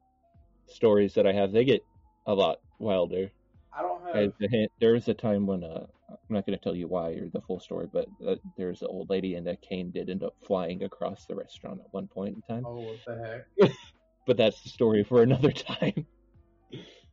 stories 0.68 1.14
that 1.16 1.28
I 1.28 1.34
have. 1.34 1.52
They 1.52 1.66
get 1.66 1.86
a 2.26 2.34
lot 2.34 2.58
wilder. 2.80 3.32
I 3.78 3.82
don't 3.82 4.06
have. 4.06 4.16
As 4.16 4.32
a 4.42 4.50
hint, 4.50 4.72
there 4.80 4.94
was 4.94 5.08
a 5.08 5.14
time 5.14 5.48
when 5.48 5.64
uh, 5.64 5.86
I'm 6.10 6.18
not 6.30 6.46
going 6.46 6.58
to 6.58 6.64
tell 6.64 6.76
you 6.76 6.88
why 6.88 7.12
or 7.12 7.30
the 7.30 7.42
full 7.42 7.60
story, 7.60 7.88
but 7.92 8.08
uh, 8.26 8.36
there's 8.58 8.82
an 8.82 8.90
old 8.92 9.10
lady 9.10 9.36
and 9.36 9.48
a 9.48 9.56
cane 9.58 9.92
did 9.92 10.10
end 10.10 10.24
up 10.24 10.36
flying 10.46 10.84
across 10.84 11.26
the 11.26 11.36
restaurant 11.36 11.80
at 11.84 11.92
one 11.92 12.08
point 12.08 12.36
in 12.36 12.42
time. 12.44 12.66
Oh, 12.66 12.76
what 12.76 12.98
the 13.06 13.44
heck? 13.60 13.72
But 14.26 14.38
that's 14.38 14.62
the 14.62 14.70
story 14.70 15.04
for 15.04 15.22
another 15.22 15.52
time. 15.82 16.08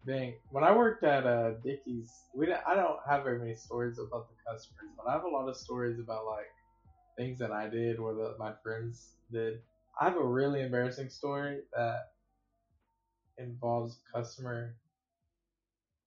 Dang. 0.06 0.34
When 0.50 0.64
I 0.64 0.74
worked 0.76 1.04
at 1.04 1.26
uh, 1.26 1.52
Dickies, 1.64 2.12
we 2.34 2.46
don't, 2.46 2.60
I 2.66 2.74
don't 2.74 2.98
have 3.08 3.24
very 3.24 3.38
many 3.38 3.54
stories 3.54 3.98
about 3.98 4.28
the 4.28 4.34
customers, 4.50 4.90
but 4.96 5.08
I 5.08 5.12
have 5.12 5.24
a 5.24 5.28
lot 5.28 5.48
of 5.48 5.56
stories 5.56 5.98
about 5.98 6.26
like 6.26 6.46
things 7.16 7.38
that 7.38 7.52
I 7.52 7.68
did 7.68 7.98
or 7.98 8.14
that 8.14 8.36
my 8.38 8.52
friends 8.62 9.14
did. 9.32 9.60
I 10.00 10.04
have 10.06 10.16
a 10.16 10.24
really 10.24 10.62
embarrassing 10.62 11.10
story 11.10 11.60
that 11.74 12.12
involves 13.38 13.98
a 13.98 14.18
customer 14.18 14.76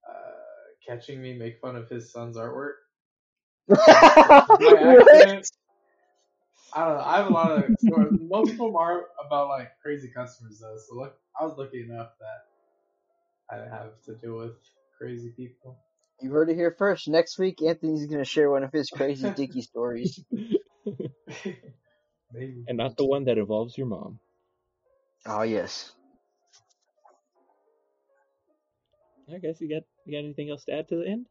uh, 0.08 0.12
catching 0.86 1.20
me 1.22 1.34
make 1.36 1.60
fun 1.60 1.76
of 1.76 1.88
his 1.88 2.12
son's 2.12 2.36
artwork. 2.36 2.74
By 3.68 4.72
what? 4.80 5.06
accident. 5.10 5.46
I 6.72 6.84
don't 6.84 6.98
know. 6.98 7.04
I 7.04 7.16
have 7.18 7.26
a 7.26 7.30
lot 7.30 7.50
of 7.52 7.64
stories. 7.78 8.14
Most 8.20 8.52
of 8.52 8.58
them 8.58 8.76
are 8.76 9.06
about 9.24 9.48
like 9.48 9.70
crazy 9.82 10.08
customers 10.14 10.58
though. 10.60 10.76
So 10.88 10.96
look, 10.96 11.16
I 11.40 11.44
was 11.44 11.56
lucky 11.56 11.82
enough 11.82 12.10
that 12.20 12.46
I 13.54 13.58
didn't 13.58 13.72
have 13.72 14.02
to 14.06 14.14
deal 14.16 14.36
with 14.36 14.54
crazy 14.98 15.30
people. 15.30 15.78
You 16.20 16.30
heard 16.30 16.50
it 16.50 16.56
here 16.56 16.74
first. 16.76 17.06
Next 17.08 17.38
week, 17.38 17.62
Anthony's 17.62 18.06
gonna 18.06 18.24
share 18.24 18.50
one 18.50 18.64
of 18.64 18.72
his 18.72 18.90
crazy 18.90 19.30
Dicky 19.30 19.62
stories. 19.70 20.18
Maybe. 22.32 22.64
and 22.66 22.76
not 22.76 22.96
the 22.96 23.06
one 23.06 23.24
that 23.26 23.38
involves 23.38 23.78
your 23.78 23.86
mom. 23.86 24.18
Oh 25.26 25.42
yes. 25.42 25.92
I 29.32 29.38
guess 29.38 29.60
you 29.60 29.68
got 29.68 29.82
you 30.04 30.12
got 30.12 30.24
anything 30.24 30.50
else 30.50 30.64
to 30.64 30.72
add 30.72 30.88
to 30.88 30.96
the 30.96 31.06
end? 31.08 31.26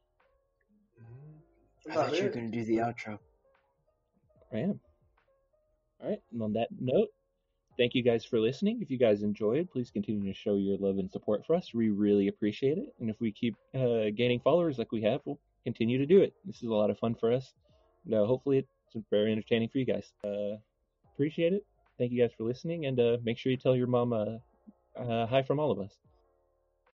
Mhm. 1.02 1.92
I 1.92 1.94
thought 1.94 2.18
you 2.18 2.24
were 2.24 2.30
gonna 2.32 2.50
do 2.50 2.64
the 2.64 2.78
outro. 2.78 3.20
I 4.54 4.60
am. 4.60 4.80
All 6.02 6.10
right. 6.10 6.22
And 6.32 6.42
on 6.42 6.54
that 6.54 6.70
note, 6.80 7.10
thank 7.78 7.96
you 7.96 8.04
guys 8.04 8.26
for 8.26 8.40
listening. 8.40 8.82
If 8.82 8.90
you 8.90 8.98
guys 8.98 9.24
enjoyed, 9.24 9.70
please 9.72 9.92
continue 9.92 10.32
to 10.32 10.38
show 10.38 10.56
your 10.56 10.78
love 10.78 10.98
and 10.98 11.12
support 11.12 11.46
for 11.46 11.56
us. 11.56 11.74
We 11.74 11.90
really 11.90 12.28
appreciate 12.28 12.78
it. 12.78 12.94
And 13.00 13.10
if 13.10 13.20
we 13.20 13.32
keep 13.32 13.56
uh, 13.76 14.12
gaining 14.16 14.40
followers 14.40 14.78
like 14.78 14.92
we 14.92 15.02
have, 15.04 15.22
we'll 15.26 15.40
continue 15.64 15.98
to 15.98 16.06
do 16.06 16.22
it. 16.22 16.34
This 16.46 16.58
is 16.58 16.70
a 16.70 16.74
lot 16.74 16.90
of 16.90 17.00
fun 17.00 17.16
for 17.16 17.32
us. 17.32 17.54
No, 18.06 18.26
hopefully 18.26 18.58
it's 18.58 19.06
very 19.10 19.32
entertaining 19.32 19.70
for 19.70 19.78
you 19.78 19.86
guys. 19.86 20.12
Uh, 20.24 20.58
appreciate 21.14 21.54
it. 21.54 21.66
Thank 21.98 22.12
you 22.12 22.22
guys 22.22 22.32
for 22.38 22.44
listening, 22.44 22.86
and 22.86 23.00
uh, 23.00 23.18
make 23.24 23.38
sure 23.38 23.52
you 23.52 23.58
tell 23.58 23.76
your 23.76 23.88
mom 23.88 24.14
uh, 24.14 24.26
uh, 25.00 25.28
hi 25.28 25.44
from 25.44 25.60
all 25.60 25.72
of 25.72 25.80
us. 25.80 26.13